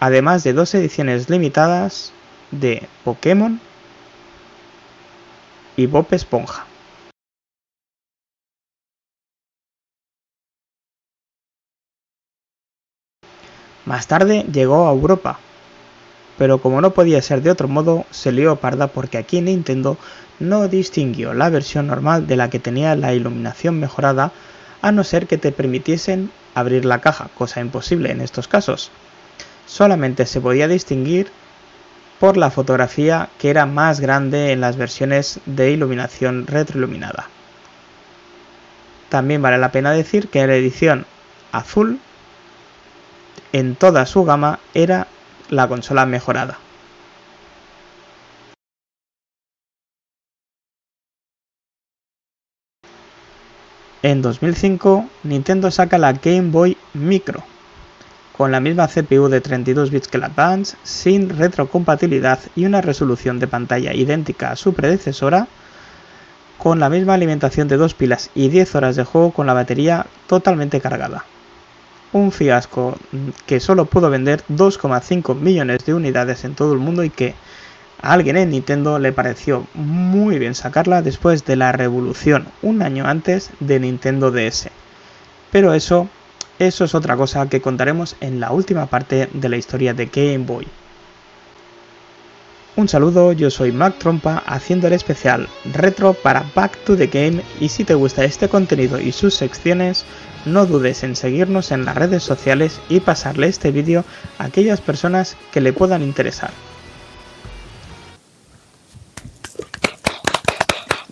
Además 0.00 0.42
de 0.42 0.54
dos 0.54 0.74
ediciones 0.74 1.28
limitadas 1.28 2.14
de 2.50 2.88
Pokémon 3.04 3.60
y 5.76 5.86
Bob 5.86 6.06
Esponja. 6.12 6.64
Más 13.84 14.06
tarde 14.06 14.46
llegó 14.50 14.88
a 14.88 14.92
Europa, 14.92 15.40
pero 16.38 16.58
como 16.58 16.80
no 16.80 16.92
podía 16.92 17.20
ser 17.20 17.42
de 17.42 17.50
otro 17.50 17.66
modo, 17.68 18.06
se 18.10 18.30
lió 18.30 18.56
parda 18.56 18.86
porque 18.86 19.18
aquí 19.18 19.40
Nintendo 19.40 19.98
no 20.38 20.68
distinguió 20.68 21.34
la 21.34 21.50
versión 21.50 21.88
normal 21.88 22.28
de 22.28 22.36
la 22.36 22.48
que 22.48 22.60
tenía 22.60 22.94
la 22.94 23.12
iluminación 23.12 23.80
mejorada, 23.80 24.32
a 24.80 24.92
no 24.92 25.02
ser 25.02 25.26
que 25.26 25.36
te 25.36 25.50
permitiesen 25.50 26.30
abrir 26.54 26.84
la 26.84 27.00
caja, 27.00 27.28
cosa 27.34 27.60
imposible 27.60 28.12
en 28.12 28.20
estos 28.20 28.46
casos. 28.46 28.92
Solamente 29.66 30.24
se 30.26 30.40
podía 30.40 30.68
distinguir 30.68 31.30
por 32.20 32.36
la 32.36 32.50
fotografía 32.50 33.28
que 33.38 33.50
era 33.50 33.66
más 33.66 33.98
grande 33.98 34.52
en 34.52 34.60
las 34.60 34.76
versiones 34.76 35.40
de 35.44 35.72
iluminación 35.72 36.46
retroiluminada. 36.46 37.28
También 39.08 39.42
vale 39.42 39.58
la 39.58 39.72
pena 39.72 39.90
decir 39.90 40.28
que 40.28 40.46
la 40.46 40.54
edición 40.54 41.04
azul 41.50 41.98
en 43.52 43.74
toda 43.74 44.06
su 44.06 44.24
gama 44.24 44.60
era 44.74 45.08
la 45.50 45.68
consola 45.68 46.06
mejorada. 46.06 46.58
En 54.02 54.22
2005, 54.22 55.08
Nintendo 55.24 55.72
saca 55.72 55.98
la 55.98 56.12
Game 56.12 56.50
Boy 56.50 56.76
Micro, 56.94 57.42
con 58.36 58.52
la 58.52 58.60
misma 58.60 58.86
CPU 58.86 59.28
de 59.28 59.40
32 59.40 59.90
bits 59.90 60.06
que 60.06 60.18
la 60.18 60.26
Advance, 60.26 60.76
sin 60.84 61.36
retrocompatibilidad 61.36 62.38
y 62.54 62.64
una 62.64 62.80
resolución 62.80 63.40
de 63.40 63.48
pantalla 63.48 63.92
idéntica 63.92 64.52
a 64.52 64.56
su 64.56 64.72
predecesora, 64.72 65.48
con 66.58 66.78
la 66.78 66.90
misma 66.90 67.14
alimentación 67.14 67.66
de 67.66 67.76
dos 67.76 67.94
pilas 67.94 68.30
y 68.36 68.48
10 68.48 68.76
horas 68.76 68.94
de 68.94 69.04
juego 69.04 69.32
con 69.32 69.48
la 69.48 69.54
batería 69.54 70.06
totalmente 70.28 70.80
cargada. 70.80 71.24
Un 72.12 72.32
fiasco 72.32 72.96
que 73.46 73.60
solo 73.60 73.84
pudo 73.84 74.08
vender 74.08 74.42
2,5 74.48 75.34
millones 75.34 75.84
de 75.84 75.94
unidades 75.94 76.44
en 76.44 76.54
todo 76.54 76.72
el 76.72 76.78
mundo 76.78 77.04
y 77.04 77.10
que 77.10 77.34
a 78.00 78.12
alguien 78.12 78.36
en 78.36 78.50
Nintendo 78.50 78.98
le 78.98 79.12
pareció 79.12 79.66
muy 79.74 80.38
bien 80.38 80.54
sacarla 80.54 81.02
después 81.02 81.44
de 81.44 81.56
la 81.56 81.72
revolución 81.72 82.46
un 82.62 82.82
año 82.82 83.06
antes 83.06 83.50
de 83.60 83.80
Nintendo 83.80 84.30
DS. 84.30 84.70
Pero 85.50 85.74
eso, 85.74 86.08
eso 86.58 86.84
es 86.84 86.94
otra 86.94 87.16
cosa 87.16 87.48
que 87.48 87.60
contaremos 87.60 88.16
en 88.20 88.40
la 88.40 88.52
última 88.52 88.86
parte 88.86 89.28
de 89.32 89.48
la 89.48 89.56
historia 89.56 89.94
de 89.94 90.06
Game 90.06 90.46
Boy. 90.46 90.66
Un 92.76 92.88
saludo, 92.88 93.32
yo 93.32 93.50
soy 93.50 93.72
Mac 93.72 93.98
Trompa 93.98 94.44
haciendo 94.46 94.86
el 94.86 94.92
especial 94.92 95.48
retro 95.72 96.14
para 96.14 96.44
Back 96.54 96.78
to 96.84 96.96
the 96.96 97.08
Game 97.08 97.42
y 97.58 97.70
si 97.70 97.82
te 97.82 97.94
gusta 97.94 98.22
este 98.22 98.48
contenido 98.48 99.00
y 99.00 99.10
sus 99.10 99.34
secciones, 99.34 100.04
no 100.52 100.66
dudes 100.66 101.02
en 101.04 101.16
seguirnos 101.16 101.70
en 101.72 101.84
las 101.84 101.96
redes 101.96 102.22
sociales 102.22 102.80
y 102.88 103.00
pasarle 103.00 103.46
este 103.48 103.70
vídeo 103.70 104.04
a 104.38 104.44
aquellas 104.44 104.80
personas 104.80 105.36
que 105.52 105.60
le 105.60 105.72
puedan 105.72 106.02
interesar. 106.02 106.50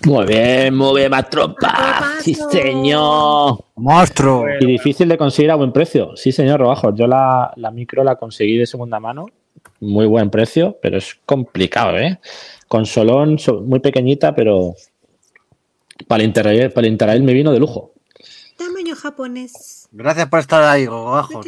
Muy 0.04 0.24
bien, 0.24 0.74
muy 0.74 1.00
bien, 1.00 1.10
más 1.10 1.28
tropa. 1.28 2.04
Sí, 2.20 2.34
señor. 2.34 3.58
¡Monstruo! 3.74 4.44
Y 4.60 4.64
difícil 4.64 5.08
de 5.08 5.18
conseguir 5.18 5.50
a 5.50 5.56
buen 5.56 5.72
precio. 5.72 6.16
Sí, 6.16 6.30
señor 6.30 6.60
Robajo. 6.60 6.94
Yo 6.94 7.08
la, 7.08 7.52
la 7.56 7.72
micro 7.72 8.04
la 8.04 8.14
conseguí 8.14 8.56
de 8.56 8.66
segunda 8.66 9.00
mano. 9.00 9.26
Muy 9.80 10.06
buen 10.06 10.30
precio, 10.30 10.78
pero 10.80 10.98
es 10.98 11.18
complicado, 11.26 11.98
¿eh? 11.98 12.20
Consolón 12.68 13.38
so- 13.40 13.62
muy 13.62 13.80
pequeñita, 13.80 14.32
pero 14.32 14.74
para 16.06 16.22
el 16.22 16.28
Interrail, 16.28 16.70
para 16.70 16.86
el 16.86 16.92
Interrail 16.92 17.22
me 17.24 17.32
vino 17.32 17.50
de 17.50 17.58
lujo. 17.58 17.92
Japonés. 19.10 19.88
Gracias 19.92 20.28
por 20.28 20.40
estar 20.40 20.62
ahí, 20.64 20.86
Gogajo. 20.86 21.40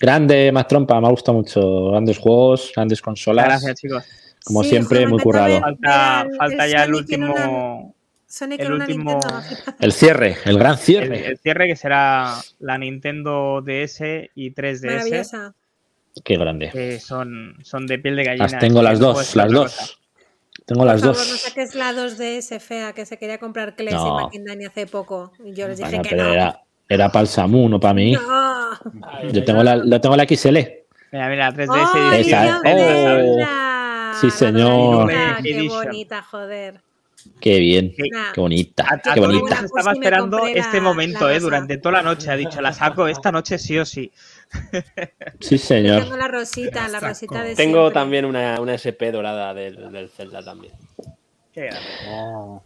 Grande, 0.00 0.50
más 0.52 0.66
trompa, 0.66 1.00
me 1.00 1.06
ha 1.06 1.10
gustado 1.10 1.38
mucho. 1.38 1.90
Grandes 1.90 2.18
juegos, 2.18 2.72
grandes 2.74 3.00
consolas. 3.02 3.44
Gracias, 3.46 3.80
chicos. 3.80 4.04
Como 4.44 4.62
Sí, 4.62 4.70
siempre, 4.70 5.06
muy 5.06 5.20
currado. 5.22 5.58
Falta, 5.60 6.22
El- 6.30 6.36
falta 6.36 6.64
el 6.66 6.72
ya 6.72 6.84
el 6.84 6.94
último. 6.94 7.32
una- 7.34 7.92
Sonic 8.26 8.60
el 8.60 8.66
en 8.66 8.72
una 8.72 8.84
último-. 8.84 9.20
El 9.78 9.92
cierre, 9.92 10.36
el 10.44 10.58
gran 10.58 10.76
cierre. 10.76 11.26
el 11.28 11.38
cierre 11.38 11.68
que 11.68 11.76
será 11.76 12.34
la 12.58 12.78
Nintendo 12.78 13.62
DS 13.64 14.30
y 14.34 14.50
3DS, 14.50 14.86
Maravillosa. 14.96 15.54
Qué 16.24 16.36
grande. 16.36 16.70
que 16.70 17.00
son, 17.00 17.56
son 17.62 17.86
de 17.86 17.98
piel 17.98 18.16
de 18.16 18.24
gallina. 18.24 18.46
Las 18.48 18.58
tengo 18.58 18.82
las 18.82 18.98
no 19.00 19.06
dos, 19.14 19.36
las 19.36 19.50
dos. 19.52 19.72
cosa. 19.76 19.92
Tengo 20.66 20.84
las 20.84 21.00
favor, 21.00 21.16
no 21.16 21.22
dos. 21.22 21.40
saques 21.42 21.74
la 21.74 21.92
2DS 21.92 22.58
fea 22.60 22.92
que 22.92 23.04
se 23.06 23.18
quería 23.18 23.38
comprar 23.38 23.74
Kles 23.76 23.92
y 23.94 23.96
No. 23.96 24.16
McIndani 24.20 24.64
hace 24.64 24.86
poco. 24.86 25.32
Y 25.44 25.52
yo 25.54 25.68
les 25.68 25.78
dije 25.78 25.90
Bueno, 25.90 26.02
que 26.08 26.16
no. 26.16 26.32
era, 26.32 26.60
era 26.88 27.10
para 27.10 27.22
el 27.22 27.28
Samu, 27.28 27.68
no 27.68 27.80
para 27.80 27.94
mí. 27.94 28.16
Yo 29.32 29.44
tengo 29.44 29.62
la, 29.62 29.76
lo 29.76 30.00
tengo 30.00 30.16
la 30.16 30.24
XL. 30.26 30.58
Mira, 31.12 31.28
mira, 31.28 31.52
3DS 31.52 31.90
¡Ay, 31.94 32.20
edición 32.20 32.66
Esa. 32.66 33.20
Oh. 33.24 34.14
Sí, 34.20 34.26
La 34.26 34.32
señor. 34.32 35.10
Qué 35.42 35.68
bonita, 35.68 36.22
joder. 36.22 36.80
Qué 37.40 37.58
bien. 37.58 37.94
Nah. 38.12 38.32
Qué 38.32 38.40
bonita. 38.40 38.84
A, 38.88 39.10
a 39.10 39.14
Qué 39.14 39.20
bonita. 39.20 39.56
se 39.60 39.64
estaba 39.66 39.92
esperando 39.92 40.46
este 40.46 40.76
la- 40.76 40.82
momento, 40.82 41.26
la 41.28 41.34
eh, 41.36 41.40
durante 41.40 41.78
toda 41.78 41.92
la 41.96 42.02
noche. 42.02 42.30
Ha 42.30 42.36
dicho, 42.36 42.60
la 42.60 42.72
saco 42.72 43.06
esta 43.08 43.32
noche 43.32 43.58
sí 43.58 43.78
o 43.78 43.84
sí. 43.84 44.12
Sí, 45.40 45.56
señor. 45.58 46.02
tengo 46.02 46.16
la 46.16 46.28
rosita, 46.28 46.86
la 46.88 47.00
rosita 47.00 47.42
de 47.42 47.54
Tengo 47.56 47.78
siempre. 47.84 47.94
también 47.94 48.24
una, 48.24 48.60
una 48.60 48.74
SP 48.78 49.10
dorada 49.10 49.52
del, 49.54 49.90
del 49.90 50.08
Zelda 50.10 50.44
también. 50.44 50.74
Qué 51.52 51.62
grande. 51.66 52.60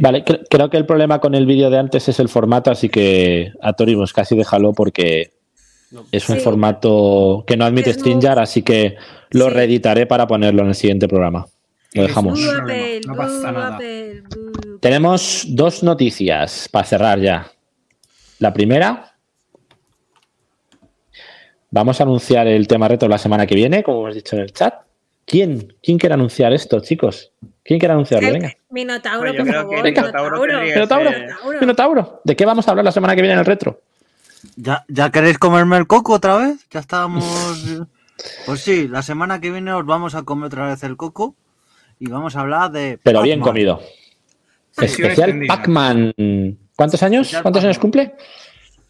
Vale, 0.00 0.24
cre- 0.24 0.44
creo 0.48 0.70
que 0.70 0.76
el 0.76 0.86
problema 0.86 1.20
con 1.20 1.34
el 1.34 1.46
vídeo 1.46 1.68
de 1.70 1.78
antes 1.78 2.08
es 2.08 2.18
el 2.20 2.28
formato, 2.28 2.70
así 2.70 2.88
que 2.88 3.52
a 3.60 3.72
Toribus 3.74 4.12
casi 4.12 4.36
déjalo 4.36 4.72
porque 4.72 5.32
No. 5.90 6.04
es 6.12 6.28
un 6.28 6.36
Sí. 6.36 6.42
formato 6.42 7.44
que 7.46 7.56
no 7.56 7.64
admite 7.64 7.90
Es 7.90 7.96
muy- 7.96 8.00
StreamYard, 8.00 8.38
así 8.38 8.62
que 8.62 8.96
lo 9.30 9.46
Sí. 9.48 9.50
reeditaré 9.54 10.06
para 10.06 10.26
ponerlo 10.26 10.62
en 10.62 10.68
el 10.68 10.74
siguiente 10.74 11.06
programa. 11.08 11.46
Lo 11.92 12.02
dejamos. 12.02 12.40
Boo 12.44 12.52
No, 12.52 12.62
Apple, 12.62 13.00
no 13.06 13.12
boo 13.14 13.18
pasa 13.22 13.52
nada. 13.52 13.74
Apple, 13.76 14.22
boo. 14.22 14.78
Tenemos 14.80 15.44
dos 15.48 15.82
noticias 15.82 16.68
para 16.70 16.84
cerrar 16.86 17.20
ya. 17.20 17.50
La 18.40 18.52
primera, 18.52 19.14
vamos 21.70 22.00
a 22.00 22.04
anunciar 22.04 22.46
el 22.46 22.66
tema 22.66 22.88
reto 22.88 23.08
la 23.08 23.18
semana 23.18 23.46
que 23.46 23.54
viene, 23.54 23.82
como 23.82 24.00
hemos 24.02 24.14
dicho 24.14 24.36
en 24.36 24.42
el 24.42 24.52
chat. 24.52 24.74
¿Quién? 25.26 25.74
¿Quién 25.82 25.98
quiere 25.98 26.14
anunciar 26.14 26.52
esto, 26.52 26.80
chicos? 26.80 27.32
¿Quién 27.62 27.78
quiere 27.78 27.92
anunciarlo? 27.94 28.28
El 28.28 28.34
Venga. 28.34 28.52
Minotauro, 28.74 29.32
Pues 29.32 29.44
por 29.44 29.54
favor. 29.54 29.82
que. 29.84 31.60
Minotauro 31.60 32.20
¿de 32.24 32.36
qué 32.36 32.44
vamos 32.44 32.66
a 32.66 32.72
hablar 32.72 32.84
la 32.84 32.92
semana 32.92 33.14
que 33.14 33.22
viene 33.22 33.34
en 33.34 33.38
el 33.38 33.46
retro? 33.46 33.80
¿Ya, 34.56 34.84
¿Ya 34.88 35.10
queréis 35.10 35.38
comerme 35.38 35.76
el 35.78 35.86
coco 35.86 36.14
otra 36.14 36.36
vez? 36.36 36.66
Ya 36.70 36.80
estábamos. 36.80 37.24
Pues 38.46 38.60
sí, 38.60 38.86
la 38.86 39.02
semana 39.02 39.40
que 39.40 39.50
viene 39.50 39.72
os 39.72 39.84
vamos 39.84 40.14
a 40.14 40.22
comer 40.22 40.46
otra 40.46 40.68
vez 40.68 40.84
el 40.84 40.96
coco 40.96 41.34
y 41.98 42.06
vamos 42.06 42.36
a 42.36 42.40
hablar 42.42 42.70
de. 42.70 42.98
Pero 43.02 43.22
bien 43.22 43.40
comido. 43.40 43.82
Especial. 44.80 45.42
Pac-Man. 45.48 46.14
¿Cuántos 46.76 47.02
años? 47.02 47.22
Especial 47.22 47.42
¿Cuántos 47.42 47.64
años 47.64 47.78
cumple? 47.80 48.14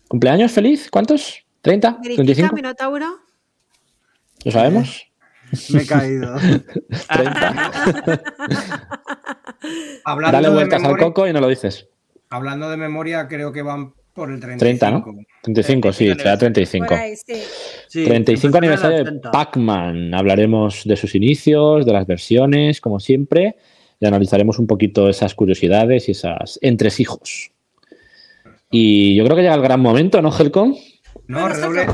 ¿Cumpleaños 0.09 0.53
feliz? 0.53 0.91
¿Cuántos? 0.91 1.43
¿30? 1.63 2.03
Verifica, 2.03 2.49
¿35? 2.49 2.55
Minotauro. 2.55 3.19
¿Lo 4.45 4.53
sabemos? 4.53 5.07
Me 5.71 5.83
he 5.83 5.87
caído. 5.87 6.35
30. 7.15 8.23
Hablando 10.05 10.37
Dale 10.37 10.49
de 10.49 10.55
vueltas 10.55 10.85
al 10.85 10.99
coco 10.99 11.27
y 11.27 11.33
no 11.33 11.41
lo 11.41 11.49
dices. 11.49 11.89
Hablando 12.31 12.69
de 12.69 12.77
memoria, 12.77 13.29
creo 13.29 13.53
que 13.53 13.63
van 13.63 13.95
por 14.13 14.31
el 14.31 14.41
35. 14.41 14.59
30, 14.59 14.91
¿no? 14.91 15.05
35, 15.43 15.93
sí, 15.93 16.15
será 16.15 16.39
35. 16.39 16.87
Por 16.87 16.97
ahí, 16.97 17.17
sí. 17.17 17.43
Sí, 17.89 18.05
35 18.05 18.07
empezó 18.07 18.47
en 18.47 18.53
el 18.53 18.57
aniversario 18.57 18.97
de 18.97 19.03
80. 19.03 19.31
Pac-Man. 19.31 20.15
Hablaremos 20.15 20.83
de 20.85 20.97
sus 20.97 21.15
inicios, 21.15 21.85
de 21.85 21.93
las 21.93 22.07
versiones, 22.07 22.81
como 22.81 23.01
siempre, 23.01 23.57
y 24.01 24.07
analizaremos 24.07 24.59
un 24.59 24.67
poquito 24.67 25.09
esas 25.09 25.35
curiosidades 25.35 26.09
y 26.09 26.13
esas 26.13 26.59
entresijos. 26.63 27.51
Y 28.71 29.15
yo 29.17 29.25
creo 29.25 29.37
que 29.37 29.43
llega 29.43 29.55
el 29.55 29.63
gran 29.63 29.81
momento, 29.81 30.21
¿no, 30.23 30.37
Helcom? 30.37 30.77
No, 31.27 31.49
redoble. 31.49 31.87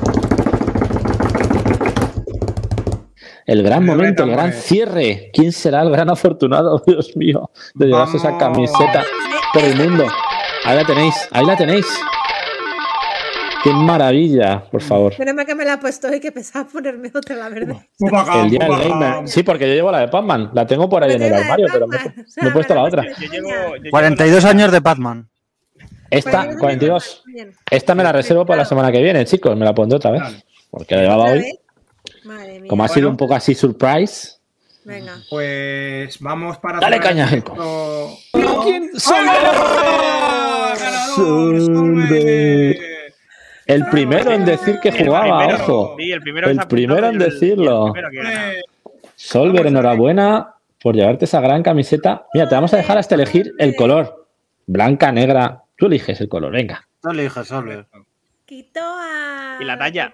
El 3.50 3.64
gran 3.64 3.84
momento, 3.84 4.22
el 4.22 4.30
gran 4.30 4.52
cierre. 4.52 5.28
¿Quién 5.32 5.50
será 5.50 5.82
el 5.82 5.90
gran 5.90 6.08
afortunado, 6.08 6.80
Dios 6.86 7.16
mío, 7.16 7.50
de 7.74 7.86
llevarse 7.86 8.16
esa 8.18 8.38
camiseta 8.38 9.02
por 9.52 9.64
el 9.64 9.74
mundo? 9.76 10.06
Ahí 10.64 10.76
la 10.76 10.84
tenéis, 10.84 11.14
ahí 11.32 11.44
la 11.44 11.56
tenéis. 11.56 11.84
Qué 13.64 13.72
maravilla, 13.72 14.62
por 14.70 14.80
favor. 14.80 15.12
Mal 15.34 15.44
que 15.44 15.54
me 15.56 15.64
la 15.64 15.72
he 15.74 15.78
puesto 15.78 16.14
y 16.14 16.20
que 16.20 16.30
pensaba 16.30 16.68
ponerme 16.68 17.10
otra, 17.12 17.34
la 17.34 17.48
verdad. 17.48 17.76
El 18.40 18.50
día 18.50 18.68
del. 18.68 19.26
Sí, 19.28 19.42
porque 19.42 19.66
yo 19.68 19.74
llevo 19.74 19.90
la 19.90 19.98
de 19.98 20.08
Pac-Man. 20.08 20.50
La 20.54 20.64
tengo 20.64 20.88
por 20.88 21.02
ahí 21.02 21.14
en 21.14 21.22
el 21.22 21.34
armario, 21.34 21.66
pero 21.72 21.88
me, 21.88 21.96
Pac-Man, 21.98 22.24
o 22.26 22.30
sea, 22.30 22.42
me 22.44 22.50
he 22.50 22.52
puesto 22.52 22.74
la 22.74 22.82
otra. 22.84 23.02
Yo 23.04 23.26
llevo, 23.32 23.48
yo 23.48 23.74
llevo 23.74 23.90
42 23.90 24.44
la- 24.44 24.50
años 24.50 24.70
de 24.72 24.78
Batman. 24.80 25.28
Esta, 26.08 26.42
Pues 26.44 26.52
yo 26.54 26.58
42. 26.60 27.22
Bien. 27.26 27.52
Esta 27.68 27.94
me 27.96 28.04
la 28.04 28.12
reservo 28.12 28.46
para 28.46 28.58
la 28.58 28.64
semana 28.64 28.92
que 28.92 29.02
viene, 29.02 29.24
chicos. 29.24 29.56
Me 29.56 29.64
la 29.64 29.74
pondré 29.74 29.96
otra 29.96 30.12
vez. 30.12 30.22
Porque 30.70 30.94
la 30.94 31.02
llevaba 31.02 31.24
¿Otra 31.24 31.34
hoy. 31.34 31.59
Vez? 32.30 32.38
Madre 32.38 32.60
mía. 32.60 32.68
Como 32.68 32.84
ha 32.84 32.88
sido 32.88 33.08
un 33.10 33.16
poco 33.16 33.34
así 33.34 33.54
surprise. 33.54 34.38
Venga. 34.84 35.18
Pues 35.28 36.18
vamos 36.20 36.58
para. 36.58 36.80
Dale 36.80 36.98
caña, 37.00 37.26
el 37.28 37.34
Helco. 37.34 38.16
¿Quién? 38.64 38.90
¡Ah! 39.06 40.74
¡Ganador! 40.78 41.60
Solver. 41.60 42.76
El 43.66 43.86
primero 43.86 44.32
en 44.32 44.44
decir 44.44 44.80
que 44.80 44.88
El 44.88 45.06
jugaba, 45.06 45.38
primero, 45.38 45.62
ojo. 45.64 45.96
sí, 45.98 46.10
el 46.10 46.20
primero, 46.20 46.48
El 46.50 46.58
primero 46.66 47.06
en 47.08 47.18
decirlo. 47.18 47.92
Solver, 49.14 49.66
enhorabuena 49.66 50.54
por 50.82 50.96
llevarte 50.96 51.26
esa 51.26 51.40
gran 51.40 51.62
camiseta. 51.62 52.26
Mira, 52.34 52.48
te 52.48 52.54
vamos 52.54 52.72
a 52.74 52.78
dejar 52.78 52.98
hasta 52.98 53.14
elegir 53.14 53.52
el 53.58 53.76
color. 53.76 54.26
Blanca, 54.66 55.12
negra. 55.12 55.62
Tú 55.76 55.86
eliges 55.86 56.20
el 56.20 56.28
color, 56.28 56.52
venga. 56.52 56.88
No 57.04 57.12
le 57.12 57.24
dije 57.24 57.44
Solver. 57.44 57.86
Quito 58.50 58.80
a. 58.82 59.58
Y 59.60 59.64
la 59.64 59.78
talla. 59.78 60.12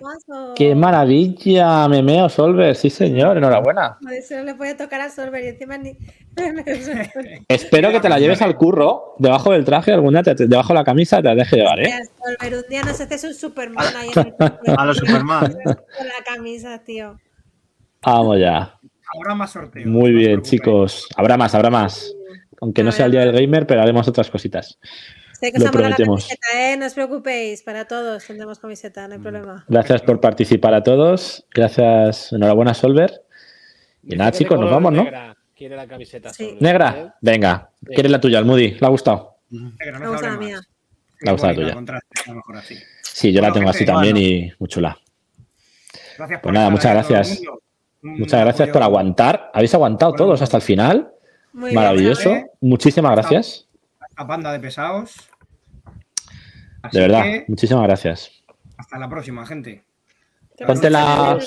¡Qué 0.54 0.74
maravilla! 0.74 1.88
Memeo 1.88 2.28
Solver, 2.28 2.76
sí 2.76 2.90
señor, 2.90 3.38
enhorabuena. 3.38 3.96
No 4.02 4.42
le 4.44 4.54
puede 4.54 4.74
tocar 4.74 5.00
a 5.00 5.08
Solver 5.08 5.42
y 5.42 5.46
encima 5.48 5.78
ni. 5.78 5.96
Espero 7.48 7.90
que 7.90 7.98
te 8.00 8.10
la 8.10 8.18
lleves 8.18 8.42
al 8.42 8.58
curro, 8.58 9.14
debajo 9.18 9.52
del 9.52 9.64
traje, 9.64 9.90
algún 9.94 10.12
día, 10.12 10.22
te- 10.22 10.46
debajo 10.46 10.68
de 10.68 10.74
la 10.74 10.84
camisa, 10.84 11.16
te 11.22 11.28
la 11.28 11.34
deje 11.34 11.56
llevar, 11.56 11.80
¿eh? 11.80 11.90
Solver, 12.22 12.58
un 12.62 12.68
día 12.68 12.82
nos 12.82 13.00
haces 13.00 13.24
un 13.24 13.32
Superman 13.32 13.86
ahí 13.96 14.10
en 14.14 14.34
el 14.66 14.74
A 14.78 14.84
los 14.84 14.98
Superman. 14.98 15.52
con 15.64 16.06
la 16.06 16.22
camisa, 16.34 16.78
tío. 16.84 17.18
Vamos 18.02 18.38
ya. 18.38 18.78
Habrá 19.18 19.34
más 19.34 19.50
sorteos. 19.50 19.86
Muy 19.86 20.10
no 20.12 20.18
bien, 20.18 20.42
chicos. 20.42 21.08
Habrá 21.16 21.38
más, 21.38 21.54
habrá 21.54 21.70
más. 21.70 22.12
Aunque 22.60 22.82
no 22.82 22.92
sea 22.92 23.06
el 23.06 23.12
día 23.12 23.20
del 23.20 23.32
gamer, 23.32 23.66
pero 23.66 23.80
haremos 23.80 24.06
otras 24.08 24.30
cositas. 24.30 24.78
Sé 25.38 25.52
que 25.52 25.58
Lo 25.58 25.66
la 25.66 25.70
prometemos. 25.70 26.26
camiseta, 26.28 26.46
¿eh? 26.72 26.76
No 26.76 26.86
os 26.86 26.94
preocupéis, 26.94 27.62
para 27.62 27.86
todos 27.86 28.24
tendremos 28.24 28.58
camiseta, 28.58 29.06
no 29.08 29.14
hay 29.14 29.20
problema. 29.20 29.64
Gracias 29.68 30.02
por 30.02 30.20
participar 30.20 30.74
a 30.74 30.82
todos. 30.82 31.44
Gracias, 31.54 32.32
enhorabuena, 32.32 32.72
Solver. 32.74 33.22
Y 34.02 34.16
nada, 34.16 34.32
chicos, 34.32 34.58
nos 34.58 34.70
vamos, 34.70 34.92
¿no? 34.92 35.04
negra 35.04 35.36
Quiere 35.54 35.74
la 35.74 35.86
camiseta. 35.86 36.32
Sí. 36.32 36.56
Negra, 36.60 36.94
¿eh? 36.98 37.10
venga. 37.22 37.70
¿Quieres 37.82 38.12
la 38.12 38.20
tuya, 38.20 38.38
Almudi? 38.38 38.72
¿Le 38.72 38.86
ha 38.86 38.90
gustado? 38.90 39.36
Negra, 39.48 39.98
no 39.98 40.10
gusta 40.12 40.28
la 40.28 40.36
mía. 40.36 40.56
más. 40.56 40.66
Me 41.20 41.32
gusta 41.32 41.46
la 41.48 41.54
tuya. 41.54 41.74
mejor 42.34 42.56
así. 42.56 42.76
Sí, 43.02 43.32
yo 43.32 43.40
la 43.40 43.52
tengo 43.52 43.70
así 43.70 43.86
también 43.86 44.16
y 44.18 44.52
muy 44.58 44.68
chula. 44.68 44.98
Gracias 46.18 46.40
Pues 46.42 46.52
nada, 46.52 46.66
estar 46.66 46.72
muchas 46.72 46.86
ahí 46.86 46.98
a 46.98 47.02
todo 47.02 47.14
el 47.14 47.16
gracias. 47.18 47.42
Muchas 48.02 48.40
gracias 48.42 48.68
por 48.68 48.82
aguantar. 48.82 49.50
Habéis 49.54 49.74
aguantado 49.74 50.12
Bueno, 50.12 50.24
todos 50.26 50.42
hasta 50.42 50.58
el 50.58 50.62
final. 50.62 51.10
Muy 51.54 51.70
bien, 51.70 51.74
Maravilloso. 51.74 52.30
¿eh? 52.34 52.50
Muchísimas 52.60 53.12
gracias. 53.12 53.65
A 54.16 54.24
banda 54.24 54.52
de 54.52 54.60
pesados. 54.60 55.30
Así 56.82 56.96
De 56.96 57.02
verdad, 57.02 57.22
que, 57.22 57.44
muchísimas 57.48 57.84
gracias. 57.84 58.30
hasta 58.76 58.98
la 58.98 59.08
próxima, 59.08 59.46
gente. 59.46 59.84
Ponte 60.66 60.90
la-. 60.90 61.38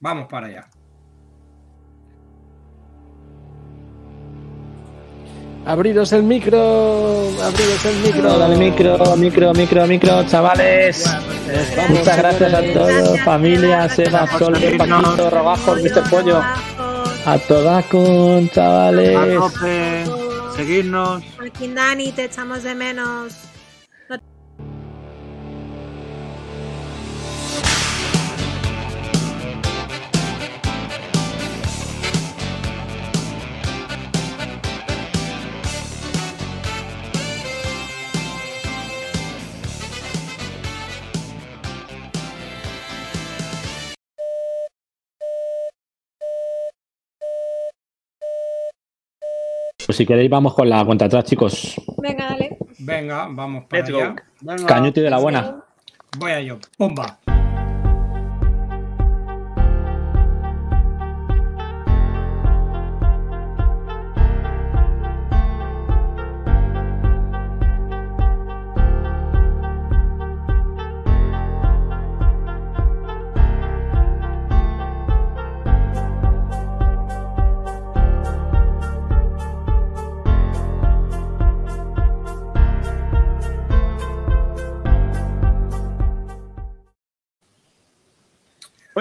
Vamos 0.00 0.26
para 0.28 0.46
allá. 0.46 0.68
Abriros 5.64 6.12
el 6.12 6.24
micro. 6.24 7.28
Abriros 7.40 7.84
el 7.84 7.96
micro. 8.02 8.38
Dale 8.38 8.56
micro, 8.56 9.16
micro, 9.16 9.54
micro, 9.54 9.86
micro, 9.86 10.24
chavales. 10.26 11.04
Muchas 11.88 12.16
gracias 12.16 12.54
a 12.54 12.62
todos, 12.72 13.20
familia, 13.20 13.88
Seba, 13.88 14.26
Solver, 14.38 14.76
Paquito, 14.76 15.30
Robajos, 15.30 15.82
Mr. 15.82 16.10
Pollo. 16.10 16.40
A 17.24 17.38
toda 17.46 17.82
con, 17.84 18.46
A 18.46 18.50
chavales. 18.50 19.38
Tope. 20.52 20.62
Seguirnos. 20.64 21.22
Joaquín 21.36 21.74
Dani, 21.74 22.12
te 22.12 22.24
echamos 22.24 22.62
de 22.62 22.74
menos. 22.74 23.51
Pues 49.92 49.98
si 49.98 50.06
queréis, 50.06 50.30
vamos 50.30 50.54
con 50.54 50.70
la 50.70 50.82
cuenta 50.86 51.04
atrás, 51.04 51.24
chicos. 51.24 51.78
Venga, 51.98 52.30
dale. 52.30 52.56
Venga, 52.78 53.28
vamos 53.30 53.64
para 53.68 53.82
Let's 53.82 53.92
go. 53.92 53.98
allá. 53.98 54.14
Venga. 54.40 54.64
Cañuti 54.66 55.02
de 55.02 55.10
la 55.10 55.18
buena. 55.18 55.64
Voy 56.18 56.32
a 56.32 56.40
yo. 56.40 56.58
Pumba. 56.78 57.18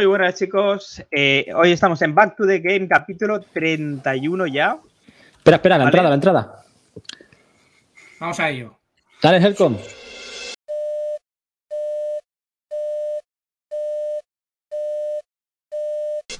Muy 0.02 0.08
buenas 0.08 0.34
chicos, 0.34 1.00
Eh, 1.12 1.46
hoy 1.56 1.74
estamos 1.74 2.02
en 2.02 2.16
Back 2.16 2.36
to 2.36 2.48
the 2.48 2.58
Game 2.58 2.88
capítulo 2.88 3.40
31 3.40 4.48
ya. 4.48 4.80
Espera, 5.38 5.58
espera, 5.58 5.78
la 5.78 5.84
Vale. 5.84 5.90
entrada, 5.90 6.10
la 6.10 6.16
entrada. 6.16 6.64
Vamos 8.20 8.40
a 8.40 8.50
ello. 8.50 8.76
Dale, 9.22 9.38
Helcom. 9.38 9.78